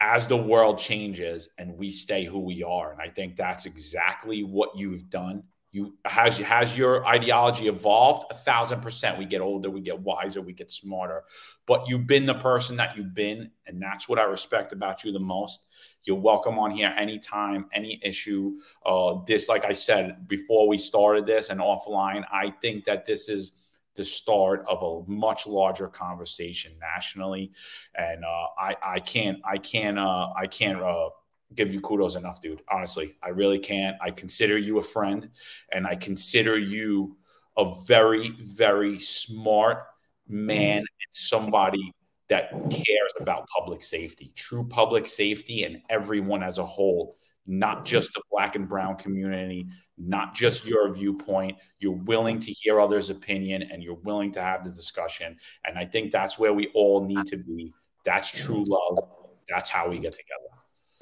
as 0.00 0.26
the 0.26 0.36
world 0.36 0.78
changes 0.78 1.48
and 1.56 1.78
we 1.78 1.90
stay 1.90 2.24
who 2.24 2.40
we 2.40 2.64
are. 2.64 2.92
And 2.92 3.00
I 3.00 3.08
think 3.08 3.36
that's 3.36 3.66
exactly 3.66 4.42
what 4.42 4.76
you've 4.76 5.08
done 5.08 5.44
you 5.74 5.92
has 6.04 6.38
has 6.38 6.78
your 6.78 7.04
ideology 7.04 7.66
evolved? 7.66 8.26
A 8.30 8.34
thousand 8.34 8.80
percent. 8.80 9.18
We 9.18 9.24
get 9.24 9.40
older 9.40 9.68
we 9.70 9.80
get 9.80 9.98
wiser 9.98 10.40
we 10.40 10.52
get 10.52 10.70
smarter. 10.70 11.24
But 11.66 11.88
you've 11.88 12.06
been 12.06 12.26
the 12.26 12.34
person 12.34 12.76
that 12.76 12.96
you've 12.96 13.12
been 13.12 13.50
and 13.66 13.82
that's 13.82 14.08
what 14.08 14.20
i 14.20 14.22
respect 14.22 14.72
about 14.72 15.02
you 15.02 15.10
the 15.10 15.18
most. 15.18 15.66
You're 16.04 16.16
welcome 16.16 16.60
on 16.60 16.70
here 16.70 16.94
anytime 16.96 17.66
any 17.72 18.00
issue. 18.04 18.54
Uh 18.86 19.16
this 19.26 19.48
like 19.48 19.64
i 19.64 19.72
said 19.72 20.28
before 20.28 20.68
we 20.68 20.78
started 20.78 21.26
this 21.26 21.50
and 21.50 21.60
offline 21.60 22.24
i 22.32 22.50
think 22.50 22.84
that 22.84 23.04
this 23.04 23.28
is 23.28 23.52
the 23.96 24.04
start 24.04 24.64
of 24.68 24.82
a 24.82 25.10
much 25.10 25.44
larger 25.44 25.88
conversation 25.88 26.70
nationally. 26.80 27.50
And 27.96 28.24
uh 28.24 28.46
i 28.56 28.76
i 28.80 29.00
can't 29.00 29.40
i 29.44 29.58
can't 29.58 29.98
uh 29.98 30.28
i 30.36 30.46
can't 30.46 30.80
uh 30.80 31.08
give 31.54 31.72
you 31.72 31.80
kudos 31.80 32.16
enough, 32.16 32.40
dude. 32.40 32.62
Honestly, 32.70 33.16
I 33.22 33.28
really 33.30 33.58
can't. 33.58 33.96
I 34.00 34.10
consider 34.10 34.58
you 34.58 34.78
a 34.78 34.82
friend 34.82 35.30
and 35.72 35.86
I 35.86 35.94
consider 35.94 36.58
you 36.58 37.16
a 37.56 37.74
very, 37.86 38.30
very 38.40 38.98
smart 38.98 39.84
man 40.28 40.78
mm-hmm. 40.78 40.78
and 40.78 41.12
somebody 41.12 41.92
that 42.28 42.50
cares 42.70 43.12
about 43.20 43.46
public 43.48 43.82
safety, 43.82 44.32
true 44.34 44.66
public 44.68 45.06
safety, 45.06 45.64
and 45.64 45.82
everyone 45.90 46.42
as 46.42 46.58
a 46.58 46.64
whole, 46.64 47.16
not 47.46 47.84
just 47.84 48.14
the 48.14 48.22
black 48.30 48.56
and 48.56 48.68
brown 48.68 48.96
community, 48.96 49.66
not 49.98 50.34
just 50.34 50.64
your 50.64 50.92
viewpoint. 50.92 51.58
You're 51.78 51.92
willing 51.92 52.40
to 52.40 52.50
hear 52.50 52.80
others' 52.80 53.10
opinion 53.10 53.62
and 53.62 53.82
you're 53.82 53.94
willing 53.94 54.32
to 54.32 54.42
have 54.42 54.64
the 54.64 54.70
discussion. 54.70 55.36
And 55.64 55.78
I 55.78 55.84
think 55.84 56.12
that's 56.12 56.38
where 56.38 56.54
we 56.54 56.68
all 56.74 57.04
need 57.04 57.26
to 57.26 57.36
be. 57.36 57.72
That's 58.04 58.30
true 58.30 58.62
love. 58.66 59.08
That's 59.48 59.68
how 59.68 59.88
we 59.88 59.98
get 59.98 60.12
together. 60.12 60.43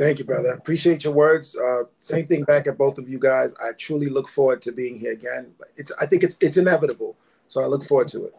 Thank 0.02 0.18
you, 0.18 0.24
brother. 0.24 0.50
Appreciate 0.50 1.04
your 1.04 1.12
words. 1.12 1.56
Uh, 1.56 1.84
same 1.98 2.26
thing 2.26 2.42
back 2.42 2.66
at 2.66 2.76
both 2.76 2.98
of 2.98 3.08
you 3.08 3.20
guys. 3.20 3.54
I 3.62 3.70
truly 3.74 4.08
look 4.08 4.28
forward 4.28 4.60
to 4.62 4.72
being 4.72 4.98
here 4.98 5.12
again. 5.12 5.52
It's 5.76 5.92
I 6.00 6.06
think 6.06 6.24
it's 6.24 6.36
it's 6.40 6.56
inevitable. 6.56 7.16
So 7.46 7.62
I 7.62 7.66
look 7.66 7.84
forward 7.84 8.08
to 8.08 8.24
it. 8.24 8.34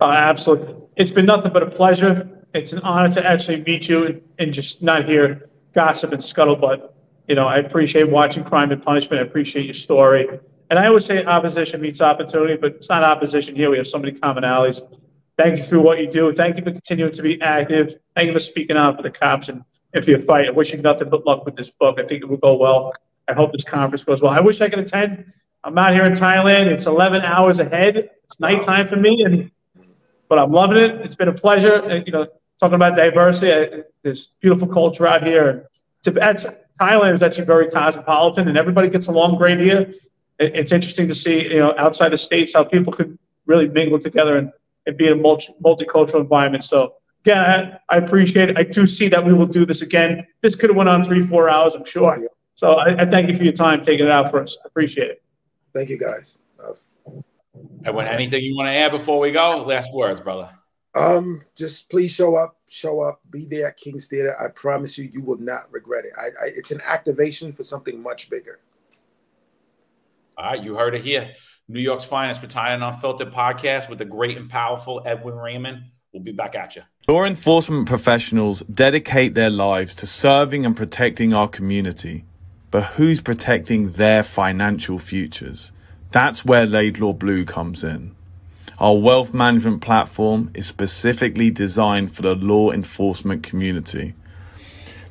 Uh, 0.00 0.06
absolutely. 0.06 0.74
It's 0.96 1.12
been 1.12 1.26
nothing 1.26 1.52
but 1.52 1.62
a 1.62 1.70
pleasure. 1.70 2.28
It's 2.54 2.72
an 2.72 2.80
honor 2.80 3.12
to 3.12 3.24
actually 3.24 3.62
meet 3.62 3.88
you 3.88 4.04
and, 4.06 4.22
and 4.40 4.52
just 4.52 4.82
not 4.82 5.04
hear 5.04 5.48
gossip 5.76 6.10
and 6.10 6.20
scuttlebutt. 6.20 6.90
You 7.28 7.36
know, 7.36 7.46
I 7.46 7.58
appreciate 7.58 8.10
watching 8.10 8.42
Crime 8.42 8.72
and 8.72 8.82
Punishment. 8.82 9.22
I 9.22 9.26
appreciate 9.26 9.64
your 9.64 9.74
story. 9.74 10.26
And 10.70 10.78
I 10.80 10.88
always 10.88 11.04
say 11.04 11.24
opposition 11.24 11.80
meets 11.80 12.00
opportunity, 12.00 12.56
but 12.56 12.72
it's 12.72 12.88
not 12.88 13.04
opposition 13.04 13.54
here. 13.54 13.70
We 13.70 13.76
have 13.76 13.86
so 13.86 14.00
many 14.00 14.18
commonalities. 14.18 14.82
Thank 15.38 15.58
you 15.58 15.62
for 15.62 15.78
what 15.78 16.00
you 16.00 16.10
do. 16.10 16.32
Thank 16.32 16.56
you 16.56 16.64
for 16.64 16.72
continuing 16.72 17.12
to 17.12 17.22
be 17.22 17.40
active. 17.42 17.94
Thank 18.16 18.26
you 18.26 18.32
for 18.32 18.40
speaking 18.40 18.76
out 18.76 18.96
for 18.96 19.02
the 19.02 19.10
cops 19.10 19.48
and 19.48 19.62
if 19.92 20.06
you 20.08 20.18
fight. 20.18 20.48
I 20.48 20.50
wish 20.50 20.72
you 20.72 20.80
nothing 20.80 21.08
but 21.08 21.26
luck 21.26 21.44
with 21.44 21.56
this 21.56 21.70
book. 21.70 21.98
I 21.98 22.04
think 22.04 22.22
it 22.22 22.28
will 22.28 22.36
go 22.36 22.54
well. 22.56 22.92
I 23.28 23.32
hope 23.32 23.52
this 23.52 23.64
conference 23.64 24.04
goes 24.04 24.22
well. 24.22 24.32
I 24.32 24.40
wish 24.40 24.60
I 24.60 24.68
could 24.68 24.80
attend. 24.80 25.32
I'm 25.62 25.76
out 25.76 25.94
here 25.94 26.04
in 26.04 26.12
Thailand. 26.12 26.66
It's 26.66 26.86
11 26.86 27.22
hours 27.22 27.60
ahead. 27.60 28.10
It's 28.24 28.40
nighttime 28.40 28.88
for 28.88 28.96
me, 28.96 29.22
and 29.24 29.50
but 30.28 30.38
I'm 30.38 30.52
loving 30.52 30.78
it. 30.78 31.00
It's 31.02 31.16
been 31.16 31.28
a 31.28 31.34
pleasure. 31.34 31.82
Uh, 31.84 32.00
you 32.06 32.12
know, 32.12 32.26
talking 32.58 32.74
about 32.74 32.96
diversity. 32.96 33.52
Uh, 33.52 33.82
there's 34.02 34.36
beautiful 34.40 34.68
culture 34.68 35.06
out 35.06 35.26
here. 35.26 35.68
Thailand 36.06 37.12
is 37.12 37.22
actually 37.22 37.44
very 37.44 37.68
cosmopolitan, 37.68 38.48
and 38.48 38.56
everybody 38.56 38.88
gets 38.88 39.08
along 39.08 39.36
great 39.36 39.60
here. 39.60 39.92
It's 40.38 40.72
interesting 40.72 41.06
to 41.08 41.14
see, 41.14 41.52
you 41.52 41.58
know, 41.58 41.74
outside 41.76 42.08
the 42.08 42.18
states 42.18 42.54
how 42.54 42.64
people 42.64 42.92
could 42.92 43.18
really 43.44 43.68
mingle 43.68 43.98
together 43.98 44.38
and, 44.38 44.50
and 44.86 44.96
be 44.96 45.06
in 45.06 45.12
a 45.12 45.16
multi- 45.16 45.52
multicultural 45.62 46.20
environment. 46.20 46.64
So 46.64 46.94
again, 47.24 47.38
I, 47.38 47.94
I, 47.94 47.98
appreciate 47.98 48.50
it. 48.50 48.58
I 48.58 48.62
do 48.62 48.86
see 48.86 49.08
that 49.08 49.24
we 49.24 49.32
will 49.32 49.46
do 49.46 49.66
this 49.66 49.82
again. 49.82 50.26
This 50.42 50.54
could 50.54 50.70
have 50.70 50.76
went 50.76 50.88
on 50.88 51.02
three, 51.02 51.20
four 51.20 51.48
hours, 51.48 51.74
I'm 51.74 51.84
sure. 51.84 52.26
So 52.54 52.74
I, 52.74 53.02
I, 53.02 53.04
thank 53.06 53.28
you 53.28 53.36
for 53.36 53.44
your 53.44 53.52
time 53.52 53.80
taking 53.82 54.06
it 54.06 54.12
out 54.12 54.30
for 54.30 54.42
us. 54.42 54.56
I 54.64 54.66
appreciate 54.66 55.10
it. 55.10 55.22
Thank 55.74 55.88
you, 55.88 55.98
guys. 55.98 56.38
And 57.84 57.94
when 57.94 58.06
anything 58.06 58.42
you 58.44 58.56
want 58.56 58.68
to 58.68 58.72
add 58.72 58.92
before 58.92 59.20
we 59.20 59.32
go, 59.32 59.64
last 59.66 59.92
words, 59.94 60.20
brother. 60.20 60.50
Um, 60.94 61.42
just 61.56 61.88
please 61.88 62.10
show 62.10 62.34
up, 62.34 62.56
show 62.68 63.00
up, 63.00 63.20
be 63.30 63.46
there 63.46 63.68
at 63.68 63.76
King's 63.76 64.08
Theater. 64.08 64.36
I 64.40 64.48
promise 64.48 64.98
you, 64.98 65.08
you 65.10 65.22
will 65.22 65.38
not 65.38 65.70
regret 65.72 66.04
it. 66.04 66.12
I, 66.18 66.26
I, 66.26 66.46
it's 66.48 66.72
an 66.72 66.80
activation 66.84 67.52
for 67.52 67.62
something 67.62 68.02
much 68.02 68.28
bigger. 68.28 68.60
All 70.36 70.46
right, 70.46 70.62
you 70.62 70.74
heard 70.74 70.94
it 70.94 71.02
here. 71.02 71.32
New 71.68 71.80
York's 71.80 72.04
finest 72.04 72.42
retired 72.42 72.74
and 72.74 72.82
unfiltered 72.82 73.32
podcast 73.32 73.88
with 73.88 73.98
the 73.98 74.04
great 74.04 74.36
and 74.36 74.50
powerful 74.50 75.02
Edwin 75.06 75.36
Raymond. 75.36 75.84
We'll 76.12 76.22
be 76.24 76.32
back 76.32 76.56
at 76.56 76.74
you. 76.74 76.82
Law 77.06 77.24
enforcement 77.24 77.86
professionals 77.86 78.60
dedicate 78.62 79.34
their 79.34 79.50
lives 79.50 79.94
to 79.96 80.06
serving 80.06 80.66
and 80.66 80.76
protecting 80.76 81.32
our 81.32 81.46
community. 81.46 82.24
But 82.72 82.84
who's 82.94 83.20
protecting 83.20 83.92
their 83.92 84.24
financial 84.24 84.98
futures? 84.98 85.70
That's 86.10 86.44
where 86.44 86.66
Laidlaw 86.66 87.12
Blue 87.12 87.44
comes 87.44 87.84
in. 87.84 88.16
Our 88.78 88.96
wealth 88.96 89.32
management 89.32 89.82
platform 89.82 90.50
is 90.54 90.66
specifically 90.66 91.50
designed 91.50 92.12
for 92.12 92.22
the 92.22 92.34
law 92.34 92.72
enforcement 92.72 93.44
community. 93.44 94.14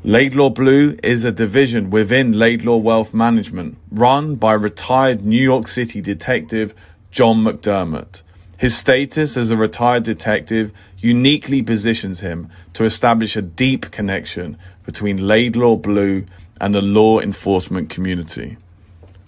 Laidlaw 0.03 0.49
Blue 0.49 0.97
is 1.01 1.23
a 1.23 1.31
division 1.31 1.89
within 1.89 2.33
Laidlaw 2.33 2.77
Wealth 2.77 3.13
Management 3.13 3.77
run 3.91 4.35
by 4.35 4.53
retired 4.53 5.23
New 5.23 5.41
York 5.41 5.67
City 5.67 6.01
detective 6.01 6.73
John 7.11 7.43
McDermott. 7.43 8.21
His 8.59 8.75
status 8.75 9.37
as 9.37 9.51
a 9.51 9.55
retired 9.55 10.03
detective 10.03 10.73
uniquely 10.97 11.61
positions 11.61 12.19
him 12.19 12.49
to 12.73 12.83
establish 12.83 13.37
a 13.37 13.41
deep 13.41 13.89
connection 13.89 14.57
between 14.85 15.25
Laidlaw 15.25 15.77
Blue 15.77 16.25
and 16.59 16.75
the 16.75 16.81
law 16.81 17.21
enforcement 17.21 17.89
community. 17.89 18.57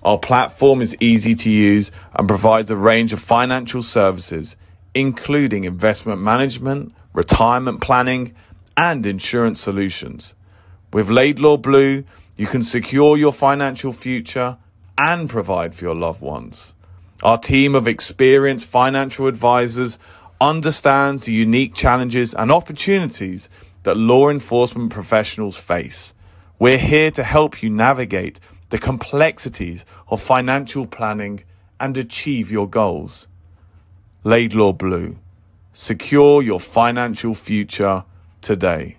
Our 0.03 0.19
platform 0.19 0.81
is 0.81 0.97
easy 0.99 1.33
to 1.35 1.49
use 1.49 1.93
and 2.13 2.27
provides 2.27 2.69
a 2.69 2.75
range 2.75 3.13
of 3.13 3.21
financial 3.21 3.81
services, 3.81 4.57
including 4.93 5.63
investment 5.63 6.19
management, 6.21 6.93
retirement 7.13 7.79
planning, 7.79 8.35
and 8.75 9.05
insurance 9.05 9.61
solutions. 9.61 10.35
With 10.91 11.09
Laidlaw 11.09 11.55
Blue, 11.55 12.03
you 12.35 12.47
can 12.47 12.63
secure 12.63 13.15
your 13.15 13.31
financial 13.31 13.93
future 13.93 14.57
and 14.97 15.29
provide 15.29 15.73
for 15.73 15.85
your 15.85 15.95
loved 15.95 16.21
ones. 16.21 16.73
Our 17.23 17.37
team 17.37 17.75
of 17.75 17.87
experienced 17.87 18.65
financial 18.65 19.27
advisors 19.27 19.99
understands 20.39 21.25
the 21.25 21.33
unique 21.33 21.75
challenges 21.75 22.33
and 22.33 22.51
opportunities 22.51 23.47
that 23.83 23.95
law 23.95 24.29
enforcement 24.29 24.91
professionals 24.91 25.57
face. 25.57 26.15
We're 26.57 26.79
here 26.79 27.11
to 27.11 27.23
help 27.23 27.61
you 27.61 27.69
navigate 27.69 28.39
the 28.69 28.79
complexities 28.79 29.85
of 30.07 30.21
financial 30.21 30.87
planning 30.87 31.43
and 31.79 31.95
achieve 31.95 32.51
your 32.51 32.67
goals. 32.67 33.27
Laidlaw 34.23 34.73
Blue. 34.73 35.17
Secure 35.73 36.41
your 36.41 36.59
financial 36.59 37.35
future 37.35 38.03
today. 38.41 38.97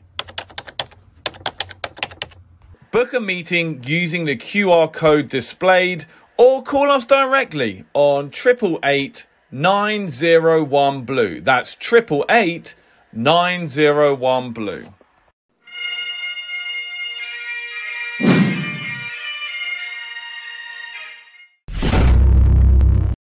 Book 2.93 3.15
a 3.15 3.21
meeting 3.21 3.83
using 3.85 4.27
the 4.27 4.37
QR 4.37 4.93
code 4.93 5.29
displayed 5.29 6.05
or 6.43 6.61
call 6.61 6.91
us 6.91 7.05
directly 7.05 7.85
on 7.95 8.27
888 8.27 9.27
901 9.53 11.03
Blue. 11.03 11.41
That's 11.41 11.77
888 11.81 12.75
901 13.13 14.51
Blue. 14.51 14.87